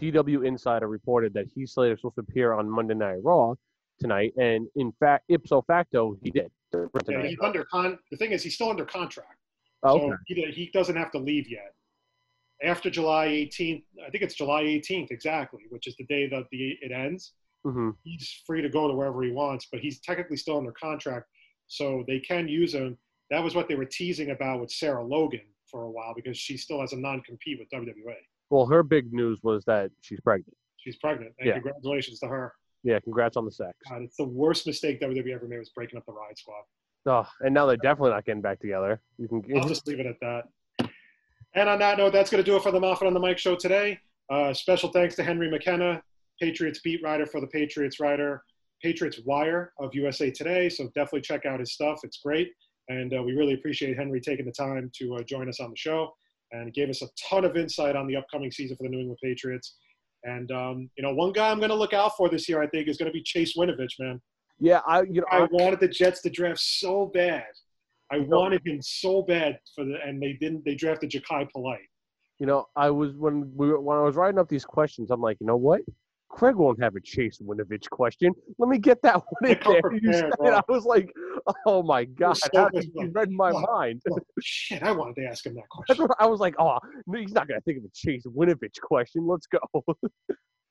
PW 0.01 0.45
Insider 0.45 0.87
reported 0.87 1.33
that 1.33 1.47
Heath 1.53 1.69
Slater 1.69 1.93
is 1.93 1.99
supposed 1.99 2.15
to 2.15 2.21
appear 2.21 2.53
on 2.53 2.69
Monday 2.69 2.93
Night 2.93 3.19
Raw 3.23 3.55
tonight, 3.99 4.33
and 4.37 4.67
in 4.75 4.91
fact, 4.99 5.25
ipso 5.29 5.61
facto, 5.63 6.17
he 6.21 6.31
did. 6.31 6.51
Yeah, 6.73 7.25
he's 7.25 7.37
under 7.41 7.63
con. 7.65 7.97
The 8.11 8.17
thing 8.17 8.31
is, 8.31 8.43
he's 8.43 8.55
still 8.55 8.69
under 8.69 8.85
contract, 8.85 9.39
Oh, 9.83 9.97
so 9.97 10.03
okay. 10.07 10.15
he, 10.27 10.51
he 10.51 10.69
doesn't 10.73 10.95
have 10.95 11.11
to 11.11 11.17
leave 11.17 11.49
yet. 11.49 11.73
After 12.63 12.89
July 12.89 13.27
18th, 13.27 13.83
I 14.05 14.09
think 14.09 14.23
it's 14.23 14.33
July 14.35 14.63
18th 14.63 15.11
exactly, 15.11 15.61
which 15.69 15.87
is 15.87 15.95
the 15.97 16.05
day 16.05 16.27
that 16.27 16.43
the 16.51 16.75
it 16.81 16.91
ends. 16.91 17.33
hmm 17.63 17.91
he's 18.03 18.41
free 18.45 18.61
to 18.61 18.69
go 18.69 18.87
to 18.87 18.93
wherever 18.93 19.21
he 19.23 19.31
wants, 19.31 19.67
but 19.71 19.79
he's 19.79 19.99
technically 20.01 20.37
still 20.37 20.57
under 20.57 20.71
contract, 20.73 21.27
so 21.67 22.03
they 22.07 22.19
can 22.19 22.47
use 22.47 22.73
him. 22.73 22.97
That 23.29 23.43
was 23.43 23.55
what 23.55 23.67
they 23.67 23.75
were 23.75 23.85
teasing 23.85 24.31
about 24.31 24.59
with 24.61 24.71
Sarah 24.71 25.03
Logan 25.03 25.41
for 25.69 25.83
a 25.83 25.91
while 25.91 26.13
because 26.15 26.37
she 26.37 26.55
still 26.57 26.79
has 26.81 26.93
a 26.93 26.97
non-compete 26.97 27.59
with 27.59 27.69
WWE. 27.69 27.93
Well, 28.49 28.65
her 28.65 28.83
big 28.83 29.11
news 29.11 29.39
was 29.43 29.63
that 29.65 29.91
she's 30.01 30.19
pregnant. 30.21 30.55
She's 30.77 30.95
pregnant, 30.97 31.33
and 31.39 31.47
Yeah. 31.47 31.53
congratulations 31.53 32.19
to 32.21 32.27
her. 32.27 32.53
Yeah, 32.83 32.99
congrats 32.99 33.37
on 33.37 33.45
the 33.45 33.51
sex. 33.51 33.73
God, 33.89 34.01
it's 34.03 34.17
the 34.17 34.25
worst 34.25 34.65
mistake 34.65 34.99
that 34.99 35.09
WWE 35.09 35.33
ever 35.33 35.47
made 35.47 35.59
was 35.59 35.69
breaking 35.69 35.97
up 35.97 36.05
the 36.05 36.13
Riot 36.13 36.37
Squad. 36.37 36.61
Oh, 37.05 37.27
and 37.41 37.53
now 37.53 37.65
they're 37.65 37.77
definitely 37.77 38.11
not 38.11 38.25
getting 38.25 38.41
back 38.41 38.59
together. 38.59 39.01
You 39.17 39.27
can. 39.27 39.43
I'll 39.55 39.67
just 39.67 39.87
leave 39.87 39.99
it 39.99 40.05
at 40.05 40.19
that. 40.21 40.89
And 41.55 41.69
on 41.69 41.79
that 41.79 41.97
note, 41.97 42.13
that's 42.13 42.29
going 42.29 42.43
to 42.43 42.49
do 42.49 42.55
it 42.55 42.63
for 42.63 42.71
the 42.71 42.79
Moffat 42.79 43.07
on 43.07 43.13
the 43.13 43.19
Mic 43.19 43.37
show 43.37 43.55
today. 43.55 43.99
Uh, 44.29 44.53
special 44.53 44.89
thanks 44.89 45.15
to 45.15 45.23
Henry 45.23 45.49
McKenna, 45.49 46.01
Patriots 46.39 46.81
beat 46.83 47.01
writer 47.01 47.25
for 47.25 47.41
the 47.41 47.47
Patriots 47.47 47.99
writer, 47.99 48.43
Patriots 48.83 49.19
Wire 49.25 49.73
of 49.79 49.93
USA 49.95 50.29
Today. 50.29 50.69
So 50.69 50.85
definitely 50.95 51.21
check 51.21 51.45
out 51.45 51.59
his 51.59 51.73
stuff. 51.73 52.01
It's 52.03 52.19
great. 52.23 52.51
And 52.89 53.13
uh, 53.13 53.23
we 53.23 53.33
really 53.33 53.53
appreciate 53.53 53.97
Henry 53.97 54.21
taking 54.21 54.45
the 54.45 54.51
time 54.51 54.91
to 54.99 55.15
uh, 55.15 55.23
join 55.23 55.49
us 55.49 55.59
on 55.59 55.69
the 55.69 55.75
show 55.75 56.13
and 56.51 56.73
gave 56.73 56.89
us 56.89 57.01
a 57.01 57.07
ton 57.29 57.43
of 57.43 57.57
insight 57.57 57.95
on 57.95 58.07
the 58.07 58.15
upcoming 58.15 58.51
season 58.51 58.77
for 58.77 58.83
the 58.83 58.89
New 58.89 58.99
England 58.99 59.19
Patriots. 59.21 59.75
And, 60.27 60.51
um, 60.51 60.89
you 60.97 61.03
know, 61.03 61.13
one 61.13 61.31
guy 61.31 61.49
I'm 61.49 61.59
going 61.59 61.69
to 61.69 61.75
look 61.83 61.93
out 61.93 62.11
for 62.17 62.27
this 62.29 62.49
year, 62.49 62.61
I 62.61 62.67
think, 62.67 62.89
is 62.89 62.97
going 62.97 63.07
to 63.07 63.13
be 63.13 63.23
Chase 63.23 63.55
Winovich, 63.57 63.95
man. 63.97 64.19
yeah, 64.59 64.81
I 64.85 65.03
you 65.03 65.21
know 65.21 65.27
I 65.31 65.37
I, 65.43 65.47
wanted 65.51 65.79
the 65.79 65.87
Jets 65.87 66.21
to 66.23 66.29
draft 66.29 66.59
so 66.59 67.09
bad. 67.13 67.45
I 68.11 68.17
know- 68.19 68.39
wanted 68.41 68.61
him 68.65 68.79
so 68.81 69.21
bad 69.21 69.57
for 69.73 69.85
the, 69.85 69.95
and 70.05 70.21
they 70.21 70.33
didn't. 70.33 70.65
They 70.65 70.75
drafted 70.75 71.11
Jachai 71.11 71.49
Polite. 71.51 71.89
you 72.39 72.45
know 72.49 72.65
I 72.75 72.89
was 72.89 73.13
when 73.15 73.35
we 73.55 73.69
were, 73.69 73.79
when 73.79 73.97
I 73.97 74.01
was 74.01 74.15
writing 74.15 74.39
up 74.39 74.49
these 74.49 74.65
questions, 74.65 75.11
I'm 75.11 75.21
like, 75.21 75.37
you 75.39 75.47
know 75.47 75.55
what? 75.69 75.81
Craig 76.29 76.55
won't 76.55 76.81
have 76.81 76.95
a 76.95 77.01
Chase 77.01 77.39
Winovich 77.39 77.89
question. 77.89 78.33
Let 78.57 78.69
me 78.69 78.77
get 78.77 79.01
that 79.03 79.15
one 79.39 79.51
in 79.51 79.59
there. 79.65 79.81
prepared, 79.81 80.13
said- 80.13 80.31
I 80.53 80.61
was 80.67 80.85
like, 80.85 81.11
oh 81.65 81.83
my 81.83 82.05
god, 82.05 82.37
how 82.53 82.69
did 82.69 82.89
you 82.93 83.11
read 83.13 83.31
my 83.31 83.51
mind? 83.51 84.01
Shit, 84.41 84.83
I 84.83 84.91
wanted 84.91 85.15
to 85.21 85.27
ask 85.27 85.45
him 85.45 85.55
that 85.55 85.69
question. 85.69 86.07
I 86.19 86.25
was 86.25 86.39
like, 86.39 86.55
oh, 86.59 86.77
he's 87.15 87.33
not 87.33 87.47
gonna 87.47 87.61
think 87.61 87.79
of 87.79 87.85
a 87.85 87.89
Chase 87.93 88.23
Winovich 88.25 88.79
question. 88.81 89.25
Let's 89.27 89.47
go. 89.47 89.59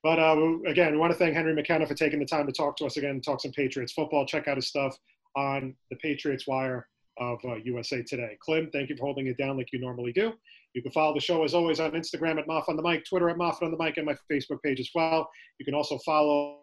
But 0.02 0.18
uh, 0.20 0.58
again, 0.66 0.92
we 0.92 0.98
want 0.98 1.12
to 1.12 1.18
thank 1.18 1.34
Henry 1.34 1.54
McKenna 1.54 1.86
for 1.86 1.94
taking 1.94 2.20
the 2.20 2.26
time 2.26 2.46
to 2.46 2.52
talk 2.52 2.76
to 2.76 2.86
us 2.86 2.96
again, 2.96 3.20
talk 3.20 3.40
some 3.40 3.50
Patriots 3.50 3.92
football. 3.92 4.24
Check 4.24 4.46
out 4.46 4.56
his 4.56 4.68
stuff 4.68 4.96
on 5.34 5.74
the 5.90 5.96
Patriots 5.96 6.46
Wire 6.46 6.86
of 7.18 7.38
uh, 7.44 7.56
USA 7.64 8.02
Today. 8.02 8.36
Clem, 8.40 8.70
thank 8.72 8.90
you 8.90 8.96
for 8.96 9.04
holding 9.04 9.26
it 9.26 9.38
down 9.38 9.56
like 9.56 9.72
you 9.72 9.78
normally 9.78 10.12
do. 10.12 10.32
You 10.74 10.82
can 10.82 10.92
follow 10.92 11.14
the 11.14 11.20
show 11.20 11.42
as 11.42 11.54
always 11.54 11.80
on 11.80 11.92
Instagram 11.92 12.38
at 12.38 12.46
Moff 12.46 12.68
on 12.68 12.76
the 12.76 12.82
Mic, 12.82 13.04
Twitter 13.08 13.30
at 13.30 13.36
Moff 13.36 13.62
on 13.62 13.70
the 13.70 13.78
Mic, 13.78 13.96
and 13.96 14.04
my 14.04 14.16
Facebook 14.30 14.62
page 14.62 14.78
as 14.78 14.90
well. 14.94 15.28
You 15.58 15.64
can 15.64 15.74
also 15.74 15.98
follow 16.04 16.58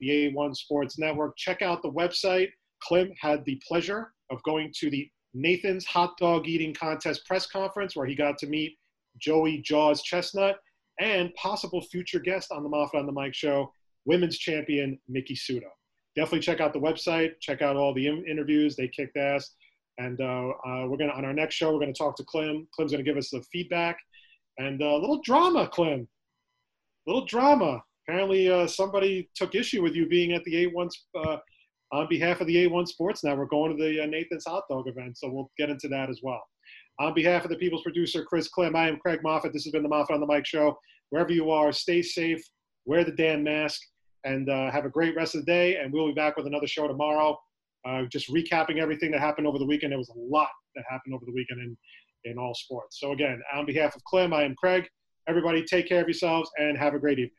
the 0.00 0.08
A1 0.08 0.56
Sports 0.56 0.98
Network. 0.98 1.36
Check 1.36 1.62
out 1.62 1.82
the 1.82 1.92
website. 1.92 2.48
Clem 2.82 3.12
had 3.20 3.44
the 3.44 3.60
pleasure 3.66 4.12
of 4.30 4.42
going 4.42 4.72
to 4.80 4.90
the 4.90 5.08
Nathan's 5.32 5.84
Hot 5.86 6.16
Dog 6.18 6.48
Eating 6.48 6.74
Contest 6.74 7.24
press 7.26 7.46
conference 7.46 7.94
where 7.94 8.06
he 8.06 8.14
got 8.14 8.38
to 8.38 8.46
meet 8.46 8.76
Joey 9.18 9.62
Jaws 9.62 10.02
Chestnut 10.02 10.56
and 11.00 11.32
possible 11.34 11.82
future 11.82 12.18
guest 12.18 12.50
on 12.50 12.62
the 12.62 12.68
Moff 12.68 12.94
on 12.94 13.06
the 13.06 13.12
Mic 13.12 13.34
show, 13.34 13.72
women's 14.06 14.38
champion 14.38 14.98
Miki 15.08 15.34
Sudo. 15.34 15.68
Definitely 16.16 16.40
check 16.40 16.60
out 16.60 16.72
the 16.72 16.80
website. 16.80 17.32
Check 17.40 17.60
out 17.60 17.76
all 17.76 17.92
the 17.92 18.06
interviews. 18.06 18.74
They 18.74 18.88
kicked 18.88 19.16
ass. 19.18 19.54
And 19.98 20.20
uh, 20.20 20.48
uh, 20.66 20.86
we're 20.88 20.98
gonna 20.98 21.12
on 21.12 21.24
our 21.24 21.32
next 21.32 21.54
show 21.54 21.72
we're 21.72 21.80
gonna 21.80 21.92
talk 21.92 22.16
to 22.16 22.24
Clem. 22.24 22.68
Clem's 22.74 22.92
gonna 22.92 23.02
give 23.02 23.16
us 23.16 23.30
the 23.30 23.42
feedback 23.52 23.98
and 24.58 24.82
uh, 24.82 24.86
a 24.86 24.98
little 24.98 25.20
drama, 25.22 25.68
Clem. 25.68 26.08
Little 27.06 27.26
drama. 27.26 27.82
Apparently, 28.08 28.50
uh, 28.50 28.66
somebody 28.66 29.28
took 29.34 29.54
issue 29.54 29.82
with 29.82 29.94
you 29.94 30.08
being 30.08 30.32
at 30.32 30.44
the 30.44 30.66
A1 30.66 30.90
uh, 31.16 31.36
on 31.92 32.08
behalf 32.08 32.40
of 32.40 32.46
the 32.46 32.66
A1 32.66 32.86
Sports 32.86 33.22
Now 33.24 33.34
we're 33.34 33.46
going 33.46 33.76
to 33.76 33.82
the 33.82 34.06
Nathan's 34.06 34.44
Hot 34.46 34.64
Dog 34.70 34.88
event. 34.88 35.18
So 35.18 35.30
we'll 35.30 35.50
get 35.58 35.70
into 35.70 35.88
that 35.88 36.08
as 36.08 36.20
well. 36.22 36.42
On 36.98 37.14
behalf 37.14 37.44
of 37.44 37.50
the 37.50 37.56
People's 37.56 37.82
Producer, 37.82 38.24
Chris 38.24 38.48
Clem, 38.48 38.74
I 38.74 38.88
am 38.88 38.98
Craig 38.98 39.20
Moffat. 39.22 39.52
This 39.52 39.64
has 39.64 39.72
been 39.72 39.82
the 39.82 39.88
Moffat 39.88 40.14
on 40.14 40.20
the 40.20 40.26
Mic 40.26 40.46
Show. 40.46 40.78
Wherever 41.10 41.32
you 41.32 41.50
are, 41.50 41.72
stay 41.72 42.00
safe, 42.00 42.42
wear 42.86 43.04
the 43.04 43.12
damn 43.12 43.44
mask, 43.44 43.80
and 44.24 44.48
uh, 44.48 44.70
have 44.70 44.86
a 44.86 44.90
great 44.90 45.14
rest 45.14 45.34
of 45.34 45.44
the 45.44 45.52
day. 45.52 45.76
And 45.76 45.92
we'll 45.92 46.08
be 46.08 46.14
back 46.14 46.36
with 46.36 46.46
another 46.46 46.66
show 46.66 46.88
tomorrow. 46.88 47.38
Uh, 47.86 48.02
just 48.10 48.28
recapping 48.30 48.78
everything 48.78 49.10
that 49.12 49.20
happened 49.20 49.46
over 49.46 49.58
the 49.58 49.66
weekend. 49.66 49.92
There 49.92 49.98
was 49.98 50.08
a 50.08 50.18
lot 50.18 50.48
that 50.74 50.84
happened 50.90 51.14
over 51.14 51.24
the 51.24 51.32
weekend 51.32 51.60
in, 51.60 51.76
in 52.30 52.38
all 52.38 52.54
sports. 52.54 52.98
So, 53.00 53.12
again, 53.12 53.40
on 53.54 53.64
behalf 53.64 53.94
of 53.94 54.02
Clem, 54.04 54.32
I 54.32 54.42
am 54.42 54.54
Craig. 54.56 54.88
Everybody, 55.28 55.64
take 55.64 55.88
care 55.88 56.00
of 56.00 56.08
yourselves 56.08 56.50
and 56.58 56.76
have 56.76 56.94
a 56.94 56.98
great 56.98 57.18
evening. 57.18 57.36